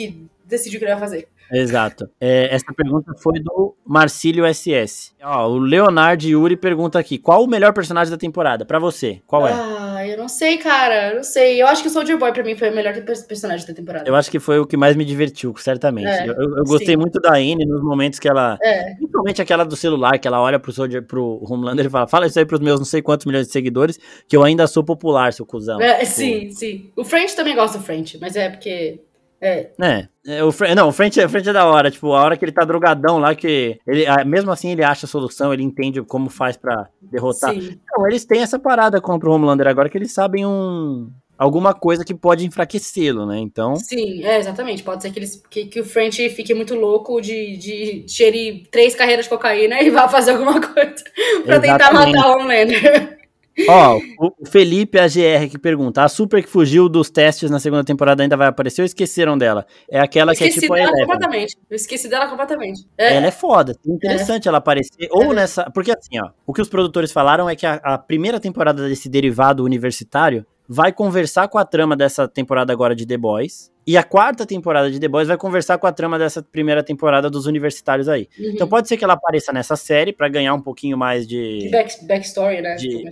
decide 0.51 0.77
o 0.77 0.79
que 0.79 0.85
ele 0.85 0.93
vai 0.93 1.01
fazer. 1.01 1.29
Exato. 1.53 2.09
É, 2.21 2.55
essa 2.55 2.73
pergunta 2.77 3.13
foi 3.19 3.41
do 3.41 3.75
Marcílio 3.85 4.45
SS. 4.47 5.13
Ó, 5.23 5.49
o 5.49 5.59
Leonardo 5.59 6.25
Yuri 6.25 6.57
pergunta 6.57 6.97
aqui: 6.99 7.19
qual 7.19 7.43
o 7.43 7.49
melhor 7.49 7.73
personagem 7.73 8.11
da 8.11 8.17
temporada? 8.17 8.65
Pra 8.65 8.79
você, 8.79 9.21
qual 9.27 9.49
é? 9.49 9.53
Ah, 9.53 10.07
eu 10.07 10.17
não 10.17 10.29
sei, 10.29 10.59
cara. 10.59 11.11
Eu 11.11 11.17
não 11.17 11.23
sei. 11.25 11.61
Eu 11.61 11.67
acho 11.67 11.83
que 11.83 11.89
o 11.89 11.91
Soldier 11.91 12.17
Boy 12.19 12.33
pra 12.33 12.45
mim 12.45 12.55
foi 12.55 12.71
o 12.71 12.75
melhor 12.75 12.95
per- 12.95 13.27
personagem 13.27 13.67
da 13.67 13.75
temporada. 13.75 14.09
Eu 14.09 14.15
acho 14.15 14.31
que 14.31 14.39
foi 14.39 14.61
o 14.61 14.67
que 14.67 14.77
mais 14.77 14.95
me 14.95 15.05
divertiu, 15.05 15.53
certamente. 15.57 16.07
É, 16.07 16.29
eu, 16.29 16.35
eu- 16.35 16.57
eu 16.59 16.65
gostei 16.65 16.97
muito 16.97 17.21
da 17.21 17.33
Anne 17.35 17.67
nos 17.67 17.83
momentos 17.83 18.19
que 18.21 18.29
ela. 18.29 18.57
É. 18.63 18.95
Principalmente 18.95 19.43
aquela 19.43 19.65
do 19.65 19.75
celular, 19.75 20.19
que 20.21 20.29
ela 20.29 20.41
olha 20.41 20.59
pro, 20.61 20.73
Soldier, 20.73 21.03
pro 21.03 21.41
Homelander 21.49 21.87
e 21.87 21.91
fala: 21.91 22.07
Fala 22.07 22.27
isso 22.27 22.39
aí 22.39 22.45
pros 22.47 22.61
meus 22.61 22.79
não 22.79 22.87
sei 22.87 23.03
quantos 23.03 23.27
milhões 23.27 23.47
de 23.49 23.53
seguidores, 23.53 23.99
que 24.29 24.37
eu 24.37 24.45
ainda 24.45 24.69
sou 24.69 24.85
popular, 24.85 25.33
seu 25.33 25.45
cuzão. 25.45 25.81
É, 25.81 26.05
sim, 26.05 26.51
sim. 26.53 26.93
O 26.97 27.03
French 27.05 27.35
também 27.35 27.57
gosta 27.57 27.77
do 27.79 27.85
French, 27.85 28.19
mas 28.21 28.37
é 28.37 28.49
porque. 28.49 29.01
É, 29.41 29.71
É, 29.81 30.09
é, 30.27 30.45
o 30.45 30.53
Fre- 30.53 30.75
não, 30.75 30.89
o 30.89 30.93
French, 30.93 31.19
o 31.19 31.29
French 31.29 31.49
é 31.49 31.53
da 31.53 31.67
hora, 31.67 31.91
tipo, 31.91 32.13
a 32.13 32.23
hora 32.23 32.37
que 32.37 32.45
ele 32.45 32.53
tá 32.53 32.65
drogadão 32.65 33.19
lá, 33.19 33.35
que 33.35 33.79
ele, 33.87 34.05
mesmo 34.27 34.51
assim 34.51 34.71
ele 34.73 34.85
acha 34.85 35.07
a 35.07 35.09
solução, 35.09 35.53
ele 35.53 35.63
entende 35.63 36.03
como 36.03 36.29
faz 36.29 36.57
pra 36.57 36.89
derrotar. 37.01 37.55
sim. 37.55 37.79
Não, 37.97 38.07
eles 38.07 38.25
têm 38.25 38.43
essa 38.43 38.59
parada 38.59 39.01
contra 39.01 39.29
o 39.31 39.33
Homelander 39.33 39.67
agora, 39.67 39.89
que 39.89 39.97
eles 39.97 40.13
sabem 40.13 40.45
um, 40.45 41.11
alguma 41.39 41.73
coisa 41.73 42.05
que 42.05 42.13
pode 42.15 42.45
enfraquecê-lo, 42.47 43.25
né? 43.25 43.39
Então. 43.39 43.77
Sim, 43.77 44.23
é, 44.25 44.39
exatamente. 44.39 44.83
Pode 44.83 45.01
ser 45.03 45.11
que, 45.11 45.19
eles, 45.19 45.43
que, 45.49 45.65
que 45.65 45.81
o 45.81 45.85
French 45.87 46.29
fique 46.31 46.53
muito 46.53 46.75
louco 46.75 47.19
de, 47.21 47.57
de 47.57 48.05
gerir 48.07 48.69
três 48.71 48.95
carreiras 48.95 49.25
de 49.25 49.31
cocaína 49.31 49.81
e 49.81 49.89
vá 49.89 50.07
fazer 50.07 50.33
alguma 50.33 50.61
coisa 50.61 50.95
pra 51.47 51.59
tentar 51.61 51.93
matar 51.95 52.29
o 52.29 52.33
Homelander. 52.41 53.20
Ó, 53.69 54.01
o 54.19 54.47
Felipe 54.47 54.99
AGR 54.99 55.49
que 55.51 55.59
pergunta: 55.59 56.03
a 56.03 56.09
Super 56.09 56.43
que 56.43 56.49
fugiu 56.49 56.89
dos 56.89 57.11
testes 57.11 57.51
na 57.51 57.59
segunda 57.59 57.85
temporada 57.85 58.23
ainda 58.23 58.37
vai 58.37 58.49
aparecer 58.49 58.83
ou 58.83 58.87
esqueceram 58.87 59.37
dela? 59.37 59.67
É 59.91 60.01
aquela 60.01 60.35
que 60.35 60.45
é 60.45 60.49
tipo 60.49 60.75
dela 60.75 60.91
a 60.91 61.01
completamente. 61.01 61.57
Eu 61.69 61.77
esqueci 61.77 62.09
dela 62.09 62.29
completamente. 62.29 62.87
É. 62.97 63.17
Ela 63.17 63.27
é 63.27 63.31
foda. 63.31 63.75
É 63.87 63.91
interessante 63.91 64.47
é. 64.47 64.49
ela 64.49 64.59
aparecer. 64.59 65.09
Ou 65.11 65.33
é. 65.33 65.35
nessa. 65.35 65.71
Porque 65.71 65.91
assim, 65.91 66.19
ó, 66.23 66.31
o 66.47 66.53
que 66.53 66.63
os 66.63 66.69
produtores 66.69 67.13
falaram 67.13 67.49
é 67.49 67.57
que 67.57 67.67
a, 67.67 67.75
a 67.75 67.99
primeira 67.99 68.41
temporada 68.41 68.89
desse 68.89 69.09
derivado 69.09 69.65
universitário 69.65 70.47
vai 70.69 70.93
conversar 70.93 71.49
com 71.49 71.59
a 71.59 71.65
trama 71.65 71.97
dessa 71.97 72.29
temporada 72.29 72.73
agora 72.73 72.95
de 72.95 73.07
The 73.07 73.17
Boys. 73.17 73.70
E 73.91 73.97
a 73.97 74.05
quarta 74.05 74.47
temporada 74.47 74.89
de 74.89 75.01
The 75.01 75.09
Boys 75.09 75.27
vai 75.27 75.37
conversar 75.37 75.77
com 75.77 75.85
a 75.85 75.91
trama 75.91 76.17
dessa 76.17 76.41
primeira 76.41 76.81
temporada 76.81 77.29
dos 77.29 77.47
universitários 77.47 78.09
aí. 78.09 78.29
Uhum. 78.39 78.51
Então 78.51 78.69
pode 78.69 78.87
ser 78.87 78.97
que 78.97 79.03
ela 79.03 79.15
apareça 79.15 79.53
nessa 79.53 79.75
série 79.75 80.13
para 80.13 80.29
ganhar 80.29 80.55
um 80.55 80.61
pouquinho 80.61 80.97
mais 80.97 81.27
de. 81.27 81.59
De 81.59 81.71
back, 81.71 82.05
backstory, 82.07 82.61
né? 82.61 82.77
De, 82.77 83.03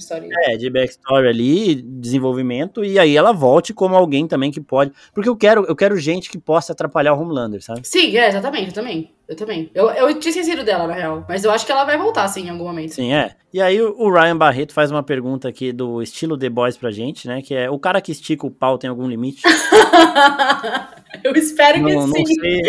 é, 0.45 0.57
de 0.57 0.71
backstory 0.71 1.27
ali, 1.27 1.75
desenvolvimento, 1.83 2.85
e 2.85 2.97
aí 2.97 3.17
ela 3.17 3.33
volte 3.33 3.75
como 3.75 3.97
alguém 3.97 4.29
também 4.29 4.53
que 4.53 4.61
pode. 4.61 4.93
Porque 5.13 5.29
eu 5.29 5.35
quero, 5.37 5.65
eu 5.65 5.75
quero 5.75 5.97
gente 5.97 6.31
que 6.31 6.39
possa 6.39 6.73
atrapalhar 6.73 7.13
o 7.13 7.21
Homelander, 7.21 7.61
sabe? 7.61 7.81
Sim, 7.83 8.17
é, 8.17 8.29
exatamente, 8.29 8.69
eu 8.69 8.73
também. 8.73 9.11
Eu 9.29 9.37
também. 9.37 9.71
Eu, 9.75 9.91
eu 9.91 10.19
tinha 10.19 10.31
esquecido 10.31 10.65
dela, 10.65 10.87
na 10.87 10.95
real. 10.95 11.27
Mas 11.29 11.45
eu 11.45 11.51
acho 11.51 11.67
que 11.67 11.71
ela 11.71 11.85
vai 11.85 11.99
voltar, 11.99 12.27
sim, 12.29 12.47
em 12.47 12.51
algum 12.51 12.65
momento. 12.65 12.95
Sim, 12.95 13.13
é. 13.13 13.37
E 13.53 13.61
aí 13.61 13.81
o 13.81 14.11
Ryan 14.11 14.39
Barreto 14.39 14.73
faz 14.73 14.91
uma 14.91 15.03
pergunta 15.03 15.49
aqui 15.49 15.71
do 15.71 16.03
estilo 16.03 16.39
The 16.39 16.49
Boys 16.49 16.79
pra 16.79 16.91
gente, 16.91 17.29
né? 17.29 17.43
Que 17.43 17.55
é, 17.55 17.71
o 17.71 17.79
cara 17.79 18.01
que 18.01 18.11
estica 18.11 18.47
o 18.47 18.51
pau 18.51 18.79
tem 18.79 18.89
algum 18.89 19.07
limite? 19.07 19.43
eu 21.23 21.33
espero 21.35 21.85
que 21.85 21.95
não, 21.95 22.09
sim. 22.09 22.19
Não 22.19 22.27
sei, 22.27 22.61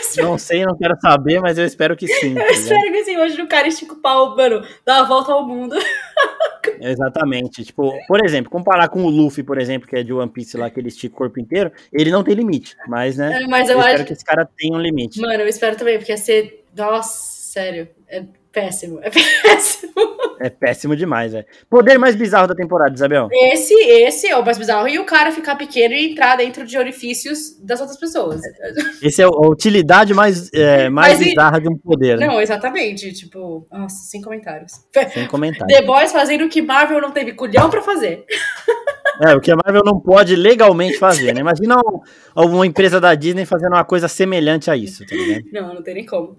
espero... 0.00 0.28
não 0.28 0.38
sei, 0.38 0.64
não 0.64 0.76
quero 0.76 0.96
saber, 1.00 1.40
mas 1.40 1.58
eu 1.58 1.64
espero 1.64 1.96
que 1.96 2.06
sim. 2.06 2.30
eu 2.30 2.44
tá 2.44 2.50
espero 2.52 2.92
que 2.92 3.04
sim. 3.04 3.16
Hoje 3.16 3.42
o 3.42 3.48
cara 3.48 3.66
estica 3.66 3.94
o 3.94 3.96
pau, 3.96 4.36
mano, 4.36 4.64
dá 4.84 5.00
a 5.00 5.04
volta 5.04 5.32
ao 5.32 5.46
mundo. 5.46 5.74
Exatamente. 6.80 7.64
Tipo, 7.64 7.92
por 8.06 8.24
exemplo, 8.24 8.50
comparar 8.50 8.88
com 8.88 9.04
o 9.04 9.10
Luffy, 9.10 9.42
por 9.42 9.58
exemplo, 9.58 9.88
que 9.88 9.96
é 9.96 10.02
de 10.02 10.12
One 10.12 10.30
Piece 10.30 10.56
lá, 10.56 10.70
que 10.70 10.80
ele 10.80 10.88
estica 10.88 11.14
o 11.14 11.18
corpo 11.18 11.40
inteiro, 11.40 11.70
ele 11.92 12.10
não 12.10 12.22
tem 12.22 12.34
limite. 12.34 12.76
Mas, 12.88 13.16
né? 13.16 13.42
É, 13.42 13.46
mas 13.46 13.68
eu, 13.68 13.76
eu 13.76 13.80
acho... 13.80 13.88
espero 13.88 14.06
que 14.06 14.12
esse 14.12 14.24
cara 14.24 14.48
tenha 14.56 14.74
um 14.74 14.80
limite. 14.80 15.20
Mano, 15.20 15.42
eu 15.42 15.48
espero 15.48 15.76
também, 15.76 15.98
porque 16.04 16.12
ia 16.12 16.18
ser. 16.18 16.66
Nossa, 16.76 17.52
sério. 17.52 17.88
É 18.06 18.22
péssimo. 18.54 19.00
É 19.02 19.10
péssimo. 19.42 19.92
É 20.40 20.48
péssimo 20.48 20.96
demais, 20.96 21.32
velho. 21.32 21.44
Poder 21.68 21.98
mais 21.98 22.14
bizarro 22.14 22.46
da 22.46 22.54
temporada, 22.54 22.94
Isabel? 22.94 23.28
Esse, 23.32 23.74
esse 23.74 24.28
é 24.28 24.36
o 24.36 24.44
mais 24.44 24.56
bizarro. 24.56 24.88
E 24.88 24.98
o 24.98 25.04
cara 25.04 25.32
ficar 25.32 25.56
pequeno 25.56 25.94
e 25.94 26.12
entrar 26.12 26.36
dentro 26.36 26.64
de 26.64 26.78
orifícios 26.78 27.58
das 27.60 27.80
outras 27.80 27.98
pessoas. 27.98 28.40
Esse 29.02 29.22
é 29.22 29.24
a 29.24 29.28
utilidade 29.28 30.14
mais, 30.14 30.50
é, 30.52 30.88
mais 30.88 31.18
Mas, 31.18 31.28
bizarra 31.28 31.60
de 31.60 31.68
um 31.68 31.76
poder. 31.76 32.18
Né? 32.18 32.26
Não, 32.26 32.40
exatamente. 32.40 33.12
Tipo, 33.12 33.66
nossa, 33.70 33.96
sem 34.08 34.20
comentários. 34.20 34.72
Sem 35.12 35.26
comentários. 35.26 35.76
The 35.76 35.84
Boys 35.84 36.12
fazendo 36.12 36.44
o 36.44 36.48
que 36.48 36.62
Marvel 36.62 37.00
não 37.00 37.10
teve 37.10 37.32
culhão 37.32 37.68
pra 37.68 37.82
fazer. 37.82 38.24
É, 39.22 39.34
o 39.34 39.40
que 39.40 39.50
a 39.50 39.56
Marvel 39.56 39.82
não 39.84 40.00
pode 40.00 40.34
legalmente 40.34 40.98
fazer, 40.98 41.32
né? 41.32 41.40
Imagina 41.40 41.76
uma 42.36 42.66
empresa 42.66 43.00
da 43.00 43.14
Disney 43.14 43.46
fazendo 43.46 43.74
uma 43.74 43.84
coisa 43.84 44.08
semelhante 44.08 44.70
a 44.70 44.76
isso, 44.76 45.06
tá 45.06 45.14
ligado? 45.14 45.44
Não, 45.52 45.74
não 45.74 45.82
tem 45.82 45.94
nem 45.94 46.04
como. 46.04 46.36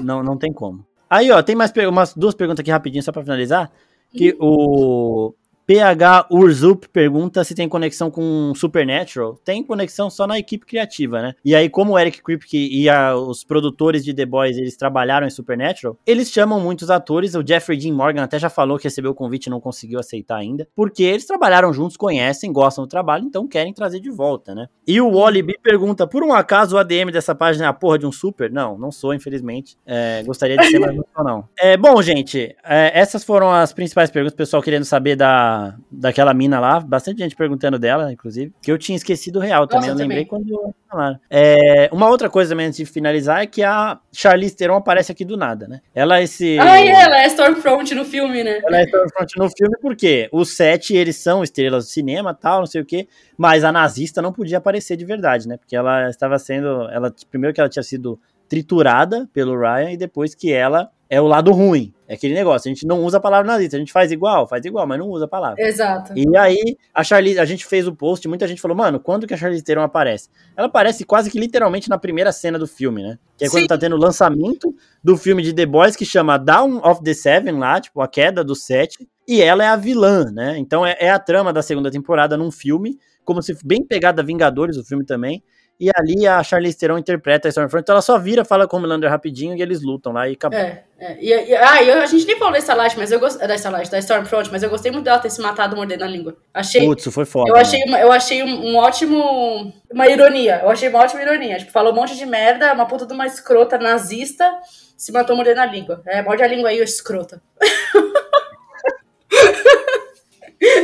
Não, 0.00 0.22
não 0.22 0.38
tem 0.38 0.52
como. 0.52 0.84
Aí, 1.14 1.30
ó, 1.30 1.40
tem 1.44 1.54
mais 1.54 1.72
umas 1.88 2.12
duas 2.12 2.34
perguntas 2.34 2.60
aqui 2.60 2.72
rapidinho, 2.72 3.00
só 3.00 3.12
pra 3.12 3.22
finalizar. 3.22 3.70
Que 4.10 4.36
o 4.40 5.32
PH 5.66 6.26
Urzup 6.30 6.88
pergunta 6.90 7.42
se 7.42 7.54
tem 7.54 7.68
conexão 7.68 8.10
com 8.10 8.52
Supernatural. 8.54 9.38
Tem 9.44 9.62
conexão 9.62 10.10
só 10.10 10.26
na 10.26 10.38
equipe 10.38 10.66
criativa, 10.66 11.22
né? 11.22 11.34
E 11.44 11.54
aí, 11.54 11.70
como 11.70 11.94
o 11.94 11.98
Eric 11.98 12.22
Kripke 12.22 12.68
e 12.70 12.88
a, 12.88 13.16
os 13.16 13.44
produtores 13.44 14.04
de 14.04 14.12
The 14.12 14.26
Boys, 14.26 14.58
eles 14.58 14.76
trabalharam 14.76 15.26
em 15.26 15.30
Supernatural, 15.30 15.98
eles 16.06 16.30
chamam 16.30 16.60
muitos 16.60 16.90
atores. 16.90 17.34
O 17.34 17.46
Jeffrey 17.46 17.78
Dean 17.78 17.94
Morgan 17.94 18.22
até 18.22 18.38
já 18.38 18.50
falou 18.50 18.76
que 18.76 18.84
recebeu 18.84 19.12
o 19.12 19.14
convite 19.14 19.46
e 19.46 19.50
não 19.50 19.60
conseguiu 19.60 19.98
aceitar 19.98 20.36
ainda. 20.36 20.68
Porque 20.76 21.02
eles 21.02 21.26
trabalharam 21.26 21.72
juntos, 21.72 21.96
conhecem, 21.96 22.52
gostam 22.52 22.84
do 22.84 22.88
trabalho, 22.88 23.24
então 23.24 23.48
querem 23.48 23.72
trazer 23.72 24.00
de 24.00 24.10
volta, 24.10 24.54
né? 24.54 24.68
E 24.86 25.00
o 25.00 25.12
Wally 25.12 25.42
B 25.42 25.58
pergunta, 25.62 26.06
por 26.06 26.22
um 26.22 26.32
acaso 26.32 26.76
o 26.76 26.78
ADM 26.78 27.10
dessa 27.10 27.34
página 27.34 27.64
é 27.64 27.68
a 27.68 27.72
porra 27.72 27.98
de 27.98 28.06
um 28.06 28.12
super? 28.12 28.50
Não, 28.50 28.76
não 28.76 28.92
sou, 28.92 29.14
infelizmente. 29.14 29.78
É, 29.86 30.22
gostaria 30.24 30.58
de 30.58 30.66
ser, 30.66 30.78
mas 30.78 30.94
não 30.94 31.04
sou, 31.14 31.24
não. 31.24 31.48
É, 31.58 31.76
bom, 31.76 32.00
gente, 32.02 32.54
é, 32.62 32.92
essas 32.94 33.24
foram 33.24 33.50
as 33.50 33.72
principais 33.72 34.10
perguntas. 34.10 34.34
O 34.34 34.36
pessoal 34.36 34.62
querendo 34.62 34.84
saber 34.84 35.16
da 35.16 35.53
daquela 35.90 36.34
mina 36.34 36.60
lá, 36.60 36.80
bastante 36.80 37.18
gente 37.18 37.36
perguntando 37.36 37.78
dela, 37.78 38.12
inclusive, 38.12 38.52
que 38.60 38.70
eu 38.70 38.78
tinha 38.78 38.96
esquecido 38.96 39.38
real 39.38 39.66
também, 39.66 39.90
Nossa, 39.90 40.02
eu 40.02 40.06
lembrei 40.06 40.24
também. 40.24 40.46
quando 40.46 40.74
falaram. 40.88 41.18
É, 41.30 41.88
uma 41.92 42.08
outra 42.08 42.30
coisa 42.30 42.50
também 42.50 42.66
antes 42.66 42.76
de 42.76 42.86
finalizar 42.86 43.42
é 43.42 43.46
que 43.46 43.62
a 43.62 43.98
Charlize 44.12 44.56
Theron 44.56 44.76
aparece 44.76 45.10
aqui 45.10 45.24
do 45.24 45.36
nada, 45.36 45.66
né? 45.66 45.80
Ela 45.94 46.22
esse... 46.22 46.58
Ah, 46.58 46.78
ela 46.78 47.22
é 47.22 47.26
Stormfront 47.26 47.94
no 47.94 48.04
filme, 48.04 48.44
né? 48.44 48.60
Ela 48.64 48.80
é 48.80 48.84
Stormfront 48.84 49.32
no 49.38 49.48
filme 49.50 49.76
porque 49.80 50.28
os 50.32 50.56
sete, 50.56 50.94
eles 50.94 51.16
são 51.16 51.42
estrelas 51.42 51.84
do 51.86 51.90
cinema 51.90 52.34
tal, 52.34 52.60
não 52.60 52.66
sei 52.66 52.80
o 52.80 52.86
quê, 52.86 53.08
mas 53.36 53.64
a 53.64 53.72
nazista 53.72 54.22
não 54.22 54.32
podia 54.32 54.58
aparecer 54.58 54.96
de 54.96 55.04
verdade, 55.04 55.48
né? 55.48 55.56
Porque 55.56 55.76
ela 55.76 56.08
estava 56.08 56.38
sendo, 56.38 56.88
ela 56.90 57.12
primeiro 57.30 57.54
que 57.54 57.60
ela 57.60 57.68
tinha 57.68 57.82
sido 57.82 58.18
triturada 58.48 59.28
pelo 59.32 59.58
Ryan 59.58 59.92
e 59.92 59.96
depois 59.96 60.34
que 60.34 60.52
ela 60.52 60.90
é 61.08 61.20
o 61.20 61.26
lado 61.26 61.52
ruim. 61.52 61.92
É 62.06 62.14
aquele 62.14 62.34
negócio, 62.34 62.70
a 62.70 62.74
gente 62.74 62.86
não 62.86 63.02
usa 63.02 63.16
a 63.16 63.20
palavra 63.20 63.46
nazista, 63.46 63.76
a 63.76 63.80
gente 63.80 63.92
faz 63.92 64.12
igual, 64.12 64.46
faz 64.46 64.64
igual, 64.66 64.86
mas 64.86 64.98
não 64.98 65.08
usa 65.08 65.24
a 65.24 65.28
palavra. 65.28 65.62
Exato. 65.66 66.12
E 66.14 66.36
aí, 66.36 66.76
a 66.92 67.02
Charlize, 67.02 67.38
a 67.38 67.46
gente 67.46 67.64
fez 67.64 67.88
o 67.88 67.94
post, 67.94 68.28
muita 68.28 68.46
gente 68.46 68.60
falou, 68.60 68.76
mano, 68.76 69.00
quando 69.00 69.26
que 69.26 69.32
a 69.32 69.36
Charlize 69.36 69.64
Theron 69.64 69.82
aparece? 69.82 70.28
Ela 70.54 70.66
aparece 70.66 71.04
quase 71.04 71.30
que 71.30 71.40
literalmente 71.40 71.88
na 71.88 71.96
primeira 71.96 72.30
cena 72.30 72.58
do 72.58 72.66
filme, 72.66 73.02
né? 73.02 73.18
Que 73.38 73.46
é 73.46 73.48
Sim. 73.48 73.56
quando 73.56 73.68
tá 73.68 73.78
tendo 73.78 73.96
o 73.96 73.98
lançamento 73.98 74.74
do 75.02 75.16
filme 75.16 75.42
de 75.42 75.54
The 75.54 75.64
Boys, 75.64 75.96
que 75.96 76.04
chama 76.04 76.36
Down 76.36 76.76
of 76.84 77.02
the 77.02 77.14
Seven 77.14 77.58
lá, 77.58 77.80
tipo, 77.80 78.02
a 78.02 78.08
queda 78.08 78.44
do 78.44 78.54
sete, 78.54 79.08
e 79.26 79.40
ela 79.40 79.64
é 79.64 79.68
a 79.68 79.76
vilã, 79.76 80.30
né? 80.30 80.58
Então 80.58 80.84
é, 80.84 80.96
é 81.00 81.10
a 81.10 81.18
trama 81.18 81.54
da 81.54 81.62
segunda 81.62 81.90
temporada 81.90 82.36
num 82.36 82.50
filme, 82.50 82.98
como 83.24 83.42
se 83.42 83.56
bem 83.64 83.82
pegada 83.82 84.22
Vingadores, 84.22 84.76
o 84.76 84.84
filme 84.84 85.06
também, 85.06 85.42
e 85.78 85.90
ali 85.96 86.26
a 86.26 86.42
Charlize 86.42 86.78
Theron 86.78 86.98
interpreta 86.98 87.48
a 87.48 87.50
Stormfront, 87.50 87.82
então 87.82 87.94
ela 87.94 88.02
só 88.02 88.16
vira, 88.16 88.44
fala 88.44 88.68
com 88.68 88.76
o 88.76 88.80
Melander 88.80 89.10
rapidinho 89.10 89.56
e 89.56 89.62
eles 89.62 89.82
lutam 89.82 90.12
lá 90.12 90.28
e 90.28 90.34
acabou. 90.34 90.58
É, 90.58 90.84
é. 90.98 91.18
E, 91.20 91.30
e, 91.30 91.56
ah, 91.56 91.82
eu, 91.82 92.00
a 92.00 92.06
gente 92.06 92.26
nem 92.26 92.38
falou 92.38 92.52
da 92.52 92.58
Starlight, 92.58 92.96
mas 92.96 93.10
eu 93.10 93.18
gostei 93.18 93.46
da 93.46 93.56
Starlight, 93.56 93.90
da 93.90 93.98
Stormfront, 93.98 94.50
mas 94.52 94.62
eu 94.62 94.70
gostei 94.70 94.92
muito 94.92 95.04
dela 95.04 95.18
ter 95.18 95.30
se 95.30 95.40
matado 95.40 95.74
mordendo 95.74 96.04
a 96.04 96.06
língua. 96.06 96.36
Achei. 96.52 96.86
Putz, 96.86 97.12
foi 97.12 97.24
foda. 97.24 97.50
Eu 97.50 97.56
achei, 97.56 97.82
uma, 97.84 97.98
eu 97.98 98.12
achei 98.12 98.42
um, 98.44 98.66
um, 98.66 98.76
ótimo. 98.76 99.72
Uma 99.92 100.08
ironia. 100.08 100.60
Eu 100.62 100.70
achei 100.70 100.88
uma 100.88 101.00
ótima 101.00 101.22
ironia. 101.22 101.58
Tipo, 101.58 101.72
falou 101.72 101.92
um 101.92 101.96
monte 101.96 102.16
de 102.16 102.24
merda, 102.24 102.72
uma 102.72 102.86
puta 102.86 103.04
de 103.04 103.12
uma 103.12 103.26
escrota 103.26 103.76
nazista, 103.76 104.48
se 104.96 105.10
matou 105.10 105.34
mordendo 105.34 105.58
a 105.58 105.66
língua. 105.66 106.02
É, 106.06 106.22
morde 106.22 106.42
a 106.42 106.46
língua 106.46 106.70
aí, 106.70 106.78
escrota. 106.78 107.42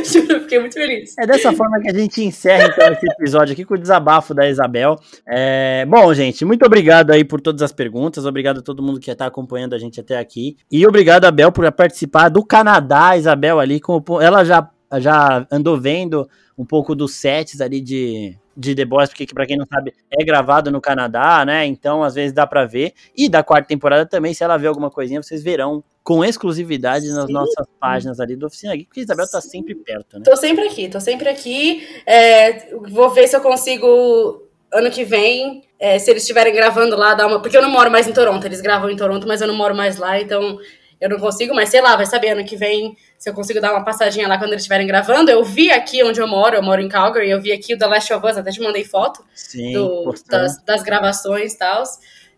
Juro, 0.05 0.41
fiquei 0.41 0.59
muito 0.59 0.73
feliz. 0.73 1.15
É 1.17 1.25
dessa 1.25 1.53
forma 1.53 1.79
que 1.79 1.89
a 1.89 1.93
gente 1.93 2.23
encerra 2.23 2.67
então 2.67 2.91
esse 2.91 3.05
episódio 3.05 3.53
aqui 3.53 3.63
com 3.65 3.75
o 3.75 3.77
desabafo 3.77 4.33
da 4.33 4.49
Isabel. 4.49 4.99
É... 5.27 5.85
Bom, 5.85 6.13
gente, 6.13 6.43
muito 6.45 6.65
obrigado 6.65 7.11
aí 7.11 7.23
por 7.23 7.39
todas 7.39 7.61
as 7.61 7.71
perguntas. 7.71 8.25
Obrigado 8.25 8.59
a 8.59 8.63
todo 8.63 8.83
mundo 8.83 8.99
que 8.99 9.11
está 9.11 9.25
acompanhando 9.25 9.73
a 9.73 9.77
gente 9.77 9.99
até 9.99 10.17
aqui. 10.17 10.57
E 10.71 10.85
obrigado, 10.85 11.25
Abel, 11.25 11.51
por 11.51 11.69
participar 11.71 12.29
do 12.29 12.43
Canadá, 12.43 13.17
Isabel, 13.17 13.59
ali. 13.59 13.79
Com... 13.79 14.03
Ela 14.21 14.43
já, 14.43 14.69
já 14.99 15.45
andou 15.51 15.79
vendo 15.79 16.27
um 16.57 16.65
pouco 16.65 16.93
dos 16.95 17.15
sets 17.15 17.61
ali 17.61 17.81
de, 17.81 18.37
de 18.55 18.75
The 18.75 18.85
Boys, 18.85 19.09
porque 19.09 19.25
para 19.33 19.45
quem 19.45 19.57
não 19.57 19.65
sabe, 19.65 19.93
é 20.11 20.23
gravado 20.23 20.71
no 20.71 20.81
Canadá, 20.81 21.43
né? 21.45 21.65
Então, 21.65 22.03
às 22.03 22.15
vezes 22.15 22.33
dá 22.33 22.45
para 22.45 22.65
ver. 22.65 22.93
E 23.15 23.29
da 23.29 23.43
quarta 23.43 23.67
temporada 23.67 24.05
também, 24.05 24.33
se 24.33 24.43
ela 24.43 24.57
ver 24.57 24.67
alguma 24.67 24.89
coisinha, 24.89 25.21
vocês 25.21 25.43
verão 25.43 25.83
com 26.03 26.25
exclusividade 26.25 27.07
nas 27.09 27.27
Sim. 27.27 27.33
nossas 27.33 27.67
páginas 27.79 28.19
ali 28.19 28.35
do 28.35 28.47
Oficina 28.47 28.75
Geek, 28.75 28.87
porque 28.87 29.01
a 29.01 29.03
Isabel 29.03 29.29
tá 29.29 29.39
sempre 29.39 29.75
perto, 29.75 30.17
né? 30.17 30.25
Tô 30.25 30.35
sempre 30.35 30.67
aqui, 30.67 30.89
tô 30.89 30.99
sempre 30.99 31.29
aqui. 31.29 31.87
É, 32.05 32.73
vou 32.89 33.09
ver 33.11 33.27
se 33.27 33.35
eu 33.35 33.41
consigo 33.41 34.47
ano 34.73 34.89
que 34.89 35.03
vem, 35.03 35.63
é, 35.79 35.99
se 35.99 36.09
eles 36.09 36.23
estiverem 36.23 36.53
gravando 36.53 36.95
lá, 36.95 37.13
dar 37.13 37.27
uma. 37.27 37.41
Porque 37.41 37.55
eu 37.55 37.61
não 37.61 37.69
moro 37.69 37.91
mais 37.91 38.07
em 38.07 38.13
Toronto, 38.13 38.45
eles 38.45 38.61
gravam 38.61 38.89
em 38.89 38.95
Toronto, 38.95 39.27
mas 39.27 39.41
eu 39.41 39.47
não 39.47 39.55
moro 39.55 39.75
mais 39.75 39.97
lá, 39.97 40.19
então 40.19 40.57
eu 40.99 41.09
não 41.09 41.19
consigo, 41.19 41.53
mas 41.53 41.69
sei 41.69 41.81
lá, 41.81 41.95
vai 41.95 42.05
saber 42.05 42.29
ano 42.29 42.45
que 42.45 42.55
vem 42.55 42.95
se 43.17 43.29
eu 43.29 43.33
consigo 43.33 43.59
dar 43.59 43.71
uma 43.71 43.83
passadinha 43.83 44.27
lá 44.27 44.37
quando 44.37 44.51
eles 44.51 44.61
estiverem 44.61 44.85
gravando. 44.85 45.29
Eu 45.31 45.43
vi 45.43 45.71
aqui 45.71 46.03
onde 46.03 46.21
eu 46.21 46.27
moro, 46.27 46.55
eu 46.55 46.63
moro 46.63 46.79
em 46.79 46.87
Calgary, 46.87 47.29
eu 47.29 47.41
vi 47.41 47.51
aqui 47.51 47.73
o 47.73 47.77
The 47.77 47.87
Last 47.87 48.13
of 48.13 48.25
Us, 48.25 48.37
até 48.37 48.51
te 48.51 48.61
mandei 48.61 48.83
foto 48.83 49.23
Sim, 49.33 49.73
do, 49.73 50.13
das, 50.27 50.63
das 50.63 50.83
gravações 50.83 51.53
e 51.53 51.57
tal. 51.57 51.83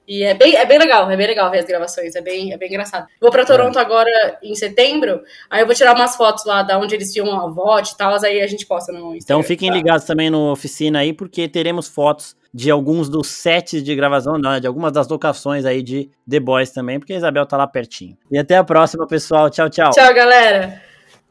E 0.08 0.24
é 0.24 0.34
bem, 0.34 0.56
é 0.56 0.66
bem 0.66 0.78
legal, 0.78 1.10
é 1.10 1.16
bem 1.16 1.28
legal 1.28 1.50
ver 1.50 1.60
as 1.60 1.66
gravações, 1.66 2.16
é 2.16 2.22
bem, 2.22 2.52
é 2.52 2.58
bem 2.58 2.68
engraçado. 2.68 3.08
Vou 3.22 3.32
para 3.32 3.46
Toronto 3.46 3.78
é. 3.78 3.82
agora 3.82 4.38
em 4.42 4.54
setembro, 4.56 5.22
aí 5.50 5.62
eu 5.62 5.66
vou 5.66 5.74
tirar 5.74 5.96
umas 5.96 6.16
fotos 6.16 6.46
lá 6.46 6.62
da 6.62 6.78
onde 6.78 6.94
eles 6.94 7.14
filmam 7.14 7.40
a 7.40 7.48
VOT 7.48 7.92
e 7.92 7.98
tal, 7.98 8.14
aí 8.24 8.42
a 8.42 8.48
gente 8.48 8.66
posta 8.66 8.92
no 8.92 9.16
Instagram. 9.16 9.20
Então 9.24 9.44
fiquem 9.44 9.70
tá? 9.70 9.76
ligados 9.76 10.06
também 10.06 10.30
no 10.30 10.52
oficina 10.52 11.00
aí, 11.00 11.14
porque 11.14 11.48
teremos 11.48 11.88
fotos 11.88 12.36
de 12.54 12.70
alguns 12.70 13.10
dos 13.10 13.28
sets 13.28 13.84
de 13.84 13.96
gravação, 13.96 14.38
não, 14.38 14.60
de 14.60 14.68
algumas 14.68 14.92
das 14.92 15.08
locações 15.08 15.66
aí 15.66 15.82
de 15.82 16.10
The 16.30 16.40
Boys 16.40 16.70
também, 16.70 17.00
porque 17.00 17.14
a 17.14 17.18
Isabel 17.18 17.46
tá 17.46 17.58
lá 17.58 17.66
pertinho. 17.66 18.16
E 18.30 18.38
até 18.38 18.58
a 18.58 18.64
próxima, 18.64 19.08
pessoal. 19.08 19.50
Tchau, 19.50 19.70
tchau. 19.70 19.90
Tchau, 19.90 20.14
galera. 20.14 20.93